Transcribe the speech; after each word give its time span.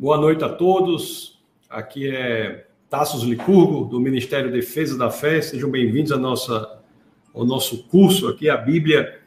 Boa 0.00 0.16
noite 0.16 0.44
a 0.44 0.48
todos. 0.48 1.40
Aqui 1.68 2.08
é 2.08 2.66
Tassos 2.88 3.24
Licurgo, 3.24 3.84
do 3.84 3.98
Ministério 3.98 4.48
Defesa 4.48 4.96
da 4.96 5.10
Fé. 5.10 5.40
Sejam 5.40 5.68
bem-vindos 5.68 6.12
ao 6.12 6.20
nosso 7.44 7.82
curso 7.88 8.28
aqui, 8.28 8.48
a 8.48 8.56
Bíblia 8.56 9.18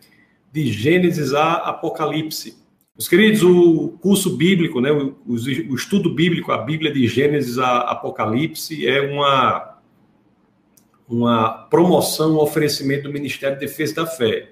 de 0.50 0.72
Gênesis 0.72 1.34
a 1.34 1.56
Apocalipse. 1.56 2.58
Meus 2.96 3.10
queridos, 3.10 3.44
o 3.44 3.98
curso 4.00 4.38
bíblico, 4.38 4.80
né, 4.80 4.94
o, 4.94 5.76
estudo 5.76 6.10
bíblico, 6.10 6.54
a 6.54 6.60
Bíblia 6.60 6.90
de 6.90 7.06
Gênesis 7.06 7.60
a 7.60 7.80
Apocalipse, 7.80 8.88
é 8.88 9.02
uma, 9.02 9.78
uma 11.06 11.50
promoção, 11.70 12.36
um 12.36 12.40
oferecimento 12.40 13.04
do 13.04 13.12
Ministério 13.12 13.60
de 13.60 13.66
Defesa 13.66 13.96
da 13.96 14.06
Fé. 14.08 14.48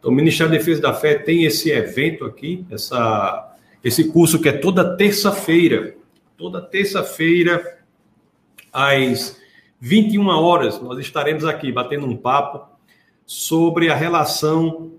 Então, 0.00 0.10
o 0.10 0.14
Ministério 0.14 0.50
Defesa 0.50 0.82
da 0.82 0.92
Fé 0.92 1.14
tem 1.14 1.44
esse 1.44 1.70
evento 1.70 2.24
aqui, 2.24 2.66
essa 2.72 3.53
esse 3.84 4.04
curso 4.04 4.40
que 4.40 4.48
é 4.48 4.52
toda 4.52 4.96
terça-feira. 4.96 5.94
Toda 6.38 6.60
terça-feira, 6.62 7.78
às 8.72 9.38
21 9.78 10.26
horas, 10.26 10.80
nós 10.80 10.98
estaremos 10.98 11.44
aqui 11.44 11.70
batendo 11.70 12.06
um 12.06 12.16
papo 12.16 12.66
sobre 13.26 13.90
a 13.90 13.94
relação. 13.94 14.92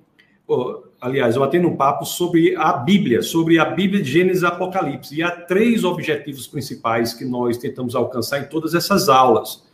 aliás, 1.01 1.35
batendo 1.35 1.67
um 1.67 1.75
papo 1.75 2.05
sobre 2.05 2.55
a 2.55 2.71
Bíblia, 2.73 3.23
sobre 3.23 3.57
a 3.57 3.65
Bíblia 3.65 4.03
de 4.03 4.11
Gênesis 4.11 4.43
e 4.43 4.45
Apocalipse. 4.45 5.15
E 5.15 5.23
há 5.23 5.31
três 5.31 5.83
objetivos 5.83 6.45
principais 6.45 7.13
que 7.13 7.25
nós 7.25 7.57
tentamos 7.57 7.95
alcançar 7.95 8.39
em 8.39 8.45
todas 8.45 8.75
essas 8.75 9.09
aulas. 9.09 9.65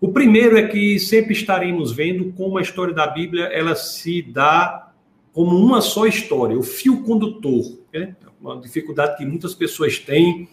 O 0.00 0.12
primeiro 0.12 0.56
é 0.56 0.68
que 0.68 0.98
sempre 1.00 1.32
estaremos 1.32 1.90
vendo 1.90 2.32
como 2.32 2.58
a 2.58 2.62
história 2.62 2.94
da 2.94 3.06
Bíblia 3.06 3.44
ela 3.46 3.74
se 3.74 4.22
dá 4.22 4.92
como 5.32 5.56
uma 5.56 5.80
só 5.80 6.06
história, 6.06 6.56
o 6.56 6.62
fio 6.62 7.02
condutor. 7.02 7.78
Né? 7.92 8.14
Uma 8.52 8.60
dificuldade 8.60 9.16
que 9.16 9.24
muitas 9.24 9.54
pessoas 9.54 9.98
têm 9.98 10.48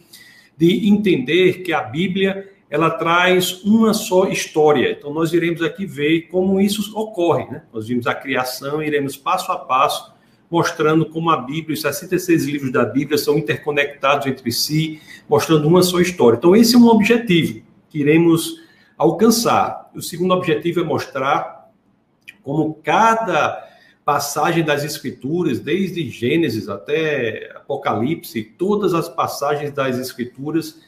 de 0.58 0.88
entender 0.88 1.62
que 1.63 1.73
a 1.73 1.81
Bíblia 1.81 2.50
ela 2.70 2.90
traz 2.90 3.61
uma 3.64 3.94
só 3.94 4.28
história. 4.28 4.92
Então 4.92 5.14
nós 5.14 5.34
iremos 5.34 5.61
aqui 5.61 5.86
ver 5.86 6.22
como 6.30 6.62
isso 6.62 6.97
ocorre, 6.97 7.45
né? 7.52 7.64
Nós 7.73 7.88
vimos 7.88 8.08
a 8.08 8.16
criação, 8.16 8.81
iremos 8.81 9.17
passo 9.17 9.52
a 9.52 9.58
passo 9.58 10.14
mostrando 10.50 11.06
como 11.06 11.30
a 11.30 11.38
Bíblia, 11.38 11.73
os 11.73 11.81
66 11.81 12.45
livros 12.45 12.72
da 12.73 12.84
Bíblia 12.84 13.17
são 13.17 13.38
interconectados 13.38 14.28
entre 14.28 14.52
si, 14.52 15.02
mostrando 15.28 15.66
uma 15.66 15.81
só 15.81 16.00
história. 16.02 16.36
Então 16.36 16.53
esse 16.53 16.75
é 16.75 16.78
um 16.78 16.88
objetivo 16.88 17.62
que 17.89 18.00
iremos 18.00 18.58
alcançar. 18.97 19.89
O 19.95 20.02
segundo 20.02 20.34
objetivo 20.34 20.81
é 20.81 20.84
mostrar 20.84 21.72
como 22.44 22.73
cada 22.84 23.70
passagem 24.03 24.63
das 24.63 24.83
Escrituras, 24.83 25.59
desde 25.59 26.09
Gênesis 26.09 26.67
até 26.67 27.52
Apocalipse, 27.55 28.44
todas 28.57 28.94
as 28.94 29.07
passagens 29.07 29.71
das 29.71 29.97
Escrituras, 29.97 30.81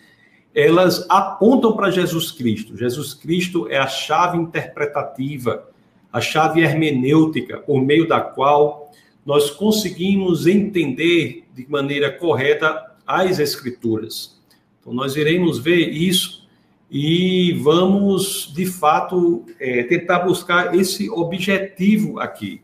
elas 0.53 1.06
apontam 1.09 1.75
para 1.75 1.91
Jesus 1.91 2.31
Cristo. 2.31 2.78
Jesus 2.78 3.14
Cristo 3.14 3.67
é 3.69 3.78
a 3.78 3.88
chave 3.88 4.38
interpretativa, 4.38 5.67
a 6.11 6.22
chave 6.22 6.61
hermenêutica, 6.61 7.58
por 7.58 7.81
meio 7.81 8.08
da 8.08 8.22
qual 8.22 8.91
nós 9.25 9.50
conseguimos 9.50 10.45
entender 10.47 11.45
de 11.53 11.66
maneira 11.69 12.11
correta 12.11 12.94
as 13.06 13.39
Escrituras. 13.39 14.39
Então, 14.80 14.94
nós 14.94 15.16
iremos 15.16 15.59
ver 15.59 15.89
isso 15.89 16.47
e 16.91 17.53
vamos, 17.53 18.52
de 18.53 18.66
fato, 18.66 19.45
é, 19.59 19.84
tentar 19.84 20.19
buscar 20.19 20.75
esse 20.75 21.09
objetivo 21.09 22.19
aqui. 22.19 22.61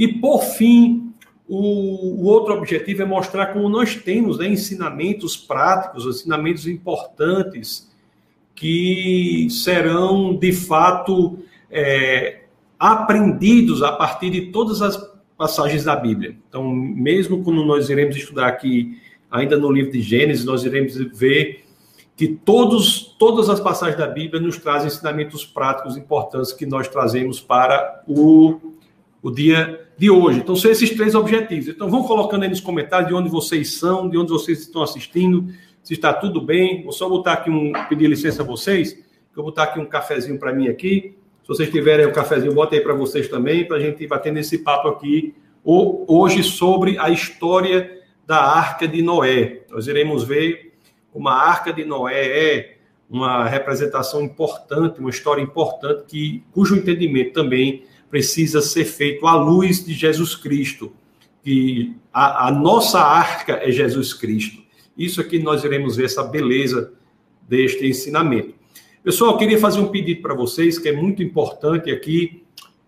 E, 0.00 0.08
por 0.08 0.42
fim, 0.42 1.12
o, 1.46 2.22
o, 2.22 2.24
outro 2.24 2.54
objetivo 2.54 3.02
é 3.02 3.04
mostrar 3.04 3.48
como 3.48 3.68
nós 3.68 3.94
temos 3.94 4.38
né, 4.38 4.48
ensinamentos 4.48 5.36
práticos, 5.36 6.06
ensinamentos 6.06 6.66
importantes, 6.66 7.92
que 8.54 9.46
serão, 9.50 10.34
de 10.34 10.54
fato, 10.54 11.38
é, 11.70 12.44
aprendidos 12.78 13.82
a 13.82 13.92
partir 13.92 14.30
de 14.30 14.46
todas 14.46 14.80
as 14.80 14.96
passagens 15.36 15.84
da 15.84 15.94
Bíblia. 15.94 16.34
Então, 16.48 16.74
mesmo 16.74 17.44
quando 17.44 17.62
nós 17.62 17.90
iremos 17.90 18.16
estudar 18.16 18.46
aqui, 18.46 18.98
ainda 19.30 19.58
no 19.58 19.70
livro 19.70 19.92
de 19.92 20.00
Gênesis, 20.00 20.46
nós 20.46 20.64
iremos 20.64 20.94
ver 21.14 21.66
que 22.16 22.26
todos, 22.26 23.14
todas 23.18 23.50
as 23.50 23.60
passagens 23.60 23.98
da 23.98 24.06
Bíblia 24.06 24.40
nos 24.40 24.56
trazem 24.56 24.86
ensinamentos 24.86 25.44
práticos 25.44 25.94
importantes 25.98 26.54
que 26.54 26.64
nós 26.64 26.88
trazemos 26.88 27.38
para 27.38 28.02
o, 28.08 28.58
o 29.22 29.30
dia 29.30 29.89
de 30.00 30.08
hoje. 30.08 30.38
Então, 30.38 30.56
são 30.56 30.70
esses 30.70 30.88
três 30.96 31.14
objetivos. 31.14 31.68
Então, 31.68 31.90
vão 31.90 32.02
colocando 32.02 32.44
aí 32.44 32.48
nos 32.48 32.58
comentários 32.58 33.06
de 33.06 33.14
onde 33.14 33.28
vocês 33.28 33.74
são, 33.74 34.08
de 34.08 34.16
onde 34.16 34.30
vocês 34.30 34.60
estão 34.60 34.82
assistindo, 34.82 35.52
se 35.82 35.92
está 35.92 36.10
tudo 36.10 36.40
bem. 36.40 36.82
Vou 36.82 36.90
só 36.90 37.06
botar 37.06 37.34
aqui 37.34 37.50
um, 37.50 37.70
pedir 37.86 38.08
licença 38.08 38.42
a 38.42 38.46
vocês, 38.46 38.94
que 38.94 39.38
eu 39.38 39.42
vou 39.42 39.44
botar 39.44 39.64
aqui 39.64 39.78
um 39.78 39.84
cafezinho 39.84 40.38
para 40.38 40.54
mim 40.54 40.68
aqui. 40.68 41.14
Se 41.42 41.48
vocês 41.48 41.70
tiverem 41.70 42.06
um 42.06 42.12
cafezinho, 42.12 42.54
bota 42.54 42.74
aí 42.74 42.80
para 42.80 42.94
vocês 42.94 43.28
também, 43.28 43.68
para 43.68 43.76
a 43.76 43.80
gente 43.80 44.02
ir 44.02 44.06
batendo 44.06 44.38
esse 44.38 44.56
papo 44.60 44.88
aqui 44.88 45.34
hoje 45.62 46.42
sobre 46.42 46.98
a 46.98 47.10
história 47.10 48.00
da 48.26 48.38
Arca 48.38 48.88
de 48.88 49.02
Noé. 49.02 49.64
Nós 49.70 49.86
iremos 49.86 50.24
ver 50.24 50.72
como 51.12 51.28
a 51.28 51.34
Arca 51.34 51.74
de 51.74 51.84
Noé 51.84 52.54
é 52.54 52.76
uma 53.10 53.46
representação 53.46 54.22
importante, 54.22 54.98
uma 54.98 55.10
história 55.10 55.42
importante 55.42 56.04
que 56.06 56.42
cujo 56.52 56.74
entendimento 56.74 57.34
também 57.34 57.84
precisa 58.10 58.60
ser 58.60 58.84
feito 58.84 59.26
à 59.26 59.34
luz 59.36 59.84
de 59.84 59.94
Jesus 59.94 60.34
Cristo. 60.34 60.92
Que 61.42 61.94
a, 62.12 62.48
a 62.48 62.50
nossa 62.50 63.00
arca 63.00 63.60
é 63.62 63.70
Jesus 63.70 64.12
Cristo. 64.12 64.60
Isso 64.98 65.20
aqui 65.20 65.38
nós 65.38 65.64
iremos 65.64 65.96
ver 65.96 66.04
essa 66.04 66.22
beleza 66.22 66.92
deste 67.48 67.86
ensinamento. 67.86 68.54
Pessoal, 69.02 69.38
queria 69.38 69.58
fazer 69.58 69.80
um 69.80 69.88
pedido 69.88 70.20
para 70.20 70.34
vocês, 70.34 70.78
que 70.78 70.88
é 70.88 70.92
muito 70.92 71.22
importante 71.22 71.90
aqui, 71.90 72.42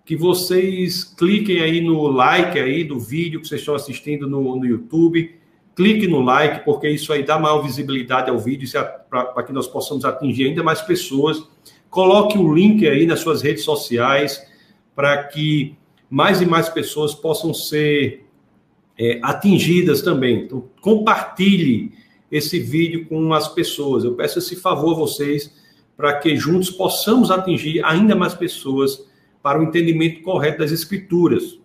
que 0.05 0.15
vocês 0.15 1.05
cliquem 1.05 1.63
aí 1.63 1.81
no 1.81 2.07
like 2.09 2.59
aí 2.59 2.85
do 2.85 2.99
vídeo 2.99 3.41
que 3.41 3.49
vocês 3.49 3.63
estão 3.63 3.75
assistindo 3.75 4.29
no, 4.29 4.57
no 4.57 4.67
YouTube. 4.67 5.35
Clique 5.75 6.07
no 6.07 6.21
like, 6.21 6.67
porque 6.67 6.87
isso 6.91 7.15
aí 7.15 7.23
dá 7.23 7.39
maior 7.39 7.63
visibilidade 7.63 8.29
ao 8.29 8.39
vídeo, 8.39 8.69
é 8.77 8.83
para 8.83 9.43
que 9.43 9.53
nós 9.55 9.67
possamos 9.67 10.05
atingir 10.05 10.49
ainda 10.49 10.63
mais 10.63 10.83
pessoas. 10.83 11.43
Coloque 11.89 12.37
o 12.37 12.53
link 12.53 12.87
aí 12.87 13.07
nas 13.07 13.21
suas 13.21 13.41
redes 13.41 13.65
sociais 13.65 14.52
para 14.95 15.25
que 15.25 15.77
mais 16.09 16.41
e 16.41 16.47
mais 16.47 16.69
pessoas 16.69 17.15
possam 17.15 17.55
ser 17.55 18.27
é, 18.99 19.19
atingidas 19.23 20.03
também. 20.03 20.45
Então, 20.45 20.69
compartilhe 20.81 21.93
esse 22.31 22.59
vídeo 22.59 23.07
com 23.07 23.33
as 23.33 23.49
pessoas. 23.49 24.05
Eu 24.05 24.15
peço 24.15 24.39
esse 24.39 24.57
favor 24.57 24.93
a 24.93 24.99
vocês 24.99 25.55
para 25.97 26.15
que 26.19 26.37
juntos 26.37 26.71
possamos 26.71 27.31
atingir 27.31 27.85
ainda 27.85 28.15
mais 28.15 28.35
pessoas 28.35 29.07
para 29.43 29.61
o 29.61 29.63
entendimento 29.63 30.23
correto 30.23 30.59
das 30.59 30.71
escrituras. 30.71 31.59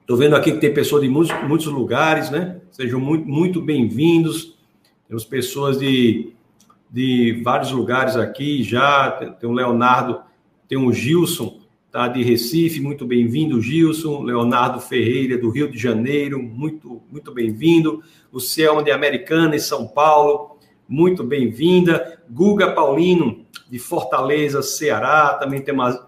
Estou 0.00 0.16
vendo 0.16 0.34
aqui 0.34 0.52
que 0.52 0.58
tem 0.58 0.74
pessoas 0.74 1.02
de 1.02 1.08
muitos, 1.08 1.48
muitos 1.48 1.66
lugares, 1.66 2.30
né? 2.30 2.60
Sejam 2.72 2.98
muito, 2.98 3.28
muito 3.28 3.62
bem-vindos. 3.62 4.56
Temos 5.06 5.24
pessoas 5.24 5.78
de, 5.78 6.32
de 6.90 7.40
vários 7.44 7.70
lugares 7.70 8.16
aqui 8.16 8.62
já. 8.62 9.10
Tem 9.40 9.48
o 9.48 9.52
Leonardo 9.52 10.20
tem 10.70 10.78
o 10.78 10.92
Gilson, 10.92 11.58
tá, 11.90 12.06
de 12.06 12.22
Recife, 12.22 12.80
muito 12.80 13.04
bem-vindo, 13.04 13.60
Gilson. 13.60 14.22
Leonardo 14.22 14.78
Ferreira, 14.78 15.36
do 15.36 15.50
Rio 15.50 15.68
de 15.68 15.76
Janeiro, 15.76 16.40
muito, 16.40 17.02
muito 17.10 17.34
bem-vindo. 17.34 18.04
Lucielma 18.32 18.80
de 18.80 18.92
Americana, 18.92 19.56
em 19.56 19.58
São 19.58 19.88
Paulo, 19.88 20.58
muito 20.88 21.24
bem-vinda. 21.24 22.22
Guga 22.30 22.70
Paulino, 22.70 23.44
de 23.68 23.80
Fortaleza, 23.80 24.62
Ceará. 24.62 25.34
Também 25.34 25.60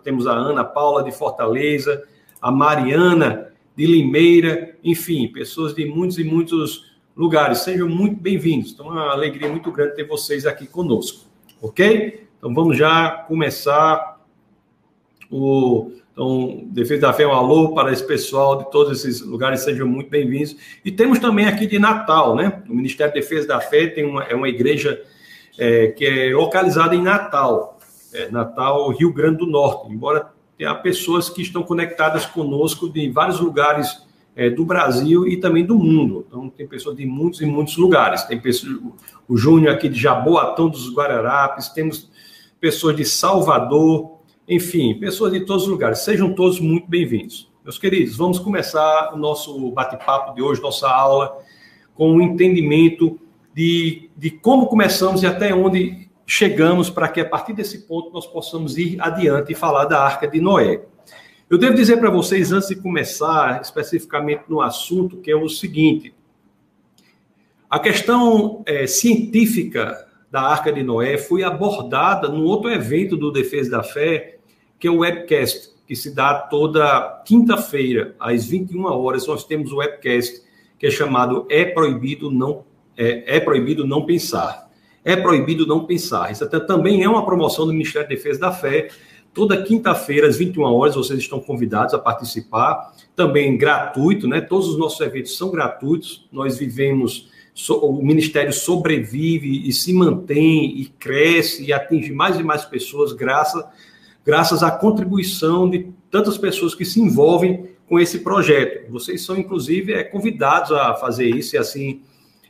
temos 0.05 0.29
a 0.29 0.33
Ana 0.33 0.63
Paula, 0.63 1.03
de 1.03 1.11
Fortaleza. 1.11 2.05
A 2.41 2.53
Mariana, 2.53 3.49
de 3.77 3.85
Limeira. 3.85 4.77
Enfim, 4.85 5.27
pessoas 5.27 5.75
de 5.75 5.85
muitos 5.87 6.21
e 6.21 6.25
muitos 6.25 6.93
lugares. 7.17 7.59
Sejam 7.59 7.89
muito 7.89 8.21
bem-vindos. 8.21 8.71
Então, 8.71 8.87
é 8.87 8.91
uma 8.91 9.11
alegria 9.11 9.49
muito 9.49 9.73
grande 9.73 9.97
ter 9.97 10.07
vocês 10.07 10.47
aqui 10.47 10.69
conosco, 10.69 11.27
ok? 11.61 12.29
Então, 12.39 12.55
vamos 12.55 12.79
já 12.79 13.11
começar 13.27 14.12
o, 15.33 15.91
então, 16.13 16.65
Defesa 16.67 17.01
da 17.01 17.13
Fé, 17.13 17.27
um 17.27 17.33
alô 17.33 17.75
para 17.75 17.91
esse 17.91 18.07
pessoal 18.07 18.59
de 18.59 18.71
todos 18.71 18.99
esses 18.99 19.23
lugares, 19.23 19.61
sejam 19.61 19.89
muito 19.89 20.11
bem-vindos. 20.11 20.55
E 20.85 20.93
temos 20.93 21.19
também 21.19 21.47
aqui 21.47 21.67
de 21.67 21.79
Natal, 21.79 22.37
né? 22.37 22.63
O 22.69 22.75
Ministério 22.75 23.13
da 23.15 23.19
Defesa 23.19 23.49
da 23.49 23.61
Fé 23.61 23.87
tem 23.87 24.05
uma, 24.05 24.25
é 24.25 24.35
uma 24.35 24.49
igreja 24.49 25.03
é, 25.59 25.87
que 25.89 26.05
é 26.05 26.35
localizada 26.35 26.95
em 26.95 27.03
Natal, 27.03 27.79
é, 28.13 28.31
Natal, 28.31 28.91
Rio 28.91 29.11
Grande 29.11 29.39
do 29.39 29.47
Norte, 29.47 29.91
embora 29.91 30.31
tenha 30.59 30.75
pessoas 30.75 31.31
que 31.31 31.41
estão 31.41 31.63
conectadas 31.63 32.27
conosco 32.27 32.91
de 32.91 33.09
vários 33.11 33.41
lugares 33.41 34.07
é, 34.37 34.51
do 34.51 34.67
Brasil 34.67 35.27
e 35.27 35.39
também 35.39 35.65
do 35.65 35.79
mundo. 35.79 36.27
Então, 36.29 36.51
tem 36.51 36.67
pessoas 36.69 36.95
de 36.95 37.07
muitos 37.07 37.41
e 37.41 37.47
muitos 37.47 37.79
lugares. 37.79 38.23
Tem 38.25 38.39
pessoas, 38.39 38.79
o 39.27 39.35
Júnior 39.35 39.75
aqui 39.75 39.89
de 39.89 39.99
Jaboatão 39.99 40.69
dos 40.69 40.95
Guararapes, 40.95 41.71
temos 41.71 42.11
pessoas 42.61 42.95
de 42.95 43.05
Salvador, 43.07 44.22
enfim, 44.49 44.99
pessoas 44.99 45.33
de 45.33 45.41
todos 45.41 45.65
os 45.65 45.69
lugares, 45.69 46.01
sejam 46.01 46.35
todos 46.35 46.59
muito 46.59 46.89
bem-vindos. 46.89 47.51
Meus 47.63 47.79
queridos, 47.79 48.17
vamos 48.17 48.41
começar 48.41 49.13
o 49.15 49.17
nosso 49.17 49.71
bate-papo 49.71 50.35
de 50.35 50.43
hoje, 50.43 50.61
nossa 50.61 50.91
aula, 50.91 51.39
com 51.95 52.13
um 52.13 52.21
entendimento 52.21 53.21
de, 53.55 54.11
de 54.17 54.31
como 54.31 54.67
começamos 54.67 55.23
e 55.23 55.27
até 55.27 55.55
onde 55.55 56.11
chegamos, 56.27 56.91
para 56.91 57.09
que 57.09 57.21
a 57.21 57.29
partir 57.29 57.53
desse 57.53 57.87
ponto 57.87 58.13
nós 58.13 58.27
possamos 58.27 58.77
ir 58.77 59.01
adiante 59.01 59.53
e 59.53 59.55
falar 59.55 59.85
da 59.85 60.03
Arca 60.03 60.27
de 60.27 60.41
Noé. 60.41 60.83
Eu 61.49 61.57
devo 61.57 61.77
dizer 61.77 61.99
para 61.99 62.11
vocês, 62.11 62.51
antes 62.51 62.69
de 62.69 62.77
começar 62.77 63.61
especificamente 63.61 64.45
no 64.49 64.61
assunto, 64.61 65.19
que 65.19 65.31
é 65.31 65.37
o 65.37 65.49
seguinte: 65.49 66.13
a 67.71 67.79
questão 67.79 68.63
é, 68.67 68.89
científica 68.89 70.09
da 70.33 70.41
Arca 70.41 70.73
de 70.73 70.83
Noé 70.83 71.19
foi 71.19 71.45
abordada 71.45 72.27
num 72.27 72.45
outro 72.45 72.71
evento 72.71 73.19
do 73.19 73.31
Defesa 73.31 73.73
da 73.73 73.83
Fé, 73.83 74.39
que 74.81 74.89
é 74.89 74.91
o 74.91 75.01
webcast, 75.01 75.71
que 75.87 75.95
se 75.95 76.15
dá 76.15 76.33
toda 76.35 77.23
quinta-feira, 77.27 78.17
às 78.19 78.47
21 78.47 78.83
horas, 78.87 79.27
nós 79.27 79.45
temos 79.45 79.71
o 79.73 79.77
webcast, 79.77 80.43
que 80.79 80.87
é 80.87 80.91
chamado 80.91 81.47
É 81.51 81.67
Proibido 81.67 82.31
Não, 82.31 82.65
é, 82.97 83.37
é 83.37 83.41
Proibido 83.41 83.87
Não 83.87 84.07
Pensar. 84.07 84.73
É 85.05 85.17
proibido 85.17 85.67
não 85.67 85.85
pensar. 85.85 86.31
Isso 86.31 86.45
até 86.45 86.61
também 86.61 87.03
é 87.03 87.09
uma 87.09 87.27
promoção 87.27 87.67
do 87.67 87.73
Ministério 87.73 88.09
da 88.09 88.15
Defesa 88.15 88.39
da 88.39 88.53
Fé, 88.53 88.89
Toda 89.35 89.63
quinta-feira, 89.63 90.29
às 90.29 90.37
21 90.37 90.63
horas, 90.63 90.95
vocês 90.95 91.19
estão 91.19 91.41
convidados 91.41 91.95
a 91.95 91.99
participar. 91.99 92.93
Também 93.17 93.57
gratuito, 93.57 94.29
né? 94.29 94.43
Todos 94.43 94.69
os 94.69 94.79
nossos 94.79 95.01
eventos 95.01 95.39
são 95.39 95.51
gratuitos. 95.51 96.29
Nós 96.31 96.59
vivemos, 96.59 97.31
o 97.69 98.03
Ministério 98.03 98.53
sobrevive 98.53 99.69
e 99.69 99.73
se 99.73 99.93
mantém 99.93 100.81
e 100.81 100.87
cresce 100.87 101.65
e 101.65 101.73
atinge 101.73 102.13
mais 102.13 102.39
e 102.39 102.43
mais 102.43 102.65
pessoas, 102.65 103.13
graças, 103.13 103.63
graças 104.25 104.63
à 104.63 104.71
contribuição 104.71 105.69
de 105.69 105.89
tantas 106.11 106.39
pessoas 106.39 106.75
que 106.75 106.85
se 106.85 107.01
envolvem 107.01 107.69
com 107.87 108.01
esse 108.01 108.21
projeto. 108.21 108.91
Vocês 108.91 109.23
são, 109.23 109.37
inclusive, 109.37 109.93
é, 109.93 110.03
convidados 110.03 110.73
a 110.73 110.95
fazer 110.95 111.29
isso 111.29 111.57
e 111.57 111.59
assim 111.59 112.01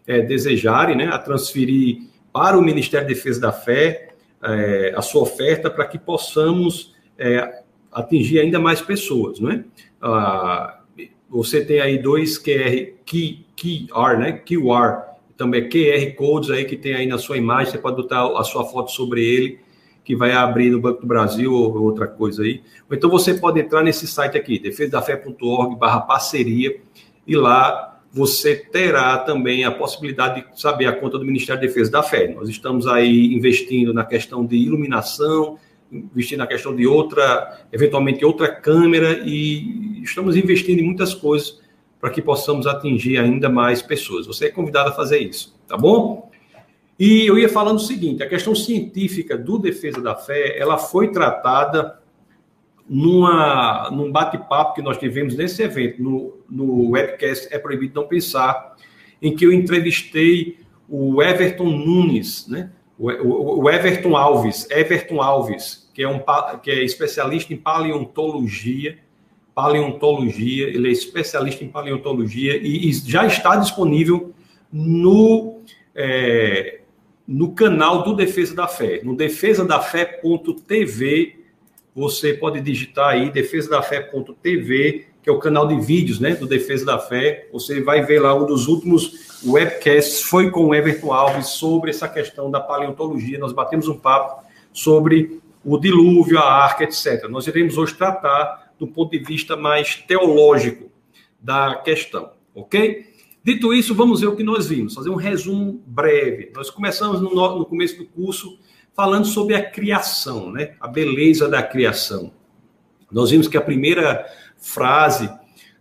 é, 0.07 0.21
desejarem, 0.21 0.97
né? 0.97 1.07
A 1.07 1.19
transferir 1.19 2.03
para 2.33 2.57
o 2.57 2.63
Ministério 2.63 3.07
da 3.07 3.13
Defesa 3.13 3.41
da 3.41 3.53
Fé 3.53 4.11
é, 4.43 4.95
a 4.97 5.03
sua 5.03 5.23
oferta 5.23 5.69
para 5.69 5.85
que 5.85 5.99
possamos 5.99 6.95
é, 7.19 7.63
atingir 7.91 8.39
ainda 8.39 8.59
mais 8.59 8.81
pessoas, 8.81 9.39
não 9.41 9.51
é? 9.51 9.65
Ah, 10.01 10.82
você 11.33 11.65
tem 11.65 11.81
aí 11.81 11.97
dois 11.97 12.37
QR, 12.39 12.93
key, 13.07 13.47
QR, 13.57 14.19
né? 14.19 14.33
QR, 14.33 15.13
também 15.37 15.69
QR 15.69 16.15
Codes 16.15 16.51
aí 16.51 16.65
que 16.65 16.77
tem 16.77 16.95
aí 16.95 17.07
na 17.07 17.17
sua 17.17 17.39
imagem, 17.39 17.73
você 17.73 17.79
pode 17.79 17.97
botar 17.97 18.27
a 18.39 18.45
sua 18.45 18.65
foto 18.65 18.93
sobre 18.93 19.25
ele, 19.25 19.59
que 20.05 20.15
vai 20.15 20.33
abrir 20.33 20.71
no 20.71 20.81
Banco 20.81 21.01
do 21.01 21.07
Brasil 21.07 21.53
ou 21.53 21.83
outra 21.83 22.07
coisa 22.07 22.43
aí. 22.43 22.61
Ou 22.89 22.97
então 22.97 23.09
você 23.09 23.35
pode 23.35 23.59
entrar 23.59 23.83
nesse 23.83 24.07
site 24.07 24.37
aqui, 24.37 24.59
defesadafé.org 24.59 25.77
barra 25.77 26.01
parceria, 26.01 26.77
e 27.27 27.35
lá 27.35 28.01
você 28.13 28.55
terá 28.55 29.17
também 29.19 29.65
a 29.65 29.71
possibilidade 29.71 30.45
de 30.53 30.61
saber 30.61 30.87
a 30.87 30.93
conta 30.93 31.19
do 31.19 31.25
Ministério 31.25 31.63
da 31.63 31.67
Defesa 31.67 31.91
da 31.91 32.03
Fé. 32.03 32.29
Nós 32.29 32.49
estamos 32.49 32.87
aí 32.87 33.33
investindo 33.33 33.95
na 33.95 34.05
questão 34.05 34.45
de 34.45 34.57
iluminação, 34.57 35.59
investindo 35.91 36.41
na 36.41 36.47
questão 36.47 36.77
de 36.77 36.87
outra, 36.87 37.67
eventualmente 37.73 38.23
outra 38.23 38.49
câmera 38.49 39.23
e 39.25 39.92
estamos 40.03 40.37
investindo 40.37 40.81
em 40.81 40.85
muitas 40.85 41.15
coisas 41.15 41.61
para 42.01 42.11
que 42.11 42.21
possamos 42.21 42.67
atingir 42.67 43.19
ainda 43.19 43.49
mais 43.49 43.81
pessoas. 43.81 44.27
Você 44.27 44.47
é 44.47 44.51
convidado 44.51 44.91
a 44.91 44.93
fazer 44.93 45.19
isso, 45.19 45.57
tá 45.69 45.77
bom? 45.77 46.31
E 46.99 47.27
eu 47.27 47.39
ia 47.39 47.49
falando 47.49 47.77
o 47.77 47.81
seguinte, 47.81 48.23
a 48.23 48.29
questão 48.29 48.55
científica 48.55 49.37
do 49.37 49.59
Defesa 49.59 50.01
da 50.01 50.15
Fé, 50.15 50.59
ela 50.59 50.79
foi 50.79 51.11
tratada 51.11 52.01
numa, 52.89 53.91
num 53.91 54.11
bate-papo 54.11 54.75
que 54.75 54.83
nós 54.83 54.99
tivemos 54.99 55.37
nesse 55.37 55.63
evento, 55.63 56.03
no, 56.03 56.39
no 56.49 56.91
webcast 56.91 57.49
É 57.51 57.59
Proibido 57.59 58.01
Não 58.01 58.09
Pensar, 58.09 58.77
em 59.21 59.35
que 59.35 59.47
eu 59.47 59.53
entrevistei 59.53 60.59
o 60.89 61.23
Everton 61.23 61.71
Nunes, 61.71 62.47
né? 62.49 62.71
o, 62.99 63.11
o, 63.11 63.63
o 63.63 63.71
Everton 63.71 64.17
Alves, 64.17 64.69
Everton 64.71 65.21
Alves, 65.21 65.91
que 65.95 66.03
é, 66.03 66.09
um, 66.09 66.21
que 66.63 66.71
é 66.71 66.85
especialista 66.85 67.53
em 67.53 67.57
paleontologia, 67.57 68.99
paleontologia, 69.55 70.69
ele 70.69 70.89
é 70.89 70.93
especialista 70.93 71.63
em 71.65 71.69
paleontologia 71.69 72.57
e, 72.57 72.89
e 72.89 72.93
já 72.93 73.27
está 73.27 73.57
disponível 73.57 74.33
no, 74.73 75.61
é, 75.95 76.81
no 77.27 77.53
canal 77.53 78.03
do 78.03 78.15
Defesa 78.15 78.55
da 78.55 78.67
Fé, 78.67 79.03
no 79.03 79.15
defesadafé.tv 79.15 81.43
você 81.95 82.33
pode 82.33 82.61
digitar 82.61 83.11
aí 83.11 83.31
defesadafé.tv, 83.31 85.07
que 85.23 85.29
é 85.29 85.33
o 85.33 85.39
canal 85.39 85.69
de 85.69 85.79
vídeos, 85.79 86.19
né, 86.19 86.35
do 86.35 86.47
Defesa 86.47 86.87
da 86.87 86.99
Fé. 86.99 87.49
Você 87.53 87.83
vai 87.83 88.03
ver 88.03 88.21
lá 88.21 88.35
um 88.35 88.47
dos 88.47 88.67
últimos 88.67 89.43
webcasts 89.45 90.23
foi 90.23 90.51
com 90.51 90.67
o 90.67 90.75
Everton 90.75 91.13
Alves 91.13 91.49
sobre 91.49 91.91
essa 91.91 92.09
questão 92.09 92.51
da 92.51 92.61
paleontologia. 92.61 93.39
Nós 93.39 93.53
batemos 93.53 93.89
um 93.89 93.99
papo 93.99 94.43
sobre 94.73 95.41
o 95.65 95.79
dilúvio, 95.79 96.39
a 96.39 96.51
arca, 96.51 96.85
etc. 96.85 97.29
Nós 97.29 97.47
iremos 97.47 97.77
hoje 97.77 97.95
tratar 97.95 98.62
do 98.83 98.89
ponto 98.89 99.13
de 99.13 99.21
vista 99.21 99.57
mais 99.57 99.95
teológico 99.95 100.91
da 101.41 101.77
questão, 101.77 102.33
ok? 102.53 103.07
Dito 103.45 103.73
isso, 103.73 103.95
vamos 103.95 104.21
ver 104.21 104.27
o 104.27 104.35
que 104.35 104.43
nós 104.43 104.67
vimos, 104.67 104.95
fazer 104.95 105.09
um 105.09 105.15
resumo 105.15 105.81
breve. 105.87 106.51
Nós 106.53 106.69
começamos 106.69 107.21
no, 107.21 107.31
no 107.31 107.65
começo 107.65 107.97
do 107.97 108.05
curso 108.07 108.59
falando 108.93 109.25
sobre 109.25 109.55
a 109.55 109.65
criação, 109.65 110.51
né? 110.51 110.75
a 110.81 110.89
beleza 110.89 111.49
da 111.49 111.63
criação. 111.63 112.33
Nós 113.11 113.31
vimos 113.31 113.47
que 113.47 113.57
a 113.57 113.61
primeira 113.61 114.27
frase 114.59 115.31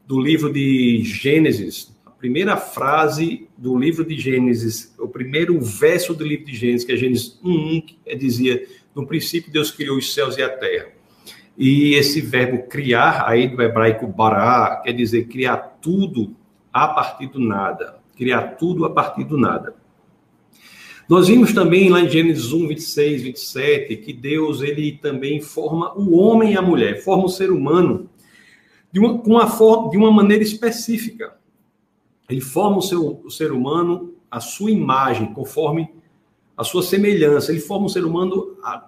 do 0.06 0.22
livro 0.22 0.54
de 0.54 1.02
Gênesis, 1.04 2.00
a 2.06 2.12
primeira 2.12 2.56
frase 2.56 3.48
do 3.58 3.76
livro 3.76 4.06
de 4.06 4.16
Gênesis, 4.16 4.94
o 5.00 5.08
primeiro 5.08 5.60
verso 5.60 6.14
do 6.14 6.24
livro 6.24 6.46
de 6.46 6.56
Gênesis, 6.56 6.86
que 6.86 6.92
é 6.92 6.98
Gênesis 6.98 7.40
1, 7.44 7.82
que 7.82 8.16
dizia: 8.16 8.64
No 8.94 9.08
princípio 9.08 9.52
Deus 9.52 9.72
criou 9.72 9.98
os 9.98 10.14
céus 10.14 10.38
e 10.38 10.44
a 10.44 10.50
terra. 10.50 11.01
E 11.58 11.94
esse 11.96 12.22
verbo 12.22 12.64
criar, 12.68 13.26
aí 13.28 13.48
do 13.48 13.62
hebraico 13.62 14.08
bará, 14.08 14.82
quer 14.84 14.94
dizer 14.94 15.28
criar 15.28 15.58
tudo 15.82 16.36
a 16.72 16.88
partir 16.88 17.28
do 17.28 17.40
nada. 17.40 18.00
Criar 18.16 18.56
tudo 18.56 18.86
a 18.86 18.90
partir 18.90 19.24
do 19.24 19.38
nada. 19.38 19.76
Nós 21.10 21.28
vimos 21.28 21.54
também 21.54 21.90
lá 21.90 22.00
em 22.00 22.10
Gênesis 22.10 22.54
1, 22.54 22.68
26, 22.70 23.24
27, 23.24 23.98
que 23.98 24.14
Deus 24.14 24.62
ele 24.62 24.94
também 24.94 25.42
forma 25.42 25.94
o 25.98 26.16
homem 26.18 26.54
e 26.54 26.58
a 26.58 26.62
mulher, 26.62 27.04
forma 27.04 27.26
o 27.26 27.30
ser 27.30 27.52
humano 27.52 28.10
de 28.92 29.00
uma, 29.00 29.18
com 29.18 29.32
uma 29.32 29.48
forma, 29.48 29.90
de 29.90 29.98
uma 29.98 30.12
maneira 30.12 30.44
específica. 30.44 31.36
Ele 32.30 32.42
forma 32.42 32.78
o, 32.78 32.82
seu, 32.82 33.22
o 33.24 33.30
ser 33.30 33.52
humano 33.52 34.14
a 34.30 34.40
sua 34.40 34.72
imagem, 34.72 35.34
conforme 35.34 35.90
a 36.62 36.64
sua 36.64 36.82
semelhança. 36.84 37.52
Ele 37.52 37.60
forma 37.60 37.88
o 37.88 37.90
ser 37.90 38.06
humano 38.06 38.56
a, 38.64 38.88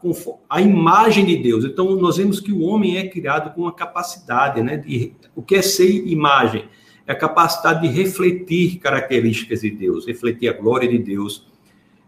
a 0.49 0.61
imagem 0.61 1.25
de 1.25 1.37
Deus. 1.37 1.65
Então, 1.65 1.95
nós 1.95 2.17
vemos 2.17 2.39
que 2.39 2.51
o 2.51 2.61
homem 2.61 2.97
é 2.97 3.07
criado 3.07 3.53
com 3.53 3.67
a 3.67 3.73
capacidade, 3.73 4.61
né? 4.61 4.77
De, 4.77 5.13
o 5.35 5.41
que 5.41 5.55
é 5.55 5.61
ser 5.61 5.89
imagem? 6.07 6.65
É 7.05 7.11
a 7.11 7.15
capacidade 7.15 7.87
de 7.87 7.93
refletir 7.93 8.77
características 8.77 9.61
de 9.61 9.71
Deus, 9.71 10.07
refletir 10.07 10.47
a 10.47 10.53
glória 10.53 10.87
de 10.87 10.97
Deus 10.97 11.51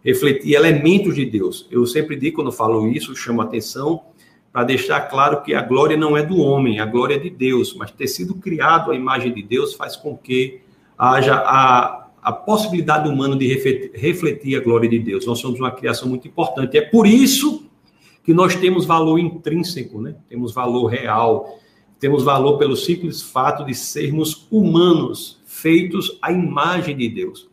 refletir 0.05 0.53
elementos 0.53 1.15
de 1.15 1.25
Deus. 1.25 1.67
Eu 1.72 1.84
sempre 1.88 2.15
digo, 2.15 2.36
quando 2.36 2.51
falo 2.51 2.88
isso, 2.88 3.15
chamo 3.15 3.41
atenção 3.41 4.03
para 4.53 4.63
deixar 4.63 5.01
claro 5.10 5.41
que 5.41 5.55
a 5.55 5.63
glória 5.63 5.98
não 5.98 6.15
é 6.15 6.24
do 6.24 6.38
homem, 6.38 6.79
a 6.79 6.86
glória 6.86 7.15
é 7.15 7.17
de 7.17 7.31
Deus, 7.31 7.74
mas 7.74 7.89
ter 7.89 8.07
sido 8.07 8.36
criado 8.36 8.91
a 8.91 8.95
imagem 8.95 9.34
de 9.34 9.41
Deus 9.41 9.74
faz 9.74 9.95
com 9.95 10.15
que 10.15 10.62
haja 10.95 11.36
a, 11.36 12.05
a 12.25 12.32
possibilidade 12.34 13.08
humana 13.08 13.36
de 13.36 13.46
refletir, 13.94 14.58
a 14.58 14.60
glória 14.60 14.89
de 14.89 14.98
Deus. 14.98 15.27
Nós 15.27 15.38
somos 15.38 15.60
uma 15.60 15.70
criação 15.70 16.10
muito 16.10 16.27
importante. 16.27 16.75
É 16.75 16.82
por 16.82 17.05
isso 17.05 17.70
que 18.24 18.34
nós 18.34 18.55
temos 18.55 18.84
valor 18.84 19.20
intrínseco, 19.20 20.01
né? 20.01 20.15
temos 20.27 20.51
valor 20.51 20.88
real, 20.88 21.60
temos 22.00 22.24
valor 22.24 22.58
pelo 22.58 22.75
simples 22.75 23.22
fato 23.22 23.63
de 23.63 23.75
sermos 23.75 24.48
humanos, 24.50 25.39
feitos 25.46 26.17
à 26.20 26.32
imagem 26.32 26.98
de 26.98 27.10
Deus. 27.10 27.48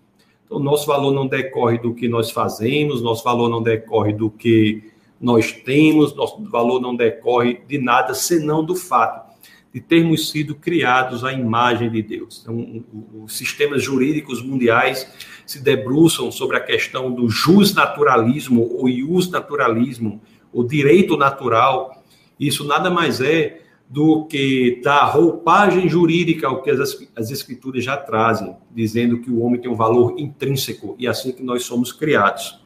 O 0.49 0.59
nosso 0.59 0.87
valor 0.87 1.13
não 1.13 1.27
decorre 1.27 1.77
do 1.77 1.93
que 1.93 2.09
nós 2.09 2.31
fazemos, 2.31 3.03
nosso 3.03 3.23
valor 3.23 3.51
não 3.51 3.63
decorre 3.63 4.15
do 4.15 4.31
que 4.31 4.91
nós 5.21 5.53
temos, 5.53 6.15
nosso 6.15 6.43
valor 6.45 6.81
não 6.81 6.97
decorre 6.97 7.61
de 7.69 7.77
nada 7.77 8.15
senão 8.15 8.65
do 8.65 8.75
fato 8.75 9.32
de 9.73 9.81
termos 9.81 10.31
sido 10.31 10.55
criados 10.55 11.25
à 11.25 11.33
imagem 11.33 11.91
de 11.91 12.03
Deus. 12.03 12.41
Então, 12.43 12.85
os 13.25 13.37
sistemas 13.37 13.83
jurídicos 13.83 14.43
mundiais 14.43 15.11
se 15.47 15.63
debruçam 15.63 16.31
sobre 16.31 16.57
a 16.57 16.61
questão 16.61 17.11
do 17.11 17.29
justnaturalismo 17.29 18.63
ou 18.75 18.89
naturalismo, 19.31 20.21
o 20.53 20.63
direito 20.63 21.17
natural. 21.17 22.05
Isso 22.39 22.67
nada 22.67 22.91
mais 22.91 23.21
é 23.21 23.63
do 23.89 24.25
que 24.27 24.81
da 24.83 25.05
roupagem 25.05 25.89
jurídica 25.89 26.47
ao 26.47 26.63
que 26.63 26.71
as, 26.71 26.99
as 27.17 27.31
escrituras 27.31 27.85
já 27.85 27.97
trazem, 27.97 28.57
dizendo 28.71 29.21
que 29.21 29.31
o 29.31 29.41
homem 29.41 29.61
tem 29.61 29.71
um 29.71 29.75
valor 29.75 30.15
intrínseco 30.19 30.97
e 30.99 31.07
assim 31.07 31.33
que 31.33 31.43
nós 31.43 31.65
somos 31.65 31.93
criados. 31.93 32.59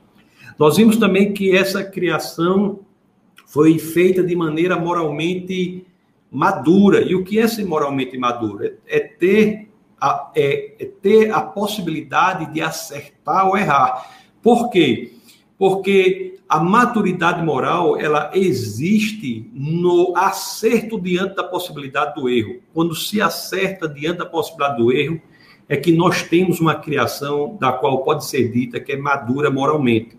Nós 0.58 0.76
vimos 0.76 0.96
também 0.96 1.32
que 1.32 1.54
essa 1.54 1.84
criação 1.84 2.80
foi 3.46 3.78
feita 3.78 4.22
de 4.22 4.34
maneira 4.34 4.76
moralmente 4.76 5.84
madura. 6.36 7.00
E 7.00 7.14
o 7.14 7.24
que 7.24 7.38
é 7.38 7.48
ser 7.48 7.64
moralmente 7.64 8.18
maduro? 8.18 8.62
É, 8.62 8.74
é 8.86 9.00
ter 9.00 9.70
a, 9.98 10.30
é, 10.36 10.90
ter 11.00 11.32
a 11.32 11.40
possibilidade 11.40 12.52
de 12.52 12.60
acertar 12.60 13.48
ou 13.48 13.56
errar. 13.56 14.10
Por 14.42 14.68
quê? 14.68 15.14
Porque 15.58 16.38
a 16.46 16.60
maturidade 16.60 17.42
moral, 17.42 17.98
ela 17.98 18.30
existe 18.34 19.50
no 19.54 20.12
acerto 20.14 21.00
diante 21.00 21.36
da 21.36 21.42
possibilidade 21.42 22.20
do 22.20 22.28
erro. 22.28 22.60
Quando 22.74 22.94
se 22.94 23.18
acerta 23.20 23.88
diante 23.88 24.18
da 24.18 24.26
possibilidade 24.26 24.76
do 24.76 24.92
erro, 24.92 25.20
é 25.66 25.76
que 25.76 25.90
nós 25.90 26.22
temos 26.22 26.60
uma 26.60 26.74
criação 26.74 27.56
da 27.58 27.72
qual 27.72 28.04
pode 28.04 28.26
ser 28.26 28.52
dita 28.52 28.78
que 28.78 28.92
é 28.92 28.96
madura 28.96 29.50
moralmente. 29.50 30.18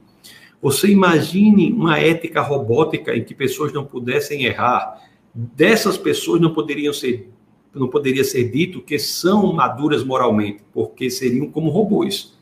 Você 0.59 0.89
imagine 0.89 1.71
uma 1.71 1.99
ética 1.99 2.41
robótica 2.41 3.15
em 3.15 3.23
que 3.23 3.35
pessoas 3.35 3.71
não 3.71 3.85
pudessem 3.85 4.45
errar. 4.45 5.06
Dessas 5.39 5.99
pessoas 5.99 6.41
não 6.41 6.51
poderiam 6.51 6.91
ser 6.91 7.29
não 7.71 7.87
poderia 7.87 8.23
ser 8.23 8.49
dito 8.49 8.81
que 8.81 8.97
são 8.97 9.53
maduras 9.53 10.03
moralmente, 10.03 10.63
porque 10.73 11.11
seriam 11.11 11.51
como 11.51 11.69
robôs. 11.69 12.35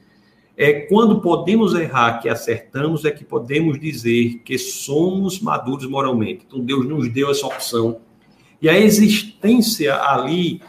É 0.56 0.72
quando 0.72 1.20
podemos 1.20 1.76
errar 1.76 2.22
que 2.22 2.30
acertamos 2.30 3.04
é 3.04 3.12
que 3.12 3.26
podemos 3.26 3.78
dizer 3.78 4.42
que 4.46 4.58
somos 4.58 5.42
maduros 5.42 5.90
moralmente. 5.90 6.46
Então 6.48 6.62
Deus 6.62 6.88
nos 6.88 7.12
deu 7.12 7.30
essa 7.30 7.46
opção. 7.46 8.00
E 8.62 8.70
a 8.70 8.80
existência 8.80 10.02
ali 10.02 10.62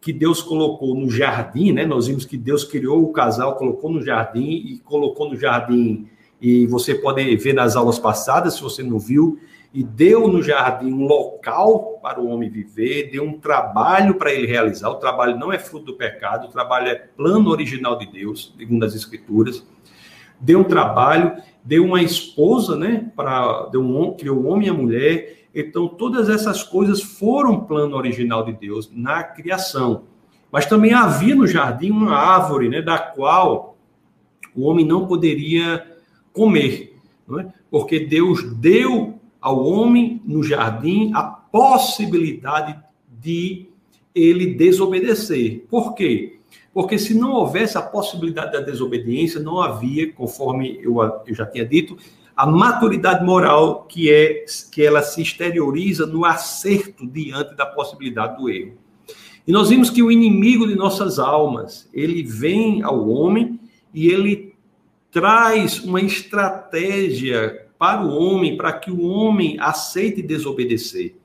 que 0.00 0.10
Deus 0.10 0.40
colocou 0.40 0.94
no 0.94 1.10
jardim, 1.10 1.72
né? 1.72 1.84
Nós 1.84 2.06
vimos 2.06 2.24
que 2.24 2.38
Deus 2.38 2.64
criou 2.64 3.04
o 3.04 3.12
casal, 3.12 3.56
colocou 3.56 3.92
no 3.92 4.02
jardim 4.02 4.50
e 4.50 4.80
colocou 4.82 5.28
no 5.28 5.36
jardim 5.36 6.06
e 6.40 6.66
você 6.66 6.94
pode 6.94 7.36
ver 7.36 7.52
nas 7.52 7.76
aulas 7.76 7.98
passadas, 7.98 8.54
se 8.54 8.62
você 8.62 8.82
não 8.82 8.98
viu, 8.98 9.38
e 9.74 9.82
deu 9.82 10.28
no 10.28 10.40
jardim 10.40 10.92
um 10.92 11.04
local 11.04 11.98
para 12.00 12.20
o 12.20 12.28
homem 12.28 12.48
viver, 12.48 13.10
deu 13.10 13.24
um 13.24 13.40
trabalho 13.40 14.14
para 14.14 14.32
ele 14.32 14.46
realizar. 14.46 14.88
O 14.88 15.00
trabalho 15.00 15.36
não 15.36 15.52
é 15.52 15.58
fruto 15.58 15.86
do 15.86 15.94
pecado, 15.94 16.46
o 16.46 16.50
trabalho 16.50 16.86
é 16.86 16.94
plano 16.94 17.50
original 17.50 17.98
de 17.98 18.06
Deus, 18.06 18.54
segundo 18.56 18.84
as 18.84 18.94
Escrituras. 18.94 19.66
Deu 20.38 20.60
um 20.60 20.64
trabalho, 20.64 21.42
deu 21.64 21.84
uma 21.84 22.00
esposa, 22.00 22.76
né? 22.76 23.10
Para 23.16 23.66
deu 23.66 23.82
um 23.82 24.14
criou 24.14 24.38
o 24.38 24.46
homem 24.46 24.68
e 24.68 24.70
a 24.70 24.74
mulher. 24.74 25.48
Então 25.52 25.88
todas 25.88 26.28
essas 26.28 26.62
coisas 26.62 27.02
foram 27.02 27.64
plano 27.64 27.96
original 27.96 28.44
de 28.44 28.52
Deus 28.52 28.88
na 28.94 29.24
criação. 29.24 30.04
Mas 30.52 30.66
também 30.66 30.94
havia 30.94 31.34
no 31.34 31.48
jardim 31.48 31.90
uma 31.90 32.14
árvore, 32.14 32.68
né? 32.68 32.80
Da 32.80 32.96
qual 32.96 33.76
o 34.54 34.68
homem 34.68 34.86
não 34.86 35.04
poderia 35.04 35.84
comer, 36.32 36.96
não 37.26 37.40
é? 37.40 37.52
Porque 37.68 37.98
Deus 37.98 38.44
deu 38.54 39.13
ao 39.44 39.62
homem 39.62 40.22
no 40.24 40.42
jardim 40.42 41.12
a 41.12 41.22
possibilidade 41.22 42.82
de 43.20 43.66
ele 44.14 44.54
desobedecer. 44.54 45.66
Por 45.68 45.94
quê? 45.94 46.38
Porque 46.72 46.98
se 46.98 47.12
não 47.12 47.32
houvesse 47.32 47.76
a 47.76 47.82
possibilidade 47.82 48.52
da 48.52 48.60
desobediência, 48.60 49.38
não 49.38 49.60
havia, 49.60 50.10
conforme 50.10 50.80
eu, 50.80 50.98
eu 51.26 51.34
já 51.34 51.44
tinha 51.44 51.62
dito, 51.62 51.94
a 52.34 52.46
maturidade 52.46 53.22
moral 53.22 53.84
que 53.84 54.10
é 54.10 54.46
que 54.72 54.82
ela 54.82 55.02
se 55.02 55.20
exterioriza 55.20 56.06
no 56.06 56.24
acerto 56.24 57.06
diante 57.06 57.54
da 57.54 57.66
possibilidade 57.66 58.38
do 58.38 58.48
erro. 58.48 58.78
E 59.46 59.52
nós 59.52 59.68
vimos 59.68 59.90
que 59.90 60.02
o 60.02 60.10
inimigo 60.10 60.66
de 60.66 60.74
nossas 60.74 61.18
almas, 61.18 61.86
ele 61.92 62.22
vem 62.22 62.82
ao 62.82 63.10
homem 63.10 63.60
e 63.92 64.08
ele 64.08 64.54
traz 65.12 65.84
uma 65.84 66.00
estratégia 66.00 67.63
para 67.84 68.02
o 68.02 68.16
homem, 68.16 68.56
para 68.56 68.72
que 68.72 68.90
o 68.90 69.02
homem 69.02 69.58
aceite 69.60 70.22
desobedecer. 70.22 71.16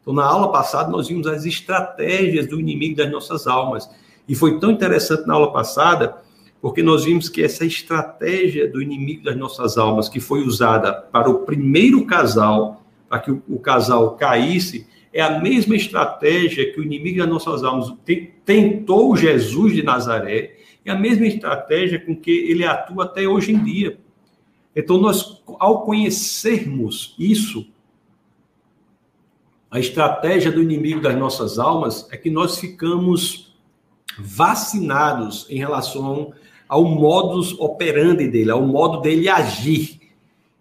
Então, 0.00 0.12
na 0.12 0.24
aula 0.24 0.50
passada, 0.50 0.90
nós 0.90 1.06
vimos 1.06 1.28
as 1.28 1.44
estratégias 1.44 2.48
do 2.48 2.58
inimigo 2.58 2.96
das 2.96 3.08
nossas 3.08 3.46
almas. 3.46 3.88
E 4.28 4.34
foi 4.34 4.58
tão 4.58 4.72
interessante 4.72 5.28
na 5.28 5.34
aula 5.34 5.52
passada, 5.52 6.16
porque 6.60 6.82
nós 6.82 7.04
vimos 7.04 7.28
que 7.28 7.40
essa 7.40 7.64
estratégia 7.64 8.68
do 8.68 8.82
inimigo 8.82 9.22
das 9.22 9.36
nossas 9.36 9.78
almas, 9.78 10.08
que 10.08 10.18
foi 10.18 10.42
usada 10.42 10.92
para 10.92 11.30
o 11.30 11.44
primeiro 11.44 12.04
casal, 12.04 12.84
para 13.08 13.20
que 13.20 13.30
o, 13.30 13.60
casal 13.60 14.16
caísse, 14.16 14.88
é 15.12 15.22
a 15.22 15.38
mesma 15.38 15.76
estratégia 15.76 16.72
que 16.72 16.80
o 16.80 16.82
inimigo 16.82 17.18
das 17.18 17.28
nossas 17.28 17.62
almas 17.62 17.94
tentou 18.44 19.16
Jesus 19.16 19.72
de 19.72 19.84
Nazaré, 19.84 20.56
é 20.84 20.90
a 20.90 20.98
mesma 20.98 21.26
estratégia 21.28 22.00
com 22.00 22.16
que 22.16 22.32
ele 22.32 22.64
atua 22.64 23.04
até 23.04 23.28
hoje 23.28 23.52
em 23.52 23.62
dia. 23.62 24.00
Então, 24.78 24.96
nós, 24.96 25.42
ao 25.58 25.82
conhecermos 25.82 27.12
isso, 27.18 27.66
a 29.68 29.80
estratégia 29.80 30.52
do 30.52 30.62
inimigo 30.62 31.00
das 31.00 31.16
nossas 31.16 31.58
almas 31.58 32.06
é 32.12 32.16
que 32.16 32.30
nós 32.30 32.60
ficamos 32.60 33.58
vacinados 34.16 35.46
em 35.50 35.58
relação 35.58 36.32
ao 36.68 36.84
modus 36.84 37.58
operandi 37.58 38.28
dele, 38.28 38.52
ao 38.52 38.62
modo 38.62 39.00
dele 39.00 39.28
agir. 39.28 39.98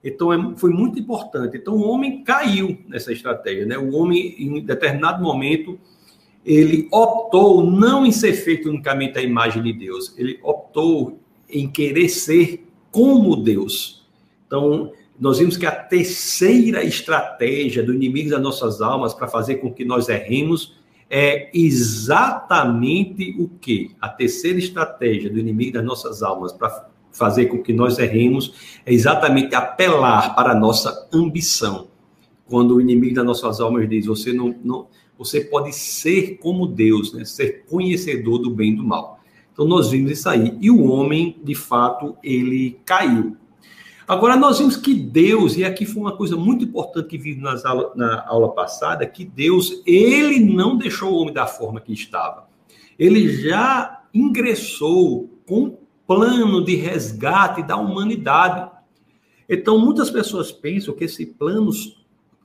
Então, 0.03 0.33
é, 0.33 0.55
foi 0.55 0.71
muito 0.71 0.97
importante. 0.97 1.55
Então, 1.55 1.75
o 1.75 1.88
homem 1.88 2.24
caiu 2.24 2.75
nessa 2.88 3.13
estratégia. 3.13 3.67
Né? 3.67 3.77
O 3.77 3.93
homem, 3.93 4.33
em 4.39 4.65
determinado 4.65 5.21
momento, 5.21 5.79
ele 6.43 6.88
optou 6.91 7.63
não 7.69 8.03
em 8.03 8.12
ser 8.12 8.33
feito 8.33 8.67
unicamente 8.67 9.19
a 9.19 9.21
imagem 9.21 9.62
de 9.62 9.74
Deus, 9.74 10.17
ele 10.17 10.39
optou 10.41 11.19
em 11.47 11.69
querer 11.69 12.09
ser 12.09 12.67
como 12.89 13.36
Deus. 13.36 13.96
Então, 14.47 14.91
nós 15.19 15.37
vimos 15.39 15.57
que 15.57 15.65
a 15.65 15.71
terceira 15.71 16.83
estratégia 16.83 17.83
do 17.83 17.93
inimigo 17.93 18.29
das 18.29 18.41
nossas 18.41 18.81
almas 18.81 19.13
para 19.13 19.27
fazer 19.27 19.55
com 19.55 19.71
que 19.71 19.85
nós 19.85 20.09
erremos 20.09 20.75
é 21.09 21.49
exatamente 21.53 23.35
o 23.39 23.47
que? 23.47 23.91
A 24.01 24.09
terceira 24.09 24.57
estratégia 24.57 25.29
do 25.29 25.39
inimigo 25.39 25.73
das 25.73 25.85
nossas 25.85 26.23
almas 26.23 26.51
para 26.51 26.89
fazer 27.11 27.45
com 27.45 27.61
que 27.61 27.73
nós 27.73 27.97
erremos 27.97 28.79
é 28.85 28.93
exatamente 28.93 29.55
apelar 29.55 30.35
para 30.35 30.51
a 30.51 30.55
nossa 30.55 31.07
ambição. 31.11 31.87
Quando 32.45 32.75
o 32.75 32.81
inimigo 32.81 33.15
das 33.15 33.25
nossas 33.25 33.59
almas 33.59 33.89
diz: 33.89 34.05
você 34.05 34.31
não, 34.33 34.55
não 34.63 34.87
você 35.17 35.41
pode 35.41 35.73
ser 35.73 36.37
como 36.37 36.67
Deus, 36.67 37.13
né? 37.13 37.25
ser 37.25 37.65
conhecedor 37.65 38.39
do 38.39 38.51
bem 38.51 38.73
e 38.73 38.75
do 38.75 38.83
mal. 38.83 39.19
Então 39.51 39.65
nós 39.65 39.89
vimos 39.89 40.11
isso 40.11 40.29
aí. 40.29 40.55
E 40.61 40.69
o 40.69 40.83
homem, 40.83 41.37
de 41.43 41.55
fato, 41.55 42.15
ele 42.23 42.77
caiu. 42.85 43.35
Agora, 44.07 44.37
nós 44.37 44.59
vimos 44.59 44.77
que 44.77 44.93
Deus, 44.93 45.57
e 45.57 45.65
aqui 45.65 45.85
foi 45.85 46.01
uma 46.01 46.15
coisa 46.15 46.37
muito 46.37 46.63
importante 46.63 47.09
que 47.09 47.17
vimos 47.17 47.65
aula, 47.65 47.91
na 47.93 48.25
aula 48.25 48.53
passada, 48.53 49.05
que 49.05 49.25
Deus, 49.25 49.83
ele 49.85 50.39
não 50.39 50.77
deixou 50.77 51.11
o 51.11 51.15
homem 51.17 51.33
da 51.33 51.45
forma 51.45 51.81
que 51.81 51.91
estava. 51.91 52.47
Ele 52.97 53.27
já 53.27 54.03
ingressou 54.13 55.29
com 55.45 55.63
um 55.63 55.77
plano 56.07 56.63
de 56.63 56.73
resgate 56.75 57.61
da 57.61 57.75
humanidade. 57.75 58.71
Então, 59.49 59.77
muitas 59.77 60.09
pessoas 60.09 60.53
pensam 60.53 60.93
que 60.93 61.03
esse 61.03 61.25
plano 61.25 61.69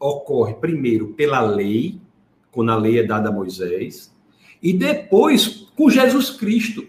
ocorre 0.00 0.54
primeiro 0.54 1.14
pela 1.14 1.40
lei, 1.40 2.00
quando 2.50 2.72
a 2.72 2.76
lei 2.76 2.98
é 2.98 3.04
dada 3.04 3.28
a 3.28 3.32
Moisés, 3.32 4.12
e 4.60 4.72
depois 4.72 5.68
com 5.76 5.88
Jesus 5.88 6.28
Cristo, 6.28 6.84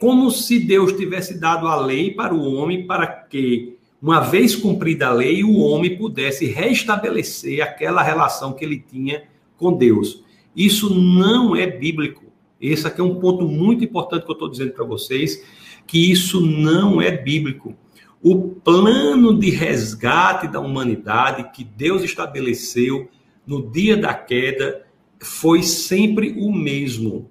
como 0.00 0.32
se 0.32 0.58
Deus 0.58 0.92
tivesse 0.94 1.38
dado 1.38 1.68
a 1.68 1.76
lei 1.76 2.12
para 2.12 2.34
o 2.34 2.54
homem 2.54 2.88
para 2.88 3.06
que 3.06 3.75
uma 4.06 4.20
vez 4.20 4.54
cumprida 4.54 5.08
a 5.08 5.12
lei, 5.12 5.42
o 5.42 5.58
homem 5.58 5.98
pudesse 5.98 6.46
restabelecer 6.46 7.60
aquela 7.60 8.04
relação 8.04 8.52
que 8.52 8.64
ele 8.64 8.78
tinha 8.78 9.24
com 9.56 9.76
Deus. 9.76 10.22
Isso 10.54 10.94
não 10.94 11.56
é 11.56 11.66
bíblico. 11.66 12.22
Esse 12.60 12.86
aqui 12.86 13.00
é 13.00 13.04
um 13.04 13.16
ponto 13.16 13.48
muito 13.48 13.82
importante 13.82 14.24
que 14.24 14.30
eu 14.30 14.34
estou 14.34 14.48
dizendo 14.48 14.74
para 14.74 14.84
vocês, 14.84 15.44
que 15.88 16.08
isso 16.08 16.40
não 16.40 17.02
é 17.02 17.10
bíblico. 17.10 17.74
O 18.22 18.48
plano 18.48 19.36
de 19.36 19.50
resgate 19.50 20.46
da 20.46 20.60
humanidade 20.60 21.50
que 21.52 21.64
Deus 21.64 22.04
estabeleceu 22.04 23.08
no 23.44 23.72
dia 23.72 23.96
da 23.96 24.14
queda 24.14 24.86
foi 25.18 25.64
sempre 25.64 26.36
o 26.38 26.52
mesmo. 26.52 27.28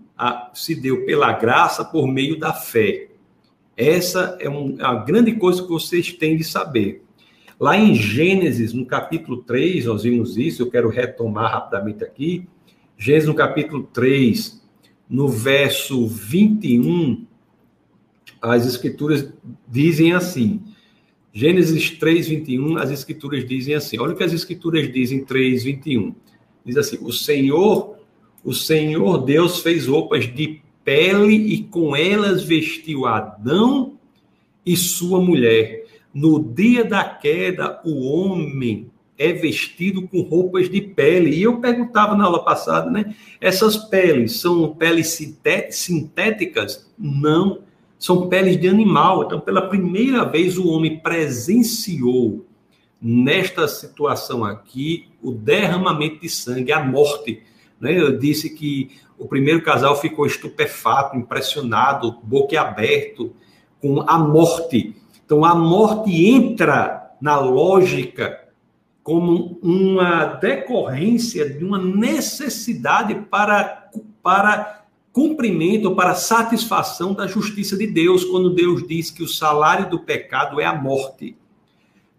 se 0.53 0.75
deu 0.75 1.05
pela 1.05 1.31
graça 1.31 1.85
por 1.85 2.05
meio 2.05 2.37
da 2.37 2.51
fé. 2.51 3.11
Essa 3.77 4.37
é 4.39 4.49
um, 4.49 4.77
a 4.79 4.95
grande 4.95 5.33
coisa 5.33 5.61
que 5.61 5.69
vocês 5.69 6.13
têm 6.13 6.37
de 6.37 6.43
saber. 6.43 7.03
Lá 7.59 7.77
em 7.77 7.95
Gênesis, 7.95 8.73
no 8.73 8.85
capítulo 8.85 9.43
3, 9.43 9.85
nós 9.85 10.03
vimos 10.03 10.37
isso, 10.37 10.61
eu 10.61 10.69
quero 10.69 10.89
retomar 10.89 11.51
rapidamente 11.51 12.03
aqui. 12.03 12.47
Gênesis, 12.97 13.27
no 13.27 13.35
capítulo 13.35 13.83
3, 13.93 14.61
no 15.09 15.27
verso 15.27 16.07
21, 16.07 17.25
as 18.41 18.65
escrituras 18.65 19.33
dizem 19.67 20.13
assim. 20.13 20.61
Gênesis 21.33 21.91
3, 21.91 22.27
21, 22.27 22.77
as 22.77 22.91
escrituras 22.91 23.45
dizem 23.45 23.75
assim. 23.75 23.99
Olha 23.99 24.13
o 24.13 24.15
que 24.15 24.23
as 24.23 24.31
escrituras 24.33 24.91
dizem 24.91 25.25
3, 25.25 25.63
21. 25.63 26.15
Diz 26.65 26.77
assim: 26.77 26.97
O 27.01 27.11
Senhor, 27.11 27.97
o 28.43 28.53
Senhor 28.53 29.17
Deus 29.19 29.59
fez 29.59 29.87
roupas 29.87 30.25
de 30.33 30.61
pele 30.85 31.35
e 31.35 31.63
com 31.63 31.95
elas 31.95 32.43
vestiu 32.43 33.05
Adão 33.05 33.97
e 34.65 34.77
sua 34.77 35.19
mulher. 35.19 35.83
No 36.13 36.41
dia 36.41 36.85
da 36.85 37.03
queda, 37.03 37.81
o 37.83 38.05
homem 38.07 38.89
é 39.17 39.33
vestido 39.33 40.07
com 40.07 40.21
roupas 40.21 40.69
de 40.69 40.79
pele. 40.79 41.35
E 41.35 41.43
eu 41.43 41.59
perguntava 41.59 42.15
na 42.15 42.25
aula 42.25 42.43
passada, 42.43 42.89
né? 42.89 43.15
Essas 43.41 43.75
peles 43.75 44.39
são 44.39 44.73
peles 44.75 45.19
sintéticas? 45.71 46.89
Não, 46.97 47.59
são 47.97 48.27
peles 48.29 48.59
de 48.59 48.67
animal. 48.67 49.23
Então, 49.23 49.39
pela 49.39 49.67
primeira 49.67 50.23
vez, 50.23 50.57
o 50.57 50.67
homem 50.67 50.99
presenciou 50.99 52.45
nesta 53.01 53.67
situação 53.67 54.43
aqui 54.43 55.07
o 55.21 55.31
derramamento 55.31 56.21
de 56.21 56.29
sangue, 56.29 56.71
a 56.71 56.83
morte. 56.83 57.41
Né? 57.79 57.99
Eu 57.99 58.17
disse 58.17 58.49
que 58.49 58.91
o 59.17 59.27
primeiro 59.27 59.61
casal 59.61 59.95
ficou 59.99 60.25
estupefato, 60.25 61.17
impressionado, 61.17 62.19
boquiaberto 62.23 63.33
com 63.81 64.01
a 64.01 64.17
morte. 64.17 64.95
Então, 65.25 65.43
a 65.43 65.55
morte 65.55 66.25
entra 66.25 67.11
na 67.21 67.39
lógica 67.39 68.41
como 69.01 69.59
uma 69.61 70.25
decorrência 70.25 71.47
de 71.47 71.63
uma 71.63 71.77
necessidade 71.77 73.15
para, 73.29 73.89
para 74.21 74.83
cumprimento, 75.13 75.95
para 75.95 76.15
satisfação 76.15 77.13
da 77.13 77.27
justiça 77.27 77.77
de 77.77 77.87
Deus, 77.87 78.25
quando 78.25 78.53
Deus 78.53 78.85
diz 78.85 79.11
que 79.11 79.23
o 79.23 79.27
salário 79.27 79.89
do 79.89 79.99
pecado 79.99 80.59
é 80.59 80.65
a 80.65 80.73
morte. 80.73 81.37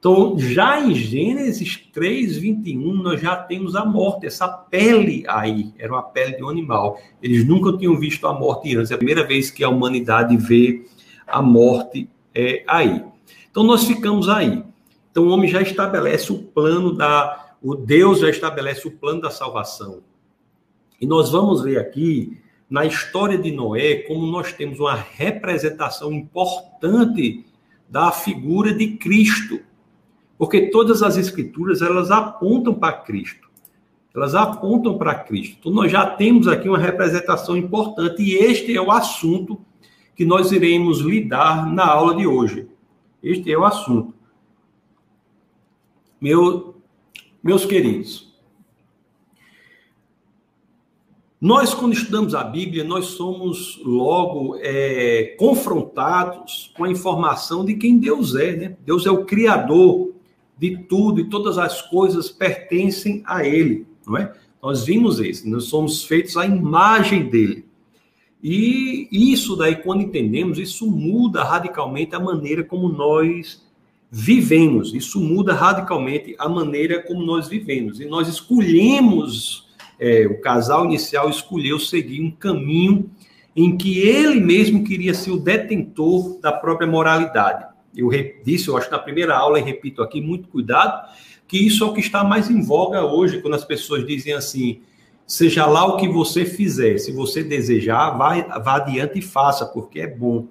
Então, 0.08 0.38
já 0.38 0.80
em 0.80 0.94
Gênesis 0.94 1.76
3, 1.92 2.36
21, 2.36 2.94
nós 2.94 3.20
já 3.20 3.34
temos 3.34 3.74
a 3.74 3.84
morte, 3.84 4.24
essa 4.24 4.46
pele 4.46 5.24
aí, 5.26 5.74
era 5.76 5.92
uma 5.92 6.02
pele 6.04 6.36
de 6.36 6.44
um 6.44 6.48
animal. 6.48 7.00
Eles 7.20 7.44
nunca 7.44 7.76
tinham 7.76 7.98
visto 7.98 8.24
a 8.28 8.32
morte 8.32 8.76
antes, 8.76 8.92
é 8.92 8.94
a 8.94 8.98
primeira 8.98 9.26
vez 9.26 9.50
que 9.50 9.64
a 9.64 9.68
humanidade 9.68 10.36
vê 10.36 10.86
a 11.26 11.42
morte 11.42 12.08
é, 12.32 12.62
aí. 12.68 13.04
Então, 13.50 13.64
nós 13.64 13.82
ficamos 13.82 14.28
aí. 14.28 14.62
Então 15.10 15.24
o 15.24 15.30
homem 15.30 15.50
já 15.50 15.60
estabelece 15.60 16.30
o 16.30 16.38
plano 16.38 16.92
da. 16.94 17.56
O 17.60 17.74
Deus 17.74 18.20
já 18.20 18.30
estabelece 18.30 18.86
o 18.86 18.92
plano 18.92 19.22
da 19.22 19.30
salvação. 19.30 20.02
E 21.00 21.06
nós 21.06 21.32
vamos 21.32 21.62
ver 21.62 21.80
aqui, 21.80 22.38
na 22.70 22.84
história 22.84 23.36
de 23.36 23.50
Noé, 23.50 24.04
como 24.06 24.24
nós 24.24 24.52
temos 24.52 24.78
uma 24.78 24.94
representação 24.94 26.12
importante 26.12 27.44
da 27.88 28.12
figura 28.12 28.72
de 28.72 28.98
Cristo. 28.98 29.66
Porque 30.38 30.70
todas 30.70 31.02
as 31.02 31.16
escrituras, 31.16 31.80
elas 31.80 32.10
apontam 32.10 32.74
para 32.74 32.92
Cristo. 32.92 33.48
Elas 34.14 34.34
apontam 34.34 34.96
para 34.96 35.14
Cristo. 35.14 35.56
Então, 35.60 35.72
nós 35.72 35.90
já 35.90 36.06
temos 36.06 36.48
aqui 36.48 36.68
uma 36.68 36.78
representação 36.78 37.56
importante, 37.56 38.22
e 38.22 38.34
este 38.34 38.74
é 38.74 38.80
o 38.80 38.90
assunto 38.90 39.60
que 40.14 40.24
nós 40.24 40.52
iremos 40.52 41.00
lidar 41.00 41.70
na 41.70 41.86
aula 41.86 42.14
de 42.14 42.26
hoje. 42.26 42.66
Este 43.22 43.52
é 43.52 43.58
o 43.58 43.64
assunto. 43.64 44.14
Meu, 46.18 46.76
meus 47.42 47.66
queridos, 47.66 48.34
nós, 51.38 51.74
quando 51.74 51.92
estudamos 51.92 52.34
a 52.34 52.42
Bíblia, 52.42 52.82
nós 52.82 53.08
somos 53.08 53.78
logo 53.84 54.56
é, 54.60 55.36
confrontados 55.38 56.72
com 56.74 56.84
a 56.84 56.90
informação 56.90 57.62
de 57.62 57.74
quem 57.74 57.98
Deus 57.98 58.34
é, 58.34 58.56
né? 58.56 58.76
Deus 58.84 59.04
é 59.04 59.10
o 59.10 59.26
Criador 59.26 60.15
de 60.56 60.78
tudo 60.84 61.20
e 61.20 61.28
todas 61.28 61.58
as 61.58 61.82
coisas 61.82 62.30
pertencem 62.30 63.22
a 63.26 63.46
Ele, 63.46 63.86
não 64.06 64.16
é? 64.16 64.32
Nós 64.62 64.84
vimos 64.84 65.20
isso, 65.20 65.48
nós 65.48 65.64
somos 65.64 66.04
feitos 66.04 66.36
à 66.36 66.44
imagem 66.44 67.28
dele. 67.28 67.66
E 68.42 69.08
isso 69.10 69.56
daí, 69.56 69.76
quando 69.76 70.02
entendemos, 70.02 70.58
isso 70.58 70.90
muda 70.90 71.42
radicalmente 71.42 72.14
a 72.14 72.20
maneira 72.20 72.62
como 72.62 72.88
nós 72.88 73.64
vivemos. 74.10 74.94
Isso 74.94 75.20
muda 75.20 75.52
radicalmente 75.52 76.34
a 76.38 76.48
maneira 76.48 77.02
como 77.02 77.22
nós 77.24 77.48
vivemos. 77.48 78.00
E 78.00 78.06
nós 78.06 78.28
escolhemos, 78.28 79.68
é, 79.98 80.26
o 80.26 80.40
casal 80.40 80.84
inicial 80.84 81.28
escolheu 81.28 81.78
seguir 81.78 82.20
um 82.20 82.30
caminho 82.30 83.10
em 83.54 83.76
que 83.76 83.98
ele 83.98 84.38
mesmo 84.38 84.84
queria 84.84 85.14
ser 85.14 85.30
o 85.30 85.38
detentor 85.38 86.38
da 86.40 86.52
própria 86.52 86.86
moralidade. 86.86 87.66
Eu 87.96 88.10
disse, 88.44 88.68
eu 88.68 88.76
acho 88.76 88.90
na 88.90 88.98
primeira 88.98 89.36
aula, 89.36 89.58
e 89.58 89.62
repito 89.62 90.02
aqui, 90.02 90.20
muito 90.20 90.48
cuidado, 90.48 91.08
que 91.48 91.58
isso 91.58 91.82
é 91.84 91.86
o 91.86 91.92
que 91.92 92.00
está 92.00 92.22
mais 92.22 92.50
em 92.50 92.62
voga 92.62 93.04
hoje, 93.04 93.40
quando 93.40 93.54
as 93.54 93.64
pessoas 93.64 94.06
dizem 94.06 94.32
assim, 94.32 94.82
seja 95.26 95.66
lá 95.66 95.86
o 95.86 95.96
que 95.96 96.08
você 96.08 96.44
fizer, 96.44 96.98
se 96.98 97.12
você 97.12 97.42
desejar, 97.42 98.10
vá, 98.10 98.58
vá 98.58 98.76
adiante 98.76 99.18
e 99.18 99.22
faça, 99.22 99.64
porque 99.64 100.00
é 100.00 100.06
bom. 100.06 100.46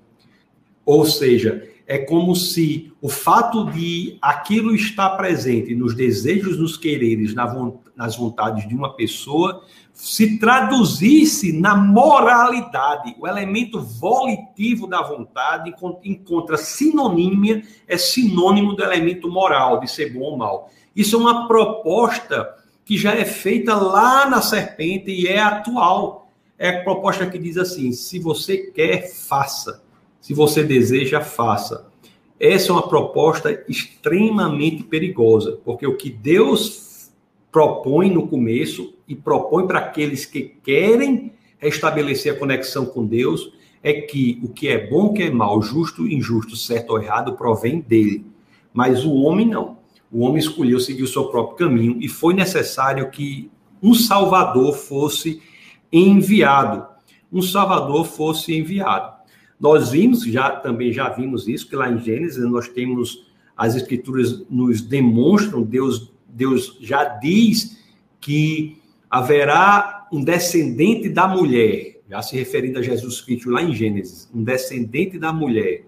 Ou 0.85 1.05
seja, 1.05 1.67
é 1.87 1.99
como 1.99 2.35
se 2.35 2.91
o 2.99 3.07
fato 3.07 3.69
de 3.71 4.17
aquilo 4.21 4.73
estar 4.73 5.11
presente 5.11 5.75
nos 5.75 5.93
desejos, 5.93 6.59
nos 6.59 6.75
quereres, 6.77 7.35
nas 7.35 8.15
vontades 8.15 8.67
de 8.67 8.75
uma 8.75 8.93
pessoa, 8.95 9.63
se 9.93 10.37
traduzisse 10.39 11.53
na 11.53 11.75
moralidade. 11.75 13.15
O 13.19 13.27
elemento 13.27 13.79
volitivo 13.79 14.87
da 14.87 15.01
vontade 15.01 15.73
encontra 16.03 16.57
sinonímia, 16.57 17.63
é 17.87 17.97
sinônimo 17.97 18.75
do 18.75 18.83
elemento 18.83 19.29
moral, 19.29 19.79
de 19.79 19.89
ser 19.89 20.11
bom 20.11 20.21
ou 20.21 20.37
mal. 20.37 20.69
Isso 20.95 21.15
é 21.15 21.19
uma 21.19 21.47
proposta 21.47 22.55
que 22.83 22.97
já 22.97 23.13
é 23.13 23.25
feita 23.25 23.75
lá 23.75 24.27
na 24.29 24.41
serpente 24.41 25.11
e 25.11 25.27
é 25.27 25.39
atual. 25.39 26.29
É 26.57 26.69
a 26.69 26.83
proposta 26.83 27.25
que 27.25 27.37
diz 27.37 27.57
assim: 27.57 27.91
se 27.91 28.17
você 28.19 28.57
quer, 28.57 29.09
faça. 29.11 29.84
Se 30.25 30.33
você 30.33 30.63
deseja, 30.63 31.21
faça. 31.21 31.85
Essa 32.39 32.71
é 32.71 32.73
uma 32.73 32.87
proposta 32.87 33.63
extremamente 33.69 34.81
perigosa, 34.81 35.59
porque 35.63 35.85
o 35.85 35.95
que 35.95 36.09
Deus 36.09 37.11
propõe 37.51 38.09
no 38.09 38.27
começo 38.27 38.95
e 39.07 39.13
propõe 39.13 39.67
para 39.67 39.77
aqueles 39.77 40.25
que 40.25 40.41
querem 40.41 41.31
restabelecer 41.59 42.33
a 42.33 42.39
conexão 42.39 42.87
com 42.87 43.05
Deus 43.05 43.53
é 43.83 43.93
que 43.93 44.39
o 44.41 44.47
que 44.47 44.67
é 44.67 44.89
bom, 44.89 45.05
o 45.05 45.13
que 45.13 45.21
é 45.21 45.29
mal, 45.29 45.61
justo, 45.61 46.07
injusto, 46.07 46.55
certo 46.55 46.93
ou 46.93 46.99
errado, 47.03 47.33
provém 47.33 47.79
dele. 47.79 48.25
Mas 48.73 49.05
o 49.05 49.13
homem 49.13 49.45
não. 49.45 49.77
O 50.11 50.21
homem 50.21 50.39
escolheu 50.39 50.79
seguir 50.79 51.03
o 51.03 51.07
seu 51.07 51.25
próprio 51.25 51.67
caminho 51.67 51.97
e 52.01 52.07
foi 52.07 52.33
necessário 52.33 53.11
que 53.11 53.51
um 53.79 53.93
Salvador 53.93 54.73
fosse 54.73 55.39
enviado. 55.93 56.83
Um 57.31 57.43
Salvador 57.43 58.05
fosse 58.05 58.57
enviado. 58.57 59.14
Nós 59.59 59.91
vimos, 59.91 60.23
já 60.23 60.51
também 60.51 60.91
já 60.91 61.09
vimos 61.09 61.47
isso, 61.47 61.67
que 61.67 61.75
lá 61.75 61.89
em 61.89 61.99
Gênesis 61.99 62.43
nós 62.49 62.67
temos 62.67 63.25
as 63.55 63.75
escrituras 63.75 64.45
nos 64.49 64.81
demonstram, 64.81 65.61
Deus, 65.63 66.11
Deus 66.27 66.77
já 66.81 67.05
diz 67.05 67.77
que 68.19 68.77
haverá 69.09 70.07
um 70.11 70.23
descendente 70.23 71.07
da 71.07 71.27
mulher, 71.27 72.01
já 72.09 72.21
se 72.21 72.35
referindo 72.35 72.79
a 72.79 72.81
Jesus 72.81 73.21
Cristo 73.21 73.49
lá 73.49 73.61
em 73.63 73.73
Gênesis, 73.73 74.29
um 74.33 74.43
descendente 74.43 75.17
da 75.17 75.31
mulher, 75.31 75.85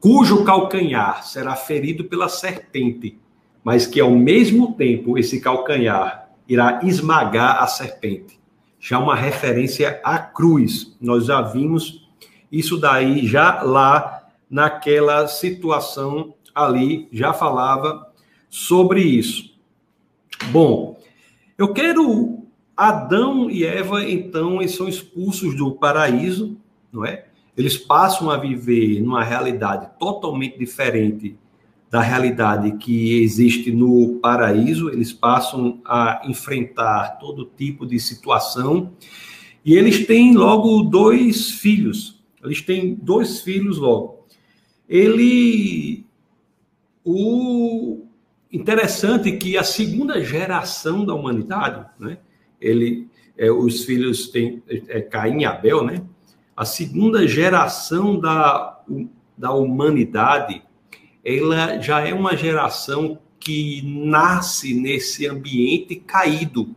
cujo 0.00 0.42
calcanhar 0.44 1.24
será 1.26 1.54
ferido 1.54 2.04
pela 2.04 2.28
serpente, 2.28 3.18
mas 3.62 3.86
que 3.86 4.00
ao 4.00 4.10
mesmo 4.10 4.72
tempo 4.72 5.18
esse 5.18 5.38
calcanhar 5.38 6.30
irá 6.48 6.80
esmagar 6.82 7.62
a 7.62 7.66
serpente. 7.66 8.40
Já 8.80 8.98
uma 8.98 9.14
referência 9.14 10.00
à 10.02 10.18
cruz. 10.18 10.96
Nós 10.98 11.26
já 11.26 11.42
vimos 11.42 12.09
isso 12.50 12.78
daí 12.78 13.26
já 13.26 13.62
lá 13.62 14.28
naquela 14.48 15.28
situação 15.28 16.34
ali 16.54 17.08
já 17.12 17.32
falava 17.32 18.08
sobre 18.48 19.00
isso. 19.02 19.54
Bom, 20.50 20.98
eu 21.56 21.72
quero 21.72 22.44
Adão 22.76 23.50
e 23.50 23.64
Eva 23.64 24.08
então 24.08 24.60
eles 24.60 24.74
são 24.74 24.88
expulsos 24.88 25.56
do 25.56 25.72
paraíso, 25.72 26.56
não 26.92 27.04
é? 27.04 27.26
Eles 27.56 27.76
passam 27.76 28.30
a 28.30 28.36
viver 28.36 29.00
numa 29.00 29.22
realidade 29.22 29.88
totalmente 29.98 30.58
diferente 30.58 31.36
da 31.90 32.00
realidade 32.00 32.78
que 32.78 33.20
existe 33.20 33.72
no 33.72 34.20
paraíso, 34.22 34.88
eles 34.88 35.12
passam 35.12 35.80
a 35.84 36.22
enfrentar 36.24 37.18
todo 37.18 37.50
tipo 37.56 37.84
de 37.84 37.98
situação 37.98 38.92
e 39.64 39.74
eles 39.74 40.06
têm 40.06 40.34
logo 40.34 40.82
dois 40.84 41.50
filhos, 41.50 42.19
eles 42.42 42.62
têm 42.62 42.94
dois 42.94 43.40
filhos 43.40 43.78
logo. 43.78 44.26
Ele. 44.88 46.04
O 47.04 48.04
interessante 48.52 49.30
é 49.30 49.36
que 49.36 49.56
a 49.56 49.64
segunda 49.64 50.22
geração 50.22 51.04
da 51.04 51.14
humanidade, 51.14 51.86
né? 51.98 52.18
Ele, 52.60 53.08
é, 53.36 53.50
os 53.50 53.84
filhos 53.84 54.28
têm 54.28 54.62
é, 54.68 55.00
Caim 55.00 55.40
e 55.40 55.44
Abel, 55.44 55.84
né? 55.84 56.02
A 56.54 56.64
segunda 56.64 57.26
geração 57.26 58.20
da, 58.20 58.82
da 59.36 59.52
humanidade, 59.52 60.62
ela 61.24 61.78
já 61.80 62.06
é 62.06 62.12
uma 62.12 62.36
geração 62.36 63.18
que 63.38 63.80
nasce 63.82 64.74
nesse 64.74 65.26
ambiente 65.26 65.96
caído. 65.96 66.76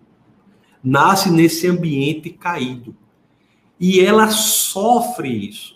Nasce 0.82 1.30
nesse 1.30 1.68
ambiente 1.68 2.30
caído. 2.30 2.96
E 3.86 4.00
ela 4.00 4.30
sofre 4.30 5.28
isso. 5.28 5.76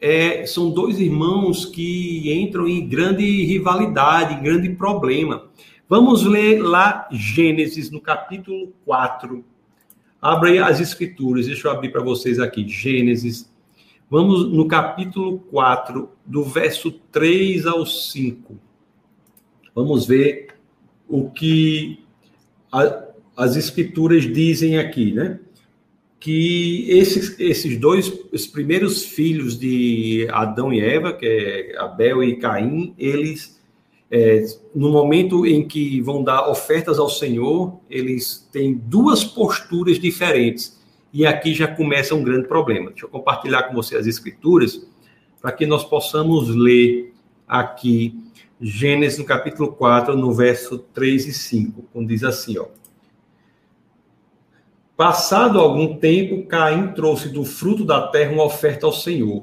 É, 0.00 0.44
são 0.46 0.68
dois 0.68 0.98
irmãos 0.98 1.64
que 1.64 2.32
entram 2.32 2.66
em 2.66 2.88
grande 2.88 3.24
rivalidade, 3.44 4.34
em 4.34 4.42
grande 4.42 4.68
problema. 4.70 5.46
Vamos 5.88 6.24
ler 6.24 6.60
lá 6.60 7.08
Gênesis, 7.12 7.88
no 7.88 8.00
capítulo 8.00 8.72
4. 8.84 9.44
Abre 10.20 10.58
as 10.58 10.80
escrituras, 10.80 11.46
deixa 11.46 11.68
eu 11.68 11.70
abrir 11.70 11.92
para 11.92 12.02
vocês 12.02 12.40
aqui. 12.40 12.68
Gênesis. 12.68 13.48
Vamos 14.10 14.50
no 14.52 14.66
capítulo 14.66 15.38
4, 15.52 16.10
do 16.26 16.42
verso 16.42 16.90
3 17.12 17.64
ao 17.64 17.86
5. 17.86 18.58
Vamos 19.72 20.04
ver 20.04 20.48
o 21.08 21.30
que 21.30 22.04
a, 22.72 23.04
as 23.36 23.54
escrituras 23.54 24.24
dizem 24.24 24.78
aqui, 24.78 25.12
né? 25.12 25.38
Que 26.24 26.86
esses, 26.88 27.38
esses 27.38 27.78
dois, 27.78 28.10
os 28.32 28.46
primeiros 28.46 29.04
filhos 29.04 29.58
de 29.58 30.26
Adão 30.30 30.72
e 30.72 30.80
Eva, 30.80 31.12
que 31.12 31.26
é 31.26 31.78
Abel 31.78 32.24
e 32.24 32.36
Caim, 32.36 32.94
eles, 32.96 33.60
é, 34.10 34.42
no 34.74 34.88
momento 34.88 35.44
em 35.44 35.68
que 35.68 36.00
vão 36.00 36.24
dar 36.24 36.48
ofertas 36.48 36.98
ao 36.98 37.10
Senhor, 37.10 37.78
eles 37.90 38.48
têm 38.50 38.72
duas 38.72 39.22
posturas 39.22 39.98
diferentes. 39.98 40.80
E 41.12 41.26
aqui 41.26 41.52
já 41.52 41.68
começa 41.68 42.14
um 42.14 42.24
grande 42.24 42.48
problema. 42.48 42.88
Deixa 42.88 43.04
eu 43.04 43.10
compartilhar 43.10 43.64
com 43.64 43.74
você 43.74 43.94
as 43.94 44.06
escrituras 44.06 44.86
para 45.42 45.52
que 45.52 45.66
nós 45.66 45.84
possamos 45.84 46.48
ler 46.48 47.12
aqui 47.46 48.18
Gênesis 48.58 49.18
no 49.18 49.26
capítulo 49.26 49.72
4, 49.72 50.16
no 50.16 50.32
verso 50.32 50.78
3 50.78 51.26
e 51.26 51.32
5, 51.34 51.84
quando 51.92 52.08
diz 52.08 52.24
assim, 52.24 52.56
ó. 52.56 52.64
Passado 54.96 55.58
algum 55.58 55.96
tempo, 55.96 56.46
Caim 56.46 56.92
trouxe 56.92 57.28
do 57.28 57.44
fruto 57.44 57.84
da 57.84 58.06
terra 58.06 58.32
uma 58.32 58.44
oferta 58.44 58.86
ao 58.86 58.92
Senhor. 58.92 59.42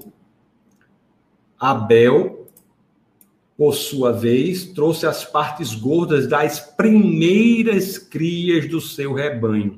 Abel, 1.60 2.48
por 3.58 3.76
sua 3.76 4.14
vez, 4.14 4.64
trouxe 4.66 5.06
as 5.06 5.26
partes 5.26 5.76
gordas 5.76 6.26
das 6.26 6.60
primeiras 6.60 7.98
crias 7.98 8.70
do 8.70 8.80
seu 8.80 9.14
rebanho. 9.14 9.78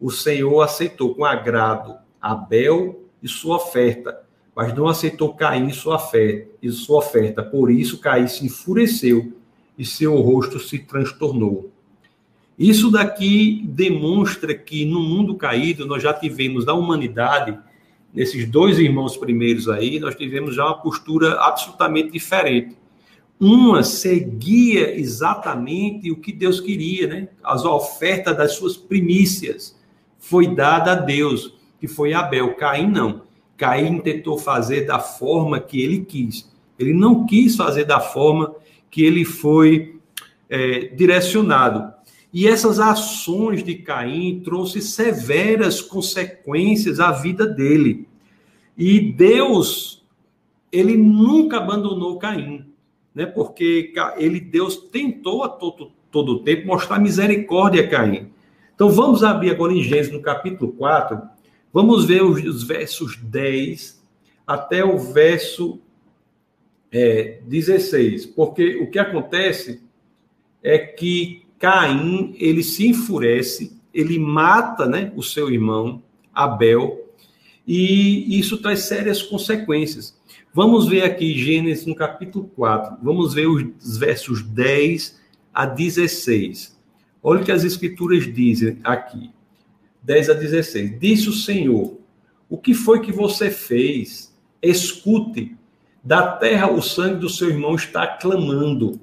O 0.00 0.10
Senhor 0.10 0.60
aceitou 0.60 1.14
com 1.14 1.24
agrado 1.24 1.96
Abel 2.20 3.04
e 3.22 3.28
sua 3.28 3.56
oferta, 3.56 4.24
mas 4.56 4.74
não 4.74 4.88
aceitou 4.88 5.32
Caim 5.34 5.68
e 5.68 5.72
sua 5.72 5.94
oferta. 5.94 6.50
E 6.60 6.70
sua 6.72 6.98
oferta. 6.98 7.44
Por 7.44 7.70
isso, 7.70 8.00
Caim 8.00 8.26
se 8.26 8.44
enfureceu 8.44 9.32
e 9.78 9.84
seu 9.84 10.20
rosto 10.20 10.58
se 10.58 10.80
transtornou. 10.80 11.70
Isso 12.58 12.90
daqui 12.90 13.62
demonstra 13.64 14.54
que 14.54 14.84
no 14.84 15.00
mundo 15.00 15.34
caído 15.34 15.84
nós 15.86 16.02
já 16.02 16.12
tivemos 16.14 16.64
da 16.64 16.72
humanidade, 16.72 17.58
nesses 18.14 18.48
dois 18.48 18.78
irmãos 18.78 19.16
primeiros 19.16 19.68
aí, 19.68 20.00
nós 20.00 20.14
tivemos 20.14 20.54
já 20.54 20.64
uma 20.64 20.80
postura 20.80 21.38
absolutamente 21.40 22.10
diferente. 22.10 22.76
Uma 23.38 23.82
seguia 23.82 24.98
exatamente 24.98 26.10
o 26.10 26.16
que 26.16 26.32
Deus 26.32 26.58
queria, 26.58 27.06
né? 27.06 27.28
As 27.44 27.66
ofertas 27.66 28.34
das 28.34 28.52
suas 28.52 28.74
primícias 28.74 29.78
foi 30.18 30.54
dada 30.54 30.92
a 30.92 30.94
Deus, 30.94 31.52
que 31.78 31.86
foi 31.86 32.14
Abel. 32.14 32.54
Caim 32.54 32.90
não. 32.90 33.22
Caim 33.58 33.98
tentou 33.98 34.38
fazer 34.38 34.86
da 34.86 34.98
forma 34.98 35.60
que 35.60 35.82
ele 35.82 36.04
quis. 36.06 36.50
Ele 36.78 36.94
não 36.94 37.26
quis 37.26 37.54
fazer 37.54 37.84
da 37.84 38.00
forma 38.00 38.54
que 38.90 39.02
ele 39.02 39.26
foi 39.26 40.00
é, 40.48 40.86
direcionado. 40.94 41.92
E 42.32 42.46
essas 42.46 42.78
ações 42.78 43.62
de 43.62 43.76
Caim 43.76 44.40
trouxe 44.44 44.80
severas 44.82 45.80
consequências 45.80 47.00
à 47.00 47.12
vida 47.12 47.46
dele. 47.46 48.06
E 48.76 49.00
Deus, 49.00 50.04
ele 50.70 50.96
nunca 50.96 51.58
abandonou 51.58 52.18
Caim, 52.18 52.66
né? 53.14 53.24
Porque 53.24 53.92
ele 54.18 54.40
Deus 54.40 54.76
tentou 54.76 55.44
a 55.44 55.48
todo, 55.48 55.92
todo 56.10 56.32
o 56.32 56.38
tempo 56.40 56.66
mostrar 56.66 56.98
misericórdia 56.98 57.84
a 57.84 57.88
Caim. 57.88 58.30
Então 58.74 58.90
vamos 58.90 59.24
abrir 59.24 59.50
agora 59.50 59.72
em 59.72 59.82
Gênesis 59.82 60.12
no 60.12 60.20
capítulo 60.20 60.72
4, 60.72 61.36
Vamos 61.76 62.06
ver 62.06 62.22
os, 62.22 62.42
os 62.42 62.62
versos 62.62 63.18
10 63.18 64.02
até 64.46 64.82
o 64.82 64.96
verso 64.96 65.78
é, 66.90 67.40
16, 67.42 68.24
porque 68.24 68.76
o 68.76 68.90
que 68.90 68.98
acontece 68.98 69.82
é 70.62 70.78
que 70.78 71.45
Caim 71.58 72.34
ele 72.38 72.62
se 72.62 72.86
enfurece, 72.86 73.80
ele 73.92 74.18
mata 74.18 74.86
né, 74.86 75.12
o 75.16 75.22
seu 75.22 75.50
irmão 75.50 76.02
Abel, 76.34 77.04
e 77.66 78.38
isso 78.38 78.58
traz 78.58 78.80
sérias 78.80 79.22
consequências. 79.22 80.16
Vamos 80.52 80.86
ver 80.86 81.02
aqui 81.02 81.36
Gênesis 81.36 81.86
no 81.86 81.94
capítulo 81.94 82.50
4, 82.54 82.98
vamos 83.02 83.34
ver 83.34 83.46
os 83.46 83.98
versos 83.98 84.42
10 84.42 85.18
a 85.52 85.66
16. 85.66 86.76
Olha 87.22 87.40
o 87.40 87.44
que 87.44 87.52
as 87.52 87.64
escrituras 87.64 88.32
dizem 88.32 88.78
aqui. 88.84 89.30
10 90.02 90.30
a 90.30 90.34
16. 90.34 91.00
Disse 91.00 91.28
o 91.28 91.32
Senhor: 91.32 91.98
O 92.48 92.56
que 92.56 92.72
foi 92.72 93.00
que 93.00 93.10
você 93.10 93.50
fez? 93.50 94.32
Escute, 94.62 95.56
da 96.04 96.36
terra 96.36 96.70
o 96.70 96.80
sangue 96.80 97.16
do 97.16 97.28
seu 97.28 97.50
irmão 97.50 97.74
está 97.74 98.06
clamando. 98.06 99.00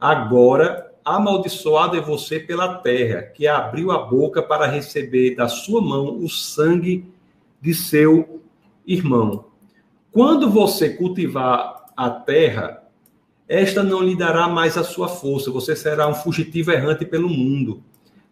Agora, 0.00 0.89
amaldiçoado 1.04 1.96
é 1.96 2.00
você 2.00 2.38
pela 2.38 2.74
terra, 2.74 3.22
que 3.22 3.46
abriu 3.46 3.90
a 3.90 3.98
boca 3.98 4.42
para 4.42 4.66
receber 4.66 5.34
da 5.34 5.48
sua 5.48 5.80
mão 5.80 6.18
o 6.18 6.28
sangue 6.28 7.06
de 7.60 7.74
seu 7.74 8.42
irmão. 8.86 9.46
Quando 10.12 10.50
você 10.50 10.90
cultivar 10.90 11.86
a 11.96 12.10
terra, 12.10 12.82
esta 13.48 13.82
não 13.82 14.02
lhe 14.02 14.16
dará 14.16 14.48
mais 14.48 14.76
a 14.76 14.84
sua 14.84 15.08
força, 15.08 15.50
você 15.50 15.74
será 15.74 16.08
um 16.08 16.14
fugitivo 16.14 16.72
errante 16.72 17.04
pelo 17.04 17.28
mundo. 17.28 17.82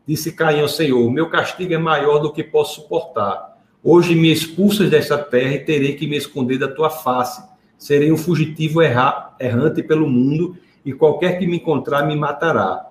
Disse 0.07 0.33
Caim 0.33 0.61
ao 0.61 0.69
Senhor: 0.69 1.11
Meu 1.11 1.29
castigo 1.29 1.75
é 1.75 1.79
maior 1.79 2.19
do 2.19 2.33
que 2.33 2.43
posso 2.43 2.83
suportar. 2.83 3.59
Hoje 3.83 4.15
me 4.15 4.33
expulsas 4.33 4.91
desta 4.91 5.19
terra 5.19 5.55
e 5.55 5.65
terei 5.65 5.95
que 5.95 6.07
me 6.07 6.17
esconder 6.17 6.59
da 6.59 6.69
tua 6.69 6.91
face. 6.91 7.43
Serei 7.77 8.11
um 8.11 8.17
fugitivo 8.17 8.81
errante 8.83 9.83
pelo 9.83 10.09
mundo 10.09 10.57
e 10.85 10.93
qualquer 10.93 11.39
que 11.39 11.47
me 11.47 11.57
encontrar 11.57 12.07
me 12.07 12.17
matará. 12.17 12.87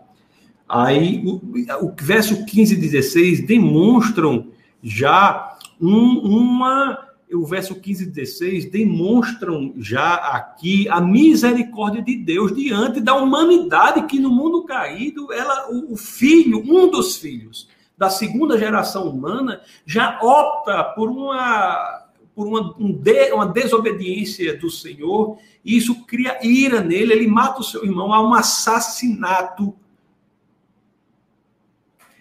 Aí 0.67 1.23
o, 1.25 1.41
o 1.85 1.95
verso 1.99 2.45
15 2.45 2.73
e 2.73 2.77
16 2.77 3.47
demonstram 3.47 4.47
já 4.81 5.57
um, 5.79 6.19
uma 6.19 7.07
o 7.33 7.45
verso 7.45 7.75
15 7.75 8.03
e 8.03 8.07
16 8.07 8.71
demonstram 8.71 9.73
já 9.77 10.15
aqui 10.15 10.87
a 10.87 11.01
misericórdia 11.01 12.01
de 12.01 12.15
Deus 12.15 12.55
diante 12.55 13.01
da 13.01 13.15
humanidade 13.15 14.03
que 14.03 14.17
no 14.17 14.29
mundo 14.29 14.63
caído, 14.63 15.33
ela, 15.33 15.69
o 15.69 15.97
filho, 15.97 16.59
um 16.59 16.89
dos 16.89 17.17
filhos 17.17 17.67
da 17.97 18.09
segunda 18.09 18.57
geração 18.57 19.09
humana, 19.09 19.59
já 19.85 20.19
opta 20.21 20.83
por 20.83 21.09
uma 21.09 21.96
por 22.37 22.45
uma, 22.45 22.75
um 22.77 22.93
de, 22.93 23.33
uma 23.33 23.47
desobediência 23.47 24.55
do 24.55 24.69
Senhor, 24.69 25.39
e 25.65 25.75
isso 25.75 26.05
cria 26.05 26.37
ira 26.45 26.81
nele, 26.81 27.11
ele 27.11 27.27
mata 27.27 27.61
o 27.61 27.63
seu 27.63 27.83
irmão, 27.83 28.13
há 28.13 28.21
um 28.21 28.31
assassinato 28.31 29.73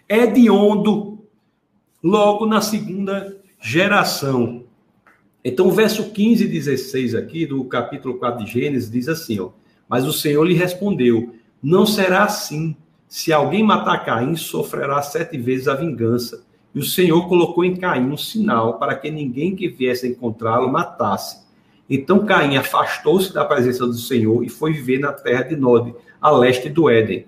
hediondo 0.09 1.19
logo 2.03 2.47
na 2.47 2.61
segunda 2.61 3.39
geração. 3.61 4.65
Então, 5.45 5.67
o 5.67 5.71
verso 5.71 6.09
15 6.09 6.45
e 6.45 6.47
16 6.47 7.13
aqui 7.13 7.45
do 7.45 7.63
capítulo 7.65 8.17
4 8.17 8.43
de 8.43 8.51
Gênesis 8.51 8.89
diz 8.89 9.07
assim, 9.07 9.39
ó, 9.39 9.51
mas 9.87 10.03
o 10.07 10.11
Senhor 10.11 10.43
lhe 10.43 10.55
respondeu, 10.55 11.35
não 11.61 11.85
será 11.85 12.23
assim. 12.23 12.75
Se 13.07 13.31
alguém 13.31 13.61
matar 13.61 14.03
Caim, 14.03 14.35
sofrerá 14.35 14.99
sete 15.03 15.37
vezes 15.37 15.67
a 15.67 15.75
vingança. 15.75 16.46
E 16.77 16.79
o 16.79 16.83
Senhor 16.83 17.27
colocou 17.27 17.65
em 17.65 17.75
Caim 17.75 18.11
um 18.11 18.17
sinal 18.17 18.77
para 18.77 18.93
que 18.93 19.09
ninguém 19.09 19.55
que 19.55 19.67
viesse 19.67 20.07
encontrá-lo 20.07 20.71
matasse. 20.71 21.39
Então 21.89 22.23
Caim 22.23 22.55
afastou-se 22.55 23.33
da 23.33 23.43
presença 23.43 23.87
do 23.87 23.95
Senhor 23.95 24.43
e 24.43 24.47
foi 24.47 24.73
viver 24.73 24.99
na 24.99 25.11
terra 25.11 25.41
de 25.41 25.55
Nod, 25.55 25.95
a 26.21 26.29
leste 26.29 26.69
do 26.69 26.87
Éden. 26.87 27.25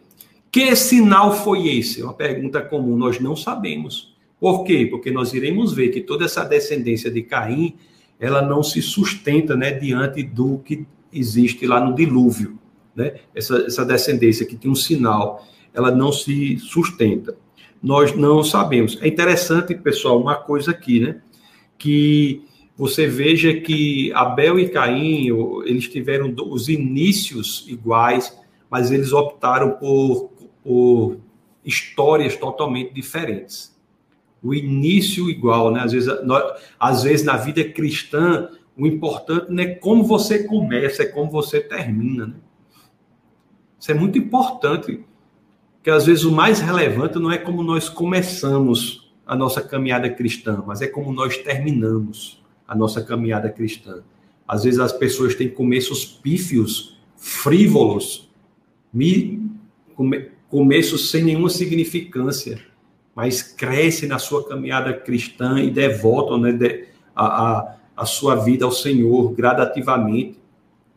Que 0.52 0.76
sinal 0.76 1.34
foi 1.34 1.68
esse? 1.68 2.00
É 2.00 2.04
uma 2.04 2.14
pergunta 2.14 2.62
comum, 2.62 2.96
nós 2.96 3.20
não 3.20 3.36
sabemos. 3.36 4.16
Por 4.40 4.64
quê? 4.64 4.86
Porque 4.86 5.10
nós 5.10 5.34
iremos 5.34 5.74
ver 5.74 5.90
que 5.90 6.02
toda 6.02 6.26
essa 6.26 6.46
descendência 6.46 7.10
de 7.10 7.24
Caim 7.24 7.74
ela 8.20 8.44
não 8.44 8.62
se 8.62 8.84
sustenta 8.84 9.56
né, 9.56 9.72
diante 9.72 10.22
do 10.22 10.60
que 10.60 10.86
existe 11.12 11.66
lá 11.66 11.84
no 11.84 11.96
dilúvio. 11.96 12.60
Né? 12.96 13.16
Essa, 13.34 13.66
essa 13.66 13.84
descendência 13.84 14.46
que 14.46 14.56
tem 14.56 14.70
um 14.70 14.76
sinal, 14.76 15.44
ela 15.74 15.90
não 15.90 16.12
se 16.12 16.60
sustenta. 16.60 17.36
Nós 17.82 18.16
não 18.16 18.44
sabemos. 18.44 18.98
É 19.02 19.08
interessante, 19.08 19.74
pessoal, 19.76 20.20
uma 20.20 20.36
coisa 20.36 20.72
aqui, 20.72 21.00
né? 21.00 21.22
Que 21.78 22.44
você 22.76 23.08
veja 23.08 23.54
que 23.54 24.12
Abel 24.14 24.60
e 24.60 24.70
Caim, 24.70 25.28
eles 25.66 25.88
tiveram 25.88 26.34
os 26.50 26.70
inícios 26.70 27.66
iguais, 27.68 28.38
mas 28.70 28.92
eles 28.92 29.14
optaram 29.14 29.72
por, 29.72 30.32
por 30.64 31.18
histórias 31.64 32.36
totalmente 32.36 32.94
diferentes 32.94 33.78
o 34.42 34.54
início 34.54 35.30
igual, 35.30 35.72
né? 35.72 35.82
Às 35.82 35.92
vezes, 35.92 36.26
nós, 36.26 36.62
às 36.80 37.04
vezes 37.04 37.26
na 37.26 37.38
vida 37.38 37.64
cristã, 37.64 38.50
o 38.76 38.88
importante 38.88 39.52
não 39.52 39.64
é 39.64 39.76
como 39.76 40.04
você 40.04 40.44
começa, 40.44 41.04
é 41.04 41.06
como 41.06 41.30
você 41.30 41.60
termina, 41.60 42.28
né? 42.28 42.36
Isso 43.80 43.92
é 43.92 43.94
muito 43.94 44.18
importante. 44.18 45.06
Que 45.82 45.90
às 45.90 46.06
vezes 46.06 46.24
o 46.24 46.32
mais 46.32 46.60
relevante 46.60 47.18
não 47.20 47.32
é 47.32 47.38
como 47.38 47.64
nós 47.64 47.88
começamos 47.88 49.10
a 49.26 49.36
nossa 49.36 49.62
caminhada 49.62 50.10
cristã, 50.10 50.64
mas 50.66 50.82
é 50.82 50.88
como 50.88 51.14
nós 51.14 51.38
terminamos 51.38 52.44
a 52.68 52.76
nossa 52.76 53.02
caminhada 53.02 53.50
cristã. 53.50 54.02
Às 54.48 54.64
vezes 54.64 54.80
as 54.80 54.92
pessoas 54.92 55.36
têm 55.36 55.50
começos 55.50 56.04
pífios, 56.04 56.98
frívolos, 57.16 58.30
começos 60.50 61.12
sem 61.12 61.24
nenhuma 61.24 61.50
significância, 61.50 62.60
mas 63.14 63.44
cresce 63.44 64.08
na 64.08 64.18
sua 64.18 64.48
caminhada 64.48 64.94
cristã 64.94 65.60
e 65.62 65.70
devotam 65.70 66.40
né, 66.40 66.86
a, 67.16 67.26
a, 67.26 67.76
a 67.96 68.06
sua 68.06 68.36
vida 68.36 68.66
ao 68.66 68.72
Senhor 68.72 69.32
gradativamente. 69.34 70.40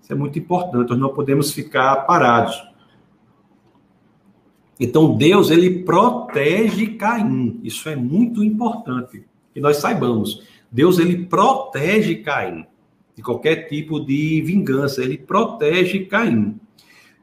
Isso 0.01 0.13
é 0.13 0.17
muito 0.17 0.39
importante, 0.39 0.89
nós 0.89 0.99
não 0.99 1.11
podemos 1.11 1.53
ficar 1.53 2.07
parados. 2.07 2.72
Então 4.83 5.17
Deus 5.17 5.49
ele 5.49 5.85
protege 5.85 6.89
Caim. 6.97 7.61
Isso 7.63 7.89
é 7.89 7.95
muito 7.95 8.43
importante 8.43 9.23
que 9.55 9.61
nós 9.61 9.77
saibamos. 9.77 10.43
Deus 10.73 10.99
ele 10.99 11.25
protege 11.27 12.17
Caim 12.17 12.67
de 13.15 13.23
qualquer 13.23 13.69
tipo 13.69 14.01
de 14.01 14.43
vingança, 14.43 15.01
ele 15.05 15.17
protege 15.17 16.01
Caim. 16.07 16.59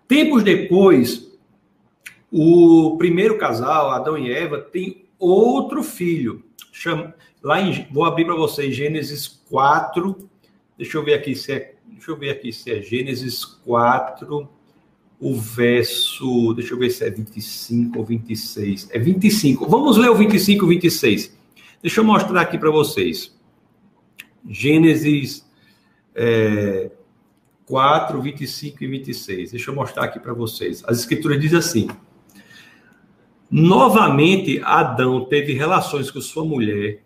Tempos 0.08 0.42
depois, 0.42 1.38
o 2.32 2.96
primeiro 2.98 3.38
casal, 3.38 3.92
Adão 3.92 4.18
e 4.18 4.32
Eva, 4.32 4.62
tem 4.62 5.04
outro 5.20 5.84
filho. 5.84 6.42
Chama, 6.72 7.14
lá 7.44 7.60
em, 7.60 7.86
vou 7.92 8.06
abrir 8.06 8.24
para 8.24 8.36
vocês 8.36 8.74
Gênesis 8.74 9.28
4. 9.50 10.16
Deixa 10.78 10.98
eu 10.98 11.04
ver 11.04 11.16
aqui 11.16 11.36
se 11.36 11.52
é, 11.52 11.76
deixa 11.86 12.12
eu 12.12 12.18
ver 12.18 12.30
aqui 12.30 12.54
se 12.54 12.72
é 12.72 12.82
Gênesis 12.82 13.44
4 13.44 14.48
o 15.20 15.36
verso, 15.36 16.54
deixa 16.54 16.74
eu 16.74 16.80
ver 16.80 16.90
se 16.90 17.04
é 17.04 17.10
25 17.10 18.00
ou 18.00 18.06
26. 18.06 18.90
É 18.92 18.98
25. 18.98 19.68
Vamos 19.68 19.98
ler 19.98 20.10
o 20.10 20.16
25 20.16 20.66
e 20.66 20.70
26. 20.76 21.38
Deixa 21.82 22.00
eu 22.00 22.06
mostrar 22.06 22.42
aqui 22.42 22.58
para 22.58 22.72
vocês. 22.72 23.38
Gênesis 24.48 25.46
é, 26.16 26.90
4, 27.66 28.22
25 28.22 28.84
e 28.84 28.88
26. 28.88 29.52
Deixa 29.52 29.70
eu 29.70 29.76
mostrar 29.76 30.06
aqui 30.06 30.20
para 30.20 30.34
vocês. 30.34 30.84
As 30.88 31.00
escrituras 31.00 31.40
dizem 31.40 31.60
assim: 31.60 31.88
Novamente 33.52 34.62
Adão 34.64 35.26
teve 35.26 35.54
relações 35.54 36.10
com 36.10 36.22
sua 36.22 36.46
mulher 36.46 37.04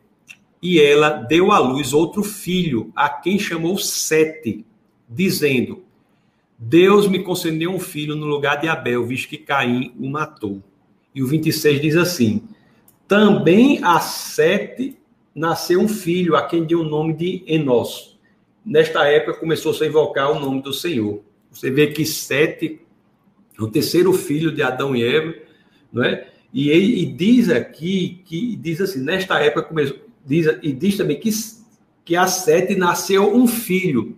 e 0.61 0.79
ela 0.79 1.09
deu 1.09 1.51
à 1.51 1.57
luz 1.57 1.93
outro 1.93 2.23
filho, 2.23 2.91
a 2.95 3.09
quem 3.09 3.39
chamou 3.39 3.77
Sete, 3.77 4.65
dizendo: 5.09 5.82
Deus 6.57 7.07
me 7.07 7.19
concedeu 7.19 7.71
um 7.71 7.79
filho 7.79 8.15
no 8.15 8.25
lugar 8.25 8.59
de 8.59 8.67
Abel, 8.67 9.05
visto 9.05 9.29
que 9.29 9.37
Caim 9.37 9.93
o 9.99 10.09
matou. 10.09 10.61
E 11.13 11.21
o 11.21 11.27
26 11.27 11.81
diz 11.81 11.95
assim: 11.95 12.43
Também 13.07 13.83
a 13.83 13.99
Sete 13.99 14.97
nasceu 15.33 15.79
um 15.79 15.87
filho, 15.87 16.35
a 16.35 16.43
quem 16.43 16.63
deu 16.63 16.81
o 16.81 16.85
nome 16.85 17.13
de 17.13 17.43
Enos. 17.47 18.19
Nesta 18.65 19.05
época 19.05 19.39
começou 19.39 19.73
-se 19.73 19.83
a 19.83 19.87
invocar 19.87 20.31
o 20.31 20.39
nome 20.39 20.61
do 20.61 20.73
Senhor. 20.73 21.21
Você 21.51 21.69
vê 21.69 21.87
que 21.87 22.05
Sete 22.05 22.79
o 23.59 23.67
terceiro 23.67 24.11
filho 24.13 24.51
de 24.51 24.63
Adão 24.63 24.95
e 24.95 25.03
Eva, 25.03 25.33
não 25.91 26.03
é? 26.03 26.27
E 26.53 26.69
ele 26.69 27.01
e 27.01 27.05
diz 27.05 27.49
aqui 27.49 28.21
que 28.25 28.55
diz 28.55 28.81
assim, 28.81 28.99
nesta 28.99 29.39
época 29.39 29.63
começou, 29.67 29.97
diz, 30.25 30.47
e 30.61 30.71
diz 30.71 30.97
também 30.97 31.19
que 31.19 31.29
que 32.05 32.15
a 32.15 32.27
Sete 32.27 32.75
nasceu 32.75 33.33
um 33.33 33.47
filho. 33.47 34.17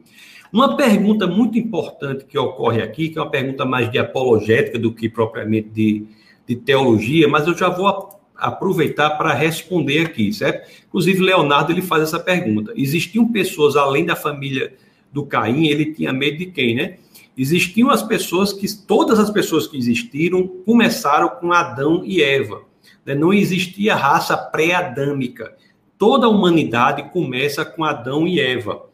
Uma 0.52 0.78
pergunta 0.78 1.28
muito 1.28 1.58
importante 1.58 2.26
que 2.26 2.38
ocorre 2.38 2.82
aqui, 2.82 3.10
que 3.10 3.18
é 3.18 3.22
uma 3.22 3.30
pergunta 3.30 3.66
mais 3.66 3.92
de 3.92 3.98
apologética 3.98 4.80
do 4.80 4.94
que 4.94 5.10
propriamente 5.10 5.70
de, 5.70 6.06
de 6.48 6.56
teologia, 6.56 7.28
mas 7.28 7.48
eu 7.48 7.58
já 7.58 7.70
vou 7.70 8.16
aproveitar 8.36 9.12
para 9.12 9.34
responder 9.34 10.06
aqui, 10.06 10.32
certo? 10.34 10.70
Inclusive, 10.88 11.24
Leonardo 11.24 11.72
ele 11.72 11.82
faz 11.82 12.04
essa 12.04 12.20
pergunta. 12.20 12.74
Existiam 12.76 13.32
pessoas 13.32 13.76
além 13.76 14.06
da 14.06 14.16
família 14.16 14.74
do 15.12 15.26
Caim, 15.26 15.68
ele 15.68 15.94
tinha 15.94 16.12
medo 16.12 16.38
de 16.38 16.48
quem, 16.48 16.76
né? 16.76 16.98
Existiam 17.38 17.90
as 17.90 18.02
pessoas 18.02 18.54
que, 18.54 18.66
todas 18.86 19.20
as 19.20 19.30
pessoas 19.30 19.68
que 19.68 19.78
existiram, 19.78 20.48
começaram 20.66 21.30
com 21.30 21.52
Adão 21.52 22.02
e 22.06 22.22
Eva. 22.22 22.62
Né? 23.06 23.14
Não 23.14 23.34
existia 23.34 23.96
raça 23.96 24.38
pré-adâmica. 24.38 25.54
Toda 25.98 26.28
a 26.28 26.30
humanidade 26.30 27.10
começa 27.12 27.66
com 27.66 27.84
Adão 27.84 28.26
e 28.26 28.40
Eva. 28.40 28.86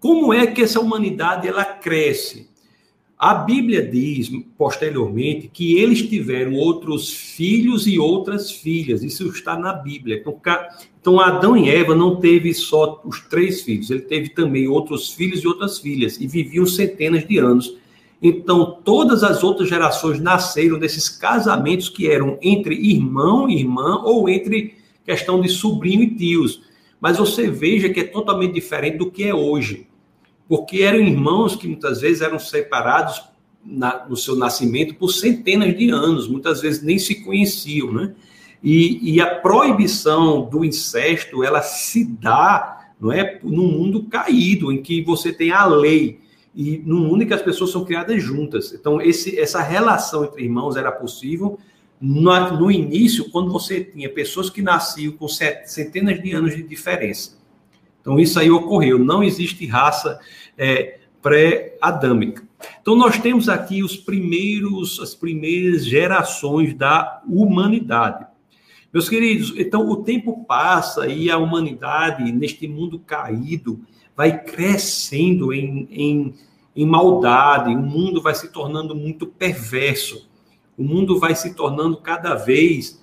Como 0.00 0.32
é 0.32 0.46
que 0.46 0.62
essa 0.62 0.80
humanidade 0.80 1.48
ela 1.48 1.64
cresce? 1.64 2.48
A 3.18 3.34
Bíblia 3.34 3.80
diz, 3.80 4.30
posteriormente, 4.58 5.48
que 5.52 5.78
eles 5.78 6.02
tiveram 6.02 6.54
outros 6.54 7.10
filhos 7.10 7.86
e 7.86 7.98
outras 7.98 8.50
filhas. 8.50 9.02
Isso 9.02 9.26
está 9.28 9.56
na 9.56 9.72
Bíblia. 9.72 10.16
Então, 10.16 10.38
então, 11.00 11.20
Adão 11.20 11.56
e 11.56 11.68
Eva 11.68 11.94
não 11.94 12.16
teve 12.16 12.52
só 12.54 13.00
os 13.04 13.20
três 13.20 13.60
filhos, 13.60 13.90
ele 13.90 14.00
teve 14.00 14.30
também 14.30 14.66
outros 14.66 15.12
filhos 15.12 15.42
e 15.42 15.46
outras 15.46 15.78
filhas, 15.78 16.18
e 16.18 16.26
viviam 16.26 16.64
centenas 16.64 17.26
de 17.28 17.36
anos. 17.36 17.76
Então, 18.22 18.78
todas 18.82 19.22
as 19.22 19.44
outras 19.44 19.68
gerações 19.68 20.18
nasceram 20.18 20.78
desses 20.78 21.10
casamentos 21.10 21.90
que 21.90 22.08
eram 22.08 22.38
entre 22.40 22.74
irmão 22.74 23.50
e 23.50 23.58
irmã, 23.58 24.00
ou 24.02 24.30
entre 24.30 24.76
questão 25.04 25.42
de 25.42 25.50
sobrinho 25.50 26.02
e 26.02 26.14
tios. 26.14 26.62
Mas 27.04 27.18
você 27.18 27.50
veja 27.50 27.90
que 27.90 28.00
é 28.00 28.04
totalmente 28.04 28.54
diferente 28.54 28.96
do 28.96 29.10
que 29.10 29.24
é 29.24 29.34
hoje. 29.34 29.86
Porque 30.48 30.80
eram 30.80 31.00
irmãos 31.00 31.54
que 31.54 31.68
muitas 31.68 32.00
vezes 32.00 32.22
eram 32.22 32.38
separados 32.38 33.22
na, 33.62 34.06
no 34.08 34.16
seu 34.16 34.34
nascimento 34.34 34.94
por 34.94 35.10
centenas 35.10 35.76
de 35.76 35.90
anos, 35.90 36.26
muitas 36.26 36.62
vezes 36.62 36.82
nem 36.82 36.98
se 36.98 37.16
conheciam, 37.16 37.92
né? 37.92 38.14
E, 38.62 39.16
e 39.16 39.20
a 39.20 39.34
proibição 39.34 40.48
do 40.48 40.64
incesto, 40.64 41.44
ela 41.44 41.60
se 41.60 42.06
dá, 42.06 42.94
não 42.98 43.12
é, 43.12 43.38
num 43.42 43.68
mundo 43.70 44.04
caído, 44.04 44.72
em 44.72 44.80
que 44.80 45.02
você 45.02 45.30
tem 45.30 45.50
a 45.50 45.66
lei, 45.66 46.20
e 46.54 46.78
num 46.86 47.00
mundo 47.00 47.22
em 47.22 47.26
que 47.26 47.34
as 47.34 47.42
pessoas 47.42 47.70
são 47.70 47.84
criadas 47.84 48.22
juntas. 48.22 48.72
Então, 48.72 48.98
esse, 48.98 49.38
essa 49.38 49.60
relação 49.60 50.24
entre 50.24 50.42
irmãos 50.42 50.74
era 50.74 50.90
possível, 50.90 51.58
no, 52.04 52.70
início, 52.70 53.30
quando 53.30 53.50
você 53.50 53.82
tinha 53.82 54.10
pessoas 54.10 54.50
que 54.50 54.60
nasciam 54.60 55.12
com 55.12 55.26
centenas 55.28 56.22
de 56.22 56.32
anos 56.32 56.54
de 56.54 56.62
diferença. 56.62 57.38
Então, 58.00 58.20
isso 58.20 58.38
aí 58.38 58.50
ocorreu. 58.50 58.98
Não 58.98 59.22
existe 59.22 59.66
raça 59.66 60.20
é, 60.58 60.98
pré-adâmica. 61.22 62.46
Então, 62.82 62.94
nós 62.94 63.18
temos 63.18 63.48
aqui 63.48 63.82
os 63.82 63.96
primeiros, 63.96 65.00
as 65.00 65.14
primeiras 65.14 65.86
gerações 65.86 66.74
da 66.74 67.22
humanidade. 67.26 68.26
Meus 68.92 69.08
queridos, 69.08 69.54
então 69.56 69.88
o 69.88 70.04
tempo 70.04 70.44
passa 70.44 71.08
e 71.08 71.28
a 71.28 71.36
humanidade, 71.36 72.30
neste 72.30 72.68
mundo 72.68 72.98
caído, 73.00 73.80
vai 74.16 74.44
crescendo 74.44 75.52
em, 75.52 75.88
em, 75.90 76.34
em 76.76 76.86
maldade, 76.86 77.74
o 77.74 77.78
mundo 77.78 78.22
vai 78.22 78.36
se 78.36 78.52
tornando 78.52 78.94
muito 78.94 79.26
perverso 79.26 80.28
o 80.76 80.82
mundo 80.82 81.18
vai 81.18 81.34
se 81.34 81.54
tornando 81.54 81.96
cada 81.96 82.34
vez 82.34 83.02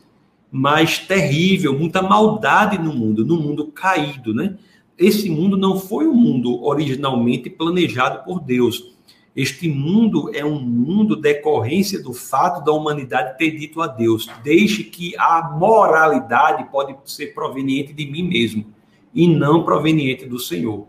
mais 0.52 1.00
terrível, 1.00 1.78
muita 1.78 2.02
maldade 2.02 2.78
no 2.78 2.94
mundo, 2.94 3.26
no 3.26 3.38
mundo 3.38 3.68
caído, 3.68 4.34
né? 4.34 4.58
Esse 4.98 5.30
mundo 5.30 5.58
não 5.58 5.80
foi 5.80 6.08
um 6.08 6.14
mundo 6.14 6.64
originalmente 6.64 7.50
planejado 7.50 8.24
por 8.24 8.42
Deus. 8.42 8.92
Este 9.34 9.70
mundo 9.70 10.30
é 10.36 10.44
um 10.44 10.60
mundo 10.60 11.16
decorrência 11.16 12.04
do 12.04 12.14
fato 12.14 12.64
da 12.66 12.74
humanidade 12.74 13.38
ter 13.38 13.52
dito 13.52 13.82
a 13.82 13.88
Deus: 13.88 14.30
deixe 14.44 14.84
que 14.84 15.16
a 15.18 15.56
moralidade 15.58 16.70
pode 16.70 16.96
ser 17.06 17.34
proveniente 17.34 17.94
de 17.94 18.06
mim 18.06 18.24
mesmo 18.24 18.66
e 19.14 19.28
não 19.28 19.64
proveniente 19.64 20.26
do 20.26 20.38
Senhor. 20.38 20.86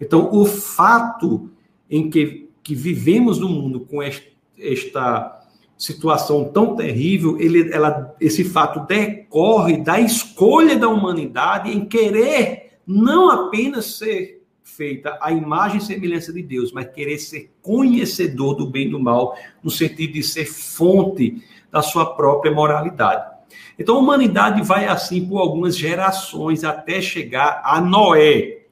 Então, 0.00 0.30
o 0.32 0.44
fato 0.44 1.50
em 1.90 2.08
que, 2.08 2.48
que 2.62 2.74
vivemos 2.74 3.38
no 3.38 3.48
mundo 3.48 3.80
com 3.80 4.00
esta 4.02 5.41
situação 5.82 6.44
tão 6.44 6.76
terrível, 6.76 7.36
ele, 7.40 7.72
ela, 7.72 8.14
esse 8.20 8.44
fato 8.44 8.86
decorre 8.86 9.78
da 9.78 9.98
escolha 9.98 10.78
da 10.78 10.88
humanidade 10.88 11.72
em 11.72 11.84
querer 11.84 12.78
não 12.86 13.28
apenas 13.28 13.98
ser 13.98 14.44
feita 14.62 15.18
a 15.20 15.32
imagem 15.32 15.78
e 15.78 15.84
semelhança 15.84 16.32
de 16.32 16.40
Deus, 16.40 16.70
mas 16.70 16.86
querer 16.92 17.18
ser 17.18 17.52
conhecedor 17.60 18.54
do 18.54 18.70
bem 18.70 18.86
e 18.86 18.90
do 18.92 19.00
mal, 19.00 19.36
no 19.60 19.72
sentido 19.72 20.12
de 20.12 20.22
ser 20.22 20.44
fonte 20.44 21.42
da 21.68 21.82
sua 21.82 22.14
própria 22.14 22.52
moralidade. 22.52 23.32
Então 23.76 23.96
a 23.96 23.98
humanidade 23.98 24.62
vai 24.62 24.86
assim 24.86 25.26
por 25.26 25.38
algumas 25.38 25.76
gerações 25.76 26.62
até 26.62 27.02
chegar 27.02 27.60
a 27.64 27.80
Noé. 27.80 28.66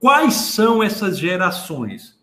Quais 0.00 0.32
são 0.32 0.82
essas 0.82 1.18
gerações? 1.18 2.17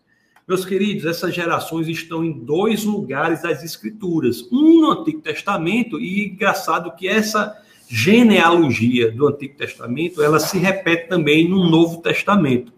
Meus 0.48 0.64
queridos, 0.64 1.04
essas 1.06 1.34
gerações 1.34 1.88
estão 1.88 2.24
em 2.24 2.30
dois 2.30 2.84
lugares 2.84 3.42
das 3.42 3.64
Escrituras. 3.64 4.46
Um 4.52 4.80
no 4.80 4.92
Antigo 4.92 5.20
Testamento, 5.20 5.98
e 5.98 6.28
engraçado 6.28 6.94
que 6.94 7.08
essa 7.08 7.60
genealogia 7.88 9.10
do 9.10 9.26
Antigo 9.26 9.56
Testamento, 9.56 10.22
ela 10.22 10.38
se 10.38 10.56
repete 10.56 11.08
também 11.08 11.48
no 11.48 11.68
Novo 11.68 12.00
Testamento. 12.00 12.72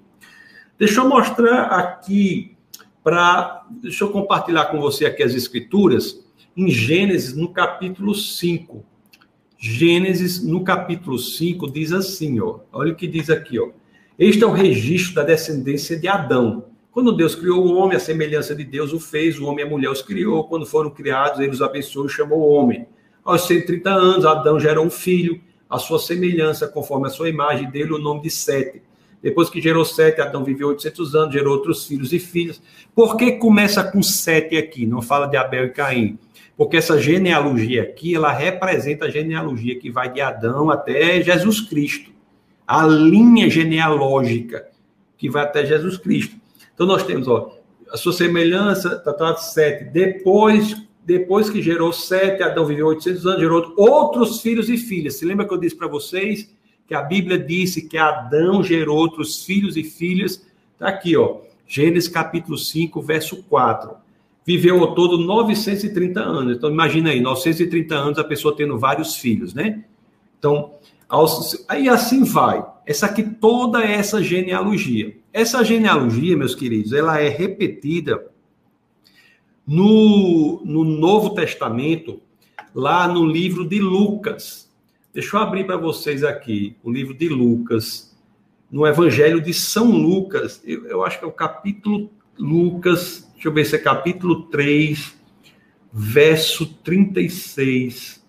Deixa 0.78 1.00
eu 1.00 1.08
mostrar 1.10 1.64
aqui 1.64 2.56
para, 3.04 3.66
deixa 3.82 4.02
eu 4.02 4.08
compartilhar 4.08 4.64
com 4.66 4.80
você 4.80 5.04
aqui 5.04 5.22
as 5.22 5.34
escrituras. 5.34 6.24
em 6.56 6.70
Gênesis, 6.70 7.36
no 7.36 7.52
capítulo 7.52 8.14
5. 8.14 8.82
Gênesis, 9.58 10.42
no 10.42 10.64
capítulo 10.64 11.18
5, 11.18 11.70
diz 11.70 11.92
assim, 11.92 12.40
ó. 12.40 12.60
Olha 12.72 12.94
o 12.94 12.96
que 12.96 13.06
diz 13.06 13.28
aqui, 13.28 13.60
ó. 13.60 13.68
Este 14.18 14.42
é 14.42 14.46
o 14.46 14.52
registro 14.52 15.16
da 15.16 15.22
descendência 15.22 15.98
de 15.98 16.08
Adão. 16.08 16.67
Quando 16.92 17.12
Deus 17.12 17.34
criou 17.34 17.64
o 17.64 17.74
homem, 17.74 17.96
a 17.96 18.00
semelhança 18.00 18.54
de 18.54 18.64
Deus 18.64 18.92
o 18.92 18.98
fez, 18.98 19.38
o 19.38 19.44
homem 19.44 19.64
e 19.64 19.68
a 19.68 19.70
mulher 19.70 19.90
os 19.90 20.02
criou. 20.02 20.44
Quando 20.44 20.66
foram 20.66 20.90
criados, 20.90 21.38
ele 21.38 21.50
os 21.50 21.62
abençoou 21.62 22.06
e 22.06 22.10
chamou 22.10 22.40
o 22.40 22.50
homem. 22.50 22.86
Aos 23.24 23.46
130 23.46 23.90
anos, 23.90 24.24
Adão 24.24 24.58
gerou 24.58 24.86
um 24.86 24.90
filho, 24.90 25.40
a 25.68 25.78
sua 25.78 25.98
semelhança, 25.98 26.66
conforme 26.66 27.06
a 27.06 27.10
sua 27.10 27.28
imagem, 27.28 27.70
dele 27.70 27.92
o 27.92 27.98
nome 27.98 28.22
de 28.22 28.30
Sete. 28.30 28.82
Depois 29.22 29.50
que 29.50 29.60
gerou 29.60 29.84
Sete, 29.84 30.20
Adão 30.20 30.44
viveu 30.44 30.68
800 30.68 31.14
anos, 31.14 31.34
gerou 31.34 31.54
outros 31.54 31.86
filhos 31.86 32.12
e 32.12 32.18
filhas. 32.18 32.60
Por 32.94 33.16
que 33.16 33.32
começa 33.32 33.84
com 33.84 34.02
Sete 34.02 34.56
aqui? 34.56 34.86
Não 34.86 35.02
fala 35.02 35.26
de 35.26 35.36
Abel 35.36 35.66
e 35.66 35.70
Caim. 35.70 36.18
Porque 36.56 36.76
essa 36.76 36.98
genealogia 36.98 37.82
aqui, 37.82 38.14
ela 38.14 38.32
representa 38.32 39.04
a 39.04 39.10
genealogia 39.10 39.78
que 39.78 39.90
vai 39.90 40.10
de 40.10 40.20
Adão 40.20 40.70
até 40.70 41.20
Jesus 41.20 41.60
Cristo. 41.60 42.10
A 42.66 42.86
linha 42.86 43.48
genealógica 43.50 44.68
que 45.16 45.28
vai 45.28 45.42
até 45.42 45.66
Jesus 45.66 45.96
Cristo. 45.96 46.36
Então 46.78 46.86
nós 46.86 47.02
temos, 47.02 47.26
ó, 47.26 47.50
a 47.90 47.96
sua 47.96 48.12
semelhança, 48.12 49.00
tá, 49.00 49.36
sete. 49.36 49.86
Depois, 49.86 50.80
depois 51.04 51.50
que 51.50 51.60
gerou 51.60 51.92
sete, 51.92 52.40
Adão 52.40 52.64
viveu 52.64 52.86
800 52.86 53.26
anos, 53.26 53.40
gerou 53.40 53.74
outros 53.76 54.40
filhos 54.40 54.70
e 54.70 54.76
filhas. 54.76 55.14
Se 55.14 55.24
lembra 55.24 55.44
que 55.44 55.52
eu 55.52 55.58
disse 55.58 55.74
para 55.74 55.88
vocês 55.88 56.54
que 56.86 56.94
a 56.94 57.02
Bíblia 57.02 57.36
disse 57.36 57.88
que 57.88 57.98
Adão 57.98 58.62
gerou 58.62 58.96
outros 58.96 59.44
filhos 59.44 59.76
e 59.76 59.82
filhas? 59.82 60.46
Tá 60.78 60.86
aqui, 60.86 61.16
ó. 61.16 61.38
Gênesis 61.66 62.08
capítulo 62.08 62.56
5, 62.56 63.02
verso 63.02 63.42
4. 63.42 63.96
Viveu 64.46 64.80
ao 64.80 64.94
todo 64.94 65.18
930 65.18 66.20
anos. 66.20 66.56
Então 66.56 66.70
imagina 66.70 67.10
aí, 67.10 67.20
930 67.20 67.92
anos 67.92 68.18
a 68.20 68.24
pessoa 68.24 68.56
tendo 68.56 68.78
vários 68.78 69.16
filhos, 69.16 69.52
né? 69.52 69.82
Então, 70.38 70.74
aí 71.68 71.88
assim 71.88 72.22
vai. 72.22 72.64
Essa 72.88 73.04
aqui 73.04 73.22
toda 73.22 73.84
essa 73.84 74.22
genealogia. 74.22 75.14
Essa 75.30 75.62
genealogia, 75.62 76.34
meus 76.34 76.54
queridos, 76.54 76.94
ela 76.94 77.20
é 77.20 77.28
repetida 77.28 78.30
no, 79.66 80.62
no 80.64 80.84
Novo 80.84 81.34
Testamento, 81.34 82.18
lá 82.74 83.06
no 83.06 83.26
livro 83.26 83.68
de 83.68 83.78
Lucas. 83.78 84.72
Deixa 85.12 85.36
eu 85.36 85.40
abrir 85.42 85.66
para 85.66 85.76
vocês 85.76 86.24
aqui 86.24 86.76
o 86.82 86.90
livro 86.90 87.12
de 87.12 87.28
Lucas, 87.28 88.16
no 88.72 88.86
Evangelho 88.86 89.42
de 89.42 89.52
São 89.52 89.90
Lucas. 89.90 90.62
Eu, 90.64 90.86
eu 90.86 91.04
acho 91.04 91.18
que 91.18 91.26
é 91.26 91.28
o 91.28 91.32
capítulo 91.32 92.10
Lucas, 92.38 93.30
deixa 93.34 93.48
eu 93.48 93.52
ver 93.52 93.66
se 93.66 93.76
é 93.76 93.78
capítulo 93.78 94.44
3, 94.44 95.14
verso 95.92 96.64
36. 96.82 98.26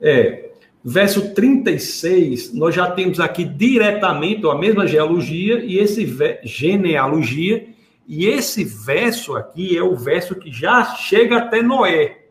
É, 0.00 0.53
verso 0.84 1.32
36, 1.32 2.52
nós 2.52 2.74
já 2.74 2.90
temos 2.90 3.18
aqui 3.18 3.44
diretamente 3.44 4.46
a 4.46 4.54
mesma 4.54 4.86
genealogia 4.86 5.64
e 5.64 5.78
esse 5.78 6.06
genealogia 6.44 7.68
e 8.06 8.26
esse 8.26 8.64
verso 8.64 9.34
aqui 9.34 9.74
é 9.76 9.82
o 9.82 9.96
verso 9.96 10.34
que 10.34 10.52
já 10.52 10.84
chega 10.96 11.38
até 11.38 11.62
Noé. 11.62 12.26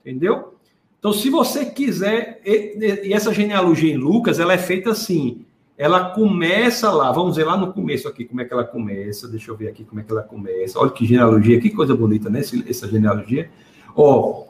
Entendeu? 0.00 0.54
Então, 0.98 1.12
se 1.12 1.28
você 1.28 1.64
quiser, 1.64 2.40
e 2.44 3.12
essa 3.12 3.34
genealogia 3.34 3.92
em 3.92 3.96
Lucas, 3.96 4.38
ela 4.38 4.52
é 4.52 4.58
feita 4.58 4.90
assim. 4.90 5.44
Ela 5.76 6.10
começa 6.10 6.92
lá, 6.92 7.10
vamos 7.10 7.36
ver 7.36 7.44
lá 7.44 7.56
no 7.56 7.72
começo 7.72 8.06
aqui 8.06 8.24
como 8.24 8.42
é 8.42 8.44
que 8.44 8.52
ela 8.52 8.64
começa. 8.64 9.26
Deixa 9.26 9.50
eu 9.50 9.56
ver 9.56 9.68
aqui 9.68 9.82
como 9.82 10.00
é 10.00 10.04
que 10.04 10.12
ela 10.12 10.22
começa. 10.22 10.78
Olha 10.78 10.90
que 10.90 11.06
genealogia, 11.06 11.58
que 11.58 11.70
coisa 11.70 11.96
bonita, 11.96 12.28
né? 12.28 12.40
Essa 12.40 12.86
genealogia. 12.86 13.50
Ó, 13.96 14.49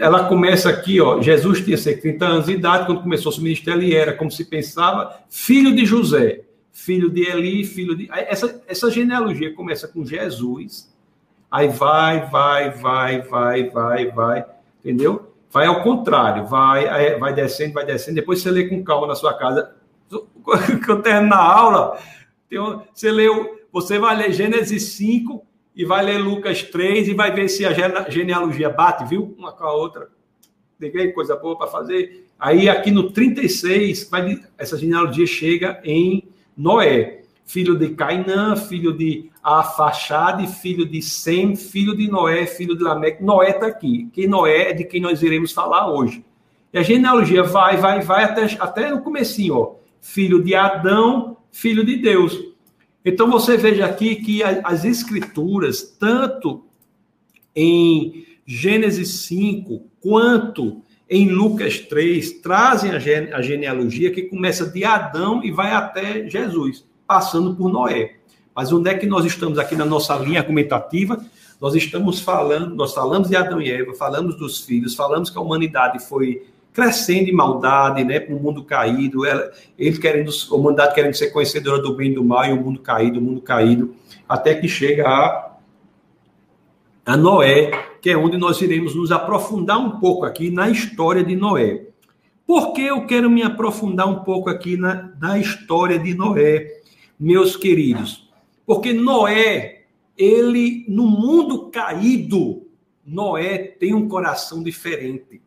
ela 0.00 0.28
começa 0.28 0.70
aqui, 0.70 1.00
ó, 1.00 1.20
Jesus 1.20 1.64
tinha 1.64 1.76
30 1.76 2.24
anos 2.24 2.46
de 2.46 2.52
idade, 2.52 2.86
quando 2.86 3.02
começou 3.02 3.32
seu 3.32 3.42
ministério, 3.42 3.82
ele 3.82 3.94
era, 3.94 4.12
como 4.12 4.30
se 4.30 4.44
pensava, 4.44 5.18
filho 5.28 5.74
de 5.74 5.84
José, 5.84 6.42
filho 6.72 7.10
de 7.10 7.22
Eli, 7.22 7.64
filho 7.64 7.96
de... 7.96 8.08
Essa, 8.12 8.62
essa 8.68 8.90
genealogia 8.90 9.52
começa 9.52 9.88
com 9.88 10.04
Jesus, 10.04 10.92
aí 11.50 11.68
vai, 11.68 12.28
vai, 12.30 12.70
vai, 12.70 13.22
vai, 13.22 13.68
vai, 13.68 14.10
vai, 14.10 14.44
entendeu? 14.78 15.32
Vai 15.50 15.66
ao 15.66 15.82
contrário, 15.82 16.46
vai, 16.46 17.18
vai 17.18 17.32
descendo, 17.32 17.74
vai 17.74 17.84
descendo, 17.84 18.16
depois 18.16 18.40
você 18.40 18.50
lê 18.50 18.68
com 18.68 18.82
calma 18.84 19.06
na 19.06 19.14
sua 19.14 19.34
casa. 19.34 19.74
Quando 20.42 20.88
eu 20.88 21.02
termino 21.02 21.28
na 21.28 21.40
aula, 21.40 21.98
você 22.92 23.10
leu, 23.10 23.60
você 23.72 23.98
vai 23.98 24.16
ler 24.16 24.32
Gênesis 24.32 24.82
5, 24.94 25.44
e 25.74 25.84
vai 25.84 26.04
ler 26.04 26.18
Lucas 26.18 26.62
3 26.62 27.08
e 27.08 27.14
vai 27.14 27.32
ver 27.32 27.48
se 27.48 27.64
a 27.64 27.72
genealogia 28.08 28.70
bate, 28.70 29.04
viu? 29.04 29.34
Uma 29.36 29.52
com 29.52 29.64
a 29.64 29.72
outra. 29.72 30.08
Peguei 30.78 31.12
coisa 31.12 31.34
boa 31.34 31.58
para 31.58 31.66
fazer. 31.66 32.28
Aí 32.38 32.68
aqui 32.68 32.90
no 32.90 33.10
36, 33.10 34.08
vai, 34.08 34.40
essa 34.56 34.76
genealogia 34.76 35.26
chega 35.26 35.80
em 35.84 36.28
Noé, 36.56 37.22
filho 37.44 37.76
de 37.76 37.90
Cainã, 37.90 38.54
filho 38.54 38.92
de 38.92 39.30
Afaxade, 39.42 40.46
filho 40.46 40.86
de 40.86 41.02
Sem, 41.02 41.56
filho 41.56 41.96
de 41.96 42.08
Noé, 42.08 42.46
filho 42.46 42.76
de 42.76 42.84
Lameque. 42.84 43.22
Noé 43.22 43.50
está 43.50 43.66
aqui. 43.66 44.08
Que 44.12 44.26
Noé 44.26 44.70
é 44.70 44.72
de 44.72 44.84
quem 44.84 45.00
nós 45.00 45.22
iremos 45.22 45.52
falar 45.52 45.90
hoje. 45.90 46.24
E 46.72 46.78
a 46.78 46.82
genealogia 46.82 47.42
vai, 47.42 47.76
vai, 47.76 48.00
vai 48.00 48.24
até, 48.24 48.44
até 48.58 48.94
o 48.94 49.02
comecinho, 49.02 49.56
ó. 49.56 49.74
Filho 50.00 50.42
de 50.42 50.54
Adão, 50.54 51.36
filho 51.50 51.84
de 51.84 51.96
Deus. 51.96 52.53
Então 53.04 53.30
você 53.30 53.56
veja 53.56 53.84
aqui 53.84 54.16
que 54.16 54.42
as 54.42 54.84
escrituras, 54.84 55.82
tanto 55.82 56.64
em 57.54 58.24
Gênesis 58.46 59.26
5 59.26 59.82
quanto 60.00 60.82
em 61.08 61.28
Lucas 61.28 61.78
3, 61.80 62.40
trazem 62.40 62.92
a 62.92 63.42
genealogia 63.42 64.10
que 64.10 64.22
começa 64.22 64.66
de 64.66 64.84
Adão 64.84 65.44
e 65.44 65.50
vai 65.50 65.72
até 65.72 66.28
Jesus, 66.28 66.84
passando 67.06 67.54
por 67.54 67.70
Noé. 67.70 68.16
Mas 68.54 68.72
onde 68.72 68.88
é 68.88 68.94
que 68.94 69.06
nós 69.06 69.24
estamos 69.26 69.58
aqui 69.58 69.76
na 69.76 69.84
nossa 69.84 70.16
linha 70.16 70.40
argumentativa? 70.40 71.22
Nós 71.60 71.74
estamos 71.74 72.20
falando, 72.20 72.74
nós 72.74 72.94
falamos 72.94 73.28
de 73.28 73.36
Adão 73.36 73.60
e 73.60 73.70
Eva, 73.70 73.94
falamos 73.94 74.36
dos 74.36 74.60
filhos, 74.60 74.94
falamos 74.94 75.28
que 75.28 75.36
a 75.36 75.40
humanidade 75.40 75.98
foi 75.98 76.46
crescendo 76.74 77.30
em 77.30 77.32
maldade, 77.32 78.02
né, 78.02 78.18
para 78.18 78.34
o 78.34 78.40
mundo 78.40 78.64
caído, 78.64 79.24
ela, 79.24 79.48
ele 79.78 79.96
querendo, 79.96 80.32
a 80.50 80.54
humanidade 80.54 80.92
querendo 80.92 81.14
ser 81.14 81.30
conhecedora 81.30 81.80
do 81.80 81.94
bem 81.94 82.10
e 82.10 82.14
do 82.16 82.24
mal, 82.24 82.44
e 82.44 82.52
o 82.52 82.60
mundo 82.60 82.80
caído, 82.80 83.20
o 83.20 83.22
mundo 83.22 83.40
caído, 83.40 83.94
até 84.28 84.56
que 84.56 84.66
chega 84.66 85.08
a, 85.08 85.56
a 87.06 87.16
Noé, 87.16 87.70
que 88.02 88.10
é 88.10 88.16
onde 88.16 88.36
nós 88.36 88.60
iremos 88.60 88.92
nos 88.92 89.12
aprofundar 89.12 89.78
um 89.78 90.00
pouco 90.00 90.26
aqui 90.26 90.50
na 90.50 90.68
história 90.68 91.22
de 91.22 91.36
Noé. 91.36 91.86
Por 92.44 92.72
que 92.72 92.82
eu 92.82 93.06
quero 93.06 93.30
me 93.30 93.44
aprofundar 93.44 94.08
um 94.08 94.24
pouco 94.24 94.50
aqui 94.50 94.76
na, 94.76 95.12
na 95.20 95.38
história 95.38 95.96
de 95.96 96.12
Noé, 96.12 96.80
meus 97.18 97.56
queridos? 97.56 98.28
Porque 98.66 98.92
Noé, 98.92 99.84
ele, 100.18 100.84
no 100.88 101.06
mundo 101.06 101.70
caído, 101.70 102.66
Noé 103.06 103.58
tem 103.58 103.94
um 103.94 104.08
coração 104.08 104.60
diferente. 104.60 105.40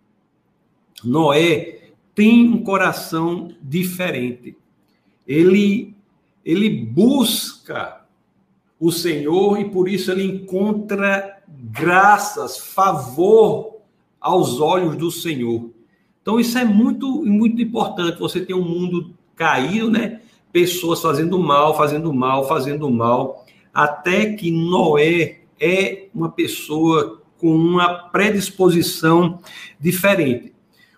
Noé 1.08 1.91
tem 2.13 2.50
um 2.50 2.63
coração 2.63 3.50
diferente. 3.62 4.56
Ele 5.28 5.96
ele 6.46 6.70
busca 6.70 8.06
o 8.80 8.91
Senhor 8.91 9.60
e 9.60 9.65
por 9.65 9.89
isso 9.89 10.12
ele 10.12 10.24
encontra 10.24 11.43
graças, 11.48 12.58
favor 12.58 13.78
aos 14.20 14.62
olhos 14.62 14.96
do 14.96 15.12
Senhor. 15.12 15.70
Então 16.22 16.39
isso 16.39 16.58
é 16.58 16.65
muito 16.65 17.24
muito 17.24 17.62
importante. 17.62 18.20
Você 18.20 18.41
tem 18.41 18.56
um 18.56 18.67
mundo 18.67 19.13
caído, 19.36 19.89
né? 19.89 20.22
Pessoas 20.52 21.02
fazendo 21.02 21.38
mal, 21.39 21.76
fazendo 21.78 22.13
mal, 22.13 22.48
fazendo 22.48 22.89
mal, 22.89 23.46
até 23.74 24.34
que 24.34 24.50
Noé 24.50 25.41
é 25.60 26.08
uma 26.13 26.30
pessoa 26.30 27.22
com 27.38 27.56
uma 27.56 28.10
predisposição 28.10 29.39
diferente. 29.80 30.57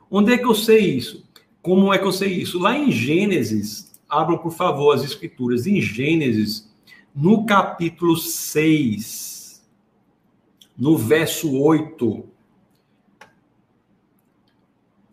Onde 0.10 0.34
é 0.34 0.38
que 0.38 0.46
eu 0.46 0.56
sei 0.56 0.80
isso? 0.80 1.24
Como 1.62 1.94
é 1.94 2.00
que 2.00 2.06
eu 2.06 2.12
sei 2.12 2.34
isso? 2.34 2.58
Lá 2.58 2.76
em 2.76 2.92
Gênesis, 2.92 4.00
abram 4.08 4.38
por 4.38 4.52
favor 4.52 4.92
as 4.92 5.04
escrituras, 5.04 5.68
em 5.68 5.80
Gênesis, 5.80 6.68
no 7.14 7.46
capítulo 7.46 8.16
6, 8.16 9.64
no 10.78 10.98
verso 10.98 11.54
8, 11.54 12.26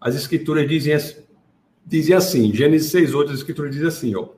as 0.01 0.15
escrituras 0.15 0.69
dizem, 0.69 0.97
dizem 1.85 2.15
assim, 2.15 2.55
Gênesis 2.55 2.91
6, 2.91 3.15
8, 3.15 3.33
as 3.33 3.39
escrituras 3.39 3.73
dizem 3.73 3.89
assim, 3.89 4.15
ó. 4.15 4.29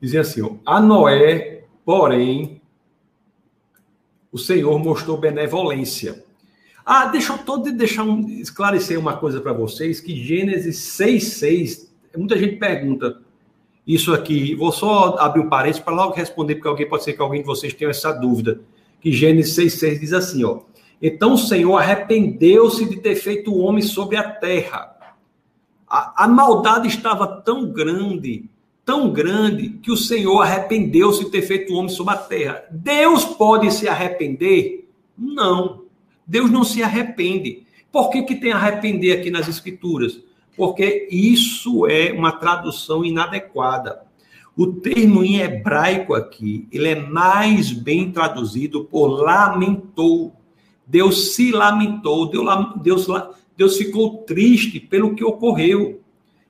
Dizem 0.00 0.20
assim, 0.20 0.40
ó, 0.40 0.56
a 0.64 0.80
Noé, 0.80 1.64
porém, 1.84 2.60
o 4.32 4.38
Senhor 4.38 4.78
mostrou 4.78 5.18
benevolência 5.18 6.25
ah, 6.88 7.06
deixa 7.06 7.32
eu 7.32 7.38
todo 7.38 7.72
deixar 7.72 8.04
um, 8.04 8.28
esclarecer 8.28 8.96
uma 8.96 9.16
coisa 9.16 9.40
para 9.40 9.52
vocês, 9.52 9.98
que 10.00 10.14
Gênesis 10.14 10.76
6,6, 10.96 11.88
muita 12.16 12.38
gente 12.38 12.58
pergunta 12.58 13.20
isso 13.84 14.14
aqui, 14.14 14.54
vou 14.54 14.70
só 14.70 15.16
abrir 15.18 15.40
um 15.40 15.48
parênteses 15.48 15.82
para 15.82 15.96
logo 15.96 16.14
responder, 16.14 16.54
porque 16.54 16.68
alguém 16.68 16.88
pode 16.88 17.02
ser 17.02 17.14
que 17.14 17.20
alguém 17.20 17.40
de 17.40 17.46
vocês 17.46 17.74
tenha 17.74 17.90
essa 17.90 18.12
dúvida, 18.12 18.60
que 19.00 19.10
Gênesis 19.10 19.56
6,6 19.56 19.98
diz 19.98 20.12
assim, 20.12 20.44
ó, 20.44 20.60
Então 21.02 21.32
o 21.32 21.38
Senhor 21.38 21.76
arrependeu-se 21.76 22.88
de 22.88 22.98
ter 22.98 23.16
feito 23.16 23.52
o 23.52 23.58
homem 23.58 23.82
sobre 23.82 24.16
a 24.16 24.30
terra. 24.30 24.96
A, 25.88 26.24
a 26.24 26.28
maldade 26.28 26.86
estava 26.86 27.26
tão 27.26 27.68
grande, 27.68 28.48
tão 28.84 29.10
grande, 29.10 29.70
que 29.70 29.90
o 29.90 29.96
Senhor 29.96 30.40
arrependeu-se 30.40 31.24
de 31.24 31.30
ter 31.32 31.42
feito 31.42 31.72
o 31.72 31.76
homem 31.78 31.88
sobre 31.88 32.14
a 32.14 32.16
terra. 32.16 32.64
Deus 32.70 33.24
pode 33.24 33.72
se 33.72 33.88
arrepender? 33.88 34.88
Não. 35.18 35.85
Deus 36.26 36.50
não 36.50 36.64
se 36.64 36.82
arrepende. 36.82 37.66
Por 37.92 38.10
que, 38.10 38.22
que 38.22 38.34
tem 38.34 38.52
arrepender 38.52 39.12
aqui 39.12 39.30
nas 39.30 39.48
Escrituras? 39.48 40.20
Porque 40.56 41.08
isso 41.10 41.86
é 41.86 42.12
uma 42.12 42.32
tradução 42.32 43.04
inadequada. 43.04 44.02
O 44.56 44.66
termo 44.68 45.22
em 45.22 45.36
hebraico 45.40 46.14
aqui, 46.14 46.66
ele 46.72 46.88
é 46.88 46.94
mais 46.94 47.70
bem 47.70 48.10
traduzido 48.10 48.84
por 48.84 49.08
lamentou. 49.08 50.34
Deus 50.86 51.34
se 51.34 51.50
lamentou, 51.52 52.30
Deus, 52.30 53.06
Deus 53.54 53.76
ficou 53.76 54.18
triste 54.18 54.80
pelo 54.80 55.14
que 55.14 55.22
ocorreu, 55.22 56.00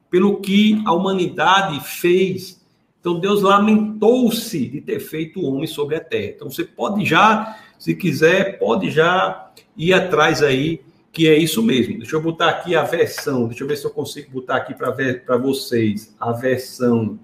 pelo 0.08 0.40
que 0.40 0.80
a 0.86 0.92
humanidade 0.92 1.80
fez. 1.80 2.64
Então 3.00 3.18
Deus 3.18 3.42
lamentou-se 3.42 4.66
de 4.68 4.80
ter 4.80 5.00
feito 5.00 5.40
o 5.40 5.46
homem 5.46 5.66
sobre 5.66 5.96
a 5.96 6.00
terra. 6.00 6.32
Então 6.34 6.50
você 6.50 6.64
pode 6.64 7.04
já, 7.04 7.58
se 7.78 7.94
quiser, 7.94 8.58
pode 8.58 8.90
já 8.90 9.50
ir 9.76 9.92
atrás 9.92 10.42
aí, 10.42 10.80
que 11.12 11.28
é 11.28 11.36
isso 11.36 11.62
mesmo. 11.62 11.98
Deixa 11.98 12.16
eu 12.16 12.20
botar 12.20 12.48
aqui 12.48 12.74
a 12.74 12.82
versão, 12.82 13.46
deixa 13.48 13.64
eu 13.64 13.68
ver 13.68 13.76
se 13.76 13.84
eu 13.84 13.90
consigo 13.90 14.30
botar 14.30 14.56
aqui 14.56 14.74
para 14.74 15.36
vocês 15.36 16.14
a 16.20 16.32
versão 16.32 17.18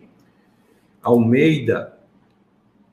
Almeida 1.02 1.92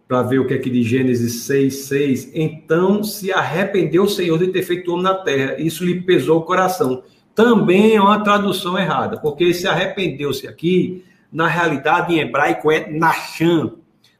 para 0.09 0.23
ver 0.23 0.39
o 0.39 0.47
que 0.47 0.55
é 0.55 0.57
que 0.57 0.71
de 0.71 0.81
Gênesis 0.81 1.43
6, 1.43 1.75
6. 1.85 2.31
Então 2.33 3.03
se 3.03 3.31
arrependeu 3.31 4.03
o 4.03 4.09
Senhor 4.09 4.39
de 4.39 4.47
ter 4.47 4.63
feito 4.63 4.91
homem 4.91 5.03
na 5.03 5.13
terra, 5.13 5.55
isso 5.59 5.85
lhe 5.85 6.01
pesou 6.01 6.39
o 6.39 6.43
coração. 6.43 7.03
Também 7.35 7.95
é 7.95 8.01
uma 8.01 8.23
tradução 8.23 8.77
errada, 8.77 9.19
porque 9.19 9.53
se 9.53 9.67
arrependeu-se 9.67 10.47
aqui, 10.47 11.05
na 11.31 11.47
realidade 11.47 12.13
em 12.13 12.19
hebraico 12.19 12.71
é 12.71 12.89
Nachan, 12.91 13.75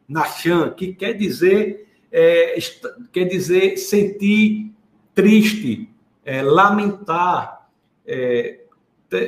Nachan, 0.07 0.69
que 0.69 0.93
quer 0.93 1.13
dizer, 1.13 1.88
é, 2.11 2.57
quer 3.11 3.25
dizer 3.25 3.77
sentir 3.77 4.71
triste, 5.13 5.89
é, 6.25 6.41
lamentar, 6.41 7.67
é, 8.05 8.59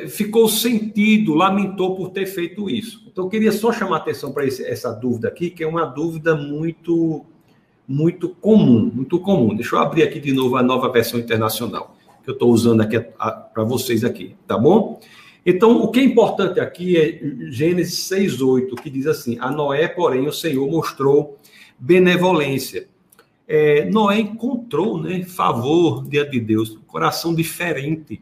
ficou 0.07 0.47
sentido, 0.47 1.33
lamentou 1.33 1.95
por 1.95 2.09
ter 2.09 2.25
feito 2.25 2.69
isso. 2.69 3.03
Então, 3.11 3.25
eu 3.25 3.29
queria 3.29 3.51
só 3.51 3.71
chamar 3.71 3.97
atenção 3.97 4.31
para 4.31 4.45
essa 4.45 4.91
dúvida 4.91 5.27
aqui, 5.27 5.49
que 5.49 5.63
é 5.63 5.67
uma 5.67 5.85
dúvida 5.85 6.35
muito, 6.35 7.25
muito 7.87 8.29
comum, 8.29 8.91
muito 8.93 9.19
comum. 9.19 9.55
Deixa 9.55 9.75
eu 9.75 9.79
abrir 9.79 10.03
aqui 10.03 10.19
de 10.19 10.31
novo 10.31 10.55
a 10.55 10.63
nova 10.63 10.91
versão 10.91 11.19
internacional, 11.19 11.95
que 12.23 12.29
eu 12.29 12.33
estou 12.33 12.51
usando 12.51 12.81
aqui 12.81 12.99
para 12.99 13.63
vocês 13.63 14.03
aqui, 14.03 14.35
tá 14.47 14.57
bom? 14.57 14.99
Então, 15.43 15.81
o 15.81 15.89
que 15.89 15.99
é 15.99 16.03
importante 16.03 16.59
aqui 16.59 16.95
é 16.95 17.19
Gênesis 17.51 18.07
6,8, 18.11 18.75
que 18.75 18.89
diz 18.89 19.07
assim: 19.07 19.37
A 19.39 19.49
Noé, 19.49 19.87
porém, 19.87 20.27
o 20.27 20.31
Senhor 20.31 20.69
mostrou 20.69 21.39
benevolência. 21.81 22.87
É, 23.47 23.83
Noé 23.89 24.19
encontrou 24.19 25.01
né, 25.01 25.23
favor 25.23 26.07
diante 26.07 26.31
de 26.31 26.39
Deus, 26.39 26.79
coração 26.87 27.35
diferente 27.35 28.21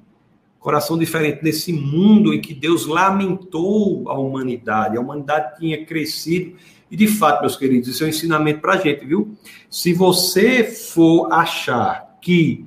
coração 0.59 0.97
diferente 0.97 1.39
nesse 1.41 1.71
mundo 1.71 2.33
em 2.33 2.41
que 2.41 2.53
Deus 2.53 2.85
lamentou 2.85 4.09
a 4.09 4.19
humanidade, 4.19 4.97
a 4.97 5.01
humanidade 5.01 5.57
tinha 5.57 5.85
crescido. 5.85 6.55
E 6.91 6.97
de 6.97 7.07
fato, 7.07 7.41
meus 7.41 7.55
queridos, 7.55 7.87
isso 7.87 8.03
é 8.03 8.07
um 8.07 8.09
ensinamento 8.09 8.59
para 8.59 8.73
a 8.73 8.77
gente, 8.77 9.05
viu? 9.05 9.37
Se 9.69 9.93
você 9.93 10.63
for 10.63 11.31
achar 11.31 12.17
que, 12.21 12.65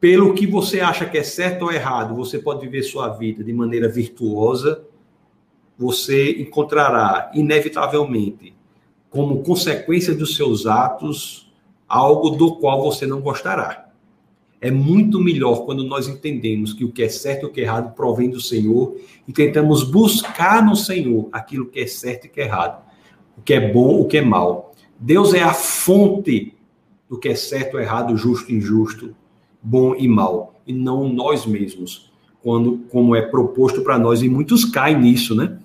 pelo 0.00 0.34
que 0.34 0.46
você 0.46 0.80
acha 0.80 1.06
que 1.06 1.18
é 1.18 1.22
certo 1.22 1.62
ou 1.62 1.72
errado, 1.72 2.14
você 2.14 2.38
pode 2.38 2.60
viver 2.62 2.82
sua 2.82 3.08
vida 3.08 3.44
de 3.44 3.52
maneira 3.52 3.88
virtuosa, 3.88 4.82
você 5.78 6.32
encontrará, 6.40 7.30
inevitavelmente, 7.34 8.54
como 9.10 9.42
consequência 9.42 10.14
dos 10.14 10.36
seus 10.36 10.66
atos, 10.66 11.52
algo 11.88 12.30
do 12.30 12.56
qual 12.56 12.80
você 12.80 13.06
não 13.06 13.20
gostará. 13.20 13.88
É 14.60 14.70
muito 14.70 15.18
melhor 15.18 15.64
quando 15.64 15.82
nós 15.82 16.06
entendemos 16.06 16.72
que 16.72 16.84
o 16.84 16.92
que 16.92 17.02
é 17.02 17.08
certo 17.08 17.44
e 17.44 17.46
o 17.46 17.50
que 17.50 17.60
é 17.60 17.64
errado 17.64 17.94
provém 17.94 18.30
do 18.30 18.40
Senhor 18.40 18.94
e 19.26 19.32
tentamos 19.32 19.82
buscar 19.82 20.64
no 20.64 20.76
Senhor 20.76 21.28
aquilo 21.32 21.66
que 21.66 21.80
é 21.80 21.86
certo 21.86 22.26
e 22.26 22.28
que 22.28 22.40
é 22.40 22.44
errado, 22.44 22.82
o 23.36 23.42
que 23.42 23.54
é 23.54 23.72
bom, 23.72 24.00
o 24.00 24.06
que 24.06 24.18
é 24.18 24.22
mal. 24.22 24.74
Deus 24.98 25.32
é 25.32 25.42
a 25.42 25.54
fonte 25.54 26.54
do 27.08 27.18
que 27.18 27.30
é 27.30 27.34
certo 27.34 27.78
errado, 27.78 28.16
justo 28.16 28.52
e 28.52 28.54
injusto, 28.54 29.16
bom 29.62 29.94
e 29.96 30.06
mal, 30.06 30.60
e 30.66 30.72
não 30.72 31.08
nós 31.08 31.46
mesmos, 31.46 32.12
quando 32.42 32.78
como 32.90 33.16
é 33.16 33.22
proposto 33.22 33.82
para 33.82 33.98
nós 33.98 34.22
e 34.22 34.28
muitos 34.28 34.64
caem 34.64 35.00
nisso, 35.00 35.34
né? 35.34 35.58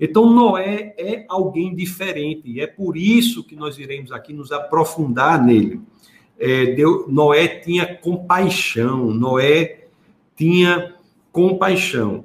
Então 0.00 0.32
Noé 0.32 0.94
é 0.96 1.26
alguém 1.28 1.74
diferente 1.74 2.48
e 2.48 2.60
é 2.60 2.66
por 2.66 2.96
isso 2.96 3.44
que 3.44 3.54
nós 3.54 3.78
iremos 3.78 4.10
aqui 4.10 4.32
nos 4.32 4.50
aprofundar 4.50 5.44
nele 5.44 5.80
é, 6.40 6.72
Deus, 6.72 7.06
Noé 7.06 7.46
tinha 7.46 7.94
compaixão, 7.94 9.12
Noé 9.12 9.88
tinha 10.34 10.96
compaixão. 11.30 12.24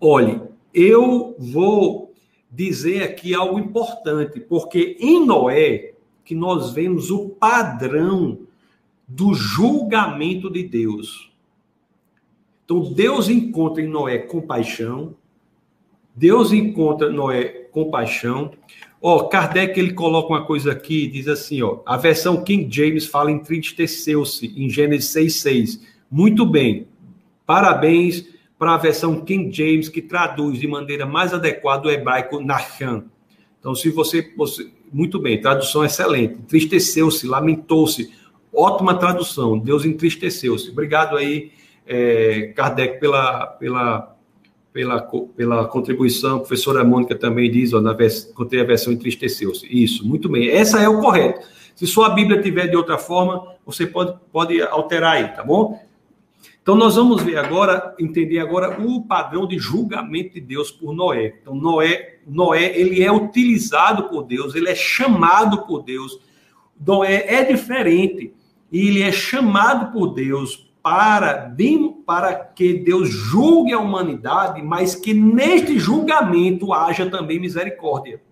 Olhe, 0.00 0.42
eu 0.74 1.36
vou 1.38 2.12
dizer 2.50 3.04
aqui 3.04 3.32
algo 3.32 3.60
importante, 3.60 4.40
porque 4.40 4.96
em 4.98 5.24
Noé 5.24 5.94
que 6.24 6.34
nós 6.34 6.72
vemos 6.72 7.08
o 7.12 7.28
padrão 7.28 8.40
do 9.06 9.32
julgamento 9.32 10.50
de 10.50 10.64
Deus. 10.64 11.32
Então 12.64 12.92
Deus 12.92 13.28
encontra 13.28 13.80
em 13.80 13.86
Noé 13.86 14.18
compaixão, 14.18 15.14
Deus 16.16 16.52
encontra 16.52 17.10
Noé 17.10 17.66
compaixão, 17.70 18.50
Ó, 19.00 19.16
oh, 19.18 19.28
Kardec 19.28 19.78
ele 19.78 19.92
coloca 19.92 20.30
uma 20.30 20.44
coisa 20.44 20.72
aqui, 20.72 21.06
diz 21.06 21.28
assim, 21.28 21.62
ó, 21.62 21.80
a 21.84 21.96
versão 21.96 22.42
King 22.42 22.66
James 22.74 23.06
fala 23.06 23.30
entristeceu-se 23.30 24.52
em 24.56 24.68
Gênesis 24.70 25.12
6:6. 25.12 25.80
Muito 26.10 26.46
bem. 26.46 26.88
Parabéns 27.44 28.26
para 28.58 28.74
a 28.74 28.78
versão 28.78 29.20
King 29.20 29.54
James 29.54 29.88
que 29.88 30.00
traduz 30.00 30.58
de 30.58 30.66
maneira 30.66 31.04
mais 31.04 31.34
adequada 31.34 31.86
o 31.86 31.90
hebraico 31.90 32.40
Nachan. 32.40 33.04
Então, 33.60 33.74
se 33.74 33.90
você, 33.90 34.32
você 34.36 34.70
muito 34.92 35.20
bem, 35.20 35.40
tradução 35.40 35.84
excelente. 35.84 36.34
Entristeceu-se, 36.34 37.26
lamentou-se. 37.26 38.12
Ótima 38.52 38.98
tradução. 38.98 39.58
Deus 39.58 39.84
entristeceu-se. 39.84 40.70
Obrigado 40.70 41.16
aí, 41.16 41.52
é, 41.86 42.52
Kardec, 42.56 42.98
pela, 42.98 43.46
pela 43.46 44.15
pela, 44.76 45.00
pela 45.34 45.66
contribuição. 45.66 46.36
A 46.36 46.40
professora 46.40 46.84
Mônica 46.84 47.14
também 47.14 47.50
diz, 47.50 47.72
ó, 47.72 47.80
na 47.80 47.94
vers, 47.94 48.30
contei 48.34 48.60
a 48.60 48.64
versão 48.64 48.92
entristeceu-se. 48.92 49.66
Isso, 49.70 50.06
muito 50.06 50.28
bem. 50.28 50.50
Essa 50.50 50.82
é 50.82 50.86
o 50.88 51.00
correto. 51.00 51.46
Se 51.74 51.86
sua 51.86 52.10
Bíblia 52.10 52.42
tiver 52.42 52.66
de 52.66 52.76
outra 52.76 52.98
forma, 52.98 53.54
você 53.64 53.86
pode, 53.86 54.14
pode 54.30 54.60
alterar 54.60 55.14
aí, 55.14 55.28
tá 55.28 55.42
bom? 55.42 55.82
Então 56.60 56.74
nós 56.74 56.96
vamos 56.96 57.22
ver 57.22 57.38
agora, 57.38 57.94
entender 57.98 58.38
agora 58.38 58.78
o 58.78 59.00
padrão 59.00 59.48
de 59.48 59.58
julgamento 59.58 60.34
de 60.34 60.42
Deus 60.42 60.70
por 60.70 60.92
Noé. 60.92 61.38
Então 61.40 61.54
Noé, 61.54 62.18
Noé, 62.26 62.78
ele 62.78 63.02
é 63.02 63.10
utilizado 63.10 64.10
por 64.10 64.24
Deus, 64.24 64.54
ele 64.54 64.68
é 64.68 64.74
chamado 64.74 65.66
por 65.66 65.82
Deus. 65.84 66.20
Noé 66.78 67.24
é 67.28 67.44
diferente 67.44 68.34
e 68.70 68.88
ele 68.88 69.00
é 69.00 69.12
chamado 69.12 69.90
por 69.90 70.08
Deus 70.08 70.65
para, 70.86 71.52
para 72.06 72.32
que 72.36 72.74
Deus 72.74 73.08
julgue 73.08 73.72
a 73.72 73.78
humanidade, 73.80 74.62
mas 74.62 74.94
que 74.94 75.12
neste 75.12 75.80
julgamento 75.80 76.72
haja 76.72 77.10
também 77.10 77.40
misericórdia. 77.40 78.22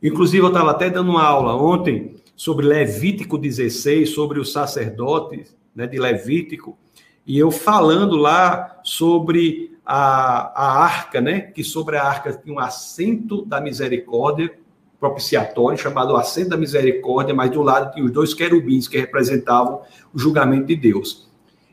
Inclusive, 0.00 0.44
eu 0.44 0.48
estava 0.48 0.70
até 0.70 0.88
dando 0.88 1.10
uma 1.10 1.24
aula 1.24 1.56
ontem 1.56 2.14
sobre 2.36 2.66
Levítico 2.66 3.36
16, 3.36 4.10
sobre 4.10 4.38
os 4.38 4.52
sacerdotes 4.52 5.56
né, 5.74 5.88
de 5.88 5.98
Levítico, 5.98 6.78
e 7.26 7.36
eu 7.36 7.50
falando 7.50 8.16
lá 8.16 8.78
sobre 8.84 9.76
a, 9.84 10.52
a 10.54 10.84
arca, 10.84 11.20
né, 11.20 11.40
que 11.40 11.64
sobre 11.64 11.96
a 11.96 12.04
arca 12.04 12.32
tinha 12.32 12.54
um 12.54 12.60
assento 12.60 13.44
da 13.44 13.60
misericórdia, 13.60 14.56
propiciatório, 14.98 15.78
chamado 15.78 16.16
Assento 16.16 16.50
da 16.50 16.56
Misericórdia, 16.56 17.34
mas 17.34 17.50
do 17.50 17.62
lado 17.62 17.92
tinha 17.92 18.04
os 18.04 18.10
dois 18.10 18.32
querubins 18.32 18.88
que 18.88 18.98
representavam 18.98 19.82
o 20.12 20.18
julgamento 20.18 20.66
de 20.66 20.76
Deus. 20.76 21.28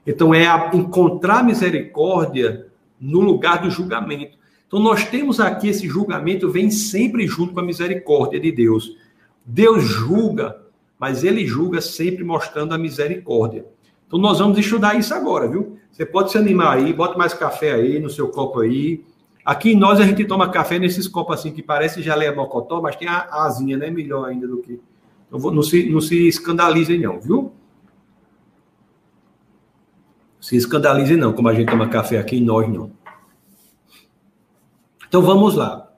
Então, 0.05 0.33
é 0.33 0.45
encontrar 0.73 1.43
misericórdia 1.43 2.67
no 2.99 3.19
lugar 3.19 3.61
do 3.61 3.69
julgamento. 3.69 4.37
Então, 4.67 4.79
nós 4.79 5.05
temos 5.05 5.39
aqui 5.39 5.67
esse 5.67 5.87
julgamento, 5.87 6.49
vem 6.49 6.71
sempre 6.71 7.27
junto 7.27 7.53
com 7.53 7.59
a 7.59 7.63
misericórdia 7.63 8.39
de 8.39 8.51
Deus. 8.51 8.97
Deus 9.45 9.83
julga, 9.83 10.61
mas 10.99 11.23
ele 11.23 11.45
julga 11.45 11.81
sempre 11.81 12.23
mostrando 12.23 12.73
a 12.73 12.77
misericórdia. 12.77 13.65
Então, 14.07 14.19
nós 14.19 14.39
vamos 14.39 14.57
estudar 14.57 14.97
isso 14.97 15.13
agora, 15.13 15.47
viu? 15.47 15.77
Você 15.91 16.05
pode 16.05 16.31
se 16.31 16.37
animar 16.37 16.77
aí, 16.77 16.93
bota 16.93 17.17
mais 17.17 17.33
café 17.33 17.73
aí 17.73 17.99
no 17.99 18.09
seu 18.09 18.29
copo 18.29 18.61
aí, 18.61 19.03
Aqui 19.43 19.71
em 19.71 19.75
nós 19.75 19.99
a 19.99 20.05
gente 20.05 20.23
toma 20.25 20.49
café 20.49 20.77
nesses 20.77 21.07
copos 21.07 21.39
assim 21.39 21.51
que 21.51 21.63
parece 21.63 22.01
geleia 22.01 22.35
mocotó, 22.35 22.81
mas 22.81 22.95
tem 22.95 23.07
a 23.07 23.27
asinha, 23.45 23.77
né? 23.77 23.89
Melhor 23.89 24.29
ainda 24.29 24.47
do 24.47 24.57
que. 24.57 24.79
Não, 25.31 25.63
se, 25.63 25.89
não 25.89 26.01
se 26.01 26.27
escandalizem, 26.27 26.99
não, 26.99 27.19
viu? 27.19 27.53
Se 30.39 30.55
escandalizem, 30.55 31.17
não, 31.17 31.33
como 31.33 31.47
a 31.47 31.53
gente 31.53 31.69
toma 31.69 31.87
café 31.87 32.17
aqui 32.17 32.37
e 32.37 32.41
nós 32.41 32.67
não. 32.67 32.91
Então 35.07 35.21
vamos 35.21 35.55
lá. 35.55 35.91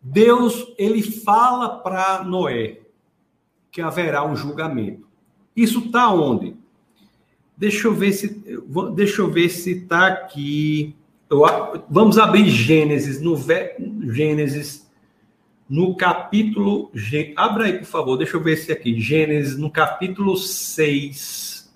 Deus, 0.00 0.72
ele 0.78 1.02
fala 1.02 1.78
para 1.78 2.24
Noé 2.24 2.80
que 3.70 3.80
haverá 3.80 4.24
um 4.24 4.34
julgamento. 4.34 5.06
Isso 5.54 5.80
está 5.80 6.10
onde? 6.10 6.56
Deixa 7.56 7.88
eu 7.88 7.94
ver 7.94 8.12
se 8.12 8.42
deixa 8.94 9.22
eu 9.22 9.30
ver 9.30 9.48
se 9.48 9.72
está 9.72 10.06
aqui. 10.06 10.96
Eu, 11.30 11.42
vamos 11.90 12.16
abrir 12.16 12.48
Gênesis 12.48 13.20
no 13.20 13.36
Gênesis 14.14 14.88
no 15.68 15.94
capítulo 15.94 16.90
Abra 17.36 17.66
aí, 17.66 17.78
por 17.78 17.84
favor. 17.84 18.16
Deixa 18.16 18.38
eu 18.38 18.42
ver 18.42 18.56
se 18.56 18.72
aqui. 18.72 18.98
Gênesis 18.98 19.58
no 19.58 19.70
capítulo 19.70 20.38
6. 20.38 21.70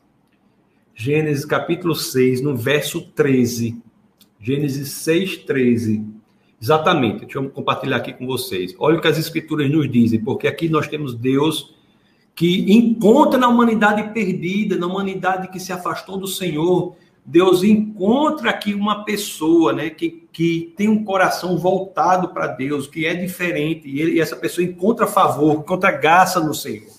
Gênesis 0.94 1.44
capítulo 1.44 1.94
6, 1.94 2.40
no 2.40 2.56
verso 2.56 3.02
13. 3.02 3.76
Gênesis 4.40 4.90
6, 4.92 5.38
13. 5.38 6.02
Exatamente. 6.60 7.26
Deixa 7.26 7.38
eu 7.38 7.50
compartilhar 7.50 7.98
aqui 7.98 8.14
com 8.14 8.26
vocês. 8.26 8.74
Olha 8.78 8.96
o 8.96 9.02
que 9.02 9.08
as 9.08 9.18
escrituras 9.18 9.70
nos 9.70 9.90
dizem, 9.90 10.18
porque 10.18 10.48
aqui 10.48 10.70
nós 10.70 10.88
temos 10.88 11.14
Deus 11.14 11.74
que 12.34 12.72
encontra 12.72 13.38
na 13.38 13.48
humanidade 13.48 14.14
perdida, 14.14 14.78
na 14.78 14.86
humanidade 14.86 15.48
que 15.48 15.60
se 15.60 15.74
afastou 15.74 16.16
do 16.16 16.26
Senhor, 16.26 16.96
Deus 17.24 17.62
encontra 17.62 18.50
aqui 18.50 18.74
uma 18.74 19.04
pessoa, 19.04 19.72
né, 19.72 19.90
que, 19.90 20.26
que 20.32 20.72
tem 20.76 20.88
um 20.88 21.04
coração 21.04 21.56
voltado 21.56 22.28
para 22.30 22.48
Deus, 22.48 22.86
que 22.86 23.06
é 23.06 23.14
diferente, 23.14 23.88
e, 23.88 24.00
ele, 24.00 24.12
e 24.12 24.20
essa 24.20 24.34
pessoa 24.34 24.64
encontra 24.64 25.06
favor, 25.06 25.60
encontra 25.60 25.92
graça 25.92 26.40
no 26.40 26.52
Senhor. 26.52 26.90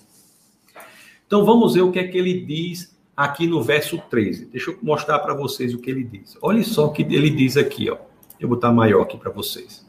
Então 1.28 1.43
vamos 1.43 1.74
ver 1.74 1.82
o 1.82 1.91
que 1.91 1.99
é 1.99 2.07
que 2.07 2.17
ele 2.17 2.41
diz 2.41 2.95
aqui 3.15 3.47
no 3.47 3.61
verso 3.61 3.97
13. 4.09 4.45
Deixa 4.45 4.71
eu 4.71 4.80
mostrar 4.82 5.19
para 5.19 5.34
vocês 5.34 5.74
o 5.74 5.80
que 5.80 5.89
ele 5.89 6.03
diz. 6.03 6.38
Olha 6.41 6.63
só 6.63 6.86
o 6.86 6.91
que 6.91 7.01
ele 7.01 7.30
diz 7.30 7.57
aqui, 7.57 7.89
ó. 7.89 7.97
Eu 8.39 8.47
vou 8.47 8.57
botar 8.57 8.71
maior 8.71 9.01
aqui 9.03 9.17
para 9.17 9.32
vocês. 9.32 9.86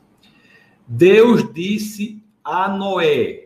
Deus 0.87 1.53
disse 1.53 2.22
a 2.43 2.68
Noé: 2.68 3.43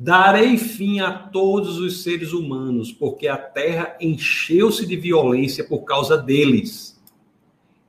Darei 0.00 0.56
fim 0.56 1.00
a 1.00 1.10
todos 1.10 1.78
os 1.78 2.04
seres 2.04 2.32
humanos, 2.32 2.92
porque 2.92 3.26
a 3.26 3.36
terra 3.36 3.96
encheu-se 4.00 4.86
de 4.86 4.96
violência 4.96 5.64
por 5.64 5.80
causa 5.80 6.16
deles. 6.16 6.96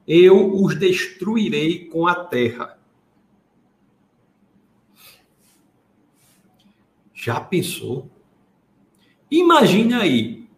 Eu 0.07 0.59
os 0.59 0.75
destruirei 0.75 1.85
com 1.85 2.07
a 2.07 2.15
terra. 2.15 2.79
Já 7.13 7.39
pensou? 7.39 8.09
Imagine 9.29 9.93
aí. 9.93 10.49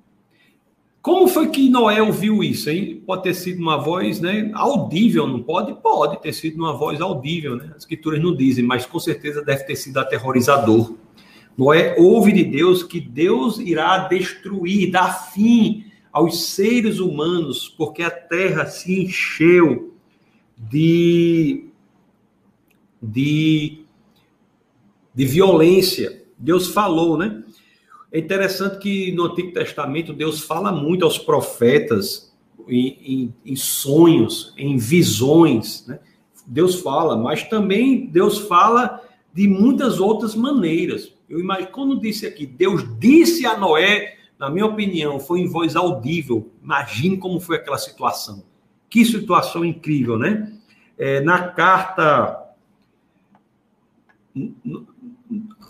Como 1.02 1.28
foi 1.28 1.50
que 1.50 1.68
Noé 1.68 2.02
ouviu 2.02 2.42
isso, 2.42 2.70
hein? 2.70 3.04
Pode 3.06 3.24
ter 3.24 3.34
sido 3.34 3.60
uma 3.60 3.76
voz, 3.76 4.22
né, 4.22 4.52
audível, 4.54 5.28
não 5.28 5.44
pode? 5.44 5.74
Pode 5.74 6.22
ter 6.22 6.32
sido 6.32 6.58
uma 6.58 6.72
voz 6.72 7.02
audível, 7.02 7.58
né? 7.58 7.72
As 7.76 7.80
escrituras 7.80 8.22
não 8.22 8.34
dizem, 8.34 8.64
mas 8.64 8.86
com 8.86 9.00
certeza 9.00 9.44
deve 9.44 9.64
ter 9.64 9.76
sido 9.76 9.98
aterrorizador. 9.98 10.96
Noé 11.62 11.94
ouve 11.96 12.32
de 12.32 12.44
Deus 12.44 12.82
que 12.82 13.00
Deus 13.00 13.60
irá 13.60 14.08
destruir, 14.08 14.90
dar 14.90 15.32
fim 15.32 15.86
aos 16.12 16.48
seres 16.48 17.00
humanos, 17.00 17.70
porque 17.78 18.02
a 18.02 18.10
terra 18.10 18.66
se 18.66 19.04
encheu 19.04 19.94
de, 20.58 21.68
de, 23.00 23.86
de 25.14 25.26
violência. 25.26 26.26
Deus 26.36 26.70
falou, 26.70 27.16
né? 27.16 27.44
É 28.12 28.18
interessante 28.18 28.80
que 28.80 29.12
no 29.12 29.26
Antigo 29.26 29.54
Testamento 29.54 30.14
Deus 30.14 30.42
fala 30.42 30.72
muito 30.72 31.06
aos 31.06 31.20
profetas 31.20 32.34
em, 32.68 32.88
em, 33.06 33.34
em 33.46 33.56
sonhos, 33.56 34.52
em 34.58 34.78
visões, 34.78 35.86
né? 35.86 36.00
Deus 36.48 36.82
fala, 36.82 37.16
mas 37.16 37.44
também 37.44 38.08
Deus 38.08 38.40
fala 38.40 39.00
de 39.32 39.48
muitas 39.48 40.00
outras 40.00 40.34
maneiras. 40.34 41.14
Eu 41.32 41.40
imagino, 41.40 41.72
quando 41.72 42.00
disse 42.00 42.28
aqui, 42.28 42.46
Deus 42.46 42.86
disse 43.00 43.46
a 43.46 43.58
Noé, 43.58 44.18
na 44.38 44.50
minha 44.50 44.66
opinião, 44.66 45.18
foi 45.18 45.40
em 45.40 45.48
voz 45.48 45.78
audível. 45.78 46.52
Imagine 46.62 47.18
como 47.18 47.40
foi 47.40 47.56
aquela 47.56 47.78
situação. 47.78 48.44
Que 48.90 49.06
situação 49.06 49.64
incrível, 49.64 50.20
né? 50.20 50.52
É, 50.98 51.22
na 51.22 51.48
carta 51.48 52.38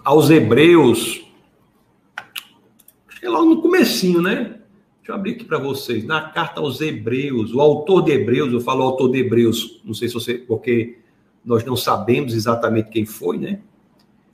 aos 0.03 0.31
Hebreus, 0.31 1.23
é 3.21 3.29
lá 3.29 3.45
no 3.45 3.61
comecinho, 3.61 4.19
né? 4.19 4.61
Deixa 4.97 5.11
eu 5.11 5.15
abrir 5.15 5.33
aqui 5.33 5.43
para 5.43 5.59
vocês. 5.59 6.03
Na 6.03 6.29
carta 6.29 6.59
aos 6.59 6.81
Hebreus, 6.81 7.53
o 7.53 7.61
autor 7.61 8.03
de 8.03 8.13
Hebreus, 8.13 8.51
eu 8.51 8.61
falo 8.61 8.81
autor 8.81 9.11
de 9.11 9.19
Hebreus, 9.19 9.79
não 9.85 9.93
sei 9.93 10.07
se 10.07 10.15
você, 10.15 10.33
porque 10.33 10.97
nós 11.45 11.63
não 11.63 11.75
sabemos 11.75 12.33
exatamente 12.33 12.89
quem 12.89 13.05
foi, 13.05 13.37
né? 13.37 13.61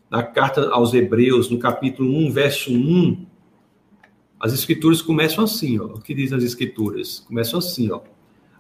Na 0.10 0.24
carta 0.24 0.70
aos 0.72 0.94
Hebreus, 0.94 1.50
no 1.50 1.60
capítulo 1.60 2.10
1, 2.10 2.32
verso 2.32 2.72
1, 2.72 3.26
as 4.40 4.54
escrituras 4.54 5.02
começam 5.02 5.44
assim, 5.44 5.80
ó. 5.80 5.86
O 5.86 6.02
que 6.02 6.14
diz 6.14 6.32
as 6.32 6.44
escrituras? 6.44 7.20
Começam 7.22 7.60
assim, 7.60 7.92
ó. 7.92 8.02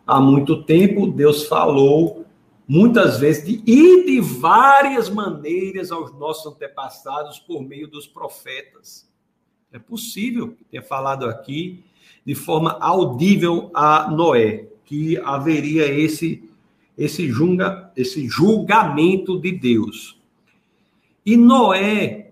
Há 0.05 0.19
muito 0.19 0.63
tempo 0.63 1.07
Deus 1.07 1.45
falou 1.45 2.25
muitas 2.67 3.19
vezes 3.19 3.45
de, 3.45 3.63
e 3.65 4.05
de 4.05 4.19
várias 4.19 5.09
maneiras 5.09 5.91
aos 5.91 6.13
nossos 6.17 6.53
antepassados 6.53 7.39
por 7.39 7.61
meio 7.61 7.87
dos 7.87 8.07
profetas. 8.07 9.07
É 9.71 9.79
possível 9.79 10.55
tenha 10.69 10.81
falado 10.81 11.25
aqui 11.25 11.83
de 12.25 12.35
forma 12.35 12.77
audível 12.79 13.69
a 13.73 14.09
Noé 14.09 14.67
que 14.85 15.17
haveria 15.17 15.85
esse 15.85 16.43
esse 16.97 17.29
julga, 17.29 17.91
esse 17.95 18.27
julgamento 18.27 19.39
de 19.39 19.51
Deus. 19.51 20.16
E 21.27 21.35
Noé, 21.35 22.31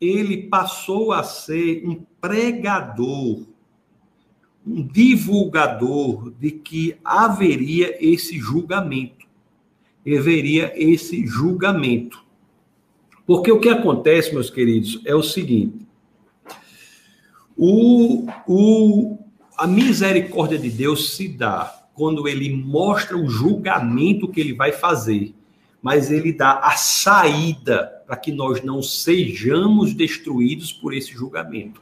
ele 0.00 0.44
passou 0.44 1.12
a 1.12 1.22
ser 1.22 1.86
um 1.86 2.02
pregador, 2.18 3.46
um 4.66 4.82
divulgador 4.82 6.32
de 6.40 6.50
que 6.50 6.96
haveria 7.04 7.94
esse 8.00 8.38
julgamento. 8.38 9.26
Haveria 10.06 10.72
esse 10.74 11.26
julgamento. 11.26 12.24
Porque 13.26 13.52
o 13.52 13.60
que 13.60 13.68
acontece, 13.68 14.32
meus 14.32 14.48
queridos, 14.48 15.02
é 15.04 15.14
o 15.14 15.22
seguinte: 15.22 15.86
o, 17.54 18.26
o, 18.48 19.18
a 19.58 19.66
misericórdia 19.66 20.58
de 20.58 20.70
Deus 20.70 21.14
se 21.16 21.28
dá 21.28 21.86
quando 21.92 22.26
ele 22.26 22.50
mostra 22.50 23.14
o 23.14 23.28
julgamento 23.28 24.26
que 24.26 24.40
ele 24.40 24.54
vai 24.54 24.72
fazer 24.72 25.34
mas 25.82 26.12
ele 26.12 26.32
dá 26.32 26.60
a 26.60 26.76
saída 26.76 28.01
para 28.12 28.20
que 28.20 28.30
nós 28.30 28.62
não 28.62 28.82
sejamos 28.82 29.94
destruídos 29.94 30.70
por 30.70 30.92
esse 30.92 31.12
julgamento. 31.12 31.80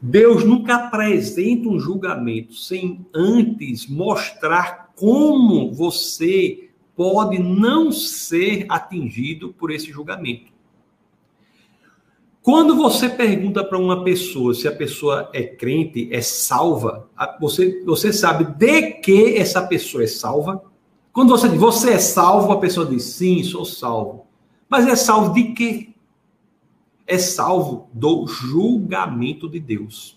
Deus 0.00 0.42
nunca 0.42 0.76
apresenta 0.76 1.68
um 1.68 1.78
julgamento 1.78 2.54
sem 2.54 3.04
antes 3.14 3.86
mostrar 3.86 4.90
como 4.96 5.70
você 5.70 6.70
pode 6.96 7.38
não 7.38 7.92
ser 7.92 8.64
atingido 8.70 9.52
por 9.52 9.70
esse 9.70 9.92
julgamento. 9.92 10.50
Quando 12.40 12.74
você 12.74 13.06
pergunta 13.10 13.62
para 13.62 13.76
uma 13.76 14.02
pessoa 14.02 14.54
se 14.54 14.66
a 14.66 14.72
pessoa 14.72 15.28
é 15.34 15.42
crente, 15.42 16.08
é 16.10 16.22
salva, 16.22 17.06
você, 17.38 17.84
você 17.84 18.14
sabe 18.14 18.44
de 18.56 18.92
que 18.92 19.36
essa 19.36 19.60
pessoa 19.60 20.04
é 20.04 20.06
salva? 20.06 20.62
Quando 21.12 21.28
você 21.28 21.50
diz, 21.50 21.60
você 21.60 21.90
é 21.90 21.98
salvo, 21.98 22.50
a 22.50 22.58
pessoa 22.58 22.86
diz, 22.86 23.02
sim, 23.02 23.44
sou 23.44 23.66
salvo. 23.66 24.29
Mas 24.70 24.86
é 24.86 24.94
salvo 24.94 25.34
de 25.34 25.52
quê? 25.52 25.88
É 27.04 27.18
salvo 27.18 27.90
do 27.92 28.24
julgamento 28.28 29.48
de 29.48 29.58
Deus. 29.58 30.16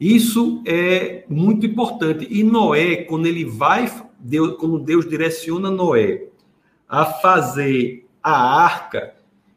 Isso 0.00 0.62
é 0.66 1.24
muito 1.28 1.66
importante. 1.66 2.26
E 2.28 2.42
Noé, 2.42 3.04
quando 3.04 3.26
ele 3.26 3.44
vai, 3.44 3.86
Deus, 4.18 4.56
quando 4.58 4.78
Deus 4.78 5.06
direciona 5.06 5.70
Noé 5.70 6.28
a 6.88 7.04
fazer 7.04 8.08
a 8.22 8.32
arca, 8.32 9.14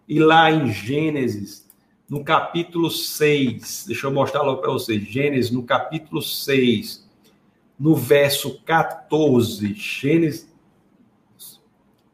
e 0.08 0.20
lá 0.20 0.52
em 0.52 0.72
Gênesis, 0.72 1.68
no 2.08 2.24
capítulo 2.24 2.92
6, 2.92 3.86
deixa 3.88 4.08
eu 4.08 4.12
mostrar 4.12 4.44
logo 4.44 4.62
para 4.62 4.72
vocês, 4.72 5.02
Gênesis, 5.02 5.52
no 5.52 5.64
capítulo 5.64 6.22
6, 6.22 7.10
no 7.80 7.96
verso 7.96 8.60
14, 8.64 9.74
Gênesis, 9.74 10.54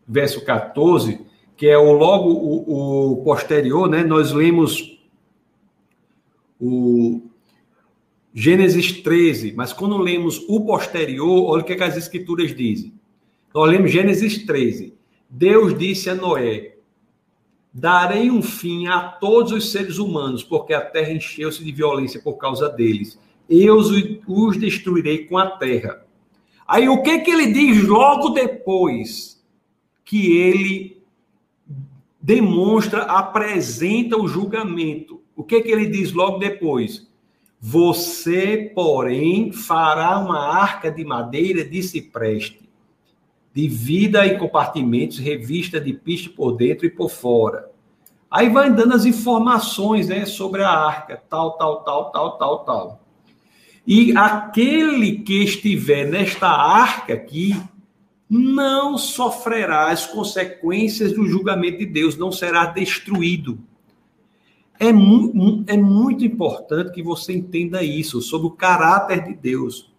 verso 0.07 0.43
14, 0.43 1.19
que 1.55 1.67
é 1.67 1.77
o 1.77 1.91
logo 1.91 2.29
o, 2.29 3.11
o 3.11 3.23
posterior, 3.23 3.89
né? 3.89 4.03
Nós 4.03 4.31
lemos 4.31 4.99
o 6.59 7.21
Gênesis 8.33 8.91
13, 9.01 9.53
mas 9.55 9.73
quando 9.73 9.97
lemos 9.97 10.43
o 10.47 10.61
posterior, 10.61 11.49
olha 11.49 11.61
o 11.61 11.65
que, 11.65 11.73
é 11.73 11.75
que 11.75 11.83
as 11.83 11.97
escrituras 11.97 12.55
dizem. 12.55 12.93
Nós 13.53 13.69
lemos 13.69 13.91
Gênesis 13.91 14.45
13. 14.45 14.93
Deus 15.29 15.77
disse 15.77 16.09
a 16.09 16.15
Noé: 16.15 16.75
Darei 17.73 18.29
um 18.29 18.41
fim 18.41 18.87
a 18.87 19.01
todos 19.01 19.51
os 19.51 19.71
seres 19.71 19.97
humanos, 19.97 20.43
porque 20.43 20.73
a 20.73 20.81
terra 20.81 21.11
encheu-se 21.11 21.63
de 21.63 21.71
violência 21.71 22.21
por 22.21 22.37
causa 22.37 22.69
deles. 22.69 23.19
Eu 23.49 23.77
os 24.27 24.57
destruirei 24.57 25.25
com 25.25 25.37
a 25.37 25.51
terra. 25.51 26.05
Aí 26.67 26.87
o 26.87 27.01
que 27.01 27.19
que 27.19 27.31
ele 27.31 27.51
diz 27.51 27.85
logo 27.85 28.29
depois 28.29 29.30
que 30.11 30.35
ele 30.35 31.01
demonstra, 32.21 33.03
apresenta 33.03 34.17
o 34.17 34.27
julgamento? 34.27 35.21
O 35.33 35.41
que 35.41 35.61
que 35.61 35.71
ele 35.71 35.87
diz 35.87 36.11
logo 36.11 36.37
depois? 36.37 37.09
Você, 37.61 38.73
porém, 38.75 39.53
fará 39.53 40.19
uma 40.19 40.53
arca 40.53 40.91
de 40.91 41.05
madeira 41.05 41.63
de 41.63 41.81
cipreste 41.81 42.69
dividida 43.53 44.27
em 44.27 44.37
compartimentos, 44.37 45.17
revista 45.17 45.79
de 45.79 45.93
piste 45.93 46.29
por 46.29 46.57
dentro 46.57 46.85
e 46.85 46.89
por 46.89 47.09
fora. 47.09 47.69
Aí 48.29 48.49
vai 48.49 48.69
dando 48.69 48.93
as 48.93 49.05
informações 49.05 50.09
né, 50.09 50.25
sobre 50.25 50.61
a 50.61 50.69
arca, 50.69 51.23
tal, 51.29 51.57
tal, 51.57 51.85
tal, 51.85 52.11
tal, 52.11 52.37
tal, 52.37 52.59
tal. 52.65 53.01
E 53.87 54.15
aquele 54.17 55.19
que 55.19 55.41
estiver 55.43 56.05
nesta 56.05 56.49
arca 56.49 57.13
aqui 57.13 57.55
não 58.33 58.97
sofrerá 58.97 59.91
as 59.91 60.07
consequências 60.07 61.11
do 61.11 61.27
julgamento 61.27 61.79
de 61.79 61.85
Deus, 61.85 62.15
não 62.15 62.31
será 62.31 62.65
destruído. 62.65 63.59
É, 64.79 64.93
mu 64.93 65.65
é 65.67 65.75
muito 65.75 66.23
importante 66.23 66.93
que 66.93 67.03
você 67.03 67.33
entenda 67.33 67.83
isso, 67.83 68.21
sobre 68.21 68.47
o 68.47 68.51
caráter 68.51 69.25
de 69.25 69.33
Deus. 69.33 69.91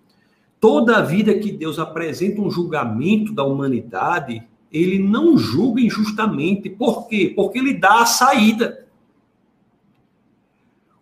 Toda 0.58 1.02
vida 1.02 1.38
que 1.38 1.52
Deus 1.52 1.78
apresenta 1.78 2.40
um 2.40 2.50
julgamento 2.50 3.34
da 3.34 3.44
humanidade, 3.44 4.42
ele 4.72 4.98
não 4.98 5.36
julga 5.36 5.82
injustamente. 5.82 6.70
Por 6.70 7.06
quê? 7.08 7.34
Porque 7.36 7.58
ele 7.58 7.74
dá 7.74 8.00
a 8.00 8.06
saída. 8.06 8.86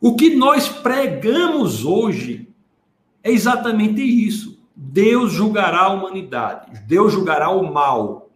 O 0.00 0.16
que 0.16 0.34
nós 0.34 0.68
pregamos 0.68 1.84
hoje 1.84 2.48
é 3.22 3.30
exatamente 3.30 4.02
isso. 4.02 4.49
Deus 4.82 5.30
julgará 5.30 5.82
a 5.82 5.92
humanidade, 5.92 6.80
Deus 6.86 7.12
julgará 7.12 7.50
o 7.50 7.70
mal. 7.70 8.30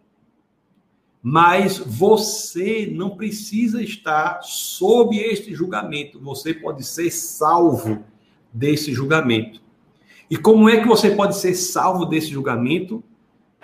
Mas 1.19 1.79
você 1.79 2.87
não 2.93 3.17
precisa 3.17 3.81
estar 3.81 4.43
sob 4.43 5.17
este 5.17 5.55
julgamento, 5.55 6.19
você 6.19 6.53
pode 6.53 6.83
ser 6.83 7.09
salvo 7.09 8.03
desse 8.53 8.93
julgamento. 8.93 9.59
E 10.29 10.37
como 10.37 10.69
é 10.69 10.79
que 10.79 10.87
você 10.87 11.15
pode 11.15 11.35
ser 11.35 11.55
salvo 11.55 12.05
desse 12.05 12.29
julgamento? 12.29 13.03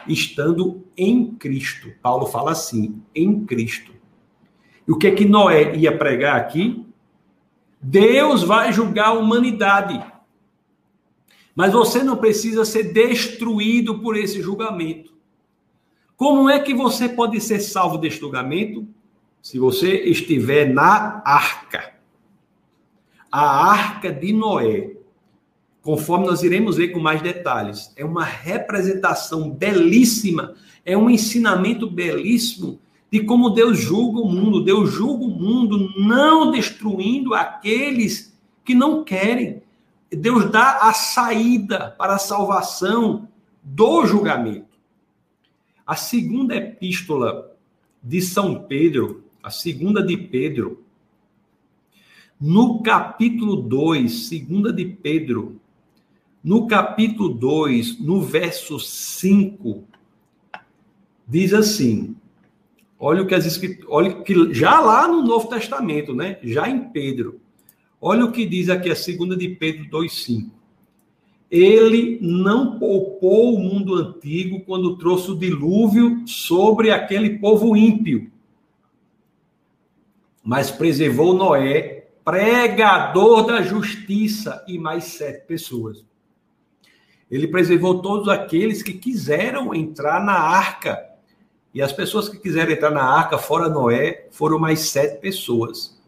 Estando 0.07 0.83
em 0.97 1.35
Cristo. 1.35 1.91
Paulo 2.01 2.25
fala 2.25 2.49
assim, 2.49 2.99
em 3.13 3.45
Cristo. 3.45 3.93
E 4.87 4.91
o 4.91 4.97
que 4.97 5.05
é 5.05 5.11
que 5.11 5.25
Noé 5.25 5.75
ia 5.75 5.95
pregar 5.95 6.35
aqui? 6.35 6.83
Deus 7.79 8.41
vai 8.41 8.73
julgar 8.73 9.09
a 9.09 9.13
humanidade. 9.13 10.03
Mas 11.55 11.73
você 11.73 12.03
não 12.03 12.17
precisa 12.17 12.63
ser 12.65 12.93
destruído 12.93 13.99
por 13.99 14.17
esse 14.17 14.41
julgamento. 14.41 15.13
Como 16.15 16.49
é 16.49 16.59
que 16.59 16.73
você 16.73 17.09
pode 17.09 17.39
ser 17.41 17.59
salvo 17.59 17.97
desse 17.97 18.19
julgamento? 18.19 18.87
Se 19.41 19.57
você 19.57 19.91
estiver 20.03 20.71
na 20.71 21.21
arca. 21.25 21.95
A 23.31 23.71
arca 23.71 24.11
de 24.11 24.31
Noé 24.31 25.01
conforme 25.81 26.27
nós 26.27 26.43
iremos 26.43 26.77
ver 26.77 26.89
com 26.89 26.99
mais 26.99 27.21
detalhes. 27.21 27.91
É 27.95 28.05
uma 28.05 28.23
representação 28.23 29.49
belíssima, 29.49 30.53
é 30.85 30.95
um 30.95 31.09
ensinamento 31.09 31.89
belíssimo 31.89 32.79
de 33.11 33.23
como 33.23 33.49
Deus 33.49 33.79
julga 33.79 34.19
o 34.19 34.31
mundo. 34.31 34.63
Deus 34.63 34.91
julga 34.91 35.25
o 35.25 35.29
mundo 35.29 35.89
não 35.97 36.51
destruindo 36.51 37.33
aqueles 37.33 38.37
que 38.63 38.73
não 38.73 39.03
querem. 39.03 39.61
Deus 40.11 40.51
dá 40.51 40.89
a 40.89 40.93
saída 40.93 41.95
para 41.97 42.15
a 42.15 42.19
salvação 42.19 43.29
do 43.63 44.05
julgamento. 44.05 44.77
A 45.85 45.95
segunda 45.95 46.55
epístola 46.55 47.55
de 48.03 48.21
São 48.21 48.63
Pedro, 48.63 49.23
a 49.41 49.49
segunda 49.49 50.03
de 50.03 50.17
Pedro, 50.17 50.83
no 52.39 52.81
capítulo 52.81 53.55
2, 53.57 54.27
segunda 54.27 54.73
de 54.73 54.85
Pedro, 54.85 55.59
no 56.43 56.67
capítulo 56.67 57.29
2, 57.29 57.99
no 57.99 58.21
verso 58.21 58.79
5, 58.79 59.83
diz 61.27 61.53
assim: 61.53 62.15
olha 62.99 63.21
o 63.21 63.27
que 63.27 63.35
as 63.35 63.59
olha 63.87 64.21
que 64.23 64.53
já 64.53 64.79
lá 64.79 65.07
no 65.07 65.23
Novo 65.23 65.47
Testamento, 65.47 66.13
né? 66.13 66.39
Já 66.43 66.69
em 66.69 66.89
Pedro. 66.89 67.40
Olha 68.03 68.25
o 68.25 68.31
que 68.31 68.47
diz 68.47 68.67
aqui 68.67 68.89
a 68.89 68.95
segunda 68.95 69.37
de 69.37 69.47
Pedro 69.47 69.87
2:5. 69.87 70.49
Ele 71.51 72.17
não 72.19 72.79
poupou 72.79 73.53
o 73.53 73.59
mundo 73.59 73.93
antigo 73.93 74.61
quando 74.61 74.97
trouxe 74.97 75.29
o 75.29 75.37
dilúvio 75.37 76.25
sobre 76.25 76.89
aquele 76.89 77.37
povo 77.37 77.75
ímpio, 77.75 78.31
mas 80.43 80.71
preservou 80.71 81.33
Noé, 81.35 82.07
pregador 82.25 83.45
da 83.45 83.61
justiça, 83.61 84.63
e 84.67 84.79
mais 84.79 85.03
sete 85.03 85.45
pessoas. 85.45 86.03
Ele 87.29 87.47
preservou 87.47 88.01
todos 88.01 88.27
aqueles 88.29 88.81
que 88.81 88.93
quiseram 88.93 89.75
entrar 89.75 90.23
na 90.23 90.33
arca. 90.33 91.05
E 91.73 91.81
as 91.81 91.93
pessoas 91.93 92.27
que 92.27 92.39
quiseram 92.39 92.71
entrar 92.71 92.91
na 92.91 93.03
arca, 93.03 93.37
fora 93.37 93.69
Noé, 93.69 94.27
foram 94.31 94.57
mais 94.57 94.89
sete 94.89 95.19
pessoas. 95.21 96.00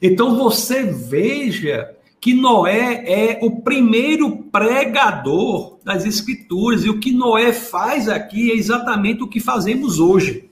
Então 0.00 0.36
você 0.36 0.82
veja 0.82 1.94
que 2.20 2.34
Noé 2.34 3.04
é 3.06 3.38
o 3.42 3.60
primeiro 3.60 4.44
pregador 4.44 5.78
das 5.84 6.04
Escrituras. 6.04 6.84
E 6.84 6.90
o 6.90 6.98
que 6.98 7.12
Noé 7.12 7.52
faz 7.52 8.08
aqui 8.08 8.50
é 8.50 8.54
exatamente 8.54 9.22
o 9.22 9.28
que 9.28 9.40
fazemos 9.40 10.00
hoje. 10.00 10.48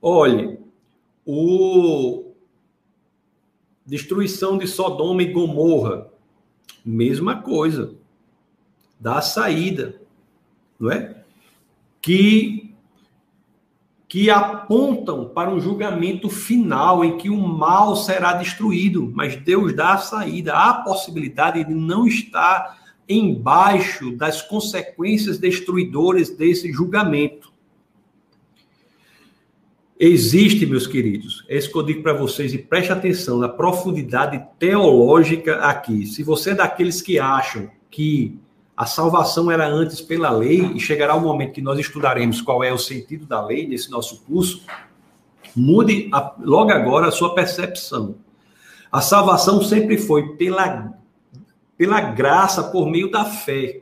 Olhe, 0.00 0.58
o 1.24 2.32
destruição 3.84 4.58
de 4.58 4.66
Sodoma 4.66 5.22
e 5.22 5.32
Gomorra 5.32 6.10
mesma 6.86 7.42
coisa. 7.42 7.94
Dá 9.00 9.20
saída, 9.20 10.00
não 10.78 10.90
é? 10.90 11.24
Que 12.00 12.65
que 14.08 14.30
apontam 14.30 15.28
para 15.28 15.50
um 15.50 15.60
julgamento 15.60 16.28
final 16.28 17.04
em 17.04 17.16
que 17.16 17.28
o 17.28 17.36
mal 17.36 17.96
será 17.96 18.34
destruído, 18.34 19.12
mas 19.14 19.36
Deus 19.36 19.74
dá 19.74 19.94
a 19.94 19.98
saída, 19.98 20.54
há 20.54 20.70
a 20.70 20.82
possibilidade 20.82 21.64
de 21.64 21.74
não 21.74 22.06
estar 22.06 22.78
embaixo 23.08 24.12
das 24.12 24.42
consequências 24.42 25.38
destruidoras 25.38 26.30
desse 26.30 26.72
julgamento. 26.72 27.52
Existe, 29.98 30.66
meus 30.66 30.86
queridos, 30.86 31.44
é 31.48 31.56
isso 31.56 31.72
que 31.72 31.78
eu 31.78 31.82
digo 31.82 32.02
para 32.02 32.12
vocês 32.12 32.52
e 32.52 32.58
preste 32.58 32.92
atenção 32.92 33.38
na 33.38 33.48
profundidade 33.48 34.44
teológica 34.58 35.56
aqui. 35.56 36.06
Se 36.06 36.22
você 36.22 36.50
é 36.50 36.54
daqueles 36.54 37.00
que 37.00 37.18
acham 37.18 37.70
que 37.90 38.38
a 38.76 38.84
salvação 38.84 39.50
era 39.50 39.66
antes 39.66 40.02
pela 40.02 40.30
lei 40.30 40.72
e 40.74 40.78
chegará 40.78 41.14
o 41.14 41.20
momento 41.20 41.54
que 41.54 41.62
nós 41.62 41.78
estudaremos 41.78 42.42
qual 42.42 42.62
é 42.62 42.70
o 42.70 42.78
sentido 42.78 43.24
da 43.24 43.42
lei 43.42 43.66
nesse 43.66 43.90
nosso 43.90 44.22
curso, 44.24 44.62
mude 45.54 46.10
a, 46.12 46.34
logo 46.38 46.70
agora 46.70 47.08
a 47.08 47.10
sua 47.10 47.34
percepção. 47.34 48.16
A 48.92 49.00
salvação 49.00 49.62
sempre 49.62 49.96
foi 49.96 50.36
pela, 50.36 50.92
pela 51.78 52.00
graça, 52.02 52.64
por 52.64 52.90
meio 52.90 53.10
da 53.10 53.24
fé. 53.24 53.80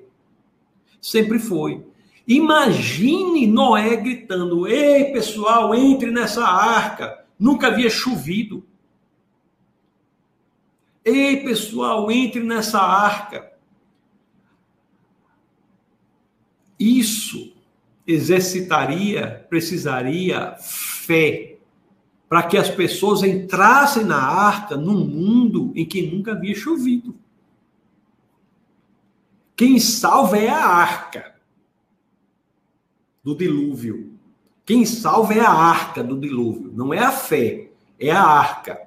Sempre 1.01 1.41
foi. 1.41 1.85
Imagine 2.27 3.49
Noé 3.49 3.97
gritando: 3.97 4.67
Ei, 4.67 5.13
pessoal, 5.13 5.75
entre 5.75 6.11
nessa 6.13 6.45
arca. 6.45 7.25
Nunca 7.39 7.67
havia 7.67 7.91
chovido. 7.91 8.65
Ei, 11.05 11.39
pessoal, 11.43 12.11
entre 12.11 12.43
nessa 12.45 12.81
arca. 12.81 13.54
Isso 16.85 17.51
exercitaria, 18.07 19.47
precisaria 19.49 20.55
fé 20.59 21.57
para 22.29 22.43
que 22.43 22.59
as 22.59 22.69
pessoas 22.69 23.23
entrassem 23.23 24.05
na 24.05 24.19
arca 24.19 24.77
num 24.77 25.03
mundo 25.03 25.73
em 25.75 25.87
que 25.87 26.07
nunca 26.07 26.33
havia 26.33 26.55
chovido. 26.55 27.17
Quem 29.57 29.81
salva 29.81 30.37
é 30.37 30.51
a 30.51 30.67
arca 30.67 31.35
do 33.23 33.35
dilúvio. 33.35 34.13
Quem 34.67 34.85
salva 34.85 35.33
é 35.33 35.41
a 35.41 35.51
arca 35.51 36.05
do 36.05 36.21
dilúvio, 36.21 36.71
não 36.75 36.93
é 36.93 36.99
a 36.99 37.13
fé, 37.13 37.71
é 37.99 38.11
a 38.11 38.23
arca. 38.23 38.79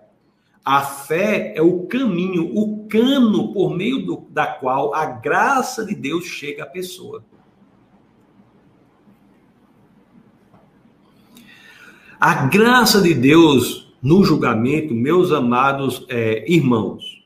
A 0.64 0.84
fé 0.84 1.54
é 1.56 1.62
o 1.64 1.88
caminho, 1.88 2.56
o 2.56 2.88
cano 2.88 3.52
por 3.54 3.76
meio 3.76 4.06
do, 4.06 4.28
da 4.30 4.45
qual 4.45 4.93
a 4.93 5.06
graça 5.06 5.84
de 5.84 5.95
Deus 5.95 6.26
chega 6.26 6.64
à 6.64 6.68
pessoa. 6.68 7.24
A 12.20 12.47
graça 12.47 12.99
de 12.99 13.13
Deus 13.13 13.93
no 14.01 14.24
julgamento, 14.24 14.91
meus 14.91 15.32
amados 15.32 16.03
é, 16.09 16.51
irmãos, 16.51 17.24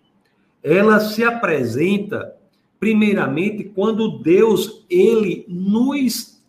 ela 0.61 0.99
se 0.99 1.23
apresenta 1.23 2.35
primeiramente 2.77 3.63
quando 3.63 4.19
Deus 4.19 4.85
ele 4.89 5.45
nos 5.47 6.41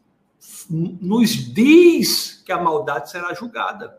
nos 0.68 1.30
diz 1.54 2.42
que 2.44 2.50
a 2.50 2.60
maldade 2.60 3.10
será 3.10 3.32
julgada. 3.32 3.98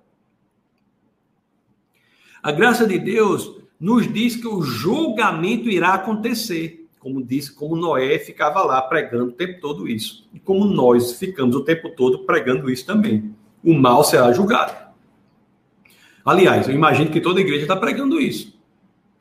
A 2.42 2.52
graça 2.52 2.86
de 2.86 3.00
Deus 3.00 3.56
nos 3.80 4.12
diz 4.12 4.36
que 4.36 4.48
o 4.48 4.62
julgamento 4.62 5.70
irá 5.70 5.94
acontecer, 5.94 6.86
como 7.00 7.24
disse, 7.24 7.54
como 7.54 7.78
Noé 7.78 8.20
ficava 8.20 8.62
lá 8.64 8.82
pregando 8.82 9.26
o 9.26 9.32
tempo 9.32 9.62
todo 9.62 9.88
isso, 9.88 10.28
e 10.34 10.40
como 10.40 10.66
nós 10.66 11.14
ficamos 11.14 11.56
o 11.56 11.64
tempo 11.64 11.90
todo 11.92 12.26
pregando 12.26 12.70
isso 12.70 12.86
também. 12.86 13.34
O 13.64 13.74
mal 13.74 14.04
será 14.04 14.32
julgado. 14.34 14.74
Aliás, 16.26 16.68
eu 16.68 16.76
imagino 16.76 17.12
que 17.12 17.22
toda 17.22 17.42
igreja 17.42 17.64
está 17.64 17.76
pregando 17.76 18.20
isso, 18.20 18.58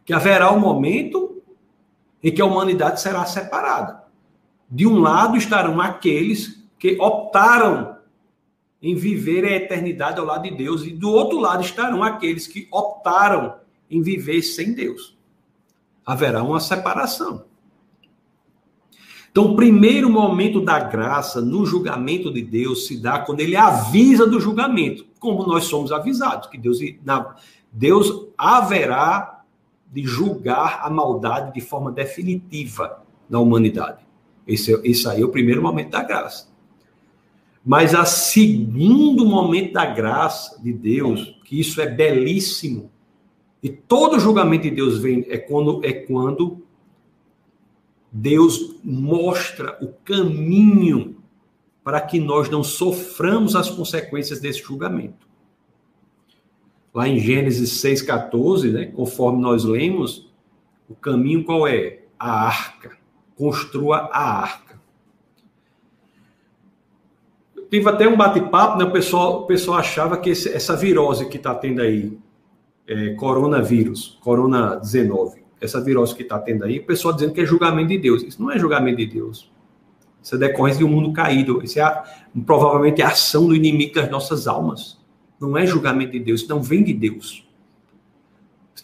que 0.05 0.13
haverá 0.13 0.53
um 0.53 0.59
momento 0.59 1.43
em 2.23 2.33
que 2.33 2.41
a 2.41 2.45
humanidade 2.45 3.01
será 3.01 3.25
separada. 3.25 4.05
De 4.71 4.87
um 4.87 4.99
lado 5.01 5.37
estarão 5.37 5.81
aqueles 5.81 6.65
que 6.79 6.97
optaram 7.01 7.97
em 8.81 8.95
viver 8.95 9.45
a 9.45 9.53
eternidade 9.53 10.19
ao 10.19 10.27
lado 10.27 10.43
de 10.43 10.51
Deus, 10.51 10.85
e 10.85 10.91
do 10.91 11.11
outro 11.11 11.39
lado 11.39 11.63
estarão 11.63 12.03
aqueles 12.03 12.47
que 12.47 12.67
optaram 12.73 13.57
em 13.89 14.03
viver 14.03 14.43
sem 14.43 14.73
Deus. 14.73 15.17
Haverá 16.05 16.43
uma 16.43 16.59
separação. 16.59 17.45
Então, 19.33 19.53
o 19.53 19.57
primeiro 19.57 20.11
momento 20.11 20.61
da 20.61 20.79
graça 20.79 21.41
no 21.41 21.65
julgamento 21.65 22.31
de 22.31 22.43
Deus 22.43 22.87
se 22.87 22.99
dá 22.99 23.19
quando 23.19 23.41
ele 23.41 23.57
avisa 23.57 24.27
do 24.27 24.39
julgamento, 24.39 25.07
como 25.19 25.47
nós 25.47 25.65
somos 25.65 25.91
avisados, 25.91 26.51
que 26.51 26.59
Deus, 26.59 26.79
Deus 27.73 28.27
haverá 28.37 29.43
de 29.91 30.05
julgar 30.05 30.81
a 30.83 30.91
maldade 30.91 31.55
de 31.55 31.63
forma 31.63 31.91
definitiva 31.91 33.03
na 33.29 33.41
humanidade. 33.41 34.05
Esse, 34.47 34.79
esse 34.85 35.09
aí 35.09 35.23
é 35.23 35.25
o 35.25 35.31
primeiro 35.31 35.63
momento 35.63 35.93
da 35.93 36.03
graça. 36.03 36.49
Mas 37.65 37.95
a 37.95 38.05
segundo 38.05 39.25
momento 39.25 39.73
da 39.73 39.87
graça 39.87 40.61
de 40.63 40.75
Deus, 40.75 41.41
que 41.45 41.59
isso 41.59 41.81
é 41.81 41.87
belíssimo, 41.87 42.91
e 43.63 43.71
todo 43.71 44.21
julgamento 44.21 44.65
de 44.65 44.73
Deus 44.73 44.99
vem 44.99 45.25
é 45.29 45.39
quando 45.39 45.83
é 45.85 45.93
quando 45.93 46.63
Deus 48.13 48.77
mostra 48.85 49.79
o 49.81 49.89
caminho 50.05 51.17
para 51.83 51.99
que 51.99 52.21
nós 52.21 52.51
não 52.51 52.63
soframos 52.63 53.57
as 53.57 53.71
consequências 53.71 54.39
desse 54.39 54.63
julgamento. 54.63 55.27
Lá 56.95 57.09
em 57.09 57.19
Gênesis 57.19 57.71
6,14, 57.83 58.71
né, 58.71 58.85
conforme 58.87 59.41
nós 59.41 59.65
lemos, 59.65 60.31
o 60.89 60.95
caminho 60.95 61.43
qual 61.43 61.67
é? 61.67 62.03
A 62.19 62.47
arca. 62.47 62.99
Construa 63.35 64.11
a 64.13 64.43
arca. 64.43 64.79
Tive 67.71 67.89
até 67.89 68.07
um 68.07 68.17
bate-papo, 68.17 68.77
né? 68.77 68.85
O 68.85 68.93
pessoal, 68.93 69.41
o 69.41 69.47
pessoal 69.47 69.79
achava 69.79 70.19
que 70.19 70.29
esse, 70.29 70.53
essa 70.53 70.77
virose 70.77 71.27
que 71.31 71.39
está 71.39 71.55
tendo 71.55 71.81
aí, 71.81 72.19
é, 72.87 73.15
coronavírus, 73.15 74.19
corona 74.21 74.77
19, 74.77 75.42
essa 75.63 75.81
virose 75.81 76.15
que 76.15 76.23
está 76.23 76.39
tendo 76.39 76.65
aí, 76.65 76.81
o 76.81 76.85
pessoal 76.85 77.15
dizendo 77.15 77.33
que 77.33 77.41
é 77.41 77.47
julgamento 77.47 77.89
de 77.89 77.99
Deus. 77.99 78.23
Isso 78.25 78.43
não 78.43 78.51
é 78.51 78.59
julgamento 78.59 78.97
de 78.97 79.07
Deus. 79.07 79.51
Isso 80.21 80.35
é 80.35 80.39
decorrência 80.39 80.79
de 80.79 80.85
um 80.85 80.89
mundo 80.89 81.13
caído. 81.13 81.63
Isso 81.63 81.79
é 81.79 81.83
a, 81.83 82.05
provavelmente 82.45 83.01
a 83.01 83.09
ação 83.09 83.47
do 83.47 83.55
inimigo 83.55 83.95
das 83.95 84.11
nossas 84.11 84.49
almas. 84.49 84.99
Não 85.41 85.57
é 85.57 85.65
julgamento 85.65 86.13
de 86.13 86.21
Deus, 86.21 86.47
não 86.49 86.61
vem 86.61 86.83
de 86.83 86.93
Deus. 86.93 87.49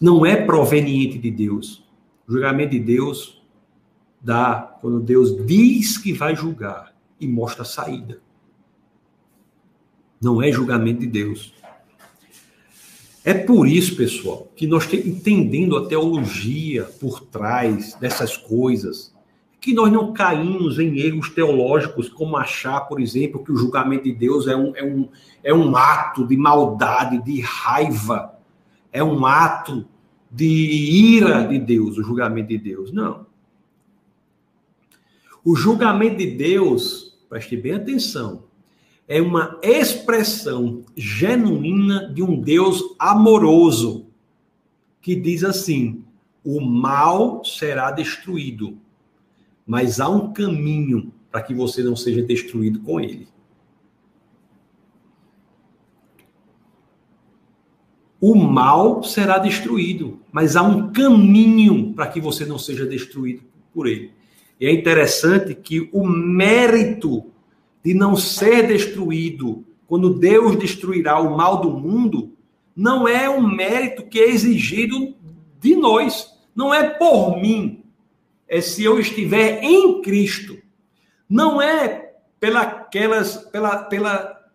Não 0.01 0.25
é 0.25 0.37
proveniente 0.37 1.19
de 1.19 1.31
Deus. 1.31 1.85
O 2.29 2.33
julgamento 2.33 2.71
de 2.71 2.81
Deus 2.81 3.43
dá 4.21 4.77
quando 4.81 5.01
Deus 5.01 5.45
diz 5.45 5.99
que 5.99 6.13
vai 6.13 6.37
julgar 6.37 6.95
e 7.21 7.27
mostra 7.27 7.63
a 7.63 7.67
saída. 7.67 8.21
Não 10.21 10.41
é 10.41 10.53
julgamento 10.53 11.01
de 11.01 11.07
Deus. 11.09 11.55
É 13.29 13.35
por 13.35 13.69
isso, 13.69 13.95
pessoal, 13.95 14.51
que 14.57 14.67
nós 14.67 14.91
entendendo 14.91 15.77
a 15.77 15.87
teologia 15.87 16.85
por 16.99 17.21
trás 17.21 17.95
dessas 18.01 18.39
coisas, 18.39 19.15
que 19.61 19.75
nós 19.75 19.93
não 19.93 20.15
caímos 20.15 20.79
em 20.79 20.99
erros 20.99 21.29
teológicos, 21.29 22.09
como 22.09 22.39
achar, 22.39 22.81
por 22.89 22.99
exemplo, 22.99 23.45
que 23.45 23.53
o 23.53 23.57
julgamento 23.59 24.05
de 24.05 24.15
Deus 24.15 24.47
é 24.47 24.57
um, 24.57 24.75
é 24.75 24.83
um, 24.83 25.09
é 25.45 25.53
um 25.53 25.77
ato 25.77 26.27
de 26.27 26.39
maldade, 26.39 27.23
de 27.23 27.43
raiva, 27.43 28.33
é 28.91 29.05
um 29.05 29.27
ato 29.27 29.87
de 30.31 30.47
ira 30.47 31.47
de 31.47 31.59
Deus, 31.59 31.99
o 31.99 32.03
julgamento 32.03 32.49
de 32.49 32.57
Deus. 32.57 32.91
Não. 32.91 33.27
O 35.45 35.55
julgamento 35.55 36.17
de 36.17 36.31
Deus, 36.31 37.15
preste 37.29 37.59
bem 37.59 37.75
atenção, 37.75 38.45
é 39.09 39.23
uma 39.23 39.59
expressão 39.63 40.85
genuína 40.95 42.13
de 42.13 42.23
um 42.23 42.39
Deus 42.39 42.95
amoroso, 42.99 44.07
que 45.01 45.17
diz 45.17 45.43
assim: 45.43 46.05
o 46.45 46.61
mal 46.61 47.43
será 47.43 47.91
destruído, 47.91 48.79
mas 49.67 49.99
há 49.99 50.11
um 50.11 50.31
caminho 50.35 51.11
para 51.31 51.43
que 51.43 51.55
você 51.55 51.83
não 51.83 51.97
seja 51.97 52.23
destruído 52.23 52.81
com 52.81 53.01
ele. 53.01 53.27
O 58.21 58.35
mal 58.35 59.03
será 59.05 59.39
destruído, 59.39 60.21
mas 60.33 60.57
há 60.57 60.63
um 60.63 60.93
caminho 60.93 61.95
para 61.95 62.09
que 62.09 62.21
você 62.21 62.45
não 62.45 62.59
seja 62.59 62.85
destruído 62.85 63.43
por 63.73 63.87
ele. 63.87 64.13
E 64.61 64.67
é 64.67 64.73
interessante 64.73 65.55
que 65.55 65.89
o 65.93 66.05
mérito 66.05 67.31
de 67.89 67.95
não 67.95 68.15
ser 68.15 68.67
destruído 68.67 69.65
quando 69.87 70.19
Deus 70.19 70.59
destruirá 70.59 71.19
o 71.19 71.35
mal 71.35 71.63
do 71.63 71.71
mundo, 71.71 72.35
não 72.77 73.09
é 73.09 73.31
um 73.31 73.41
mérito 73.41 74.05
que 74.05 74.21
é 74.21 74.29
exigido 74.29 75.17
de 75.59 75.75
nós. 75.75 76.39
Não 76.55 76.75
é 76.75 76.87
por 76.87 77.41
mim. 77.41 77.83
É 78.47 78.61
se 78.61 78.85
eu 78.85 79.01
estiver 79.01 79.65
em 79.65 80.03
Cristo. 80.03 80.59
Não 81.27 81.63
é 81.63 82.13
pela, 82.39 82.67
pela, 82.67 83.79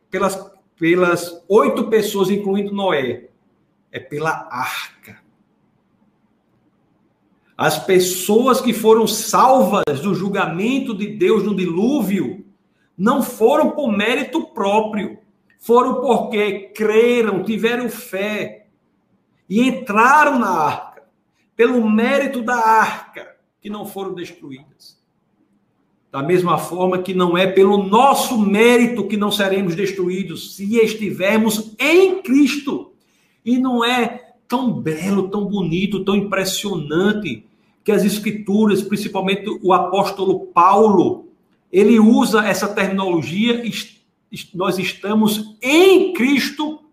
pelas, 0.09 0.51
pelas 0.77 1.43
oito 1.49 1.89
pessoas, 1.89 2.29
incluindo 2.29 2.71
Noé. 2.71 3.29
É 3.91 3.99
pela 3.99 4.47
arca. 4.51 5.23
As 7.57 7.83
pessoas 7.83 8.61
que 8.61 8.73
foram 8.73 9.07
salvas 9.07 10.01
do 10.03 10.13
julgamento 10.13 10.93
de 10.93 11.07
Deus 11.07 11.41
no 11.41 11.55
dilúvio 11.55 12.43
não 12.97 13.23
foram 13.23 13.71
por 13.71 13.91
mérito 13.91 14.45
próprio, 14.47 15.17
foram 15.59 16.01
porque 16.01 16.71
creram, 16.75 17.43
tiveram 17.43 17.89
fé 17.89 18.67
e 19.49 19.61
entraram 19.61 20.37
na 20.39 20.49
arca, 20.49 21.03
pelo 21.55 21.89
mérito 21.89 22.41
da 22.41 22.55
arca, 22.55 23.35
que 23.61 23.69
não 23.69 23.85
foram 23.85 24.13
destruídas. 24.13 25.01
Da 26.11 26.21
mesma 26.21 26.59
forma 26.59 27.01
que 27.01 27.13
não 27.13 27.35
é 27.35 27.47
pelo 27.47 27.81
nosso 27.83 28.37
mérito 28.37 29.07
que 29.07 29.17
não 29.17 29.31
seremos 29.31 29.75
destruídos, 29.75 30.55
se 30.55 30.75
estivermos 30.77 31.73
em 31.79 32.21
Cristo. 32.21 32.91
E 33.43 33.57
não 33.57 33.83
é 33.83 34.33
tão 34.47 34.71
belo, 34.71 35.29
tão 35.29 35.45
bonito, 35.45 36.03
tão 36.03 36.15
impressionante 36.15 37.45
que 37.83 37.91
as 37.91 38.03
Escrituras, 38.03 38.83
principalmente 38.83 39.45
o 39.63 39.73
apóstolo 39.73 40.47
Paulo, 40.47 41.29
ele 41.73 41.99
usa 41.99 42.45
essa 42.45 42.67
terminologia, 42.67 43.63
nós 44.53 44.77
estamos 44.77 45.57
em 45.59 46.13
Cristo, 46.13 46.83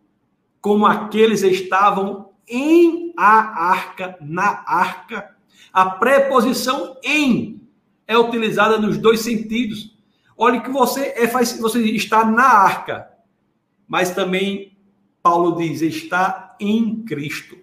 como 0.59 0.87
aqueles 0.87 1.43
estavam 1.43 2.31
em 2.49 3.13
a 3.15 3.69
arca, 3.71 4.17
na 4.23 4.65
arca. 4.67 5.37
A 5.71 5.85
preposição 5.85 6.97
em 7.05 7.61
é 8.07 8.17
utilizada 8.17 8.79
nos 8.79 8.97
dois 8.97 9.21
sentidos. 9.21 9.95
Olha 10.35 10.63
que 10.63 10.71
você 10.71 11.13
é 11.15 11.27
você 11.27 11.83
está 11.91 12.25
na 12.25 12.47
arca, 12.47 13.07
mas 13.87 14.15
também 14.15 14.79
Paulo 15.23 15.59
diz 15.59 15.83
está 15.83 16.57
em 16.59 17.03
Cristo. 17.03 17.59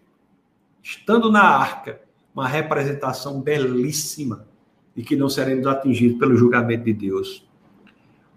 Estando 0.83 1.31
na 1.31 1.41
arca, 1.41 1.99
uma 2.31 2.47
representação 2.47 3.41
belíssima 3.41 4.46
e 4.97 5.03
que 5.03 5.15
não 5.15 5.29
seremos 5.29 5.67
atingidos 5.67 6.17
pelo 6.17 6.35
julgamento 6.35 6.83
de 6.83 6.93
Deus. 6.93 7.47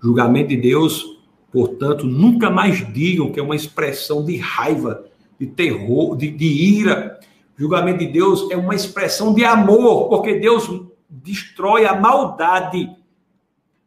Julgamento 0.01 0.51
de 0.51 0.59
Deus, 0.59 1.19
portanto, 1.51 2.07
nunca 2.07 2.51
mais 2.51 2.87
digam 2.93 3.33
que 3.33 3.41
é 3.41 3.43
uma 3.43 3.57
expressão 3.57 4.23
de 4.23 4.37
raiva, 4.37 5.07
de 5.39 5.47
terror, 5.47 6.15
de, 6.17 6.31
de 6.31 6.47
ira. 6.47 7.19
Julgamento 7.57 8.01
de 8.01 8.09
Deus 8.09 8.51
é 8.51 8.57
uma 8.57 8.75
expressão 8.75 9.33
de 9.33 9.43
amor, 9.43 10.11
porque 10.11 10.39
Deus 10.39 10.71
destrói 11.09 11.87
a 11.87 11.99
maldade. 11.99 12.95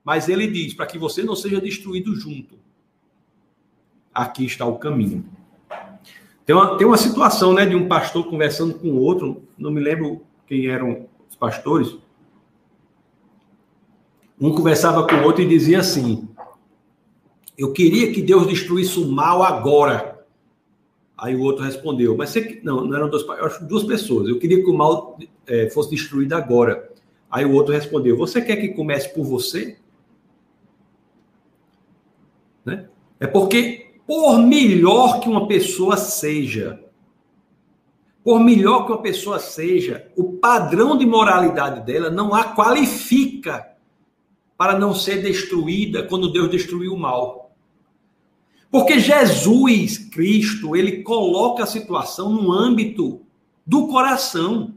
Mas 0.03 0.27
ele 0.27 0.47
diz 0.47 0.73
para 0.73 0.87
que 0.87 0.97
você 0.97 1.21
não 1.21 1.35
seja 1.35 1.61
destruído 1.61 2.15
junto. 2.15 2.57
aqui 4.13 4.45
está 4.45 4.65
o 4.65 4.79
caminho. 4.79 5.23
Tem 6.45 6.55
uma, 6.55 6.77
tem 6.77 6.85
uma 6.85 6.97
situação 6.97 7.53
né, 7.53 7.65
de 7.65 7.75
um 7.75 7.87
pastor 7.87 8.27
conversando 8.27 8.73
com 8.73 8.97
outro, 8.97 9.43
não 9.57 9.71
me 9.71 9.79
lembro 9.79 10.23
quem 10.45 10.67
eram 10.67 11.05
os 11.29 11.35
pastores. 11.35 11.95
Um 14.39 14.53
conversava 14.53 15.07
com 15.07 15.15
o 15.15 15.23
outro 15.23 15.41
e 15.41 15.47
dizia 15.47 15.79
assim: 15.79 16.27
Eu 17.57 17.71
queria 17.71 18.11
que 18.11 18.21
Deus 18.21 18.47
destruísse 18.47 18.99
o 18.99 19.07
mal 19.07 19.43
agora. 19.43 20.25
Aí 21.17 21.35
o 21.35 21.41
outro 21.41 21.63
respondeu: 21.63 22.17
Mas 22.17 22.29
você. 22.31 22.59
Não, 22.63 22.85
não 22.85 22.95
eram 22.95 23.09
eu 23.09 23.45
acho 23.45 23.65
duas 23.65 23.83
pessoas. 23.83 24.27
Eu 24.27 24.39
queria 24.39 24.61
que 24.61 24.69
o 24.69 24.73
mal 24.73 25.17
é, 25.47 25.69
fosse 25.69 25.91
destruído 25.91 26.33
agora. 26.33 26.91
Aí 27.29 27.45
o 27.45 27.53
outro 27.53 27.73
respondeu: 27.73 28.17
Você 28.17 28.41
quer 28.41 28.57
que 28.57 28.69
comece 28.69 29.13
por 29.13 29.23
você? 29.23 29.77
Né? 32.65 32.87
É 33.19 33.27
porque 33.27 33.93
por 34.05 34.37
melhor 34.39 35.19
que 35.19 35.29
uma 35.29 35.47
pessoa 35.47 35.95
seja, 35.95 36.83
por 38.23 38.39
melhor 38.39 38.85
que 38.85 38.91
uma 38.91 39.01
pessoa 39.01 39.39
seja, 39.39 40.11
o 40.15 40.33
padrão 40.33 40.97
de 40.97 41.05
moralidade 41.05 41.85
dela 41.85 42.09
não 42.09 42.33
a 42.33 42.53
qualifica 42.53 43.72
para 44.57 44.77
não 44.77 44.93
ser 44.93 45.21
destruída 45.21 46.03
quando 46.03 46.31
Deus 46.31 46.49
destruiu 46.49 46.93
o 46.93 46.99
mal. 46.99 47.51
Porque 48.71 48.99
Jesus 48.99 49.97
Cristo, 49.97 50.75
ele 50.75 51.03
coloca 51.03 51.63
a 51.63 51.67
situação 51.67 52.31
no 52.31 52.51
âmbito 52.51 53.21
do 53.65 53.87
coração. 53.87 54.73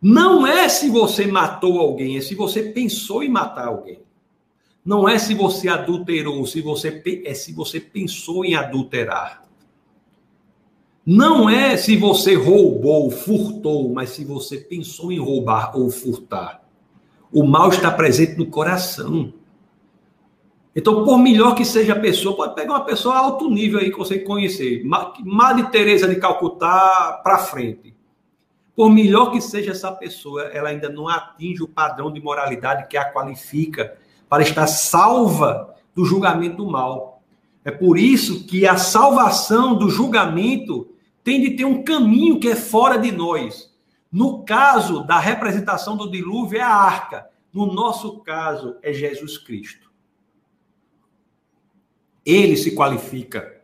Não 0.00 0.44
é 0.44 0.68
se 0.68 0.90
você 0.90 1.26
matou 1.26 1.78
alguém, 1.78 2.16
é 2.16 2.20
se 2.20 2.34
você 2.34 2.64
pensou 2.64 3.22
em 3.22 3.28
matar 3.28 3.68
alguém. 3.68 4.00
Não 4.84 5.08
é 5.08 5.18
se 5.18 5.34
você 5.34 5.68
adulterou, 5.68 6.44
se 6.44 6.60
você 6.60 7.00
é 7.24 7.34
se 7.34 7.52
você 7.52 7.78
pensou 7.78 8.44
em 8.44 8.56
adulterar. 8.56 9.44
Não 11.06 11.48
é 11.48 11.76
se 11.76 11.96
você 11.96 12.34
roubou, 12.34 13.10
furtou, 13.10 13.92
mas 13.92 14.10
se 14.10 14.24
você 14.24 14.56
pensou 14.56 15.12
em 15.12 15.18
roubar 15.18 15.76
ou 15.76 15.90
furtar. 15.90 16.61
O 17.32 17.44
mal 17.44 17.70
está 17.70 17.90
presente 17.90 18.36
no 18.36 18.46
coração. 18.46 19.32
Então, 20.74 21.04
por 21.04 21.18
melhor 21.18 21.54
que 21.54 21.64
seja 21.64 21.92
a 21.92 21.98
pessoa, 21.98 22.36
pode 22.36 22.54
pegar 22.54 22.74
uma 22.74 22.84
pessoa 22.84 23.16
alto 23.16 23.50
nível 23.50 23.78
aí 23.78 23.90
que 23.90 23.98
você 23.98 24.18
conhecer, 24.18 24.82
Madre 24.84 25.70
Teresa 25.70 26.08
de 26.08 26.16
Calcutá 26.16 27.20
para 27.22 27.38
frente. 27.38 27.94
Por 28.74 28.90
melhor 28.90 29.30
que 29.30 29.40
seja 29.40 29.72
essa 29.72 29.92
pessoa, 29.92 30.44
ela 30.44 30.70
ainda 30.70 30.88
não 30.88 31.08
atinge 31.08 31.62
o 31.62 31.68
padrão 31.68 32.10
de 32.10 32.22
moralidade 32.22 32.88
que 32.88 32.96
a 32.96 33.12
qualifica 33.12 33.98
para 34.28 34.42
estar 34.42 34.66
salva 34.66 35.74
do 35.94 36.06
julgamento 36.06 36.56
do 36.56 36.70
mal. 36.70 37.22
É 37.64 37.70
por 37.70 37.98
isso 37.98 38.46
que 38.46 38.66
a 38.66 38.76
salvação 38.76 39.74
do 39.74 39.90
julgamento 39.90 40.88
tem 41.22 41.40
de 41.40 41.50
ter 41.50 41.66
um 41.66 41.82
caminho 41.82 42.40
que 42.40 42.48
é 42.48 42.56
fora 42.56 42.96
de 42.96 43.12
nós. 43.12 43.71
No 44.12 44.44
caso 44.44 45.02
da 45.04 45.18
representação 45.18 45.96
do 45.96 46.10
dilúvio, 46.10 46.58
é 46.58 46.62
a 46.62 46.68
arca. 46.68 47.30
No 47.50 47.72
nosso 47.72 48.20
caso, 48.20 48.76
é 48.82 48.92
Jesus 48.92 49.38
Cristo. 49.38 49.90
Ele 52.24 52.56
se 52.56 52.74
qualifica 52.74 53.62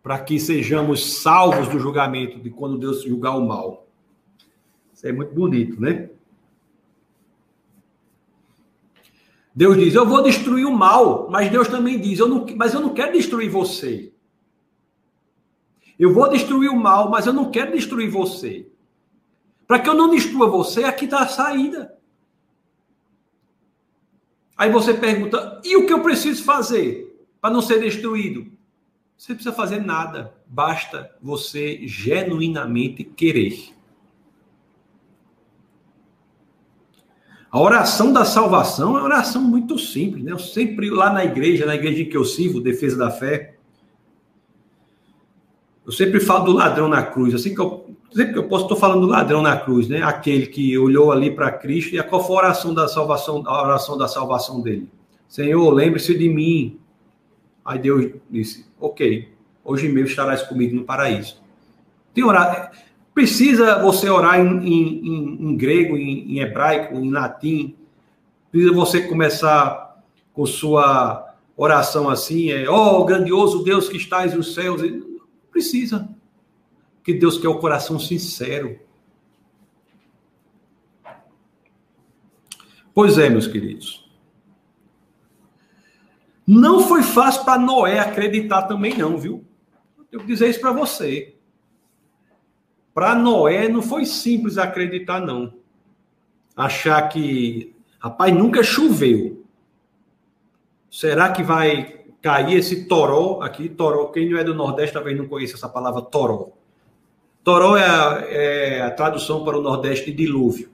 para 0.00 0.18
que 0.20 0.38
sejamos 0.38 1.20
salvos 1.22 1.68
do 1.68 1.80
julgamento 1.80 2.38
de 2.38 2.50
quando 2.50 2.78
Deus 2.78 3.02
julgar 3.02 3.36
o 3.36 3.44
mal. 3.44 3.88
Isso 4.92 5.06
é 5.08 5.12
muito 5.12 5.34
bonito, 5.34 5.80
né? 5.80 6.10
Deus 9.54 9.76
diz: 9.76 9.94
Eu 9.94 10.06
vou 10.06 10.22
destruir 10.22 10.66
o 10.66 10.72
mal, 10.72 11.28
mas 11.30 11.50
Deus 11.50 11.68
também 11.68 12.00
diz: 12.00 12.18
eu 12.18 12.28
não, 12.28 12.46
Mas 12.56 12.74
eu 12.74 12.80
não 12.80 12.94
quero 12.94 13.12
destruir 13.12 13.48
você. 13.48 14.12
Eu 15.98 16.12
vou 16.12 16.28
destruir 16.28 16.70
o 16.70 16.76
mal, 16.76 17.08
mas 17.08 17.26
eu 17.26 17.32
não 17.32 17.50
quero 17.50 17.72
destruir 17.72 18.10
você. 18.10 18.68
Para 19.66 19.78
que 19.78 19.88
eu 19.88 19.94
não 19.94 20.10
destrua 20.10 20.48
você, 20.48 20.84
aqui 20.84 21.06
está 21.06 21.20
a 21.20 21.28
saída. 21.28 21.96
Aí 24.56 24.70
você 24.70 24.94
pergunta: 24.94 25.60
e 25.64 25.76
o 25.76 25.86
que 25.86 25.92
eu 25.92 26.02
preciso 26.02 26.44
fazer 26.44 27.26
para 27.40 27.52
não 27.52 27.62
ser 27.62 27.80
destruído? 27.80 28.52
Você 29.16 29.32
não 29.32 29.36
precisa 29.36 29.54
fazer 29.54 29.80
nada, 29.80 30.34
basta 30.46 31.10
você 31.22 31.86
genuinamente 31.86 33.04
querer. 33.04 33.72
A 37.50 37.60
oração 37.60 38.12
da 38.12 38.24
salvação 38.24 38.96
é 38.96 39.00
uma 39.00 39.04
oração 39.04 39.40
muito 39.40 39.78
simples, 39.78 40.24
né? 40.24 40.32
Eu 40.32 40.40
sempre 40.40 40.90
lá 40.90 41.12
na 41.12 41.24
igreja, 41.24 41.64
na 41.64 41.76
igreja 41.76 42.04
que 42.04 42.16
eu 42.16 42.24
sirvo, 42.24 42.60
Defesa 42.60 42.96
da 42.96 43.12
Fé, 43.12 43.53
eu 45.86 45.92
sempre 45.92 46.20
falo 46.20 46.46
do 46.46 46.52
ladrão 46.52 46.88
na 46.88 47.02
cruz. 47.02 47.34
Assim 47.34 47.54
que 47.54 47.60
eu, 47.60 47.94
sempre 48.12 48.32
que 48.32 48.38
eu 48.38 48.48
posso, 48.48 48.64
estou 48.64 48.76
falando 48.76 49.02
do 49.02 49.06
ladrão 49.06 49.42
na 49.42 49.56
cruz, 49.56 49.88
né? 49.88 50.02
Aquele 50.02 50.46
que 50.46 50.76
olhou 50.78 51.12
ali 51.12 51.30
para 51.30 51.50
Cristo 51.50 51.94
e 51.94 52.02
qual 52.02 52.24
foi 52.24 52.36
a 52.36 52.38
oração 52.40 52.72
da 52.72 52.88
salvação, 52.88 53.42
a 53.46 53.62
oração 53.62 53.98
da 53.98 54.08
salvação 54.08 54.60
dele? 54.60 54.88
Senhor, 55.28 55.70
lembre-se 55.70 56.16
de 56.16 56.28
mim. 56.28 56.78
Aí 57.64 57.78
Deus 57.78 58.12
disse: 58.30 58.66
Ok, 58.80 59.28
hoje 59.64 59.88
mesmo 59.88 60.08
estarás 60.08 60.42
comigo 60.42 60.74
no 60.74 60.84
paraíso. 60.84 61.42
Tem 62.14 62.24
orar. 62.24 62.72
Precisa 63.12 63.80
você 63.80 64.08
orar 64.08 64.40
em, 64.40 64.58
em, 64.66 65.06
em, 65.06 65.50
em 65.50 65.56
grego, 65.56 65.96
em, 65.96 66.40
hebraico, 66.40 66.96
em 66.96 67.10
latim. 67.10 67.76
Precisa 68.50 68.72
você 68.72 69.02
começar 69.02 70.02
com 70.32 70.44
sua 70.46 71.34
oração 71.56 72.08
assim, 72.08 72.50
é, 72.50 72.68
oh, 72.68 73.04
grandioso 73.04 73.62
Deus 73.62 73.88
que 73.88 73.96
estás 73.96 74.34
nos 74.34 74.54
céus. 74.54 74.82
Precisa. 75.54 76.08
Que 77.04 77.14
Deus 77.14 77.38
quer 77.38 77.46
o 77.46 77.60
coração 77.60 77.96
sincero. 77.96 78.80
Pois 82.92 83.18
é, 83.18 83.30
meus 83.30 83.46
queridos. 83.46 84.10
Não 86.44 86.80
foi 86.80 87.04
fácil 87.04 87.44
para 87.44 87.60
Noé 87.60 88.00
acreditar 88.00 88.62
também, 88.62 88.98
não, 88.98 89.16
viu? 89.16 89.44
Eu 89.96 90.04
tenho 90.06 90.22
que 90.22 90.28
dizer 90.28 90.50
isso 90.50 90.60
para 90.60 90.72
você. 90.72 91.36
Para 92.92 93.14
Noé 93.14 93.68
não 93.68 93.80
foi 93.80 94.04
simples 94.04 94.58
acreditar, 94.58 95.20
não. 95.20 95.54
Achar 96.56 97.00
que, 97.08 97.76
rapaz, 98.00 98.34
nunca 98.34 98.64
choveu. 98.64 99.46
Será 100.90 101.30
que 101.32 101.44
vai 101.44 102.03
cair 102.24 102.56
esse 102.56 102.86
toró 102.86 103.42
aqui? 103.42 103.68
Toró, 103.68 104.06
quem 104.06 104.30
não 104.30 104.38
é 104.38 104.42
do 104.42 104.54
Nordeste 104.54 104.94
talvez 104.94 105.14
não 105.14 105.28
conheça 105.28 105.56
essa 105.56 105.68
palavra 105.68 106.00
toró. 106.00 106.52
Toró 107.42 107.76
é 107.76 107.86
a, 107.86 108.24
é 108.30 108.80
a 108.80 108.90
tradução 108.90 109.44
para 109.44 109.58
o 109.58 109.60
Nordeste 109.60 110.10
de 110.10 110.16
dilúvio. 110.16 110.70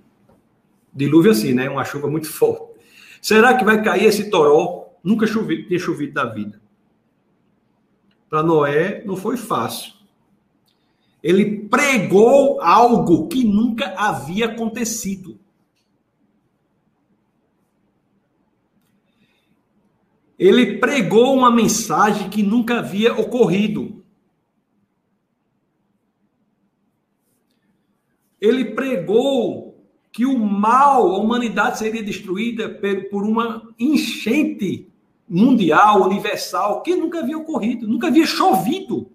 Dilúvio 0.95 1.33
assim, 1.33 1.53
né? 1.53 1.69
Uma 1.69 1.85
chuva 1.85 2.09
muito 2.09 2.29
forte. 2.29 2.79
Será 3.21 3.55
que 3.55 3.65
vai 3.65 3.83
cair 3.83 4.05
esse 4.05 4.31
toró? 4.31 4.91
Nunca 5.03 5.27
chovi, 5.27 5.67
tinha 5.67 5.81
chovido 5.81 6.15
na 6.15 6.25
vida. 6.27 6.63
Para 8.29 8.45
Noé 8.45 9.03
não 9.05 9.17
foi 9.17 9.37
fácil. 9.37 9.95
Ele 11.21 11.67
pregou 11.69 12.61
algo 12.61 13.27
que 13.27 13.43
nunca 13.43 13.93
havia 13.97 14.47
acontecido. 14.47 15.37
Ele 20.41 20.79
pregou 20.79 21.37
uma 21.37 21.51
mensagem 21.51 22.31
que 22.31 22.43
nunca 22.43 22.79
havia 22.79 23.13
ocorrido. 23.13 24.03
Ele 28.41 28.65
pregou 28.65 29.85
que 30.11 30.25
o 30.25 30.39
mal, 30.39 31.15
a 31.15 31.19
humanidade 31.19 31.77
seria 31.79 32.03
destruída 32.03 32.71
por 33.11 33.23
uma 33.23 33.69
enchente 33.79 34.89
mundial, 35.29 36.05
universal, 36.05 36.83
que 36.83 36.97
nunca 36.97 37.21
havia 37.21 37.37
ocorrido, 37.37 37.87
nunca 37.87 38.07
havia 38.07 38.25
chovido. 38.25 39.11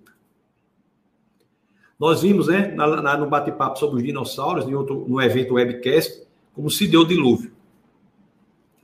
Nós 1.99 2.21
vimos, 2.21 2.49
né, 2.49 2.67
na, 2.67 3.01
na, 3.01 3.17
no 3.17 3.27
bate-papo 3.27 3.79
sobre 3.79 3.97
os 3.97 4.03
dinossauros, 4.03 4.67
em 4.67 4.75
outro, 4.75 5.03
no 5.07 5.19
evento 5.19 5.55
webcast, 5.55 6.21
como 6.53 6.69
se 6.69 6.87
deu 6.87 7.01
o 7.01 7.07
dilúvio. 7.07 7.51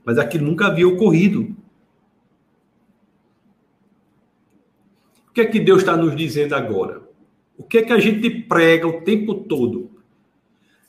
Mas 0.04 0.18
aquilo 0.18 0.44
nunca 0.44 0.66
havia 0.66 0.88
ocorrido. 0.88 1.61
O 5.32 5.34
que 5.34 5.40
é 5.40 5.46
que 5.46 5.58
Deus 5.58 5.80
está 5.80 5.96
nos 5.96 6.14
dizendo 6.14 6.54
agora? 6.54 7.02
O 7.56 7.62
que 7.62 7.78
é 7.78 7.82
que 7.82 7.92
a 7.94 7.98
gente 7.98 8.28
prega 8.28 8.86
o 8.86 9.00
tempo 9.00 9.34
todo? 9.34 9.90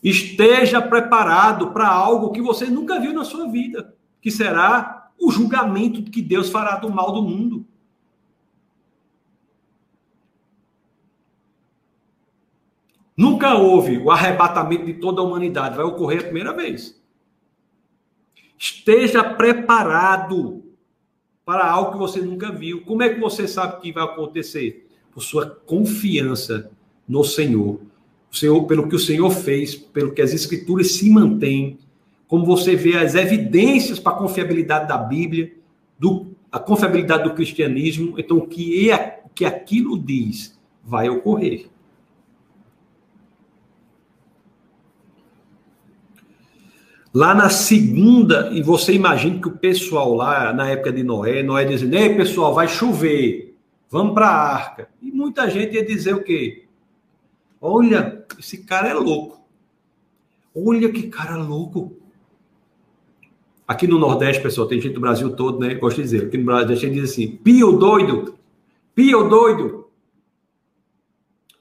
Esteja 0.03 0.81
preparado 0.81 1.71
para 1.71 1.87
algo 1.87 2.33
que 2.33 2.41
você 2.41 2.65
nunca 2.65 2.99
viu 2.99 3.13
na 3.13 3.23
sua 3.23 3.47
vida, 3.49 3.95
que 4.21 4.29
será 4.29 5.09
o 5.17 5.31
julgamento 5.31 6.03
que 6.03 6.21
Deus 6.21 6.49
fará 6.49 6.75
do 6.75 6.89
mal 6.89 7.13
do 7.13 7.21
mundo. 7.21 7.65
Nunca 13.15 13.55
houve 13.55 13.97
o 13.97 14.11
arrebatamento 14.11 14.83
de 14.83 14.95
toda 14.95 15.21
a 15.21 15.23
humanidade, 15.23 15.77
vai 15.77 15.85
ocorrer 15.85 16.19
a 16.19 16.23
primeira 16.23 16.51
vez. 16.51 17.01
Esteja 18.59 19.23
preparado. 19.23 20.62
Para 21.45 21.69
algo 21.69 21.93
que 21.93 21.97
você 21.97 22.21
nunca 22.21 22.51
viu. 22.51 22.81
Como 22.81 23.03
é 23.03 23.09
que 23.09 23.19
você 23.19 23.47
sabe 23.47 23.81
que 23.81 23.91
vai 23.91 24.03
acontecer? 24.03 24.87
Por 25.11 25.21
sua 25.21 25.45
confiança 25.45 26.71
no 27.07 27.23
Senhor. 27.23 27.81
O 28.31 28.35
Senhor, 28.35 28.63
pelo 28.65 28.87
que 28.87 28.95
o 28.95 28.99
Senhor 28.99 29.29
fez, 29.29 29.75
pelo 29.75 30.11
que 30.11 30.21
as 30.21 30.33
escrituras 30.33 30.93
se 30.93 31.09
mantêm, 31.09 31.77
como 32.27 32.45
você 32.45 32.75
vê 32.75 32.97
as 32.97 33.13
evidências 33.13 33.99
para 33.99 34.13
a 34.13 34.17
confiabilidade 34.17 34.87
da 34.87 34.97
Bíblia, 34.97 35.53
do, 35.99 36.27
a 36.51 36.57
confiabilidade 36.57 37.23
do 37.23 37.35
cristianismo, 37.35 38.15
então 38.17 38.37
o 38.37 38.47
que, 38.47 38.89
é, 38.89 39.21
que 39.35 39.45
aquilo 39.45 39.99
diz 39.99 40.57
vai 40.83 41.09
ocorrer. 41.09 41.67
Lá 47.13 47.35
na 47.35 47.47
segunda, 47.47 48.49
e 48.51 48.63
você 48.63 48.91
imagina 48.91 49.39
que 49.39 49.47
o 49.47 49.57
pessoal 49.57 50.15
lá, 50.15 50.51
na 50.51 50.67
época 50.69 50.91
de 50.91 51.03
Noé, 51.03 51.43
Noé 51.43 51.63
dizendo, 51.63 51.95
ei 51.95 52.15
pessoal, 52.15 52.55
vai 52.55 52.67
chover, 52.67 53.55
vamos 53.87 54.15
para 54.15 54.27
a 54.27 54.53
arca. 54.53 54.89
E 54.99 55.11
muita 55.11 55.47
gente 55.47 55.75
ia 55.75 55.85
dizer 55.85 56.15
o 56.15 56.23
quê? 56.23 56.65
Olha, 57.61 58.25
esse 58.39 58.63
cara 58.63 58.89
é 58.89 58.93
louco. 58.95 59.39
Olha 60.55 60.91
que 60.91 61.03
cara 61.03 61.37
louco. 61.37 61.95
Aqui 63.67 63.85
no 63.87 63.99
Nordeste, 63.99 64.41
pessoal, 64.41 64.67
tem 64.67 64.81
gente 64.81 64.93
do 64.93 64.99
Brasil 64.99 65.35
todo, 65.35 65.59
né? 65.59 65.75
Gosto 65.75 65.97
de 65.97 66.03
dizer. 66.03 66.25
Aqui 66.25 66.37
no 66.37 66.45
Brasil, 66.45 66.71
a 66.71 66.75
gente 66.75 66.93
diz 66.95 67.11
assim: 67.11 67.37
pio 67.37 67.73
doido, 67.73 68.37
pio 68.93 69.29
doido. 69.29 69.87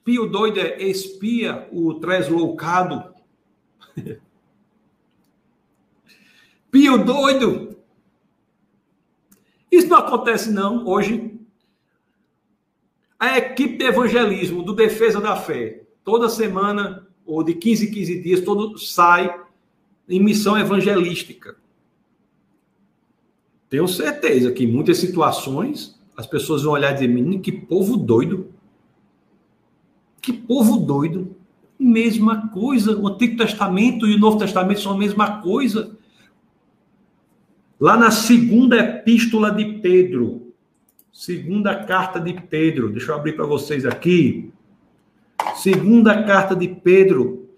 Pio 0.04 0.26
doido 0.26 0.58
é 0.58 0.82
espia 0.82 1.68
o 1.70 1.94
tresloucado. 1.94 3.12
Pio 6.72 7.04
doido. 7.04 7.76
Isso 9.70 9.88
não 9.88 9.98
acontece, 9.98 10.50
não, 10.50 10.86
hoje. 10.88 11.38
A 13.20 13.36
equipe 13.36 13.76
de 13.76 13.84
evangelismo 13.84 14.62
do 14.62 14.74
Defesa 14.74 15.20
da 15.20 15.36
Fé, 15.36 15.84
toda 16.02 16.30
semana, 16.30 17.06
ou 17.26 17.44
de 17.44 17.54
15 17.54 17.86
em 17.86 17.90
15 17.92 18.22
dias, 18.22 18.40
todo 18.40 18.78
sai 18.78 19.38
em 20.08 20.18
missão 20.18 20.58
evangelística. 20.58 21.56
Tenho 23.68 23.86
certeza 23.86 24.50
que 24.50 24.64
em 24.64 24.72
muitas 24.72 24.96
situações 24.96 26.00
as 26.16 26.26
pessoas 26.26 26.62
vão 26.62 26.72
olhar 26.72 26.92
e 26.92 27.06
dizer: 27.06 27.40
que 27.40 27.52
povo 27.52 27.98
doido. 27.98 28.50
Que 30.22 30.32
povo 30.32 30.78
doido. 30.78 31.36
Mesma 31.78 32.48
coisa. 32.48 32.98
O 32.98 33.08
Antigo 33.08 33.36
Testamento 33.36 34.06
e 34.06 34.14
o 34.14 34.18
Novo 34.18 34.38
Testamento 34.38 34.80
são 34.80 34.92
a 34.92 34.98
mesma 34.98 35.42
coisa. 35.42 35.91
Lá 37.82 37.96
na 37.96 38.12
segunda 38.12 38.78
epístola 38.78 39.50
de 39.50 39.80
Pedro, 39.80 40.54
segunda 41.12 41.82
carta 41.84 42.20
de 42.20 42.32
Pedro, 42.32 42.88
deixa 42.88 43.10
eu 43.10 43.16
abrir 43.16 43.32
para 43.32 43.44
vocês 43.44 43.84
aqui. 43.84 44.52
Segunda 45.56 46.22
carta 46.22 46.54
de 46.54 46.68
Pedro, 46.68 47.50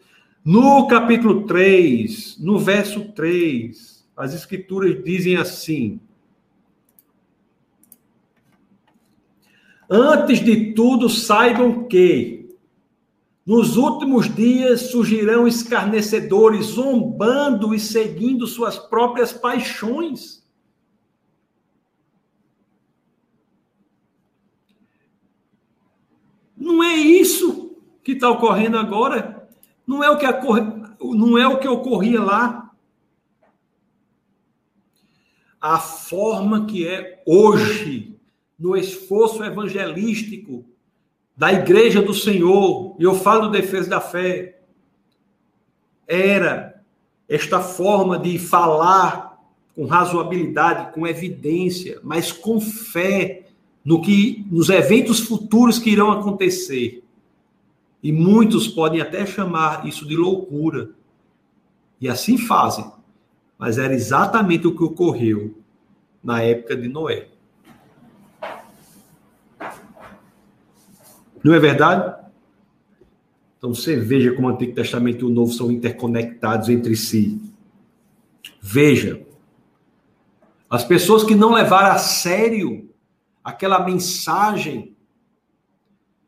no 0.42 0.86
capítulo 0.86 1.42
3, 1.42 2.38
no 2.40 2.58
verso 2.58 3.12
3, 3.12 4.08
as 4.16 4.32
escrituras 4.32 5.04
dizem 5.04 5.36
assim: 5.36 6.00
Antes 9.90 10.42
de 10.42 10.72
tudo, 10.72 11.10
saibam 11.10 11.84
que 11.84 12.43
nos 13.47 13.76
últimos 13.76 14.34
dias 14.34 14.90
surgirão 14.90 15.47
escarnecedores, 15.47 16.66
zombando 16.66 17.74
e 17.74 17.80
seguindo 17.80 18.47
suas 18.47 18.78
próprias 18.78 19.32
paixões. 19.32 20.42
Não 26.57 26.82
é 26.82 26.95
isso 26.95 27.76
que 28.03 28.12
está 28.12 28.30
ocorrendo 28.30 28.78
agora. 28.78 29.47
Não 29.86 30.03
é 30.03 30.09
o 30.09 30.16
que 30.16 30.26
não 31.03 31.36
é 31.36 31.47
o 31.47 31.59
que 31.59 31.68
ocorria 31.68 32.22
lá. 32.22 32.70
A 35.61 35.78
forma 35.78 36.64
que 36.64 36.88
é 36.88 37.22
hoje 37.26 38.18
no 38.59 38.74
esforço 38.74 39.45
evangelístico 39.45 40.64
da 41.36 41.53
igreja 41.53 42.01
do 42.01 42.14
Senhor, 42.14 42.84
e 42.99 43.05
eu 43.05 43.14
falo 43.14 43.49
defesa 43.49 43.90
da 43.90 44.01
fé, 44.01 44.59
era 46.07 46.82
esta 47.28 47.61
forma 47.61 48.18
de 48.18 48.38
falar 48.38 49.38
com 49.74 49.86
razoabilidade, 49.86 50.92
com 50.92 51.07
evidência, 51.07 51.99
mas 52.03 52.30
com 52.30 52.61
fé 52.61 53.47
no 53.84 54.01
que 54.01 54.47
nos 54.51 54.68
eventos 54.68 55.20
futuros 55.20 55.78
que 55.78 55.90
irão 55.90 56.11
acontecer. 56.12 57.03
E 58.03 58.12
muitos 58.12 58.68
podem 58.68 59.01
até 59.01 59.26
chamar 59.26 59.86
isso 59.86 60.07
de 60.07 60.16
loucura. 60.16 60.90
E 62.01 62.09
assim 62.09 62.38
fazem. 62.38 62.84
Mas 63.59 63.78
era 63.78 63.95
exatamente 63.95 64.66
o 64.66 64.76
que 64.76 64.84
ocorreu 64.84 65.57
na 66.22 66.42
época 66.42 66.76
de 66.76 66.88
Noé. 66.88 67.28
Não 71.42 71.53
é 71.55 71.59
verdade? 71.59 72.23
Então 73.64 73.72
você 73.72 73.96
veja 73.96 74.30
como 74.34 74.46
o 74.46 74.50
Antigo 74.50 74.74
Testamento 74.74 75.24
e 75.24 75.24
o 75.24 75.32
Novo 75.32 75.50
são 75.50 75.72
interconectados 75.72 76.68
entre 76.68 76.94
si. 76.94 77.40
Veja. 78.60 79.26
As 80.68 80.84
pessoas 80.84 81.24
que 81.24 81.34
não 81.34 81.54
levaram 81.54 81.92
a 81.92 81.98
sério 81.98 82.90
aquela 83.42 83.82
mensagem 83.82 84.94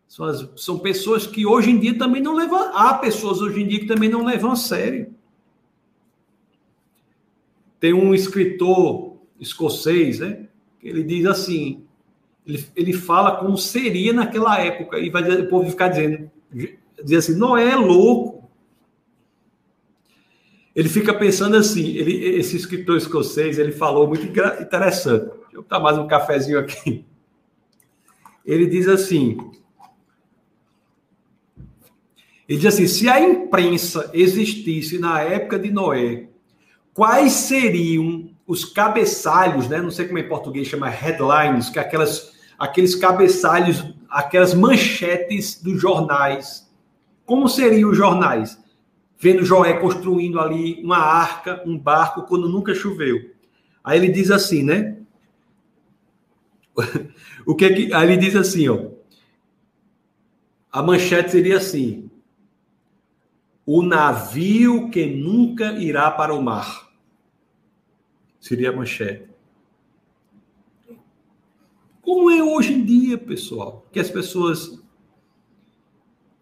são, 0.09 0.25
as, 0.25 0.49
são 0.57 0.79
pessoas 0.79 1.27
que 1.27 1.45
hoje 1.45 1.71
em 1.71 1.79
dia 1.79 1.99
também 1.99 2.23
não 2.23 2.35
levam. 2.35 2.75
Há 2.75 2.95
pessoas 2.95 3.43
hoje 3.43 3.63
em 3.63 3.69
dia 3.69 3.81
que 3.81 3.87
também 3.87 4.09
não 4.09 4.25
levam 4.25 4.53
a 4.53 4.57
sério. 4.57 5.15
Tem 7.79 7.93
um 7.93 8.15
escritor 8.15 9.19
escocês, 9.39 10.21
né? 10.21 10.49
Que 10.81 10.89
ele 10.89 11.03
diz 11.03 11.27
assim: 11.27 11.85
ele, 12.47 12.67
ele 12.75 12.93
fala 12.95 13.37
como 13.37 13.59
seria 13.59 14.15
naquela 14.15 14.59
época, 14.59 14.99
e 14.99 15.11
vai 15.11 15.31
o 15.39 15.51
povo 15.51 15.69
ficar 15.69 15.89
dizendo, 15.89 16.31
dizer 17.03 17.17
assim, 17.17 17.35
Noé 17.35 17.71
é 17.71 17.77
louco. 17.77 18.51
Ele 20.75 20.89
fica 20.89 21.15
pensando 21.15 21.57
assim, 21.57 21.87
ele, 21.97 22.25
esse 22.37 22.57
escritor 22.57 22.97
escocês, 22.97 23.59
ele 23.59 23.73
falou 23.73 24.07
muito 24.07 24.27
interessante. 24.27 25.25
Deixa 25.25 25.47
eu 25.55 25.63
botar 25.63 25.81
mais 25.81 25.99
um 25.99 26.07
cafezinho 26.07 26.59
aqui. 26.59 27.05
Ele 28.45 28.67
diz 28.67 28.87
assim, 28.87 29.39
ele 32.49 32.61
diz 32.61 32.75
assim: 32.75 32.87
se 32.87 33.09
a 33.09 33.21
imprensa 33.21 34.11
existisse 34.15 34.99
na 34.99 35.21
época 35.21 35.59
de 35.59 35.71
Noé, 35.71 36.29
quais 36.95 37.33
seriam 37.33 38.31
os 38.47 38.65
cabeçalhos, 38.65 39.69
né? 39.69 39.81
Não 39.81 39.91
sei 39.91 40.07
como 40.07 40.19
é 40.19 40.23
em 40.23 40.29
português 40.29 40.69
chama 40.69 40.89
headlines, 40.89 41.69
que 41.69 41.79
é 41.79 41.83
aquelas 41.83 42.37
aqueles 42.59 42.95
cabeçalhos, 42.95 43.85
aquelas 44.09 44.55
manchetes 44.55 45.61
dos 45.61 45.81
jornais. 45.81 46.66
Como 47.27 47.49
seriam 47.49 47.91
os 47.91 47.97
jornais? 47.97 48.57
Vendo 49.19 49.45
Joé 49.45 49.75
construindo 49.75 50.39
ali 50.39 50.81
uma 50.83 50.99
arca, 50.99 51.63
um 51.67 51.77
barco, 51.77 52.23
quando 52.23 52.49
nunca 52.49 52.75
choveu. 52.75 53.35
Aí 53.83 53.99
ele 53.99 54.09
diz 54.09 54.31
assim, 54.31 54.63
né? 54.63 54.99
o 57.45 57.55
que, 57.55 57.69
que 57.71 57.93
aí 57.93 58.07
ele 58.07 58.17
diz 58.17 58.37
assim, 58.37 58.69
ó. 58.69 58.91
A 60.71 60.83
manchete 60.83 61.33
seria 61.33 61.57
assim: 61.57 62.11
o 63.65 63.83
navio 63.83 64.91
que 64.91 65.07
nunca 65.07 65.73
irá 65.73 66.11
para 66.11 66.35
o 66.35 66.43
mar. 66.43 66.89
Seria 68.39 68.71
a 68.71 68.77
manchete. 68.77 69.29
Como 72.03 72.31
é 72.31 72.41
hoje 72.41 72.75
em 72.75 72.85
dia, 72.85 73.19
pessoal, 73.19 73.85
que 73.91 73.99
as 73.99 74.09
pessoas 74.09 74.81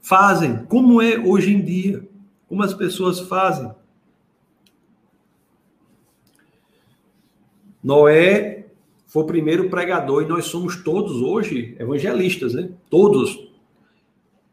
fazem? 0.04 0.64
Como 0.66 1.00
é 1.00 1.18
hoje 1.18 1.54
em 1.54 1.64
dia? 1.64 2.06
Como 2.46 2.62
as 2.62 2.74
pessoas 2.74 3.20
fazem? 3.20 3.72
Noé 7.82 8.66
foi 9.06 9.22
o 9.22 9.26
primeiro 9.26 9.70
pregador 9.70 10.22
e 10.22 10.26
nós 10.26 10.44
somos 10.44 10.76
todos 10.82 11.22
hoje 11.22 11.74
evangelistas, 11.78 12.52
né? 12.52 12.68
Todos. 12.90 13.48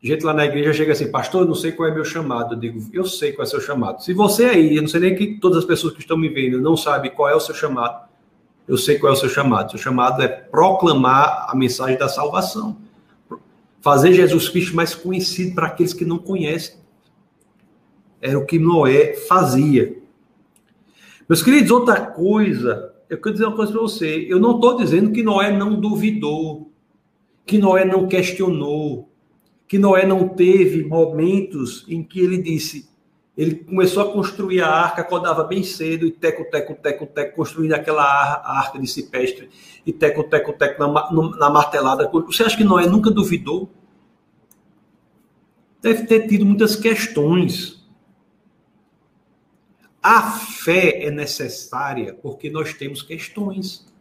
Gente 0.02 0.26
lá 0.26 0.34
na 0.34 0.46
igreja 0.46 0.74
chega 0.74 0.94
assim, 0.94 1.12
pastor, 1.12 1.46
não 1.46 1.54
sei 1.54 1.74
qual 1.74 1.90
é 1.90 1.94
meu 1.94 2.06
chamado. 2.06 2.56
Eu 2.56 2.60
digo, 2.60 2.90
eu 2.94 3.06
sei 3.06 3.34
qual 3.34 3.46
é 3.46 3.50
seu 3.50 3.62
chamado. 3.62 4.02
Se 4.04 4.14
você 4.14 4.46
aí, 4.46 4.76
eu 4.76 4.82
não 4.82 4.90
sei 4.90 5.02
nem 5.02 5.16
que 5.16 5.38
todas 5.38 5.60
as 5.60 5.66
pessoas 5.66 5.94
que 5.94 6.00
estão 6.00 6.18
me 6.18 6.30
vendo 6.30 6.62
não 6.62 6.78
sabem 6.78 7.12
qual 7.12 7.30
é 7.30 7.36
o 7.36 7.40
seu 7.40 7.54
chamado, 7.54 8.08
eu 8.68 8.78
sei 8.78 8.98
qual 8.98 9.12
é 9.12 9.16
o 9.16 9.20
seu 9.20 9.30
chamado. 9.30 9.72
Seu 9.72 9.80
chamado 9.80 10.22
é 10.22 10.28
proclamar 10.28 11.46
a 11.50 11.56
mensagem 11.56 11.98
da 11.98 12.08
salvação. 12.08 12.78
Fazer 13.82 14.14
Jesus 14.14 14.48
Cristo 14.48 14.76
mais 14.76 14.96
conhecido 14.96 15.56
para 15.56 15.68
aqueles 15.68 15.94
que 15.94 16.06
não 16.06 16.18
conhecem. 16.18 16.80
Era 18.22 18.38
o 18.38 18.46
que 18.46 18.58
Noé 18.58 19.16
fazia. 19.28 19.98
Meus 21.28 21.44
queridos, 21.44 21.72
outra 21.72 22.00
coisa 22.00 22.92
eu 23.12 23.18
quero 23.18 23.34
dizer 23.34 23.46
uma 23.46 23.56
coisa 23.58 23.74
para 23.74 23.82
você. 23.82 24.26
Eu 24.30 24.40
não 24.40 24.56
estou 24.56 24.78
dizendo 24.78 25.12
que 25.12 25.22
Noé 25.22 25.52
não 25.52 25.78
duvidou, 25.78 26.72
que 27.46 27.58
Noé 27.58 27.84
não 27.84 28.08
questionou, 28.08 29.10
que 29.68 29.78
Noé 29.78 30.06
não 30.06 30.30
teve 30.30 30.86
momentos 30.86 31.86
em 31.90 32.02
que 32.04 32.22
ele 32.22 32.38
disse, 32.38 32.90
ele 33.42 33.56
começou 33.56 34.04
a 34.04 34.14
construir 34.14 34.62
a 34.62 34.70
arca, 34.70 35.02
acordava 35.02 35.44
bem 35.44 35.64
cedo 35.64 36.06
e 36.06 36.12
teco, 36.12 36.46
teco, 36.52 36.76
teco, 36.76 37.08
teco, 37.08 37.36
construindo 37.36 37.74
aquela 37.74 38.04
arca 38.04 38.78
de 38.78 38.86
cipestre 38.86 39.50
e 39.84 39.92
teco, 39.92 40.24
teco, 40.26 40.54
teco 40.54 40.80
na, 40.80 41.12
na 41.12 41.50
martelada. 41.50 42.08
Você 42.08 42.44
acha 42.44 42.56
que 42.56 42.64
Noé 42.64 42.86
nunca 42.86 43.10
duvidou? 43.10 43.68
Deve 45.82 46.06
ter 46.06 46.28
tido 46.28 46.46
muitas 46.46 46.76
questões. 46.76 47.84
A 50.04 50.22
fé 50.22 51.04
é 51.06 51.10
necessária 51.10 52.14
porque 52.14 52.48
nós 52.48 52.76
temos 52.76 53.02
questões. 53.02 53.92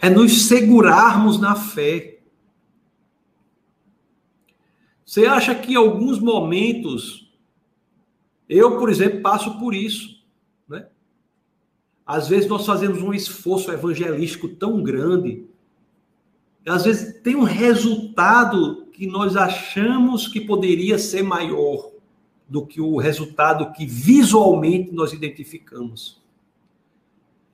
É 0.00 0.08
nos 0.08 0.46
segurarmos 0.46 1.40
na 1.40 1.56
fé. 1.56 2.13
Você 5.14 5.26
acha 5.26 5.54
que 5.54 5.74
em 5.74 5.76
alguns 5.76 6.18
momentos, 6.18 7.32
eu, 8.48 8.80
por 8.80 8.90
exemplo, 8.90 9.22
passo 9.22 9.60
por 9.60 9.72
isso, 9.72 10.20
né? 10.68 10.88
Às 12.04 12.26
vezes 12.26 12.48
nós 12.48 12.66
fazemos 12.66 13.00
um 13.00 13.14
esforço 13.14 13.70
evangelístico 13.70 14.48
tão 14.48 14.82
grande, 14.82 15.46
às 16.66 16.84
vezes 16.84 17.22
tem 17.22 17.36
um 17.36 17.44
resultado 17.44 18.86
que 18.86 19.06
nós 19.06 19.36
achamos 19.36 20.26
que 20.26 20.40
poderia 20.40 20.98
ser 20.98 21.22
maior 21.22 21.92
do 22.48 22.66
que 22.66 22.80
o 22.80 22.96
resultado 22.96 23.72
que 23.72 23.86
visualmente 23.86 24.90
nós 24.90 25.12
identificamos. 25.12 26.20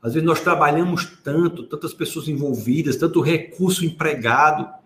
Às 0.01 0.15
vezes 0.15 0.27
nós 0.27 0.41
trabalhamos 0.41 1.05
tanto, 1.23 1.65
tantas 1.65 1.93
pessoas 1.93 2.27
envolvidas, 2.27 2.97
tanto 2.97 3.21
recurso 3.21 3.85
empregado, 3.85 4.80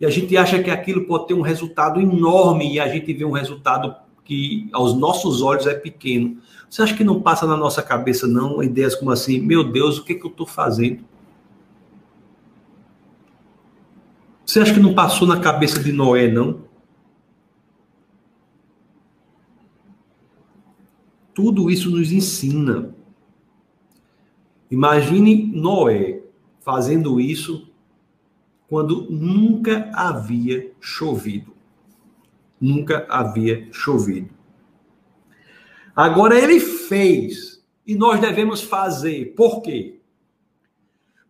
e 0.00 0.06
a 0.06 0.10
gente 0.10 0.36
acha 0.36 0.62
que 0.62 0.70
aquilo 0.70 1.04
pode 1.04 1.28
ter 1.28 1.34
um 1.34 1.42
resultado 1.42 2.00
enorme 2.00 2.74
e 2.74 2.80
a 2.80 2.88
gente 2.88 3.12
vê 3.12 3.24
um 3.24 3.30
resultado 3.30 3.94
que 4.24 4.68
aos 4.72 4.94
nossos 4.94 5.42
olhos 5.42 5.66
é 5.66 5.74
pequeno. 5.74 6.38
Você 6.68 6.82
acha 6.82 6.96
que 6.96 7.04
não 7.04 7.20
passa 7.20 7.46
na 7.46 7.56
nossa 7.56 7.82
cabeça 7.82 8.26
não 8.26 8.62
ideias 8.62 8.94
como 8.94 9.10
assim, 9.10 9.40
meu 9.40 9.62
Deus, 9.64 9.98
o 9.98 10.04
que, 10.04 10.14
que 10.14 10.26
eu 10.26 10.30
estou 10.30 10.46
fazendo? 10.46 11.04
Você 14.44 14.60
acha 14.60 14.74
que 14.74 14.80
não 14.80 14.92
passou 14.94 15.26
na 15.26 15.40
cabeça 15.40 15.82
de 15.82 15.92
Noé 15.92 16.28
não? 16.28 16.62
Tudo 21.34 21.70
isso 21.70 21.90
nos 21.90 22.12
ensina. 22.12 22.94
Imagine 24.70 25.46
Noé 25.54 26.22
fazendo 26.60 27.20
isso 27.20 27.71
quando 28.72 29.06
nunca 29.10 29.90
havia 29.92 30.72
chovido. 30.80 31.54
Nunca 32.58 33.06
havia 33.06 33.68
chovido. 33.70 34.30
Agora 35.94 36.38
ele 36.38 36.58
fez 36.58 37.62
e 37.86 37.94
nós 37.94 38.18
devemos 38.18 38.62
fazer. 38.62 39.34
Por 39.36 39.60
quê? 39.60 40.00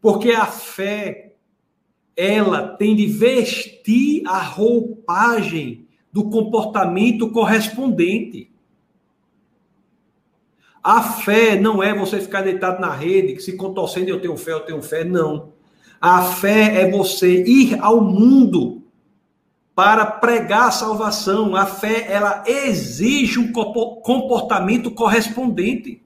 Porque 0.01 0.31
a 0.31 0.47
fé 0.47 1.35
ela 2.17 2.77
tem 2.77 2.95
de 2.95 3.07
vestir 3.09 4.23
a 4.25 4.41
roupagem 4.41 5.89
do 6.13 6.31
comportamento 6.31 7.29
correspondente. 7.33 8.53
A 10.81 11.03
fé 11.03 11.59
não 11.59 11.83
é 11.83 11.93
você 11.93 12.21
ficar 12.21 12.43
deitado 12.43 12.81
na 12.81 12.93
rede, 12.95 13.35
que 13.35 13.43
se 13.43 13.57
contorcendo 13.57 14.11
eu 14.11 14.21
tenho 14.21 14.37
fé, 14.37 14.53
eu 14.53 14.61
tenho 14.61 14.81
fé. 14.81 15.03
Não. 15.03 15.61
A 16.05 16.21
fé 16.21 16.81
é 16.81 16.91
você 16.91 17.45
ir 17.45 17.81
ao 17.81 18.01
mundo 18.01 18.83
para 19.73 20.05
pregar 20.05 20.67
a 20.67 20.73
salvação. 20.73 21.55
A 21.55 21.65
fé, 21.65 22.11
ela 22.11 22.43
exige 22.45 23.39
um 23.39 23.53
comportamento 23.53 24.91
correspondente. 24.91 26.03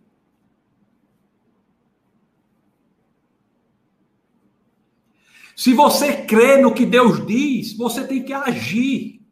Se 5.56 5.72
você 5.72 6.26
crê 6.26 6.58
no 6.58 6.74
que 6.74 6.84
Deus 6.84 7.26
diz, 7.26 7.74
você 7.74 8.06
tem 8.06 8.22
que 8.22 8.34
agir. 8.34 9.22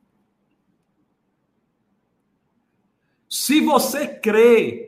Se 3.28 3.60
você 3.60 4.08
crê 4.08 4.84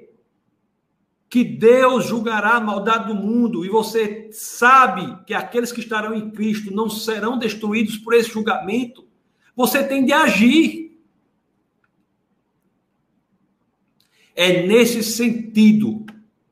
que 1.28 1.42
Deus 1.42 2.06
julgará 2.06 2.56
a 2.56 2.60
maldade 2.60 3.08
do 3.08 3.14
mundo 3.14 3.64
e 3.64 3.68
você 3.68 4.28
sabe 4.30 5.24
que 5.24 5.34
aqueles 5.34 5.72
que 5.72 5.80
estarão 5.80 6.14
em 6.14 6.30
Cristo 6.30 6.72
não 6.72 6.88
serão 6.88 7.38
destruídos 7.38 7.98
por 7.98 8.14
esse 8.14 8.30
julgamento, 8.30 9.04
você 9.54 9.82
tem 9.82 10.04
de 10.04 10.12
agir. 10.12 10.98
É 14.34 14.66
nesse 14.66 15.02
sentido, 15.02 16.04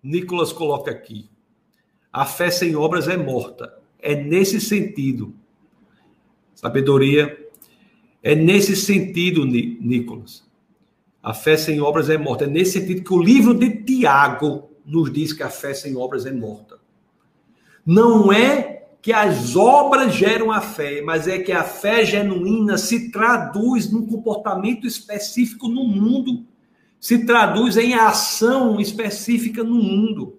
Nicolas 0.03 0.53
coloca 0.53 0.91
aqui, 0.91 1.29
a 2.15 2.25
fé 2.25 2.49
sem 2.49 2.77
obras 2.77 3.09
é 3.09 3.17
morta. 3.17 3.77
É 3.99 4.15
nesse 4.15 4.61
sentido. 4.61 5.35
Sabedoria. 6.55 7.49
É 8.23 8.37
nesse 8.37 8.77
sentido, 8.77 9.45
Nicolas. 9.45 10.45
A 11.25 11.33
fé 11.33 11.57
sem 11.57 11.81
obras 11.81 12.11
é 12.11 12.19
morta. 12.19 12.45
É 12.45 12.47
nesse 12.47 12.79
sentido 12.79 13.03
que 13.03 13.15
o 13.15 13.23
livro 13.23 13.55
de 13.55 13.71
Tiago 13.83 14.69
nos 14.85 15.11
diz 15.11 15.33
que 15.33 15.43
a 15.43 15.49
fé 15.49 15.73
sem 15.73 15.97
obras 15.97 16.27
é 16.27 16.33
morta. 16.33 16.79
Não 17.87 18.31
é 18.31 18.85
que 19.01 19.11
as 19.11 19.57
obras 19.57 20.15
geram 20.15 20.53
a 20.53 20.61
fé, 20.61 21.01
mas 21.01 21.27
é 21.27 21.39
que 21.39 21.51
a 21.51 21.65
fé 21.65 22.05
genuína 22.05 22.77
se 22.77 23.11
traduz 23.11 23.91
num 23.91 24.07
comportamento 24.07 24.87
específico 24.87 25.67
no 25.67 25.85
mundo, 25.85 26.45
se 27.01 27.25
traduz 27.25 27.79
em 27.79 27.95
ação 27.95 28.79
específica 28.79 29.65
no 29.65 29.77
mundo. 29.77 30.39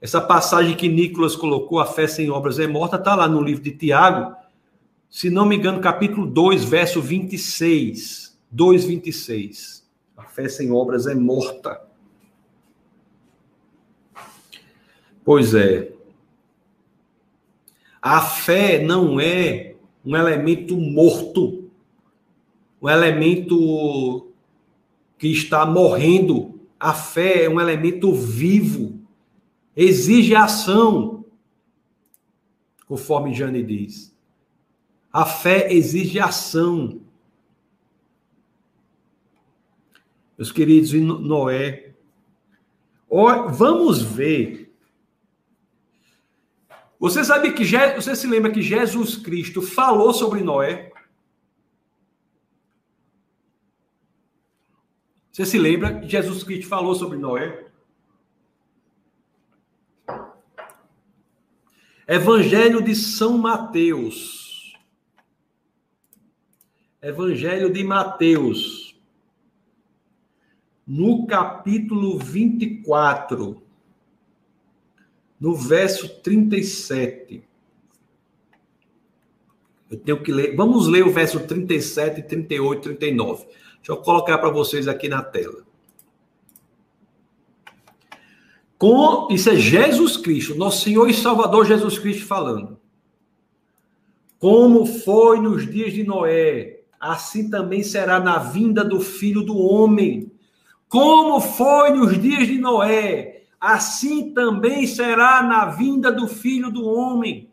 Essa 0.00 0.20
passagem 0.20 0.76
que 0.76 0.88
Nicolas 0.88 1.34
colocou, 1.34 1.80
a 1.80 1.86
fé 1.86 2.06
sem 2.06 2.30
obras 2.30 2.60
é 2.60 2.66
morta, 2.66 2.94
está 2.94 3.16
lá 3.16 3.28
no 3.28 3.42
livro 3.42 3.62
de 3.62 3.72
Tiago, 3.72 4.36
se 5.08 5.30
não 5.30 5.46
me 5.46 5.56
engano, 5.56 5.80
capítulo 5.80 6.26
2, 6.26 6.64
verso 6.64 7.00
26. 7.02 8.29
2,26. 8.54 9.82
A 10.16 10.24
fé 10.24 10.48
sem 10.48 10.70
obras 10.70 11.06
é 11.06 11.14
morta. 11.14 11.80
Pois 15.24 15.54
é. 15.54 15.92
A 18.02 18.20
fé 18.20 18.82
não 18.82 19.20
é 19.20 19.76
um 20.04 20.16
elemento 20.16 20.76
morto, 20.76 21.70
um 22.80 22.88
elemento 22.88 24.28
que 25.18 25.28
está 25.28 25.66
morrendo. 25.66 26.58
A 26.78 26.94
fé 26.94 27.44
é 27.44 27.48
um 27.48 27.60
elemento 27.60 28.12
vivo, 28.14 28.98
exige 29.76 30.34
ação, 30.34 31.24
conforme 32.88 33.34
Jane 33.34 33.62
diz. 33.62 34.16
A 35.12 35.26
fé 35.26 35.72
exige 35.72 36.18
ação. 36.18 37.00
Meus 40.40 40.50
queridos, 40.50 40.94
e 40.94 41.00
Noé. 41.02 41.94
Vamos 43.50 44.00
ver. 44.00 44.74
Você 46.98 47.22
sabe 47.22 47.52
que 47.52 47.62
você 47.62 48.16
se 48.16 48.26
lembra 48.26 48.50
que 48.50 48.62
Jesus 48.62 49.16
Cristo 49.16 49.60
falou 49.60 50.14
sobre 50.14 50.40
Noé? 50.40 50.90
Você 55.30 55.44
se 55.44 55.58
lembra 55.58 56.00
que 56.00 56.08
Jesus 56.08 56.42
Cristo 56.42 56.68
falou 56.68 56.94
sobre 56.94 57.18
Noé? 57.18 57.66
Evangelho 62.08 62.80
de 62.80 62.96
São 62.96 63.36
Mateus. 63.36 64.74
Evangelho 67.02 67.70
de 67.70 67.84
Mateus 67.84 68.89
no 70.90 71.24
capítulo 71.24 72.18
24, 72.18 73.62
no 75.38 75.54
verso 75.54 76.08
37. 76.20 77.44
Eu 79.88 79.98
tenho 79.98 80.20
que 80.20 80.32
ler. 80.32 80.56
Vamos 80.56 80.88
ler 80.88 81.06
o 81.06 81.12
verso 81.12 81.38
37, 81.46 82.22
38, 82.22 82.82
39. 82.82 83.44
Deixa 83.44 83.92
eu 83.92 83.98
colocar 83.98 84.38
para 84.38 84.50
vocês 84.50 84.88
aqui 84.88 85.08
na 85.08 85.22
tela. 85.22 85.62
Com, 88.76 89.28
isso 89.30 89.48
é 89.48 89.54
Jesus 89.54 90.16
Cristo, 90.16 90.56
nosso 90.56 90.82
Senhor 90.82 91.08
e 91.08 91.14
Salvador 91.14 91.66
Jesus 91.66 92.00
Cristo 92.00 92.26
falando. 92.26 92.76
Como 94.40 94.84
foi 94.84 95.38
nos 95.38 95.70
dias 95.70 95.92
de 95.92 96.02
Noé, 96.02 96.80
assim 96.98 97.48
também 97.48 97.84
será 97.84 98.18
na 98.18 98.38
vinda 98.38 98.82
do 98.82 99.00
Filho 99.00 99.42
do 99.42 99.56
Homem. 99.56 100.32
Como 100.90 101.40
foi 101.40 101.90
nos 101.92 102.20
dias 102.20 102.48
de 102.48 102.58
Noé, 102.58 103.44
assim 103.60 104.34
também 104.34 104.88
será 104.88 105.40
na 105.40 105.66
vinda 105.66 106.10
do 106.10 106.26
filho 106.26 106.68
do 106.68 106.84
homem. 106.84 107.48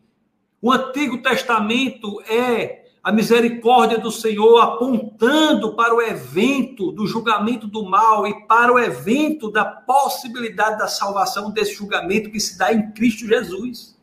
O 0.59 0.71
Antigo 0.71 1.21
Testamento 1.21 2.19
é 2.23 2.87
a 3.03 3.11
misericórdia 3.11 3.99
do 3.99 4.11
Senhor 4.11 4.59
apontando 4.59 5.75
para 5.75 5.93
o 5.93 6.01
evento 6.01 6.91
do 6.91 7.05
julgamento 7.05 7.67
do 7.67 7.85
mal 7.85 8.25
e 8.25 8.47
para 8.47 8.73
o 8.73 8.79
evento 8.79 9.51
da 9.51 9.63
possibilidade 9.63 10.79
da 10.79 10.87
salvação 10.87 11.51
desse 11.51 11.75
julgamento 11.75 12.31
que 12.31 12.39
se 12.39 12.57
dá 12.57 12.73
em 12.73 12.91
Cristo 12.91 13.27
Jesus. 13.27 13.95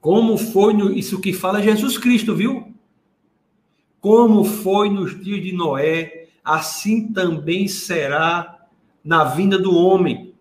Como 0.00 0.38
foi 0.38 0.72
no, 0.72 0.92
isso 0.92 1.20
que 1.20 1.32
fala 1.32 1.60
Jesus 1.60 1.98
Cristo, 1.98 2.32
viu? 2.32 2.72
Como 4.00 4.44
foi 4.44 4.88
nos 4.88 5.20
dias 5.20 5.42
de 5.42 5.52
Noé, 5.52 6.17
assim 6.48 7.12
também 7.12 7.68
será 7.68 8.58
na 9.04 9.24
vinda 9.24 9.58
do 9.58 9.76
homem. 9.76 10.34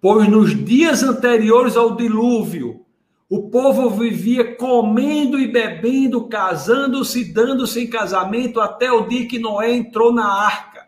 Pois 0.00 0.28
nos 0.28 0.54
dias 0.64 1.02
anteriores 1.02 1.76
ao 1.76 1.96
dilúvio, 1.96 2.84
o 3.28 3.48
povo 3.48 3.90
vivia 3.90 4.56
comendo 4.56 5.38
e 5.38 5.46
bebendo, 5.46 6.28
casando-se, 6.28 7.32
dando-se 7.32 7.80
em 7.80 7.86
casamento, 7.86 8.60
até 8.60 8.90
o 8.90 9.06
dia 9.06 9.26
que 9.26 9.38
Noé 9.38 9.72
entrou 9.72 10.12
na 10.12 10.26
arca. 10.26 10.86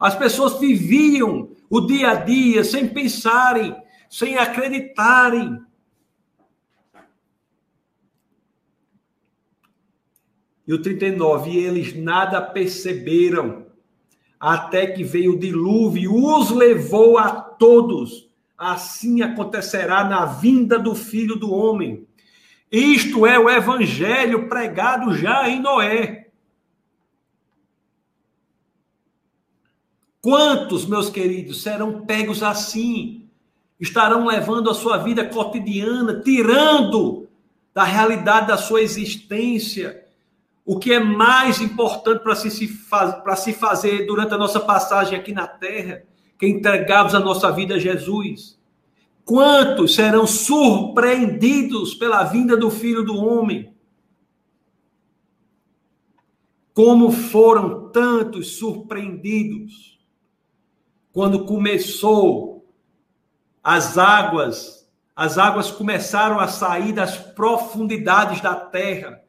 As 0.00 0.14
pessoas 0.14 0.58
viviam 0.58 1.50
o 1.70 1.80
dia 1.80 2.10
a 2.10 2.14
dia 2.14 2.64
sem 2.64 2.88
pensarem, 2.88 3.74
sem 4.08 4.36
acreditarem 4.36 5.64
E 10.66 10.72
o 10.72 10.80
39, 10.80 11.50
e 11.50 11.58
eles 11.58 11.94
nada 11.94 12.40
perceberam, 12.40 13.63
até 14.46 14.86
que 14.88 15.02
veio 15.02 15.32
o 15.32 15.38
dilúvio 15.38 16.02
e 16.02 16.06
os 16.06 16.50
levou 16.50 17.16
a 17.16 17.30
todos. 17.30 18.28
Assim 18.58 19.22
acontecerá 19.22 20.04
na 20.04 20.26
vinda 20.26 20.78
do 20.78 20.94
filho 20.94 21.34
do 21.34 21.50
homem. 21.50 22.06
Isto 22.70 23.26
é 23.26 23.38
o 23.38 23.48
evangelho 23.48 24.46
pregado 24.46 25.14
já 25.14 25.48
em 25.48 25.62
Noé. 25.62 26.28
Quantos, 30.20 30.84
meus 30.84 31.08
queridos, 31.08 31.62
serão 31.62 32.04
pegos 32.04 32.42
assim? 32.42 33.26
Estarão 33.80 34.26
levando 34.26 34.68
a 34.68 34.74
sua 34.74 34.98
vida 34.98 35.24
cotidiana, 35.24 36.20
tirando 36.20 37.30
da 37.72 37.84
realidade 37.84 38.48
da 38.48 38.58
sua 38.58 38.82
existência 38.82 40.03
o 40.64 40.78
que 40.78 40.92
é 40.92 40.98
mais 40.98 41.60
importante 41.60 42.22
para 42.22 42.34
se, 42.34 42.50
se, 42.50 42.66
se 42.66 43.52
fazer 43.52 44.06
durante 44.06 44.32
a 44.32 44.38
nossa 44.38 44.58
passagem 44.58 45.18
aqui 45.18 45.32
na 45.32 45.46
terra, 45.46 46.04
que 46.38 46.46
é 46.46 46.48
entregarmos 46.48 47.14
a 47.14 47.20
nossa 47.20 47.52
vida 47.52 47.74
a 47.74 47.78
Jesus. 47.78 48.58
Quantos 49.24 49.94
serão 49.94 50.26
surpreendidos 50.26 51.94
pela 51.94 52.24
vinda 52.24 52.56
do 52.56 52.70
Filho 52.70 53.04
do 53.04 53.16
Homem? 53.16 53.74
Como 56.72 57.10
foram 57.10 57.90
tantos 57.90 58.56
surpreendidos 58.56 60.00
quando 61.12 61.44
começou 61.44 62.66
as 63.62 63.96
águas, 63.96 64.90
as 65.14 65.38
águas 65.38 65.70
começaram 65.70 66.40
a 66.40 66.48
sair 66.48 66.92
das 66.92 67.16
profundidades 67.16 68.40
da 68.40 68.56
terra 68.56 69.23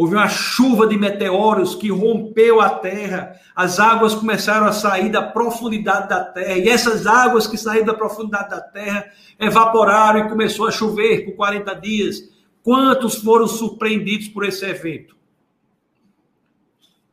Houve 0.00 0.14
uma 0.14 0.30
chuva 0.30 0.86
de 0.86 0.96
meteoros 0.96 1.74
que 1.74 1.90
rompeu 1.90 2.58
a 2.58 2.70
terra. 2.70 3.38
As 3.54 3.78
águas 3.78 4.14
começaram 4.14 4.66
a 4.66 4.72
sair 4.72 5.10
da 5.10 5.20
profundidade 5.20 6.08
da 6.08 6.24
terra. 6.24 6.56
E 6.56 6.70
essas 6.70 7.06
águas 7.06 7.46
que 7.46 7.58
saíram 7.58 7.84
da 7.84 7.92
profundidade 7.92 8.48
da 8.48 8.62
terra 8.62 9.12
evaporaram 9.38 10.20
e 10.20 10.28
começou 10.30 10.66
a 10.66 10.70
chover 10.70 11.26
por 11.26 11.34
40 11.34 11.74
dias. 11.74 12.30
Quantos 12.62 13.16
foram 13.16 13.46
surpreendidos 13.46 14.28
por 14.28 14.46
esse 14.46 14.64
evento? 14.64 15.14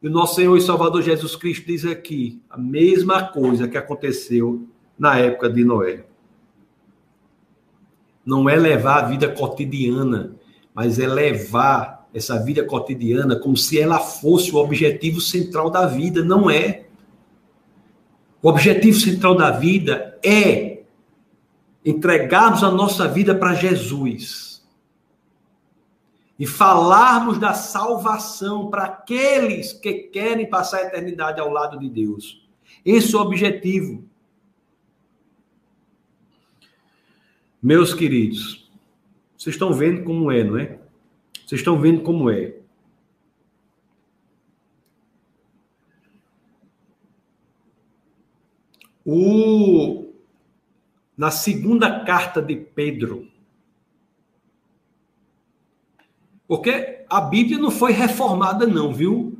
E 0.01 0.07
o 0.07 0.09
nosso 0.09 0.35
Senhor 0.35 0.55
e 0.55 0.61
Salvador 0.61 1.01
Jesus 1.01 1.35
Cristo 1.35 1.67
diz 1.67 1.85
aqui 1.85 2.41
a 2.49 2.57
mesma 2.57 3.21
coisa 3.21 3.67
que 3.67 3.77
aconteceu 3.77 4.65
na 4.97 5.19
época 5.19 5.49
de 5.49 5.65
Noé. 5.65 6.05
Não 8.25 8.47
é 8.47 8.55
levar 8.55 9.03
a 9.03 9.07
vida 9.09 9.27
cotidiana, 9.27 10.37
mas 10.73 10.99
é 10.99 11.05
levar 11.05 11.96
essa 12.13 12.37
vida 12.43 12.63
cotidiana 12.63 13.35
como 13.35 13.55
se 13.55 13.79
ela 13.79 13.99
fosse 13.99 14.53
o 14.53 14.57
objetivo 14.57 15.21
central 15.21 15.69
da 15.69 15.85
vida. 15.85 16.23
Não 16.23 16.49
é. 16.49 16.85
O 18.41 18.49
objetivo 18.49 18.97
central 18.97 19.35
da 19.35 19.51
vida 19.51 20.17
é 20.23 20.83
entregarmos 21.83 22.63
a 22.63 22.71
nossa 22.71 23.07
vida 23.07 23.33
para 23.33 23.53
Jesus 23.53 24.47
e 26.39 26.45
falarmos 26.45 27.39
da 27.39 27.53
salvação 27.53 28.69
para 28.69 28.83
aqueles 28.83 29.73
que 29.73 29.93
querem 29.93 30.47
passar 30.49 30.77
a 30.77 30.83
eternidade 30.83 31.39
ao 31.39 31.49
lado 31.49 31.79
de 31.79 31.89
Deus. 31.89 32.45
Esse 32.85 33.15
é 33.15 33.17
o 33.17 33.21
objetivo. 33.21 34.03
Meus 37.61 37.93
queridos, 37.93 38.69
vocês 39.35 39.55
estão 39.55 39.73
vendo 39.73 40.03
como 40.03 40.31
é, 40.31 40.43
não 40.43 40.57
é? 40.57 40.76
Vocês 41.47 41.61
estão 41.61 41.79
vendo 41.79 42.01
como 42.01 42.29
é. 42.29 42.55
O, 49.05 50.11
na 51.17 51.31
segunda 51.31 52.03
carta 52.03 52.41
de 52.41 52.57
Pedro, 52.57 53.29
porque 56.45 57.05
a 57.09 57.21
Bíblia 57.21 57.57
não 57.57 57.71
foi 57.71 57.93
reformada, 57.93 58.67
não, 58.67 58.93
viu? 58.93 59.39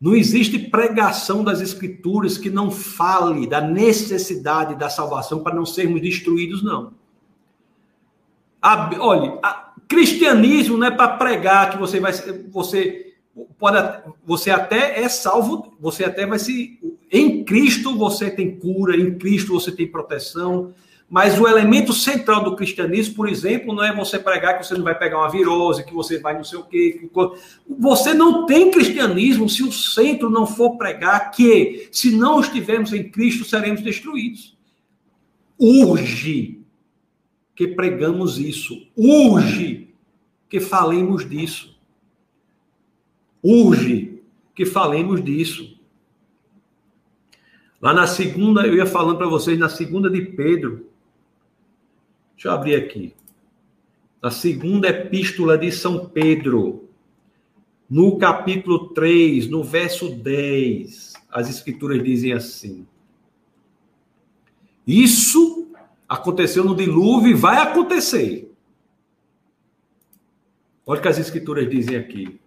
Não 0.00 0.12
existe 0.16 0.58
pregação 0.58 1.44
das 1.44 1.60
Escrituras 1.60 2.36
que 2.36 2.50
não 2.50 2.68
fale 2.68 3.46
da 3.46 3.60
necessidade 3.60 4.74
da 4.74 4.90
salvação 4.90 5.40
para 5.40 5.54
não 5.54 5.64
sermos 5.64 6.00
destruídos, 6.00 6.64
não. 6.64 6.92
A, 8.60 8.90
olha, 8.98 9.38
Cristianismo 9.88 10.76
não 10.76 10.86
é 10.86 10.90
para 10.90 11.16
pregar 11.16 11.70
que 11.70 11.78
você 11.78 12.00
vai 12.00 12.12
você 12.50 13.12
pode 13.58 13.76
você 14.24 14.50
até 14.50 15.02
é 15.02 15.08
salvo, 15.08 15.74
você 15.80 16.04
até 16.04 16.26
vai 16.26 16.38
se 16.38 16.78
em 17.10 17.44
Cristo 17.44 17.96
você 17.96 18.30
tem 18.30 18.56
cura, 18.56 18.96
em 18.96 19.16
Cristo 19.18 19.52
você 19.52 19.70
tem 19.70 19.86
proteção, 19.86 20.72
mas 21.08 21.38
o 21.38 21.46
elemento 21.46 21.92
central 21.92 22.42
do 22.42 22.56
cristianismo, 22.56 23.14
por 23.14 23.28
exemplo, 23.28 23.74
não 23.74 23.84
é 23.84 23.94
você 23.94 24.18
pregar 24.18 24.58
que 24.58 24.66
você 24.66 24.74
não 24.74 24.82
vai 24.82 24.98
pegar 24.98 25.18
uma 25.18 25.30
virose, 25.30 25.84
que 25.84 25.94
você 25.94 26.18
vai 26.18 26.34
não 26.34 26.44
sei 26.44 26.58
o 26.58 26.64
quê. 26.64 27.08
Você 27.78 28.14
não 28.14 28.46
tem 28.46 28.70
cristianismo 28.70 29.48
se 29.48 29.62
o 29.62 29.70
centro 29.70 30.30
não 30.30 30.46
for 30.46 30.76
pregar 30.76 31.30
que, 31.30 31.88
se 31.92 32.16
não 32.16 32.40
estivermos 32.40 32.92
em 32.92 33.08
Cristo, 33.08 33.44
seremos 33.44 33.82
destruídos. 33.82 34.56
Urge 35.58 36.63
que 37.54 37.68
pregamos 37.68 38.38
isso. 38.38 38.86
Urge 38.96 39.88
que 40.48 40.60
falemos 40.60 41.28
disso. 41.28 41.78
Urge 43.42 44.22
que 44.54 44.64
falemos 44.64 45.22
disso. 45.22 45.78
Lá 47.80 47.92
na 47.92 48.06
segunda, 48.06 48.66
eu 48.66 48.74
ia 48.74 48.86
falando 48.86 49.18
para 49.18 49.26
vocês, 49.26 49.58
na 49.58 49.68
segunda 49.68 50.08
de 50.08 50.22
Pedro. 50.22 50.88
Deixa 52.34 52.48
eu 52.48 52.52
abrir 52.52 52.74
aqui. 52.74 53.14
Na 54.22 54.30
segunda 54.30 54.88
epístola 54.88 55.58
de 55.58 55.70
São 55.70 56.06
Pedro, 56.06 56.88
no 57.88 58.16
capítulo 58.16 58.88
3, 58.88 59.48
no 59.50 59.62
verso 59.62 60.08
10, 60.08 61.12
as 61.30 61.50
escrituras 61.50 62.02
dizem 62.02 62.32
assim: 62.32 62.86
Isso 64.86 65.63
Aconteceu 66.08 66.64
no 66.64 66.76
dilúvio 66.76 67.30
e 67.30 67.34
vai 67.34 67.58
acontecer. 67.58 68.52
Olha 70.86 70.98
o 70.98 71.02
que 71.02 71.08
as 71.08 71.18
escrituras 71.18 71.68
dizem 71.68 71.96
aqui. 71.96 72.40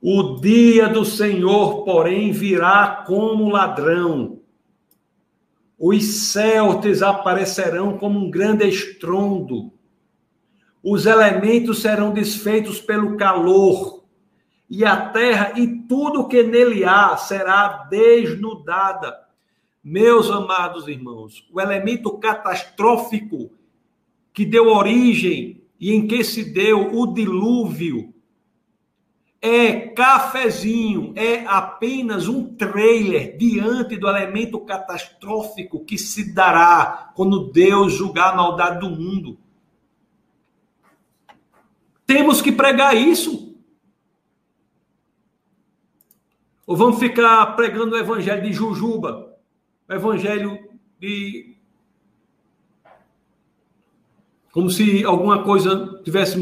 O 0.00 0.40
dia 0.40 0.88
do 0.88 1.04
Senhor, 1.04 1.84
porém, 1.84 2.32
virá 2.32 3.04
como 3.06 3.48
ladrão. 3.48 4.40
Os 5.78 6.04
céus 6.04 6.80
desaparecerão 6.80 7.96
como 7.96 8.18
um 8.18 8.30
grande 8.30 8.68
estrondo. 8.68 9.72
Os 10.82 11.06
elementos 11.06 11.80
serão 11.80 12.12
desfeitos 12.12 12.80
pelo 12.80 13.16
calor, 13.16 14.04
e 14.68 14.84
a 14.84 14.96
terra 15.10 15.52
e 15.56 15.68
tudo 15.86 16.26
que 16.26 16.42
nele 16.42 16.84
há 16.84 17.16
será 17.16 17.86
desnudada. 17.88 19.16
Meus 19.82 20.30
amados 20.30 20.86
irmãos, 20.86 21.44
o 21.52 21.60
elemento 21.60 22.16
catastrófico 22.18 23.50
que 24.32 24.46
deu 24.46 24.68
origem 24.68 25.60
e 25.80 25.92
em 25.92 26.06
que 26.06 26.22
se 26.22 26.44
deu 26.44 26.94
o 26.94 27.12
dilúvio 27.12 28.14
é 29.40 29.88
cafezinho, 29.88 31.12
é 31.16 31.44
apenas 31.46 32.28
um 32.28 32.54
trailer 32.54 33.36
diante 33.36 33.96
do 33.96 34.06
elemento 34.06 34.60
catastrófico 34.60 35.84
que 35.84 35.98
se 35.98 36.32
dará 36.32 37.12
quando 37.16 37.50
Deus 37.50 37.92
julgar 37.92 38.34
a 38.34 38.36
maldade 38.36 38.78
do 38.78 38.88
mundo. 38.88 39.36
Temos 42.06 42.40
que 42.40 42.52
pregar 42.52 42.96
isso. 42.96 43.56
Ou 46.64 46.76
vamos 46.76 47.00
ficar 47.00 47.44
pregando 47.56 47.96
o 47.96 47.98
evangelho 47.98 48.42
de 48.42 48.52
Jujuba, 48.52 49.31
o 49.88 49.92
evangelho 49.92 50.58
de. 50.98 51.56
Como 54.52 54.70
se 54.70 55.04
alguma 55.04 55.42
coisa 55.44 56.02
tivesse 56.02 56.36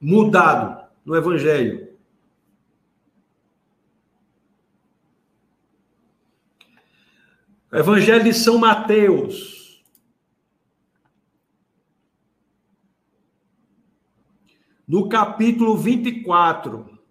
mudado 0.00 0.88
no 1.04 1.14
evangelho. 1.14 1.92
Evangelho 7.70 8.24
de 8.24 8.34
São 8.34 8.58
Mateus. 8.58 9.82
No 14.86 15.08
capítulo 15.08 15.76
24. 15.76 17.01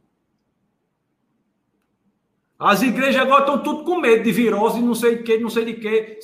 As 2.63 2.83
igrejas 2.83 3.19
agora 3.19 3.39
estão 3.39 3.63
tudo 3.63 3.83
com 3.83 3.99
medo 3.99 4.23
de 4.23 4.31
virose, 4.31 4.79
não 4.79 4.93
sei 4.93 5.17
de 5.17 5.23
que, 5.23 5.39
não 5.39 5.49
sei 5.49 5.65
de 5.65 5.73
que. 5.73 6.19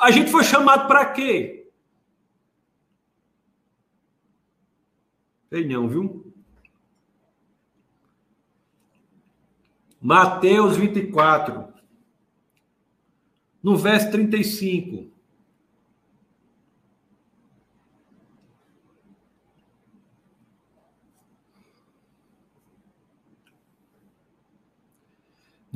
a 0.00 0.10
gente 0.12 0.30
foi 0.30 0.44
chamado 0.44 0.86
para 0.86 1.04
quê? 1.06 1.68
Sei 5.50 5.66
não, 5.66 5.88
viu? 5.88 6.32
Mateus 10.00 10.76
24 10.76 11.74
no 13.60 13.76
verso 13.76 14.12
35. 14.12 15.10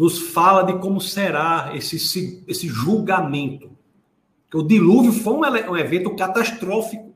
Nos 0.03 0.19
fala 0.19 0.65
de 0.65 0.81
como 0.81 1.01
será 1.01 1.71
esse, 1.77 2.43
esse 2.49 2.67
julgamento. 2.67 3.71
Que 4.51 4.57
o 4.57 4.63
dilúvio 4.65 5.13
foi 5.13 5.33
um, 5.33 5.71
um 5.71 5.77
evento 5.77 6.17
catastrófico. 6.17 7.15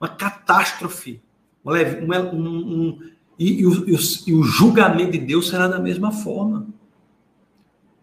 Uma 0.00 0.08
catástrofe. 0.08 1.22
Um, 1.64 1.70
um, 1.70 2.38
um, 2.38 3.10
e, 3.38 3.60
e, 3.60 3.66
o, 3.66 3.86
e 3.88 4.34
o 4.34 4.42
julgamento 4.42 5.12
de 5.12 5.18
Deus 5.18 5.48
será 5.48 5.68
da 5.68 5.78
mesma 5.78 6.10
forma. 6.10 6.66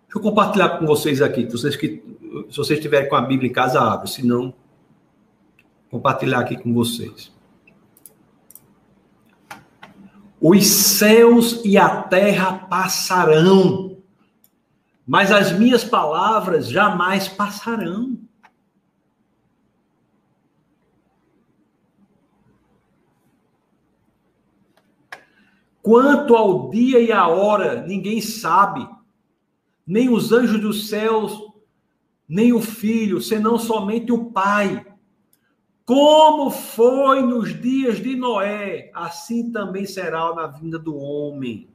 Deixa 0.03 0.17
eu 0.17 0.21
compartilhar 0.21 0.77
com 0.77 0.85
vocês 0.85 1.21
aqui. 1.21 1.43
Vocês 1.43 1.75
que, 1.75 2.01
se 2.49 2.55
vocês 2.55 2.79
estiverem 2.79 3.09
com 3.09 3.17
a 3.17 3.21
Bíblia 3.21 3.49
em 3.49 3.53
casa, 3.53 3.81
abre. 3.81 4.09
Se 4.09 4.25
não, 4.25 4.53
compartilhar 5.91 6.39
aqui 6.39 6.55
com 6.55 6.73
vocês. 6.73 7.32
Os 10.45 10.67
céus 10.67 11.61
e 11.63 11.77
a 11.77 12.03
terra 12.03 12.67
passarão, 12.67 13.97
mas 15.07 15.31
as 15.31 15.53
minhas 15.53 15.85
palavras 15.85 16.67
jamais 16.67 17.29
passarão. 17.29 18.19
Quanto 25.81 26.35
ao 26.35 26.69
dia 26.69 26.99
e 26.99 27.09
a 27.09 27.25
hora, 27.25 27.81
ninguém 27.87 28.19
sabe 28.19 28.85
nem 29.87 30.09
os 30.09 30.33
anjos 30.33 30.59
dos 30.59 30.89
céus, 30.89 31.39
nem 32.27 32.51
o 32.51 32.59
filho, 32.59 33.21
senão 33.21 33.57
somente 33.57 34.11
o 34.11 34.25
Pai. 34.25 34.92
Como 35.85 36.49
foi 36.49 37.21
nos 37.21 37.59
dias 37.59 37.97
de 38.01 38.15
Noé, 38.15 38.89
assim 38.93 39.51
também 39.51 39.85
será 39.85 40.33
na 40.33 40.47
vinda 40.47 40.79
do 40.79 40.95
homem. 40.95 41.67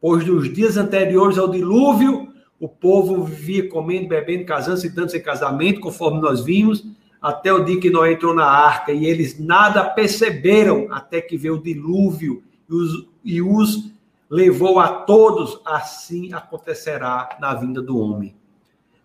Pois 0.00 0.24
nos 0.26 0.50
dias 0.50 0.78
anteriores 0.78 1.36
ao 1.36 1.50
dilúvio, 1.50 2.32
o 2.58 2.66
povo 2.66 3.22
vivia 3.24 3.68
comendo, 3.68 4.08
bebendo, 4.08 4.46
casando-se 4.46 4.86
e 4.86 4.90
dando-se 4.90 5.18
em 5.18 5.22
casamento, 5.22 5.80
conforme 5.80 6.18
nós 6.18 6.42
vimos, 6.42 6.86
até 7.20 7.52
o 7.52 7.62
dia 7.62 7.78
que 7.78 7.90
Noé 7.90 8.12
entrou 8.12 8.34
na 8.34 8.46
arca, 8.46 8.90
e 8.90 9.04
eles 9.04 9.38
nada 9.38 9.84
perceberam 9.84 10.86
até 10.90 11.20
que 11.20 11.36
veio 11.36 11.56
o 11.56 11.62
dilúvio 11.62 12.42
e 12.68 12.74
os, 12.74 13.08
e 13.22 13.42
os 13.42 13.92
levou 14.30 14.80
a 14.80 14.88
todos, 14.88 15.60
assim 15.66 16.32
acontecerá 16.32 17.36
na 17.38 17.54
vinda 17.54 17.82
do 17.82 17.98
homem. 17.98 18.34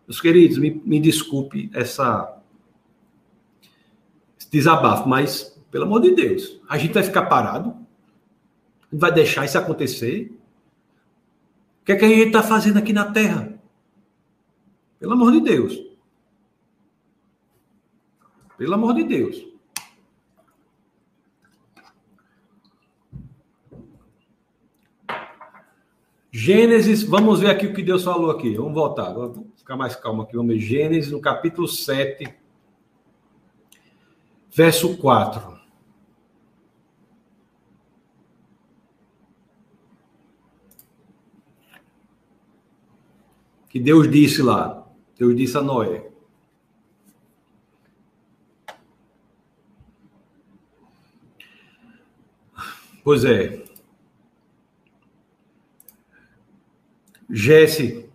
Meus 0.07 0.21
queridos, 0.21 0.57
me, 0.57 0.81
me 0.85 1.01
desculpe 1.01 1.69
essa 1.73 2.35
desabafo, 4.56 5.07
mas, 5.07 5.60
pelo 5.69 5.84
amor 5.84 5.99
de 5.99 6.11
Deus, 6.11 6.61
a 6.69 6.77
gente 6.77 6.94
vai 6.94 7.03
ficar 7.03 7.26
parado? 7.26 7.76
Vai 8.91 9.11
deixar 9.11 9.44
isso 9.44 9.57
acontecer? 9.57 10.32
O 11.82 11.86
que 11.86 11.91
é 11.91 11.95
que 11.98 12.06
a 12.06 12.07
gente 12.07 12.27
está 12.27 12.41
fazendo 12.41 12.77
aqui 12.77 12.94
na 12.94 13.11
Terra? 13.11 13.53
Pelo 14.98 15.11
amor 15.11 15.34
de 15.34 15.41
Deus. 15.41 15.77
Pelo 18.57 18.73
amor 18.73 18.94
de 18.94 19.03
Deus. 19.03 19.45
Gênesis, 26.32 27.03
vamos 27.03 27.41
ver 27.41 27.49
aqui 27.49 27.68
o 27.68 27.73
que 27.73 27.84
Deus 27.84 28.03
falou 28.03 28.32
aqui. 28.32 28.56
Vamos 28.56 28.73
voltar, 28.73 29.11
vamos 29.11 29.48
ficar 29.57 29.76
mais 29.76 29.98
calmo 29.98 30.22
aqui. 30.22 30.38
Vamos 30.38 30.56
ver 30.56 30.61
Gênesis, 30.61 31.11
no 31.11 31.19
capítulo 31.19 31.68
7, 31.68 32.44
verso 34.56 34.95
4. 34.98 35.60
Que 43.68 43.77
Deus 43.82 44.10
disse 44.10 44.41
lá, 44.41 44.88
Deus 45.18 45.36
disse 45.36 45.57
a 45.57 45.61
Noé. 45.61 46.10
Pois 53.03 53.26
é, 53.26 53.64
Jesse, 57.30 58.10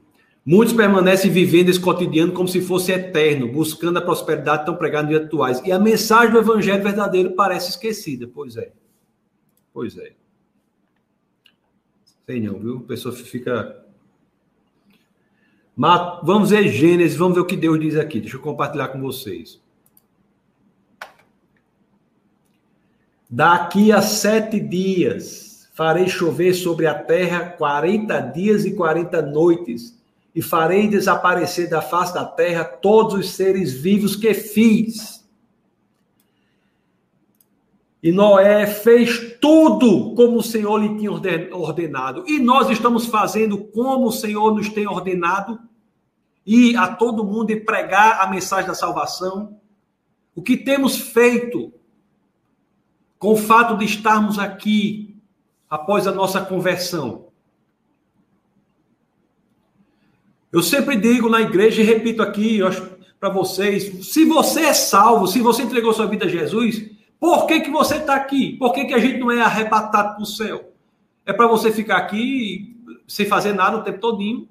muitos 0.45 0.75
permanecem 0.75 1.31
vivendo 1.31 1.69
esse 1.69 1.81
cotidiano 1.81 2.33
como 2.33 2.49
se 2.49 2.61
fosse 2.61 2.93
eterno, 2.93 3.51
buscando 3.53 3.99
a 3.99 4.03
prosperidade 4.03 4.65
tão 4.65 4.77
pregada 4.77 5.09
nos 5.09 5.17
dias 5.17 5.27
atuais. 5.27 5.62
E 5.65 5.73
a 5.73 5.79
mensagem 5.79 6.33
do 6.33 6.39
evangelho 6.39 6.83
verdadeiro 6.83 7.33
parece 7.33 7.71
esquecida. 7.71 8.29
Pois 8.33 8.57
é. 8.57 8.73
Pois 9.73 9.97
é. 9.97 10.12
Sei 12.27 12.41
não, 12.41 12.59
viu? 12.59 12.79
A 12.79 12.89
pessoa 12.89 13.15
fica. 13.15 13.85
Mas 15.77 16.21
vamos 16.23 16.51
ver 16.51 16.69
Gênesis, 16.69 17.17
vamos 17.17 17.35
ver 17.35 17.41
o 17.41 17.47
que 17.47 17.57
Deus 17.57 17.81
diz 17.81 17.97
aqui. 17.97 18.21
Deixa 18.21 18.37
eu 18.37 18.41
compartilhar 18.41 18.89
com 18.89 19.01
vocês. 19.01 19.61
Daqui 23.29 23.93
a 23.93 24.03
sete 24.03 24.59
dias 24.59 25.71
farei 25.73 26.09
chover 26.09 26.53
sobre 26.53 26.87
a 26.87 26.95
terra 26.95 27.51
quarenta 27.51 28.21
dias 28.21 28.65
e 28.65 28.75
quarenta 28.75 29.23
noites, 29.23 29.99
e 30.35 30.40
farei 30.40 30.89
desaparecer 30.89 31.69
da 31.69 31.82
face 31.82 32.15
da 32.15 32.24
terra 32.24 32.65
todos 32.65 33.15
os 33.15 33.31
seres 33.31 33.73
vivos 33.73 34.15
que 34.15 34.32
fiz. 34.32 35.20
E 38.02 38.12
Noé 38.12 38.66
fez 38.66 39.36
tudo 39.40 40.15
como 40.15 40.39
o 40.39 40.43
Senhor 40.43 40.78
lhe 40.78 40.97
tinha 40.97 41.11
ordenado. 41.11 42.24
E 42.27 42.39
nós 42.39 42.70
estamos 42.70 43.07
fazendo 43.07 43.59
como 43.59 44.07
o 44.07 44.12
Senhor 44.12 44.55
nos 44.55 44.69
tem 44.69 44.86
ordenado. 44.86 45.59
E 46.47 46.74
a 46.77 46.89
todo 46.89 47.24
mundo 47.24 47.51
e 47.51 47.61
pregar 47.61 48.20
a 48.20 48.31
mensagem 48.31 48.66
da 48.66 48.74
salvação. 48.74 49.61
O 50.35 50.40
que 50.40 50.57
temos 50.57 50.97
feito 50.97 51.73
com 53.19 53.35
o 53.35 53.36
fato 53.36 53.77
de 53.77 53.85
estarmos 53.85 54.39
aqui 54.39 55.15
após 55.69 56.07
a 56.07 56.12
nossa 56.12 56.40
conversão. 56.40 57.30
Eu 60.52 60.62
sempre 60.62 60.97
digo 60.97 61.28
na 61.28 61.40
igreja 61.40 61.81
e 61.81 61.85
repito 61.85 62.22
aqui 62.22 62.59
para 63.20 63.28
vocês: 63.28 64.06
se 64.12 64.24
você 64.24 64.62
é 64.62 64.72
salvo, 64.72 65.28
se 65.28 65.40
você 65.40 65.62
entregou 65.62 65.93
sua 65.93 66.06
vida 66.06 66.27
a 66.27 66.28
Jesus, 66.28 66.90
por 67.20 67.47
que, 67.47 67.60
que 67.60 67.70
você 67.70 67.97
está 67.97 68.14
aqui? 68.14 68.56
Por 68.59 68.72
que, 68.72 68.86
que 68.86 68.94
a 68.94 68.98
gente 68.98 69.18
não 69.18 69.31
é 69.31 69.40
arrebatado 69.40 70.14
para 70.14 70.22
o 70.22 70.27
céu? 70.27 70.72
É 71.24 71.32
para 71.32 71.47
você 71.47 71.70
ficar 71.70 71.98
aqui 71.98 72.77
sem 73.06 73.27
fazer 73.27 73.52
nada 73.52 73.77
o 73.77 73.82
tempo 73.82 74.01
todinho? 74.01 74.48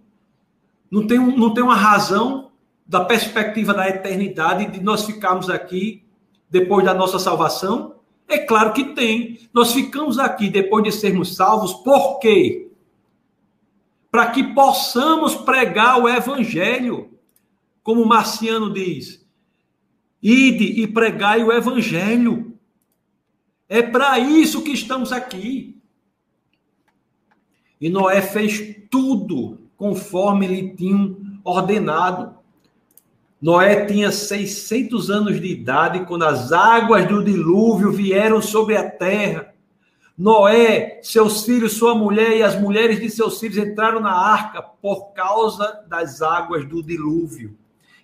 Não 0.90 1.06
tem, 1.06 1.20
um, 1.20 1.36
não 1.36 1.54
tem 1.54 1.64
uma 1.64 1.76
razão 1.76 2.52
da 2.88 3.04
perspectiva 3.04 3.74
da 3.74 3.90
eternidade 3.90 4.68
de 4.68 4.82
nós 4.82 5.06
ficarmos 5.06 5.50
aqui 5.50 6.04
depois 6.50 6.86
da 6.86 6.94
nossa 6.94 7.20
salvação? 7.20 7.96
É 8.28 8.38
claro 8.38 8.72
que 8.72 8.94
tem. 8.96 9.40
Nós 9.54 9.74
ficamos 9.74 10.18
aqui 10.18 10.50
depois 10.50 10.84
de 10.84 10.92
sermos 10.92 11.36
salvos, 11.36 11.74
por 11.74 12.20
quê? 12.20 12.69
Para 14.12 14.32
que 14.32 14.44
possamos 14.44 15.36
pregar 15.36 16.00
o 16.00 16.10
evangelho. 16.10 17.18
Como 17.84 18.06
Marciano 18.06 18.74
diz, 18.74 19.26
ide 20.22 20.82
e 20.82 20.88
pregai 20.88 21.44
o 21.44 21.52
evangelho. 21.52 22.58
É 23.68 23.82
para 23.82 24.20
isso 24.20 24.64
que 24.64 24.72
estamos 24.72 25.12
aqui. 25.12 25.80
E 27.80 27.90
Noé 27.90 28.22
fez 28.22 28.76
tudo 28.90 29.60
conforme 29.78 30.48
lhe 30.48 30.76
tinham 30.76 31.18
ordenado. 31.44 32.36
Noé 33.42 33.86
tinha 33.86 34.12
600 34.12 35.10
anos 35.10 35.40
de 35.40 35.48
idade 35.48 36.06
quando 36.06 36.24
as 36.24 36.52
águas 36.52 37.08
do 37.08 37.24
dilúvio 37.24 37.92
vieram 37.92 38.42
sobre 38.42 38.76
a 38.76 38.90
terra. 38.90 39.54
Noé, 40.20 41.00
seus 41.02 41.46
filhos, 41.46 41.78
sua 41.78 41.96
mulher 41.96 42.36
e 42.36 42.44
as 42.44 42.60
mulheres 42.60 43.00
de 43.00 43.10
seus 43.10 43.40
filhos 43.40 43.58
entraram 43.58 44.02
na 44.02 44.12
arca 44.12 44.62
por 44.62 45.14
causa 45.14 45.82
das 45.88 46.22
águas 46.22 46.68
do 46.68 46.84
dilúvio. 46.84 47.58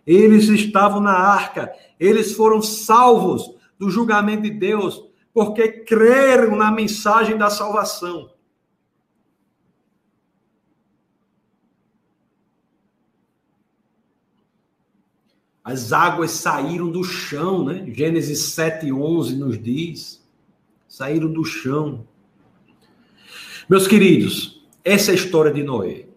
Eles 0.08 0.48
estavam 0.48 1.02
na 1.02 1.12
arca, 1.12 1.74
eles 2.00 2.32
foram 2.34 2.62
salvos 2.62 3.54
do 3.78 3.90
julgamento 3.90 4.44
de 4.44 4.50
Deus, 4.50 5.04
porque 5.34 5.68
creram 5.68 6.56
na 6.56 6.72
mensagem 6.72 7.38
da 7.38 7.50
salvação. 7.50 8.32
As 15.62 15.92
águas 15.92 16.32
saíram 16.32 16.90
do 16.90 17.04
chão, 17.04 17.66
né? 17.66 17.86
Gênesis 17.94 18.54
7:11 18.54 19.36
nos 19.36 19.62
diz. 19.62 20.25
Saíram 20.96 21.30
do 21.30 21.44
chão. 21.44 22.08
Meus 23.68 23.86
queridos, 23.86 24.66
essa 24.82 25.12
é 25.12 25.14
a 25.14 25.16
história 25.18 25.52
de 25.52 25.62
Noé. 25.62 26.08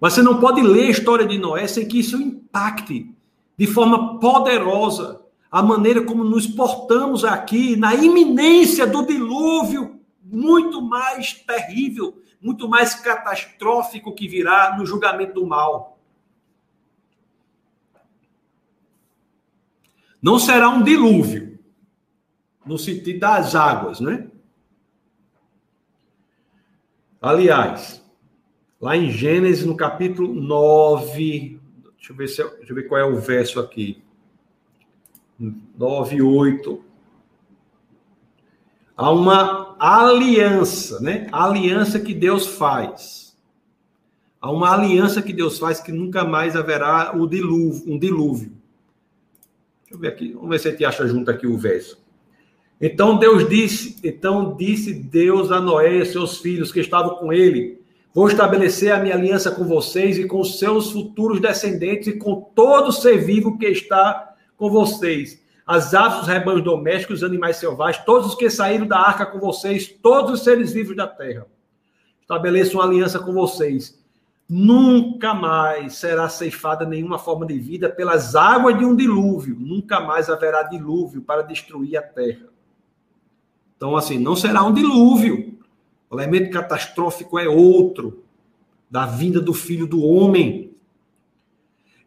Mas 0.00 0.12
você 0.12 0.22
não 0.22 0.38
pode 0.38 0.62
ler 0.62 0.86
a 0.86 0.90
história 0.90 1.26
de 1.26 1.36
Noé 1.36 1.66
sem 1.66 1.88
que 1.88 1.98
isso 1.98 2.16
impacte 2.16 3.12
de 3.58 3.66
forma 3.66 4.20
poderosa 4.20 5.22
a 5.50 5.60
maneira 5.60 6.04
como 6.04 6.22
nos 6.22 6.46
portamos 6.46 7.24
aqui 7.24 7.74
na 7.74 7.96
iminência 7.96 8.86
do 8.86 9.04
dilúvio 9.04 9.98
muito 10.22 10.80
mais 10.80 11.32
terrível, 11.32 12.22
muito 12.40 12.68
mais 12.68 12.94
catastrófico 12.94 14.14
que 14.14 14.28
virá 14.28 14.76
no 14.78 14.86
julgamento 14.86 15.34
do 15.34 15.44
mal. 15.44 15.98
Não 20.22 20.38
será 20.38 20.68
um 20.68 20.84
dilúvio, 20.84 21.55
no 22.66 22.76
sentido 22.76 23.20
das 23.20 23.54
águas, 23.54 24.00
né? 24.00 24.28
Aliás, 27.22 28.02
lá 28.80 28.96
em 28.96 29.10
Gênesis, 29.10 29.64
no 29.64 29.76
capítulo 29.76 30.34
9, 30.34 31.60
deixa 31.96 32.12
eu 32.12 32.16
ver, 32.16 32.28
se, 32.28 32.42
deixa 32.42 32.72
eu 32.72 32.74
ver 32.74 32.88
qual 32.88 33.00
é 33.00 33.04
o 33.04 33.18
verso 33.18 33.60
aqui. 33.60 34.02
9, 35.38 36.22
8. 36.22 36.84
Há 38.96 39.10
uma 39.10 39.76
aliança, 39.78 41.00
né? 41.00 41.28
Aliança 41.30 42.00
que 42.00 42.14
Deus 42.14 42.46
faz. 42.46 43.36
Há 44.40 44.50
uma 44.50 44.72
aliança 44.72 45.20
que 45.20 45.32
Deus 45.32 45.58
faz 45.58 45.80
que 45.80 45.92
nunca 45.92 46.24
mais 46.24 46.56
haverá 46.56 47.14
o 47.16 47.26
dilúvio, 47.26 47.92
um 47.92 47.98
dilúvio. 47.98 48.52
Deixa 49.82 49.94
eu 49.94 49.98
ver 49.98 50.08
aqui, 50.08 50.32
vamos 50.32 50.50
ver 50.50 50.58
se 50.58 50.68
a 50.68 50.70
gente 50.70 50.84
acha 50.84 51.06
junto 51.06 51.30
aqui 51.30 51.46
o 51.46 51.58
verso. 51.58 52.05
Então 52.80 53.16
Deus 53.16 53.48
disse, 53.48 53.96
então 54.04 54.54
disse 54.56 54.92
Deus 54.92 55.50
a 55.50 55.60
Noé 55.60 55.96
e 55.96 56.06
seus 56.06 56.38
filhos 56.38 56.70
que 56.70 56.80
estavam 56.80 57.16
com 57.16 57.32
ele: 57.32 57.80
Vou 58.12 58.28
estabelecer 58.28 58.92
a 58.92 58.98
minha 58.98 59.14
aliança 59.14 59.50
com 59.50 59.64
vocês 59.64 60.18
e 60.18 60.26
com 60.26 60.42
seus 60.44 60.90
futuros 60.90 61.40
descendentes 61.40 62.08
e 62.08 62.18
com 62.18 62.40
todo 62.54 62.92
ser 62.92 63.18
vivo 63.18 63.58
que 63.58 63.66
está 63.66 64.34
com 64.56 64.70
vocês. 64.70 65.42
As 65.66 65.94
aves, 65.94 66.20
os 66.20 66.28
rebanhos 66.28 66.62
domésticos, 66.62 67.22
os 67.22 67.24
animais 67.24 67.56
selvagens, 67.56 68.04
todos 68.04 68.28
os 68.28 68.34
que 68.34 68.48
saíram 68.48 68.86
da 68.86 68.98
arca 68.98 69.26
com 69.26 69.40
vocês, 69.40 69.88
todos 69.88 70.32
os 70.32 70.44
seres 70.44 70.72
vivos 70.72 70.96
da 70.96 71.06
terra. 71.06 71.46
Estabeleço 72.20 72.76
uma 72.76 72.84
aliança 72.84 73.18
com 73.18 73.32
vocês 73.32 73.98
Nunca 74.48 75.34
mais 75.34 75.96
será 75.96 76.28
ceifada 76.28 76.86
nenhuma 76.86 77.18
forma 77.18 77.44
de 77.44 77.58
vida 77.58 77.88
pelas 77.90 78.36
águas 78.36 78.78
de 78.78 78.84
um 78.84 78.94
dilúvio. 78.94 79.56
Nunca 79.58 80.00
mais 80.00 80.30
haverá 80.30 80.62
dilúvio 80.62 81.20
para 81.20 81.42
destruir 81.42 81.96
a 81.96 82.02
terra. 82.02 82.46
Então, 83.76 83.96
assim, 83.96 84.18
não 84.18 84.34
será 84.34 84.64
um 84.64 84.72
dilúvio. 84.72 85.58
O 86.08 86.16
elemento 86.16 86.50
catastrófico 86.50 87.38
é 87.38 87.48
outro, 87.48 88.24
da 88.90 89.06
vinda 89.06 89.40
do 89.40 89.52
filho 89.52 89.86
do 89.86 90.02
homem. 90.02 90.72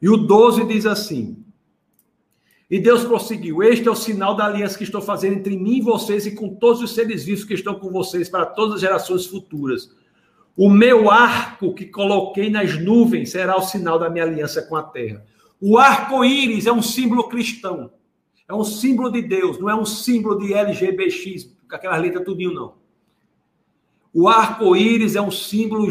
E 0.01 0.09
o 0.09 0.17
12 0.17 0.65
diz 0.65 0.85
assim: 0.85 1.43
E 2.69 2.79
Deus 2.79 3.03
prosseguiu: 3.03 3.61
Este 3.61 3.87
é 3.87 3.91
o 3.91 3.95
sinal 3.95 4.35
da 4.35 4.45
aliança 4.45 4.77
que 4.77 4.83
estou 4.83 5.01
fazendo 5.01 5.35
entre 5.37 5.57
mim 5.57 5.77
e 5.77 5.81
vocês 5.81 6.25
e 6.25 6.31
com 6.31 6.55
todos 6.55 6.81
os 6.81 6.95
seres 6.95 7.23
vivos 7.23 7.43
que 7.43 7.53
estão 7.53 7.75
com 7.75 7.91
vocês 7.91 8.29
para 8.29 8.45
todas 8.45 8.75
as 8.75 8.81
gerações 8.81 9.25
futuras 9.25 9.89
o 10.61 10.69
meu 10.69 11.09
arco 11.09 11.73
que 11.73 11.85
coloquei 11.85 12.49
nas 12.49 12.77
nuvens 12.77 13.31
será 13.31 13.55
o 13.55 13.61
sinal 13.61 13.97
da 13.97 14.09
minha 14.09 14.25
aliança 14.25 14.61
com 14.61 14.75
a 14.75 14.83
terra. 14.83 15.25
O 15.61 15.77
arco-íris 15.77 16.65
é 16.65 16.71
um 16.73 16.81
símbolo 16.81 17.29
cristão. 17.29 17.89
É 18.45 18.53
um 18.53 18.65
símbolo 18.65 19.09
de 19.09 19.21
Deus, 19.21 19.57
não 19.57 19.69
é 19.69 19.75
um 19.75 19.85
símbolo 19.85 20.37
de 20.37 20.53
LGBX, 20.53 21.55
com 21.69 21.75
aquelas 21.75 22.01
letras 22.01 22.25
tudinho, 22.25 22.53
não. 22.53 22.73
O 24.13 24.27
arco-íris 24.27 25.15
é 25.15 25.21
um 25.21 25.29
símbolo, 25.29 25.87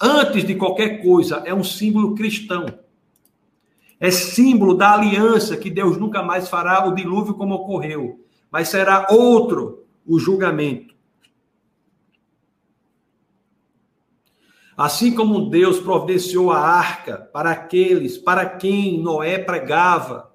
antes 0.00 0.44
de 0.44 0.54
qualquer 0.54 1.02
coisa, 1.02 1.42
é 1.46 1.54
um 1.54 1.64
símbolo 1.64 2.14
cristão. 2.14 2.66
É 3.98 4.10
símbolo 4.10 4.74
da 4.74 4.94
aliança 4.94 5.56
que 5.56 5.70
Deus 5.70 5.96
nunca 5.96 6.22
mais 6.22 6.48
fará 6.48 6.86
o 6.86 6.94
dilúvio 6.94 7.34
como 7.34 7.54
ocorreu, 7.54 8.24
mas 8.50 8.68
será 8.68 9.06
outro 9.10 9.84
o 10.06 10.18
julgamento. 10.18 10.94
Assim 14.76 15.14
como 15.14 15.50
Deus 15.50 15.78
providenciou 15.78 16.50
a 16.50 16.58
arca 16.58 17.18
para 17.18 17.50
aqueles 17.50 18.16
para 18.16 18.46
quem 18.46 19.02
Noé 19.02 19.38
pregava, 19.38 20.29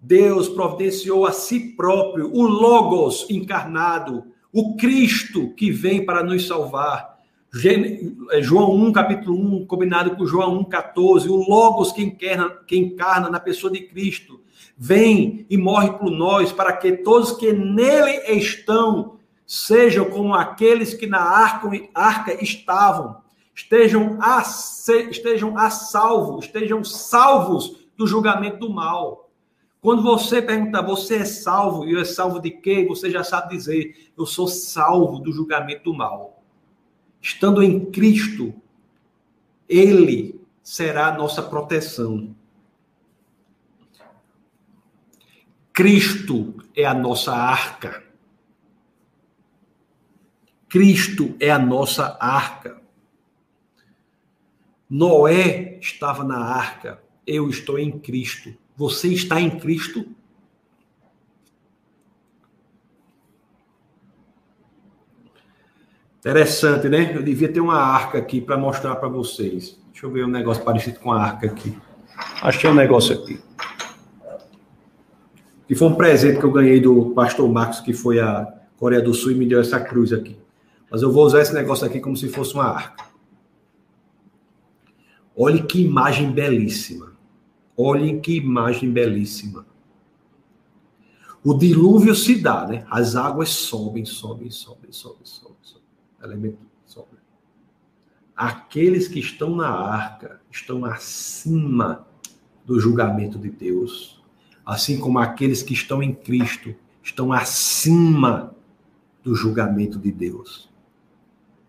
Deus 0.00 0.48
providenciou 0.48 1.26
a 1.26 1.32
si 1.32 1.74
próprio 1.76 2.30
o 2.32 2.42
Logos 2.42 3.26
encarnado, 3.28 4.24
o 4.52 4.76
Cristo 4.76 5.52
que 5.54 5.70
vem 5.70 6.04
para 6.04 6.22
nos 6.22 6.46
salvar. 6.46 7.18
É, 8.30 8.42
João 8.42 8.74
1, 8.74 8.92
capítulo 8.92 9.36
1, 9.36 9.66
combinado 9.66 10.16
com 10.16 10.26
João 10.26 10.58
1, 10.58 10.64
14, 10.64 11.28
o 11.28 11.36
Logos 11.36 11.92
que 11.92 12.02
encarna, 12.02 12.50
que 12.66 12.76
encarna 12.76 13.30
na 13.30 13.40
pessoa 13.40 13.72
de 13.72 13.80
Cristo, 13.80 14.40
vem 14.76 15.46
e 15.48 15.56
morre 15.56 15.92
por 15.92 16.10
nós, 16.10 16.52
para 16.52 16.72
que 16.74 16.92
todos 16.92 17.32
que 17.32 17.52
nele 17.52 18.12
estão 18.38 19.16
sejam 19.46 20.04
como 20.10 20.34
aqueles 20.34 20.92
que 20.94 21.06
na 21.06 21.20
arca, 21.20 21.70
arca 21.94 22.44
estavam 22.44 23.16
estejam 23.58 24.18
a, 24.20 24.40
estejam 25.10 25.58
a 25.58 25.68
salvo, 25.68 26.38
estejam 26.38 26.84
salvos 26.84 27.76
do 27.96 28.06
julgamento 28.06 28.58
do 28.58 28.70
mal. 28.70 29.27
Quando 29.80 30.02
você 30.02 30.42
perguntar, 30.42 30.82
você 30.82 31.16
é 31.16 31.24
salvo? 31.24 31.86
E 31.86 31.92
eu 31.92 32.00
é 32.00 32.04
salvo 32.04 32.40
de 32.40 32.50
quê? 32.50 32.84
Você 32.88 33.10
já 33.10 33.22
sabe 33.22 33.56
dizer, 33.56 34.12
eu 34.16 34.26
sou 34.26 34.48
salvo 34.48 35.18
do 35.18 35.32
julgamento 35.32 35.84
do 35.84 35.94
mal. 35.94 36.42
Estando 37.20 37.62
em 37.62 37.90
Cristo, 37.90 38.54
Ele 39.68 40.40
será 40.62 41.08
a 41.08 41.16
nossa 41.16 41.42
proteção. 41.42 42.34
Cristo 45.72 46.54
é 46.74 46.84
a 46.84 46.92
nossa 46.92 47.32
arca. 47.32 48.02
Cristo 50.68 51.36
é 51.38 51.50
a 51.50 51.58
nossa 51.58 52.18
arca. 52.20 52.82
Noé 54.90 55.78
estava 55.80 56.24
na 56.24 56.38
arca, 56.38 57.02
eu 57.26 57.48
estou 57.48 57.78
em 57.78 57.96
Cristo. 57.98 58.56
Você 58.78 59.08
está 59.08 59.40
em 59.40 59.50
Cristo? 59.50 60.06
Interessante, 66.20 66.88
né? 66.88 67.16
Eu 67.16 67.24
devia 67.24 67.52
ter 67.52 67.58
uma 67.58 67.74
arca 67.74 68.18
aqui 68.18 68.40
para 68.40 68.56
mostrar 68.56 68.94
para 68.94 69.08
vocês. 69.08 69.76
Deixa 69.90 70.06
eu 70.06 70.12
ver 70.12 70.24
um 70.24 70.28
negócio 70.28 70.62
parecido 70.62 71.00
com 71.00 71.10
a 71.10 71.20
arca 71.20 71.48
aqui. 71.48 71.76
Achei 72.40 72.70
um 72.70 72.74
negócio 72.74 73.16
aqui. 73.16 73.40
Que 75.66 75.74
foi 75.74 75.88
um 75.88 75.96
presente 75.96 76.38
que 76.38 76.46
eu 76.46 76.52
ganhei 76.52 76.78
do 76.78 77.10
pastor 77.10 77.50
Marcos, 77.50 77.80
que 77.80 77.92
foi 77.92 78.20
a 78.20 78.46
Coreia 78.76 79.02
do 79.02 79.12
Sul, 79.12 79.32
e 79.32 79.34
me 79.34 79.46
deu 79.46 79.60
essa 79.60 79.80
cruz 79.80 80.12
aqui. 80.12 80.38
Mas 80.88 81.02
eu 81.02 81.12
vou 81.12 81.26
usar 81.26 81.40
esse 81.40 81.52
negócio 81.52 81.84
aqui 81.84 81.98
como 81.98 82.16
se 82.16 82.28
fosse 82.28 82.54
uma 82.54 82.66
arca. 82.66 83.04
Olhe 85.36 85.64
que 85.64 85.82
imagem 85.82 86.30
belíssima. 86.30 87.17
Olhem 87.80 88.20
que 88.20 88.36
imagem 88.36 88.92
belíssima. 88.92 89.64
O 91.44 91.54
dilúvio 91.54 92.12
se 92.12 92.34
dá, 92.34 92.66
né? 92.66 92.84
As 92.90 93.14
águas 93.14 93.50
sobem, 93.50 94.04
sobem, 94.04 94.50
sobem, 94.50 94.90
sobem, 94.90 95.24
sobem, 95.24 95.56
sobem. 95.62 95.84
Elemento 96.20 96.58
sobe. 96.84 97.16
Aqueles 98.34 99.06
que 99.06 99.20
estão 99.20 99.54
na 99.54 99.68
arca 99.68 100.40
estão 100.50 100.84
acima 100.84 102.04
do 102.64 102.80
julgamento 102.80 103.38
de 103.38 103.48
Deus, 103.48 104.20
assim 104.66 104.98
como 104.98 105.20
aqueles 105.20 105.62
que 105.62 105.72
estão 105.72 106.02
em 106.02 106.12
Cristo 106.12 106.74
estão 107.02 107.32
acima 107.32 108.54
do 109.22 109.34
julgamento 109.34 109.98
de 109.98 110.10
Deus. 110.10 110.68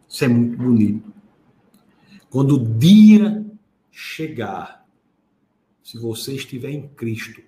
Isso 0.08 0.26
é 0.26 0.28
muito 0.28 0.58
bonito. 0.58 1.14
Quando 2.30 2.56
o 2.56 2.80
dia 2.80 3.46
chegar, 3.92 4.79
se 5.90 5.98
você 5.98 6.36
estiver 6.36 6.70
em 6.70 6.88
Cristo, 6.88 7.42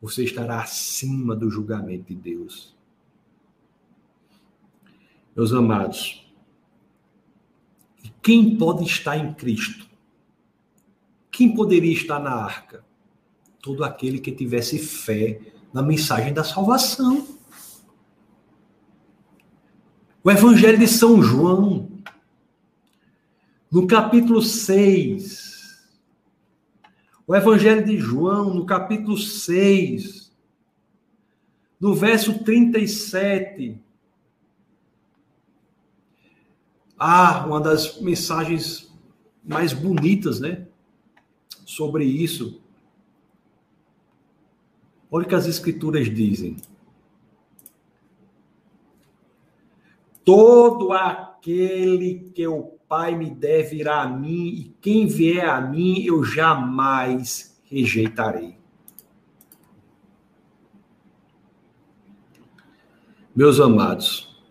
você 0.00 0.24
estará 0.24 0.60
acima 0.60 1.36
do 1.36 1.48
julgamento 1.48 2.06
de 2.08 2.16
Deus. 2.16 2.76
Meus 5.36 5.52
amados, 5.52 6.28
quem 8.20 8.56
pode 8.56 8.82
estar 8.82 9.16
em 9.16 9.32
Cristo? 9.32 9.88
Quem 11.30 11.54
poderia 11.54 11.92
estar 11.92 12.18
na 12.18 12.34
arca? 12.34 12.84
Todo 13.62 13.84
aquele 13.84 14.18
que 14.18 14.32
tivesse 14.32 14.76
fé 14.80 15.40
na 15.72 15.80
mensagem 15.80 16.34
da 16.34 16.42
salvação. 16.42 17.28
O 20.24 20.28
Evangelho 20.32 20.80
de 20.80 20.88
São 20.88 21.22
João, 21.22 21.88
no 23.70 23.86
capítulo 23.86 24.42
6, 24.42 25.47
o 27.28 27.36
Evangelho 27.36 27.84
de 27.84 27.98
João, 27.98 28.54
no 28.54 28.64
capítulo 28.64 29.18
6, 29.18 30.32
no 31.78 31.94
verso 31.94 32.42
37. 32.42 33.78
Ah, 36.98 37.44
uma 37.46 37.60
das 37.60 38.00
mensagens 38.00 38.90
mais 39.44 39.74
bonitas, 39.74 40.40
né? 40.40 40.66
Sobre 41.66 42.02
isso. 42.06 42.62
Olha 45.10 45.26
o 45.26 45.28
que 45.28 45.34
as 45.34 45.46
Escrituras 45.46 46.06
dizem. 46.06 46.56
Todo 50.24 50.92
aquele 50.92 52.30
que 52.34 52.46
o 52.48 52.77
Pai 52.88 53.14
me 53.14 53.30
deve 53.30 53.76
ir 53.76 53.88
a 53.88 54.08
mim, 54.08 54.46
e 54.48 54.74
quem 54.80 55.06
vier 55.06 55.48
a 55.48 55.60
mim 55.60 56.02
eu 56.04 56.24
jamais 56.24 57.60
rejeitarei. 57.64 58.56
Meus 63.36 63.60
amados, 63.60 64.42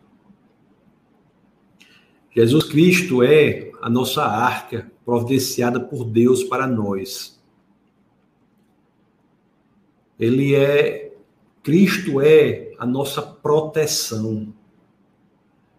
Jesus 2.32 2.66
Cristo 2.66 3.24
é 3.24 3.72
a 3.82 3.90
nossa 3.90 4.24
arca 4.24 4.92
providenciada 5.04 5.80
por 5.80 6.06
Deus 6.06 6.44
para 6.44 6.68
nós. 6.68 7.42
Ele 10.20 10.54
é, 10.54 11.16
Cristo 11.64 12.22
é 12.22 12.74
a 12.78 12.86
nossa 12.86 13.22
proteção. 13.22 14.54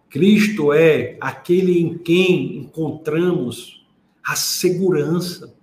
Cristo 0.09 0.73
é 0.73 1.17
aquele 1.21 1.79
em 1.79 1.97
quem 1.97 2.57
encontramos 2.57 3.85
a 4.23 4.35
segurança. 4.35 5.55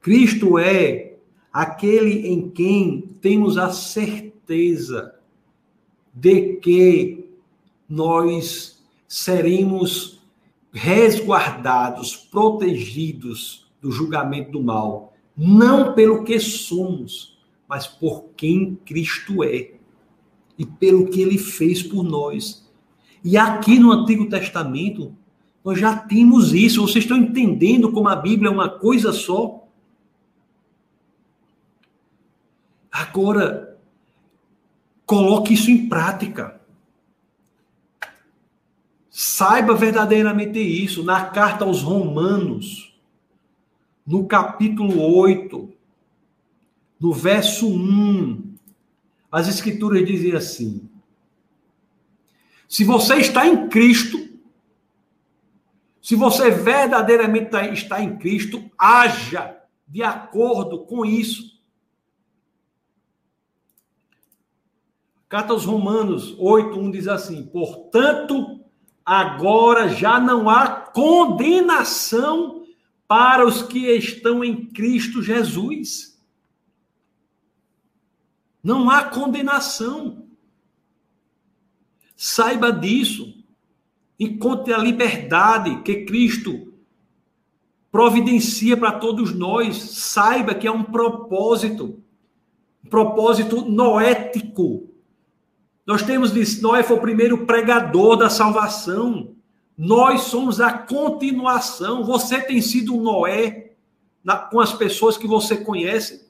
Cristo 0.00 0.58
é 0.58 1.16
aquele 1.52 2.28
em 2.28 2.48
quem 2.48 3.00
temos 3.20 3.58
a 3.58 3.70
certeza 3.72 5.14
de 6.14 6.56
que 6.56 7.28
nós 7.88 8.82
seremos 9.08 10.20
resguardados, 10.72 12.14
protegidos 12.14 13.66
do 13.80 13.90
julgamento 13.90 14.52
do 14.52 14.62
mal, 14.62 15.14
não 15.36 15.94
pelo 15.94 16.24
que 16.24 16.38
somos, 16.38 17.38
mas 17.68 17.86
por 17.86 18.26
quem 18.36 18.76
Cristo 18.84 19.42
é 19.42 19.72
e 20.58 20.66
pelo 20.66 21.08
que 21.08 21.20
ele 21.20 21.38
fez 21.38 21.82
por 21.82 22.02
nós. 22.02 22.67
E 23.24 23.36
aqui 23.36 23.78
no 23.78 23.92
Antigo 23.92 24.28
Testamento, 24.28 25.14
nós 25.64 25.78
já 25.78 25.96
temos 25.96 26.52
isso. 26.52 26.82
Vocês 26.82 27.04
estão 27.04 27.16
entendendo 27.16 27.92
como 27.92 28.08
a 28.08 28.16
Bíblia 28.16 28.48
é 28.48 28.52
uma 28.52 28.68
coisa 28.68 29.12
só? 29.12 29.66
Agora, 32.90 33.78
coloque 35.04 35.54
isso 35.54 35.70
em 35.70 35.88
prática. 35.88 36.60
Saiba 39.10 39.74
verdadeiramente 39.74 40.58
isso. 40.58 41.02
Na 41.02 41.24
carta 41.26 41.64
aos 41.64 41.82
Romanos, 41.82 42.96
no 44.06 44.26
capítulo 44.26 45.00
8, 45.18 45.68
no 46.98 47.12
verso 47.12 47.68
1, 47.68 48.54
as 49.30 49.48
Escrituras 49.48 50.06
dizem 50.06 50.32
assim: 50.32 50.87
se 52.68 52.84
você 52.84 53.16
está 53.16 53.46
em 53.46 53.68
Cristo, 53.68 54.28
se 56.02 56.14
você 56.14 56.50
verdadeiramente 56.50 57.50
tá, 57.50 57.66
está 57.66 58.02
em 58.02 58.18
Cristo, 58.18 58.70
haja 58.78 59.58
de 59.86 60.02
acordo 60.02 60.84
com 60.84 61.04
isso. 61.04 61.58
Carta 65.28 65.52
aos 65.52 65.64
Romanos 65.64 66.34
8, 66.38 66.78
1 66.78 66.90
diz 66.90 67.08
assim: 67.08 67.46
Portanto, 67.46 68.60
agora 69.04 69.88
já 69.88 70.20
não 70.20 70.48
há 70.48 70.68
condenação 70.68 72.64
para 73.06 73.46
os 73.46 73.62
que 73.62 73.90
estão 73.90 74.44
em 74.44 74.66
Cristo 74.66 75.22
Jesus. 75.22 76.22
Não 78.62 78.90
há 78.90 79.04
condenação. 79.04 80.27
Saiba 82.20 82.72
disso. 82.72 83.32
Encontre 84.18 84.74
a 84.74 84.78
liberdade 84.78 85.82
que 85.82 86.04
Cristo 86.04 86.72
providencia 87.92 88.76
para 88.76 88.90
todos 88.90 89.32
nós. 89.32 89.76
Saiba 89.76 90.52
que 90.52 90.66
é 90.66 90.70
um 90.70 90.82
propósito, 90.82 92.02
um 92.84 92.88
propósito 92.88 93.62
noético. 93.62 94.88
Nós 95.86 96.02
temos 96.02 96.32
visto, 96.32 96.60
Noé 96.60 96.82
foi 96.82 96.96
o 96.96 97.00
primeiro 97.00 97.46
pregador 97.46 98.16
da 98.16 98.28
salvação. 98.28 99.36
Nós 99.76 100.22
somos 100.22 100.60
a 100.60 100.72
continuação. 100.72 102.02
Você 102.02 102.40
tem 102.40 102.60
sido 102.60 102.96
um 102.96 103.00
Noé 103.00 103.74
na, 104.24 104.36
com 104.36 104.58
as 104.58 104.72
pessoas 104.72 105.16
que 105.16 105.28
você 105.28 105.56
conhece. 105.56 106.27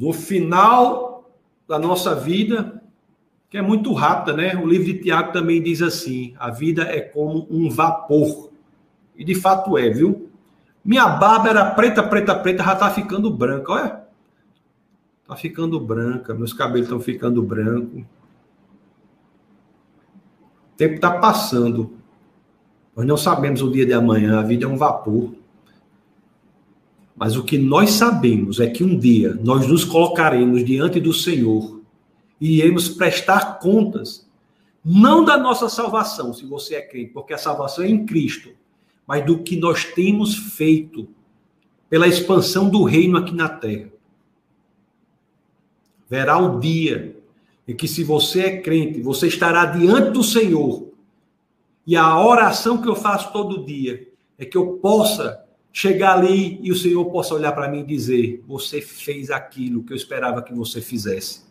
No 0.00 0.14
final 0.14 1.30
da 1.68 1.78
nossa 1.78 2.14
vida, 2.14 2.82
que 3.50 3.58
é 3.58 3.62
muito 3.62 3.92
rápida, 3.92 4.34
né? 4.34 4.56
O 4.56 4.66
livro 4.66 4.86
de 4.86 4.94
Tiago 4.94 5.30
também 5.30 5.62
diz 5.62 5.82
assim: 5.82 6.32
a 6.38 6.50
vida 6.50 6.84
é 6.84 7.02
como 7.02 7.46
um 7.50 7.68
vapor. 7.68 8.50
E 9.14 9.22
de 9.22 9.34
fato 9.34 9.76
é, 9.76 9.90
viu? 9.90 10.30
Minha 10.82 11.06
barba 11.06 11.50
era 11.50 11.70
preta, 11.72 12.02
preta, 12.02 12.34
preta, 12.34 12.64
já 12.64 12.74
tá 12.74 12.88
ficando 12.88 13.30
branca, 13.30 13.72
olha. 13.72 14.00
Tá 15.28 15.36
ficando 15.36 15.78
branca, 15.78 16.32
meus 16.32 16.54
cabelos 16.54 16.86
estão 16.86 16.98
ficando 16.98 17.42
brancos. 17.42 18.00
O 18.00 18.06
tempo 20.78 20.98
tá 20.98 21.18
passando. 21.18 21.92
Nós 22.96 23.06
não 23.06 23.18
sabemos 23.18 23.60
o 23.60 23.70
dia 23.70 23.84
de 23.84 23.92
amanhã, 23.92 24.40
a 24.40 24.42
vida 24.42 24.64
é 24.64 24.68
um 24.68 24.78
vapor. 24.78 25.34
Mas 27.20 27.36
o 27.36 27.44
que 27.44 27.58
nós 27.58 27.90
sabemos 27.90 28.60
é 28.60 28.66
que 28.66 28.82
um 28.82 28.98
dia 28.98 29.38
nós 29.44 29.66
nos 29.66 29.84
colocaremos 29.84 30.64
diante 30.64 30.98
do 30.98 31.12
Senhor 31.12 31.82
e 32.40 32.56
iremos 32.56 32.88
prestar 32.88 33.58
contas, 33.58 34.26
não 34.82 35.22
da 35.22 35.36
nossa 35.36 35.68
salvação, 35.68 36.32
se 36.32 36.46
você 36.46 36.76
é 36.76 36.80
crente, 36.80 37.10
porque 37.12 37.34
a 37.34 37.38
salvação 37.38 37.84
é 37.84 37.90
em 37.90 38.06
Cristo, 38.06 38.52
mas 39.06 39.22
do 39.26 39.40
que 39.40 39.54
nós 39.54 39.84
temos 39.84 40.34
feito 40.34 41.06
pela 41.90 42.08
expansão 42.08 42.70
do 42.70 42.84
reino 42.84 43.18
aqui 43.18 43.34
na 43.34 43.50
terra. 43.50 43.90
Verá 46.08 46.38
o 46.38 46.58
dia 46.58 47.18
em 47.68 47.76
que, 47.76 47.86
se 47.86 48.02
você 48.02 48.40
é 48.44 48.60
crente, 48.62 49.02
você 49.02 49.26
estará 49.26 49.66
diante 49.66 50.12
do 50.12 50.24
Senhor. 50.24 50.88
E 51.86 51.96
a 51.96 52.18
oração 52.18 52.80
que 52.80 52.88
eu 52.88 52.96
faço 52.96 53.30
todo 53.30 53.62
dia 53.62 54.08
é 54.38 54.46
que 54.46 54.56
eu 54.56 54.78
possa 54.78 55.49
chegar 55.72 56.18
ali 56.18 56.58
e 56.62 56.70
o 56.70 56.76
Senhor 56.76 57.04
possa 57.06 57.34
olhar 57.34 57.52
para 57.52 57.68
mim 57.68 57.80
e 57.80 57.86
dizer: 57.86 58.42
Você 58.46 58.80
fez 58.80 59.30
aquilo 59.30 59.82
que 59.82 59.92
eu 59.92 59.96
esperava 59.96 60.42
que 60.42 60.54
você 60.54 60.80
fizesse. 60.80 61.42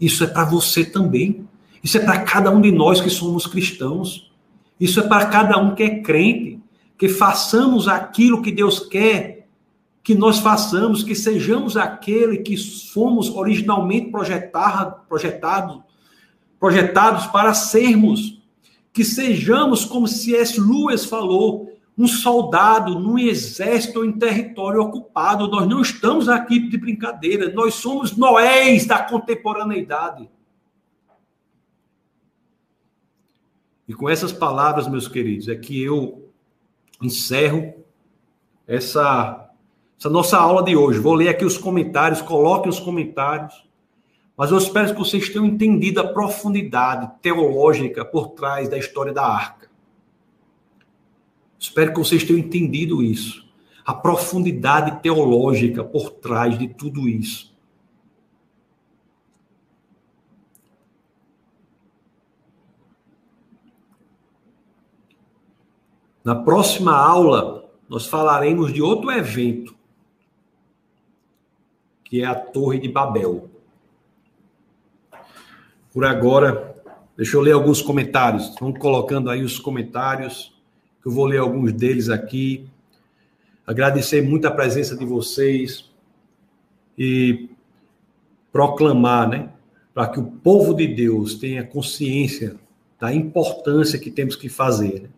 Isso 0.00 0.24
é 0.24 0.26
para 0.26 0.44
você 0.44 0.84
também. 0.84 1.48
Isso 1.82 1.98
é 1.98 2.00
para 2.00 2.22
cada 2.22 2.50
um 2.50 2.60
de 2.60 2.72
nós 2.72 3.00
que 3.00 3.10
somos 3.10 3.46
cristãos. 3.46 4.32
Isso 4.80 5.00
é 5.00 5.02
para 5.02 5.26
cada 5.26 5.58
um 5.58 5.74
que 5.74 5.82
é 5.82 6.00
crente. 6.00 6.60
que 6.96 7.08
façamos 7.08 7.88
aquilo 7.88 8.40
que 8.40 8.52
Deus 8.52 8.78
quer 8.78 9.34
que 10.04 10.14
nós 10.14 10.38
façamos, 10.38 11.02
que 11.02 11.14
sejamos 11.14 11.78
aquele 11.78 12.36
que 12.36 12.58
fomos 12.58 13.30
originalmente 13.30 14.10
projetado, 14.10 14.96
projetado, 15.08 15.82
projetados 16.60 17.26
para 17.28 17.54
sermos, 17.54 18.42
que 18.92 19.02
sejamos, 19.02 19.82
como 19.82 20.06
C.S. 20.06 20.60
Lewis 20.60 21.06
falou, 21.06 21.63
um 21.96 22.06
soldado 22.08 22.98
num 22.98 23.18
exército 23.18 24.00
ou 24.00 24.04
em 24.04 24.12
território 24.12 24.80
ocupado. 24.80 25.48
Nós 25.48 25.68
não 25.68 25.80
estamos 25.80 26.28
aqui 26.28 26.68
de 26.68 26.76
brincadeira, 26.76 27.52
nós 27.52 27.74
somos 27.74 28.16
Noés 28.16 28.86
da 28.86 29.02
contemporaneidade. 29.02 30.28
E 33.86 33.94
com 33.94 34.08
essas 34.08 34.32
palavras, 34.32 34.88
meus 34.88 35.06
queridos, 35.06 35.48
é 35.48 35.54
que 35.54 35.82
eu 35.82 36.30
encerro 37.02 37.74
essa 38.66 39.44
essa 39.98 40.10
nossa 40.10 40.36
aula 40.36 40.62
de 40.62 40.76
hoje. 40.76 40.98
Vou 40.98 41.14
ler 41.14 41.28
aqui 41.28 41.44
os 41.44 41.56
comentários, 41.56 42.20
coloquem 42.20 42.68
os 42.68 42.80
comentários. 42.80 43.64
Mas 44.36 44.50
eu 44.50 44.58
espero 44.58 44.92
que 44.92 44.98
vocês 44.98 45.28
tenham 45.28 45.46
entendido 45.46 46.00
a 46.00 46.12
profundidade 46.12 47.10
teológica 47.22 48.04
por 48.04 48.30
trás 48.30 48.68
da 48.68 48.76
história 48.76 49.12
da 49.12 49.24
arca. 49.24 49.63
Espero 51.64 51.94
que 51.94 51.98
vocês 51.98 52.22
tenham 52.22 52.38
entendido 52.38 53.02
isso. 53.02 53.42
A 53.86 53.94
profundidade 53.94 55.02
teológica 55.02 55.82
por 55.82 56.10
trás 56.10 56.58
de 56.58 56.68
tudo 56.68 57.08
isso. 57.08 57.56
Na 66.22 66.34
próxima 66.34 66.94
aula, 66.94 67.72
nós 67.88 68.06
falaremos 68.06 68.70
de 68.70 68.82
outro 68.82 69.10
evento 69.10 69.74
que 72.04 72.20
é 72.20 72.26
a 72.26 72.34
Torre 72.34 72.78
de 72.78 72.88
Babel. 72.88 73.48
Por 75.90 76.04
agora, 76.04 76.76
deixa 77.16 77.38
eu 77.38 77.40
ler 77.40 77.52
alguns 77.52 77.80
comentários. 77.80 78.54
Vão 78.60 78.70
colocando 78.70 79.30
aí 79.30 79.42
os 79.42 79.58
comentários, 79.58 80.53
que 81.04 81.08
eu 81.08 81.12
vou 81.12 81.26
ler 81.26 81.36
alguns 81.38 81.70
deles 81.70 82.08
aqui. 82.08 82.66
Agradecer 83.66 84.22
muito 84.22 84.48
a 84.48 84.50
presença 84.50 84.96
de 84.96 85.04
vocês 85.04 85.92
e 86.96 87.50
proclamar, 88.50 89.28
né, 89.28 89.50
para 89.92 90.08
que 90.08 90.18
o 90.18 90.24
povo 90.24 90.72
de 90.72 90.86
Deus 90.86 91.34
tenha 91.34 91.62
consciência 91.62 92.56
da 92.98 93.14
importância 93.14 93.98
que 93.98 94.10
temos 94.10 94.34
que 94.34 94.48
fazer. 94.48 95.02
Né? 95.02 95.08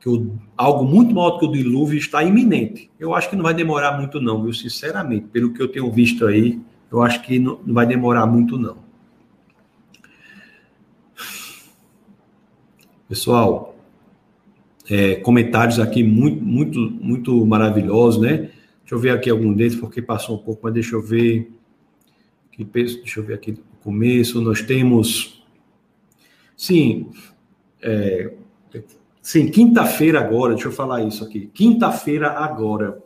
que 0.00 0.08
o, 0.08 0.36
algo 0.56 0.84
muito 0.84 1.14
maior 1.14 1.30
do 1.30 1.38
que 1.38 1.46
o 1.46 1.52
dilúvio 1.52 1.96
está 1.96 2.24
iminente. 2.24 2.90
Eu 2.98 3.14
acho 3.14 3.30
que 3.30 3.36
não 3.36 3.44
vai 3.44 3.54
demorar 3.54 3.96
muito, 3.96 4.20
não, 4.20 4.42
viu? 4.42 4.52
Sinceramente, 4.52 5.28
pelo 5.28 5.52
que 5.52 5.62
eu 5.62 5.68
tenho 5.68 5.88
visto 5.92 6.26
aí, 6.26 6.60
eu 6.90 7.00
acho 7.00 7.22
que 7.22 7.38
não, 7.38 7.60
não 7.64 7.72
vai 7.72 7.86
demorar 7.86 8.26
muito, 8.26 8.58
não. 8.58 8.78
Pessoal, 13.08 13.71
é, 14.90 15.16
comentários 15.16 15.78
aqui 15.78 16.02
muito, 16.02 16.42
muito, 16.42 16.78
muito 16.78 17.46
maravilhosos, 17.46 18.20
né? 18.20 18.50
Deixa 18.80 18.94
eu 18.94 18.98
ver 18.98 19.10
aqui 19.10 19.30
algum 19.30 19.52
deles, 19.52 19.76
porque 19.76 20.02
passou 20.02 20.36
um 20.36 20.42
pouco, 20.42 20.60
mas 20.64 20.74
deixa 20.74 20.94
eu 20.96 21.02
ver. 21.02 21.50
Que, 22.50 22.64
deixa 22.64 23.20
eu 23.20 23.24
ver 23.24 23.34
aqui 23.34 23.52
no 23.52 23.58
começo. 23.82 24.40
Nós 24.40 24.60
temos. 24.60 25.42
Sim, 26.56 27.10
é, 27.80 28.32
Sim, 29.22 29.48
quinta-feira 29.48 30.18
agora, 30.18 30.54
deixa 30.54 30.66
eu 30.66 30.72
falar 30.72 31.04
isso 31.04 31.24
aqui. 31.24 31.46
Quinta-feira 31.54 32.28
agora. 32.28 33.00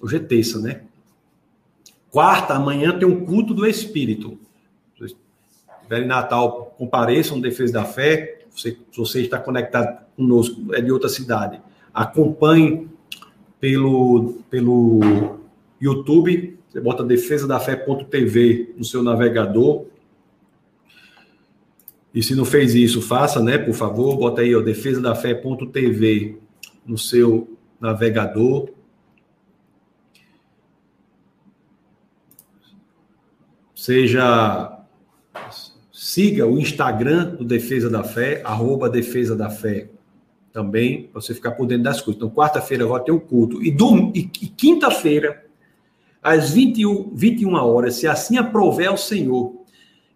Hoje 0.00 0.16
é 0.16 0.18
terça, 0.18 0.58
né? 0.58 0.82
Quarta, 2.10 2.54
amanhã 2.54 2.98
tem 2.98 3.06
um 3.06 3.24
culto 3.24 3.54
do 3.54 3.64
Espírito. 3.64 4.36
Se 4.98 5.16
tiverem 5.82 6.08
Natal, 6.08 6.74
compareçam, 6.76 7.40
Defesa 7.40 7.74
da 7.74 7.84
Fé. 7.84 8.44
Você, 8.50 8.76
se 8.90 8.98
você 8.98 9.22
está 9.22 9.38
conectado 9.38 10.01
conosco, 10.16 10.74
é 10.74 10.80
de 10.80 10.90
outra 10.92 11.08
cidade. 11.08 11.60
Acompanhe 11.92 12.88
pelo, 13.60 14.40
pelo 14.50 15.38
YouTube. 15.80 16.58
Você 16.68 16.80
bota 16.80 17.04
defesa 17.04 17.46
da 17.46 17.60
fé.tv 17.60 18.74
no 18.76 18.84
seu 18.84 19.02
navegador 19.02 19.86
e 22.14 22.22
se 22.22 22.34
não 22.34 22.44
fez 22.44 22.74
isso, 22.74 23.00
faça, 23.00 23.42
né? 23.42 23.56
Por 23.56 23.72
favor, 23.72 24.16
bota 24.16 24.42
aí, 24.42 24.54
ó, 24.54 24.60
defesadafé.tv 24.60 26.36
no 26.86 26.98
seu 26.98 27.56
navegador. 27.80 28.68
Seja 33.74 34.78
siga 35.90 36.46
o 36.46 36.58
Instagram 36.58 37.36
do 37.36 37.44
Defesa 37.44 37.88
da 37.88 38.04
Fé, 38.04 38.42
arroba 38.44 38.90
Defesa 38.90 39.34
da 39.34 39.48
Fé, 39.48 39.88
também, 40.52 41.04
para 41.04 41.20
você 41.20 41.34
ficar 41.34 41.52
por 41.52 41.66
dentro 41.66 41.84
das 41.84 42.00
coisas. 42.00 42.16
Então, 42.16 42.30
quarta-feira 42.30 42.84
agora 42.84 43.02
tem 43.02 43.14
o 43.14 43.20
culto. 43.20 43.62
E, 43.62 43.70
e, 43.70 44.20
e 44.20 44.46
quinta-feira, 44.48 45.44
às 46.22 46.50
21, 46.50 47.10
21 47.14 47.54
horas, 47.54 47.96
se 47.96 48.06
assim 48.06 48.36
aprover 48.36 48.92
o 48.92 48.96
Senhor, 48.96 49.54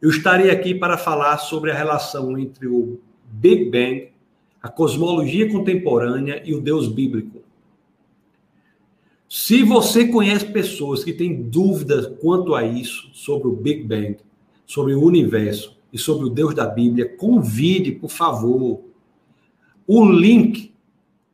eu 0.00 0.10
estarei 0.10 0.50
aqui 0.50 0.74
para 0.74 0.98
falar 0.98 1.38
sobre 1.38 1.70
a 1.70 1.74
relação 1.74 2.38
entre 2.38 2.66
o 2.68 3.00
Big 3.24 3.70
Bang, 3.70 4.08
a 4.62 4.68
cosmologia 4.68 5.50
contemporânea 5.50 6.42
e 6.44 6.54
o 6.54 6.60
Deus 6.60 6.88
bíblico. 6.88 7.40
Se 9.28 9.62
você 9.62 10.06
conhece 10.06 10.46
pessoas 10.46 11.02
que 11.02 11.12
têm 11.12 11.42
dúvidas 11.42 12.06
quanto 12.20 12.54
a 12.54 12.64
isso, 12.64 13.10
sobre 13.12 13.48
o 13.48 13.52
Big 13.52 13.82
Bang, 13.82 14.18
sobre 14.64 14.94
o 14.94 15.02
universo 15.02 15.76
e 15.92 15.98
sobre 15.98 16.26
o 16.26 16.30
Deus 16.30 16.54
da 16.54 16.66
Bíblia, 16.66 17.16
convide, 17.16 17.92
por 17.92 18.10
favor. 18.10 18.80
O 19.86 20.04
link 20.04 20.74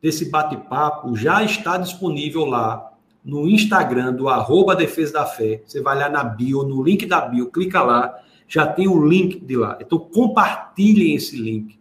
desse 0.01 0.29
bate-papo 0.29 1.15
já 1.15 1.43
está 1.43 1.77
disponível 1.77 2.45
lá 2.45 2.91
no 3.23 3.47
Instagram 3.47 4.13
do 4.13 4.27
arroba 4.27 4.75
Defesa 4.75 5.13
da 5.13 5.25
Fé. 5.25 5.61
Você 5.65 5.81
vai 5.81 5.97
lá 5.97 6.09
na 6.09 6.23
bio, 6.23 6.63
no 6.63 6.83
link 6.83 7.05
da 7.05 7.21
bio, 7.21 7.49
clica 7.49 7.81
lá 7.81 8.19
já 8.53 8.67
tem 8.67 8.87
o 8.87 9.03
link 9.03 9.39
de 9.39 9.55
lá. 9.55 9.79
Então, 9.81 9.97
compartilhem 9.97 11.15
esse 11.15 11.35
link. 11.35 11.79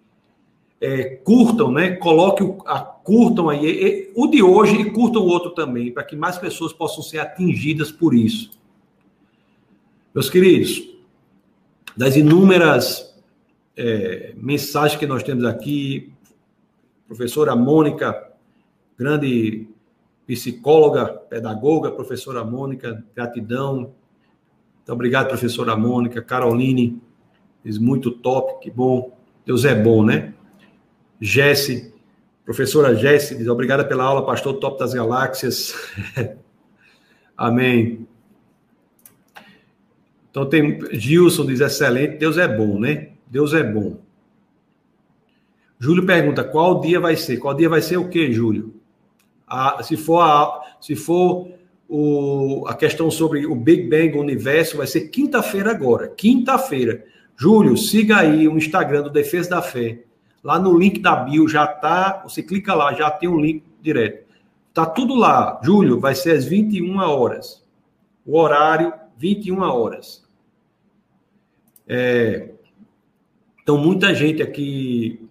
É, 0.80 1.16
curtam, 1.16 1.70
né? 1.70 1.96
Coloque 1.96 2.42
o, 2.42 2.58
a, 2.66 2.80
curtam 2.80 3.50
aí 3.50 3.66
e, 3.66 4.12
o 4.16 4.26
de 4.26 4.42
hoje 4.42 4.80
e 4.80 4.90
curtam 4.90 5.22
o 5.22 5.26
outro 5.26 5.50
também, 5.50 5.92
para 5.92 6.02
que 6.02 6.16
mais 6.16 6.38
pessoas 6.38 6.72
possam 6.72 7.02
ser 7.02 7.18
atingidas 7.18 7.92
por 7.92 8.14
isso. 8.14 8.50
Meus 10.14 10.30
queridos, 10.30 10.82
das 11.94 12.16
inúmeras 12.16 13.14
é, 13.76 14.32
mensagens 14.36 14.98
que 14.98 15.06
nós 15.06 15.22
temos 15.22 15.44
aqui, 15.44 16.10
professora 17.14 17.54
Mônica, 17.54 18.32
grande 18.98 19.68
psicóloga, 20.26 21.06
pedagoga, 21.06 21.90
professora 21.90 22.44
Mônica, 22.44 23.04
gratidão 23.14 23.92
então, 24.82 24.96
obrigado, 24.96 25.28
professora 25.28 25.76
Mônica, 25.76 26.20
Caroline, 26.20 27.00
diz 27.64 27.78
muito 27.78 28.10
top, 28.10 28.60
que 28.60 28.70
bom. 28.70 29.16
Deus 29.46 29.64
é 29.64 29.74
bom, 29.74 30.04
né? 30.04 30.34
Jesse, 31.20 31.94
professora 32.44 32.94
Jesse, 32.94 33.36
diz 33.36 33.46
obrigada 33.46 33.84
pela 33.84 34.02
aula, 34.02 34.26
pastor 34.26 34.54
top 34.54 34.78
das 34.80 34.92
galáxias. 34.92 35.74
Amém. 37.36 38.06
Então 40.30 40.46
tem 40.46 40.80
Gilson 40.92 41.46
diz 41.46 41.60
excelente, 41.60 42.16
Deus 42.16 42.36
é 42.36 42.48
bom, 42.48 42.80
né? 42.80 43.10
Deus 43.28 43.54
é 43.54 43.62
bom. 43.62 44.00
Júlio 45.82 46.06
pergunta 46.06 46.44
qual 46.44 46.80
dia 46.80 47.00
vai 47.00 47.16
ser? 47.16 47.38
Qual 47.38 47.52
dia 47.54 47.68
vai 47.68 47.82
ser 47.82 47.96
o 47.96 48.08
quê, 48.08 48.30
Júlio? 48.30 48.72
Ah, 49.44 49.82
se 49.82 49.96
for 49.96 50.20
a, 50.20 50.76
se 50.80 50.94
for 50.94 51.48
o, 51.88 52.64
a 52.68 52.74
questão 52.74 53.10
sobre 53.10 53.44
o 53.46 53.56
Big 53.56 53.88
Bang, 53.88 54.16
o 54.16 54.20
universo, 54.20 54.76
vai 54.76 54.86
ser 54.86 55.08
quinta-feira 55.08 55.72
agora. 55.72 56.06
Quinta-feira. 56.06 57.04
Júlio, 57.36 57.76
siga 57.76 58.18
aí 58.18 58.46
o 58.46 58.56
Instagram 58.56 59.02
do 59.02 59.10
Defesa 59.10 59.50
da 59.50 59.60
Fé. 59.60 60.04
Lá 60.44 60.56
no 60.56 60.78
link 60.78 61.00
da 61.00 61.16
bio 61.16 61.48
já 61.48 61.66
tá. 61.66 62.22
Você 62.22 62.44
clica 62.44 62.74
lá, 62.74 62.94
já 62.94 63.10
tem 63.10 63.28
um 63.28 63.40
link 63.40 63.64
direto. 63.82 64.24
Tá 64.72 64.86
tudo 64.86 65.16
lá. 65.16 65.60
Júlio, 65.64 65.98
vai 65.98 66.14
ser 66.14 66.36
às 66.36 66.44
21 66.44 66.96
horas. 66.98 67.60
O 68.24 68.38
horário, 68.38 68.92
21 69.18 69.60
horas. 69.62 70.24
É, 71.88 72.50
então, 73.60 73.76
muita 73.76 74.14
gente 74.14 74.40
aqui 74.40 75.28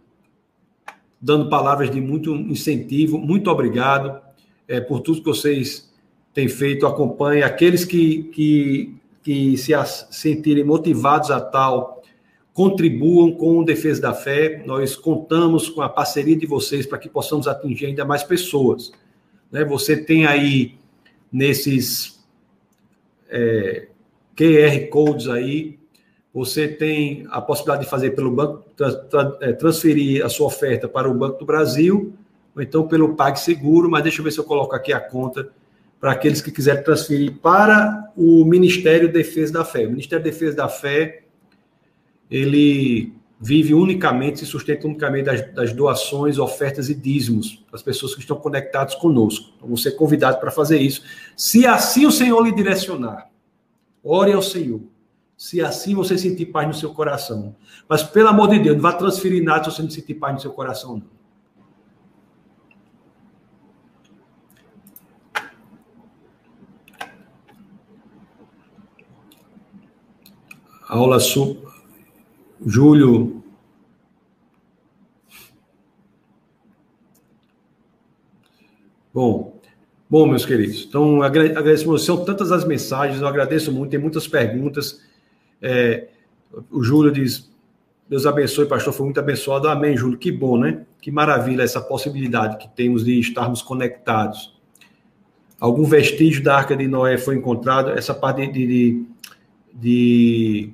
dando 1.21 1.49
palavras 1.49 1.91
de 1.91 2.01
muito 2.01 2.35
incentivo. 2.35 3.17
Muito 3.17 3.49
obrigado 3.49 4.19
é, 4.67 4.81
por 4.81 5.01
tudo 5.01 5.19
que 5.19 5.27
vocês 5.27 5.91
tem 6.33 6.47
feito, 6.47 6.87
acompanha 6.87 7.45
aqueles 7.45 7.83
que, 7.83 8.23
que, 8.23 8.95
que 9.21 9.57
se 9.57 9.73
sentirem 10.09 10.63
motivados 10.63 11.29
a 11.29 11.41
tal, 11.41 12.01
contribuam 12.53 13.33
com 13.33 13.59
o 13.59 13.65
Defesa 13.65 14.01
da 14.01 14.13
Fé. 14.13 14.63
Nós 14.65 14.95
contamos 14.95 15.69
com 15.69 15.81
a 15.81 15.89
parceria 15.89 16.35
de 16.35 16.45
vocês 16.45 16.85
para 16.85 16.97
que 16.97 17.09
possamos 17.09 17.47
atingir 17.47 17.87
ainda 17.87 18.05
mais 18.05 18.23
pessoas. 18.23 18.91
Né? 19.51 19.65
Você 19.65 19.97
tem 19.97 20.25
aí 20.25 20.75
nesses 21.31 22.23
é, 23.29 23.87
QR 24.35 24.87
Codes 24.89 25.27
aí, 25.27 25.77
você 26.33 26.67
tem 26.67 27.27
a 27.29 27.41
possibilidade 27.41 27.83
de 27.83 27.89
fazer 27.89 28.11
pelo 28.11 28.31
banco, 28.31 28.63
é, 29.41 29.51
transferir 29.51 30.25
a 30.25 30.29
sua 30.29 30.47
oferta 30.47 30.87
para 30.87 31.09
o 31.09 31.13
Banco 31.13 31.39
do 31.39 31.45
Brasil, 31.45 32.13
ou 32.55 32.61
então 32.61 32.87
pelo 32.87 33.15
PagSeguro, 33.15 33.89
mas 33.89 34.03
deixa 34.03 34.19
eu 34.19 34.23
ver 34.23 34.31
se 34.31 34.39
eu 34.39 34.43
coloco 34.43 34.73
aqui 34.73 34.93
a 34.93 34.99
conta 34.99 35.49
para 35.99 36.13
aqueles 36.13 36.41
que 36.41 36.51
quiserem 36.51 36.83
transferir 36.83 37.33
para 37.41 38.11
o 38.15 38.43
Ministério 38.45 39.11
Defesa 39.11 39.53
da 39.53 39.65
Fé. 39.65 39.85
O 39.85 39.91
Ministério 39.91 40.23
Defesa 40.23 40.55
da 40.55 40.67
Fé, 40.67 41.23
ele 42.29 43.13
vive 43.39 43.73
unicamente, 43.73 44.39
se 44.39 44.45
sustenta 44.45 44.87
unicamente 44.87 45.25
das, 45.25 45.53
das 45.53 45.73
doações, 45.73 46.37
ofertas 46.37 46.89
e 46.89 46.95
dízimos 46.95 47.63
das 47.71 47.83
pessoas 47.83 48.13
que 48.15 48.21
estão 48.21 48.37
conectadas 48.37 48.95
conosco. 48.95 49.51
Então, 49.57 49.69
você 49.69 49.89
é 49.89 49.91
convidado 49.91 50.39
para 50.39 50.49
fazer 50.49 50.79
isso. 50.79 51.03
Se 51.35 51.67
assim 51.67 52.05
o 52.05 52.11
Senhor 52.11 52.41
lhe 52.41 52.53
direcionar, 52.53 53.29
ore 54.03 54.31
ao 54.31 54.41
Senhor. 54.41 54.81
Se 55.41 55.59
assim 55.59 55.95
você 55.95 56.19
sentir 56.19 56.45
paz 56.45 56.67
no 56.67 56.73
seu 56.75 56.93
coração. 56.93 57.55
Mas, 57.89 58.03
pelo 58.03 58.27
amor 58.27 58.47
de 58.49 58.59
Deus, 58.59 58.75
não 58.75 58.83
vá 58.83 58.93
transferir 58.93 59.43
nada 59.43 59.63
se 59.63 59.71
você 59.71 59.81
não 59.81 59.89
sentir 59.89 60.13
paz 60.13 60.35
no 60.35 60.39
seu 60.39 60.53
coração, 60.53 60.97
não. 60.97 61.03
aula 70.87 71.19
su... 71.19 71.57
Júlio. 72.63 73.43
Bom, 79.11 79.59
bom, 80.07 80.27
meus 80.27 80.45
queridos. 80.45 80.85
Então, 80.87 81.23
agradecemos. 81.23 82.05
São 82.05 82.23
tantas 82.23 82.51
as 82.51 82.63
mensagens, 82.63 83.19
eu 83.19 83.27
agradeço 83.27 83.71
muito, 83.71 83.89
tem 83.89 83.99
muitas 83.99 84.27
perguntas. 84.27 85.09
É, 85.61 86.07
o 86.69 86.83
Júlio 86.83 87.11
diz: 87.11 87.51
Deus 88.09 88.25
abençoe, 88.25 88.65
pastor, 88.65 88.93
foi 88.93 89.05
muito 89.05 89.19
abençoado. 89.19 89.69
Amém, 89.69 89.95
Júlio. 89.95 90.17
Que 90.17 90.31
bom, 90.31 90.57
né? 90.57 90.85
Que 91.01 91.11
maravilha 91.11 91.63
essa 91.63 91.79
possibilidade 91.79 92.57
que 92.57 92.67
temos 92.67 93.05
de 93.05 93.19
estarmos 93.19 93.61
conectados. 93.61 94.59
Algum 95.59 95.85
vestígio 95.85 96.43
da 96.43 96.57
arca 96.57 96.75
de 96.75 96.87
Noé 96.87 97.17
foi 97.17 97.35
encontrado? 97.35 97.91
Essa 97.91 98.13
parte 98.15 98.47
de, 98.47 98.67
de, 98.67 99.05
de 99.73 100.73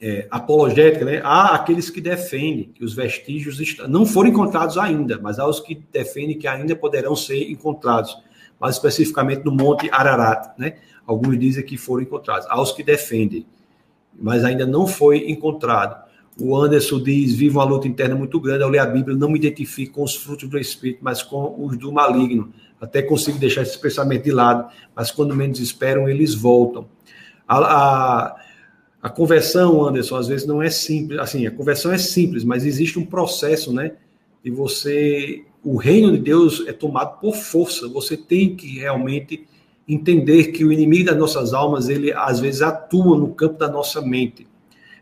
é, 0.00 0.26
apologética, 0.30 1.04
né? 1.04 1.20
há 1.24 1.54
aqueles 1.54 1.90
que 1.90 2.00
defendem 2.00 2.70
que 2.74 2.84
os 2.84 2.94
vestígios 2.94 3.58
não 3.88 4.06
foram 4.06 4.30
encontrados 4.30 4.78
ainda, 4.78 5.18
mas 5.20 5.38
há 5.38 5.46
os 5.46 5.60
que 5.60 5.82
defendem 5.92 6.38
que 6.38 6.46
ainda 6.46 6.74
poderão 6.74 7.14
ser 7.14 7.50
encontrados, 7.50 8.16
mais 8.60 8.76
especificamente 8.76 9.44
no 9.44 9.52
Monte 9.52 9.90
Ararat, 9.90 10.58
né? 10.58 10.76
Alguns 11.10 11.36
dizem 11.40 11.64
que 11.64 11.76
foram 11.76 12.04
encontrados. 12.04 12.46
Há 12.48 12.62
os 12.62 12.70
que 12.70 12.84
defendem, 12.84 13.44
mas 14.16 14.44
ainda 14.44 14.64
não 14.64 14.86
foi 14.86 15.28
encontrado. 15.28 16.08
O 16.40 16.56
Anderson 16.56 17.02
diz: 17.02 17.34
viva 17.34 17.58
uma 17.58 17.64
luta 17.64 17.88
interna 17.88 18.14
muito 18.14 18.38
grande. 18.38 18.62
Ao 18.62 18.70
ler 18.70 18.78
a 18.78 18.86
Bíblia, 18.86 19.16
não 19.16 19.28
me 19.28 19.36
identifico 19.36 19.94
com 19.94 20.04
os 20.04 20.14
frutos 20.14 20.48
do 20.48 20.56
Espírito, 20.56 21.00
mas 21.02 21.20
com 21.20 21.56
os 21.66 21.76
do 21.76 21.90
maligno. 21.90 22.52
Até 22.80 23.02
consigo 23.02 23.40
deixar 23.40 23.62
esse 23.62 23.76
pensamento 23.76 24.22
de 24.22 24.30
lado, 24.30 24.70
mas 24.94 25.10
quando 25.10 25.34
menos 25.34 25.58
esperam, 25.58 26.08
eles 26.08 26.32
voltam. 26.32 26.86
A, 27.46 27.58
a, 27.58 28.36
a 29.02 29.10
conversão, 29.10 29.84
Anderson, 29.84 30.14
às 30.14 30.28
vezes 30.28 30.46
não 30.46 30.62
é 30.62 30.70
simples. 30.70 31.18
Assim, 31.18 31.44
a 31.44 31.50
conversão 31.50 31.92
é 31.92 31.98
simples, 31.98 32.44
mas 32.44 32.64
existe 32.64 33.00
um 33.00 33.04
processo, 33.04 33.72
né? 33.72 33.96
De 34.44 34.50
você. 34.52 35.44
O 35.64 35.76
reino 35.76 36.12
de 36.12 36.18
Deus 36.18 36.64
é 36.68 36.72
tomado 36.72 37.18
por 37.18 37.34
força. 37.34 37.88
Você 37.88 38.16
tem 38.16 38.54
que 38.54 38.78
realmente 38.78 39.49
entender 39.92 40.52
que 40.52 40.64
o 40.64 40.72
inimigo 40.72 41.06
das 41.06 41.18
nossas 41.18 41.52
almas, 41.52 41.88
ele 41.88 42.12
às 42.12 42.38
vezes 42.38 42.62
atua 42.62 43.16
no 43.16 43.34
campo 43.34 43.58
da 43.58 43.68
nossa 43.68 44.00
mente. 44.00 44.46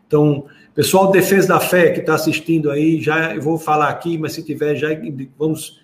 Então, 0.07 0.45
pessoal, 0.73 1.11
defesa 1.11 1.49
da 1.49 1.59
fé 1.59 1.91
que 1.91 1.99
está 1.99 2.15
assistindo 2.15 2.71
aí, 2.71 2.99
já 2.99 3.35
eu 3.35 3.41
vou 3.41 3.57
falar 3.57 3.89
aqui, 3.89 4.17
mas 4.17 4.33
se 4.33 4.43
tiver, 4.43 4.75
já 4.75 4.87
vamos 5.37 5.79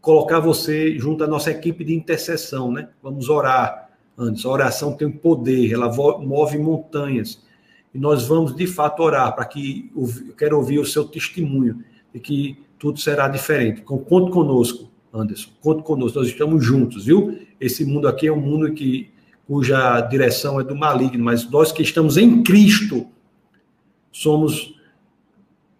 colocar 0.00 0.40
você 0.40 0.98
junto 0.98 1.22
à 1.24 1.26
nossa 1.26 1.50
equipe 1.50 1.84
de 1.84 1.94
intercessão, 1.94 2.72
né? 2.72 2.88
Vamos 3.02 3.28
orar. 3.28 3.90
Antes, 4.18 4.46
a 4.46 4.48
oração 4.48 4.94
tem 4.94 5.10
poder, 5.10 5.72
ela 5.72 5.92
move 5.92 6.56
montanhas. 6.56 7.44
E 7.92 7.98
nós 7.98 8.26
vamos, 8.26 8.56
de 8.56 8.66
fato, 8.66 9.02
orar 9.02 9.34
para 9.34 9.44
que 9.44 9.90
eu 9.94 10.34
quero 10.34 10.56
ouvir 10.56 10.78
o 10.78 10.86
seu 10.86 11.04
testemunho 11.04 11.84
de 12.14 12.20
que 12.20 12.58
tudo 12.78 12.98
será 12.98 13.28
diferente. 13.28 13.82
Então, 13.82 13.98
conte 13.98 14.30
conosco, 14.30 14.90
Anderson. 15.16 15.50
Conte 15.60 15.82
conosco. 15.82 16.18
Nós 16.18 16.28
estamos 16.28 16.64
juntos, 16.64 17.06
viu? 17.06 17.38
Esse 17.60 17.84
mundo 17.84 18.08
aqui 18.08 18.26
é 18.26 18.32
um 18.32 18.40
mundo 18.40 18.72
que 18.72 19.10
cuja 19.46 20.00
direção 20.02 20.60
é 20.60 20.64
do 20.64 20.74
maligno, 20.74 21.24
mas 21.24 21.48
nós 21.48 21.70
que 21.70 21.82
estamos 21.82 22.16
em 22.16 22.42
Cristo 22.42 23.06
somos 24.10 24.74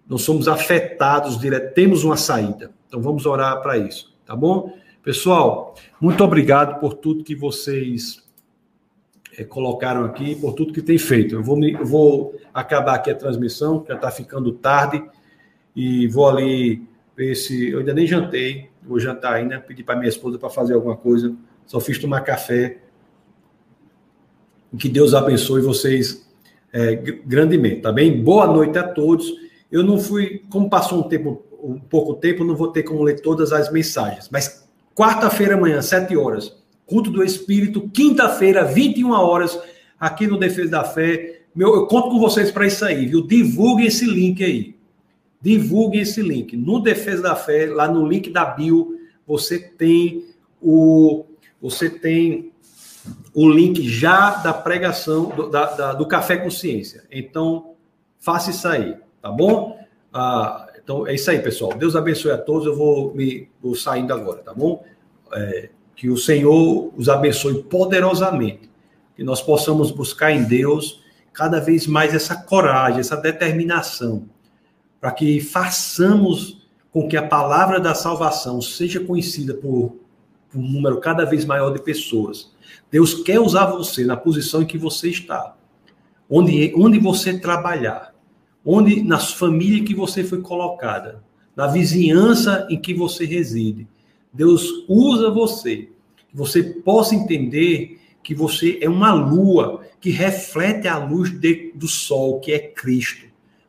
não 0.08 0.18
somos 0.18 0.46
afetados 0.46 1.36
direto, 1.36 1.74
temos 1.74 2.04
uma 2.04 2.16
saída. 2.16 2.70
Então 2.86 3.00
vamos 3.02 3.26
orar 3.26 3.60
para 3.60 3.76
isso, 3.76 4.14
tá 4.24 4.36
bom? 4.36 4.72
Pessoal, 5.02 5.74
muito 6.00 6.22
obrigado 6.22 6.78
por 6.78 6.94
tudo 6.94 7.24
que 7.24 7.34
vocês 7.34 8.24
é, 9.36 9.44
colocaram 9.44 10.04
aqui, 10.04 10.36
por 10.36 10.54
tudo 10.54 10.72
que 10.72 10.82
tem 10.82 10.96
feito. 10.96 11.34
Eu 11.34 11.42
vou, 11.42 11.56
me, 11.56 11.72
eu 11.72 11.84
vou 11.84 12.34
acabar 12.54 12.94
aqui 12.94 13.10
a 13.10 13.14
transmissão, 13.14 13.84
já 13.86 13.94
está 13.94 14.10
ficando 14.10 14.52
tarde, 14.52 15.04
e 15.74 16.06
vou 16.08 16.28
ali 16.28 16.82
ver 17.16 17.34
se. 17.34 17.70
Eu 17.70 17.80
ainda 17.80 17.92
nem 17.92 18.06
jantei, 18.06 18.70
vou 18.86 19.00
jantar 19.00 19.34
ainda, 19.34 19.58
pedir 19.60 19.82
para 19.82 19.96
minha 19.96 20.08
esposa 20.08 20.38
para 20.38 20.48
fazer 20.48 20.74
alguma 20.74 20.96
coisa. 20.96 21.34
Só 21.66 21.80
fiz 21.80 21.98
tomar 21.98 22.20
café. 22.20 22.78
Que 24.78 24.88
Deus 24.88 25.14
abençoe 25.14 25.60
vocês 25.60 26.26
é, 26.72 26.94
grandemente, 26.94 27.82
tá 27.82 27.92
bem? 27.92 28.22
Boa 28.22 28.46
noite 28.46 28.78
a 28.78 28.86
todos. 28.86 29.32
Eu 29.70 29.82
não 29.82 29.98
fui, 29.98 30.44
como 30.50 30.68
passou 30.68 31.00
um 31.00 31.08
tempo, 31.08 31.42
um 31.62 31.78
pouco 31.78 32.14
tempo, 32.14 32.44
não 32.44 32.54
vou 32.54 32.68
ter 32.68 32.82
como 32.82 33.02
ler 33.02 33.20
todas 33.20 33.52
as 33.52 33.72
mensagens, 33.72 34.28
mas 34.30 34.68
quarta-feira 34.94 35.54
amanhã, 35.54 35.82
sete 35.82 36.16
horas, 36.16 36.56
Culto 36.86 37.10
do 37.10 37.24
Espírito, 37.24 37.88
quinta-feira, 37.88 38.64
21 38.64 39.10
horas, 39.10 39.58
aqui 39.98 40.26
no 40.26 40.38
Defesa 40.38 40.70
da 40.70 40.84
Fé. 40.84 41.40
Meu, 41.52 41.74
eu 41.74 41.86
conto 41.88 42.10
com 42.10 42.20
vocês 42.20 42.52
para 42.52 42.66
isso 42.66 42.84
aí, 42.84 43.06
viu? 43.06 43.26
Divulguem 43.26 43.86
esse 43.86 44.04
link 44.04 44.44
aí. 44.44 44.75
Divulguem 45.46 46.00
esse 46.00 46.20
link. 46.20 46.56
No 46.56 46.80
Defesa 46.80 47.22
da 47.22 47.36
Fé, 47.36 47.66
lá 47.66 47.86
no 47.86 48.04
link 48.04 48.30
da 48.30 48.44
bio, 48.44 48.98
você 49.24 49.60
tem 49.60 50.24
o 50.60 51.24
você 51.62 51.88
tem 51.88 52.52
o 53.32 53.48
link 53.48 53.88
já 53.88 54.30
da 54.38 54.52
pregação 54.52 55.26
do, 55.28 55.48
da, 55.48 55.66
da, 55.66 55.92
do 55.92 56.04
Café 56.04 56.36
Consciência. 56.36 57.04
Então, 57.12 57.74
faça 58.18 58.50
isso 58.50 58.66
aí, 58.66 58.96
tá 59.22 59.30
bom? 59.30 59.78
Ah, 60.12 60.66
então, 60.82 61.06
é 61.06 61.14
isso 61.14 61.30
aí, 61.30 61.38
pessoal. 61.38 61.72
Deus 61.74 61.94
abençoe 61.94 62.32
a 62.32 62.38
todos. 62.38 62.66
Eu 62.66 62.74
vou 62.74 63.14
me 63.14 63.48
vou 63.62 63.76
saindo 63.76 64.12
agora, 64.12 64.42
tá 64.42 64.52
bom? 64.52 64.84
É, 65.32 65.68
que 65.94 66.10
o 66.10 66.16
Senhor 66.16 66.92
os 66.96 67.08
abençoe 67.08 67.62
poderosamente. 67.62 68.68
Que 69.14 69.22
nós 69.22 69.40
possamos 69.40 69.92
buscar 69.92 70.32
em 70.32 70.42
Deus 70.42 71.04
cada 71.32 71.60
vez 71.60 71.86
mais 71.86 72.12
essa 72.12 72.34
coragem, 72.34 72.98
essa 72.98 73.16
determinação, 73.16 74.28
para 75.06 75.12
que 75.12 75.40
façamos 75.40 76.66
com 76.90 77.06
que 77.06 77.16
a 77.16 77.24
palavra 77.24 77.78
da 77.78 77.94
salvação 77.94 78.60
seja 78.60 78.98
conhecida 78.98 79.54
por, 79.54 80.00
um 80.52 80.60
número 80.60 80.98
cada 80.98 81.24
vez 81.24 81.44
maior 81.44 81.70
de 81.72 81.80
pessoas. 81.80 82.52
Deus 82.90 83.14
quer 83.14 83.38
usar 83.38 83.66
você 83.66 84.04
na 84.04 84.16
posição 84.16 84.62
em 84.62 84.66
que 84.66 84.76
você 84.76 85.08
está, 85.08 85.56
onde, 86.28 86.72
onde 86.74 86.98
você 86.98 87.38
trabalhar, 87.38 88.16
onde 88.64 89.00
na 89.00 89.20
família 89.20 89.84
que 89.84 89.94
você 89.94 90.24
foi 90.24 90.40
colocada, 90.40 91.22
na 91.54 91.68
vizinhança 91.68 92.66
em 92.68 92.76
que 92.76 92.92
você 92.92 93.24
reside. 93.24 93.86
Deus 94.32 94.68
usa 94.88 95.30
você, 95.30 95.88
que 96.28 96.36
você 96.36 96.64
possa 96.64 97.14
entender 97.14 98.00
que 98.24 98.34
você 98.34 98.80
é 98.82 98.88
uma 98.88 99.12
lua 99.12 99.82
que 100.00 100.10
reflete 100.10 100.88
a 100.88 100.98
luz 100.98 101.30
de, 101.30 101.70
do 101.76 101.86
sol, 101.86 102.40
que 102.40 102.50
é 102.50 102.58
Cristo. 102.58 103.25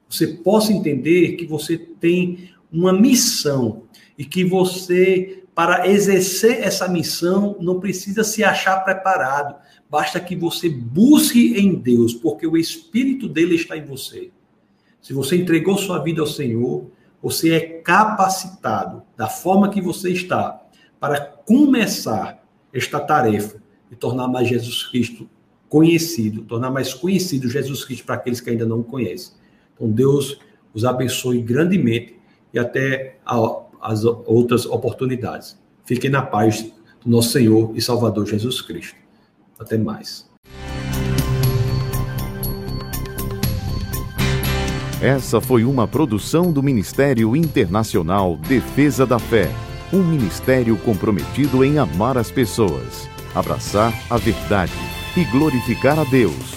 Você 0.10 0.28
possa 0.28 0.72
entender 0.72 1.34
que 1.34 1.46
você 1.46 1.78
tem 1.78 2.50
uma 2.72 2.94
missão 2.94 3.84
e 4.18 4.26
que 4.26 4.44
você, 4.44 5.44
para 5.54 5.88
exercer 5.88 6.62
essa 6.62 6.88
missão, 6.88 7.56
não 7.60 7.80
precisa 7.80 8.24
se 8.24 8.44
achar 8.44 8.84
preparado. 8.84 9.56
Basta 9.90 10.20
que 10.20 10.36
você 10.36 10.70
busque 10.70 11.60
em 11.60 11.76
Deus, 11.76 12.14
porque 12.14 12.46
o 12.48 12.58
Espírito 12.58 13.28
dele 13.28 13.56
está 13.56 13.78
em 13.78 13.86
você. 13.86 14.32
Se 15.02 15.14
você 15.14 15.38
entregou 15.38 15.78
sua 15.78 16.00
vida 16.00 16.22
ao 16.22 16.28
Senhor, 16.28 16.90
você 17.22 17.54
é 17.54 17.60
capacitado, 17.60 19.04
da 19.16 19.28
forma 19.28 19.70
que 19.70 19.82
você 19.82 20.12
está, 20.12 20.62
para 21.00 21.20
começar 21.20 22.44
esta 22.74 23.00
tarefa 23.00 23.62
de 23.90 23.96
tornar 23.96 24.28
mais 24.28 24.48
Jesus 24.48 24.84
Cristo 24.84 25.30
conhecido, 25.70 26.44
tornar 26.44 26.72
mais 26.72 26.94
conhecido 26.94 27.50
Jesus 27.50 27.84
Cristo 27.84 28.06
para 28.06 28.16
aqueles 28.16 28.42
que 28.42 28.50
ainda 28.50 28.66
não 28.66 28.80
o 28.80 28.84
conhecem. 28.84 29.34
Então, 29.78 29.90
Deus 29.90 30.40
os 30.74 30.84
abençoe 30.84 31.42
grandemente 31.42 32.16
e 32.54 32.60
até 32.60 33.18
as 33.82 34.04
outras 34.04 34.66
oportunidades. 34.66 35.58
Fiquem 35.86 36.10
na 36.10 36.22
paz 36.22 36.74
do 37.04 37.10
nosso 37.10 37.30
Senhor 37.30 37.72
e 37.76 37.82
Salvador 37.82 38.26
Jesus 38.26 38.62
Cristo. 38.62 38.96
Até 39.60 39.78
mais. 39.78 40.28
Essa 45.02 45.40
foi 45.40 45.64
uma 45.64 45.88
produção 45.88 46.52
do 46.52 46.64
Ministério 46.64 47.36
Internacional 47.36 48.36
Defesa 48.36 49.06
da 49.06 49.20
Fé, 49.20 49.48
um 49.94 50.04
ministério 50.04 50.76
comprometido 50.78 51.64
em 51.64 51.78
amar 51.78 52.18
as 52.18 52.32
pessoas, 52.32 53.08
abraçar 53.36 53.94
a 54.10 54.18
verdade 54.18 54.74
e 55.16 55.24
glorificar 55.26 56.00
a 56.00 56.04
Deus. 56.04 56.57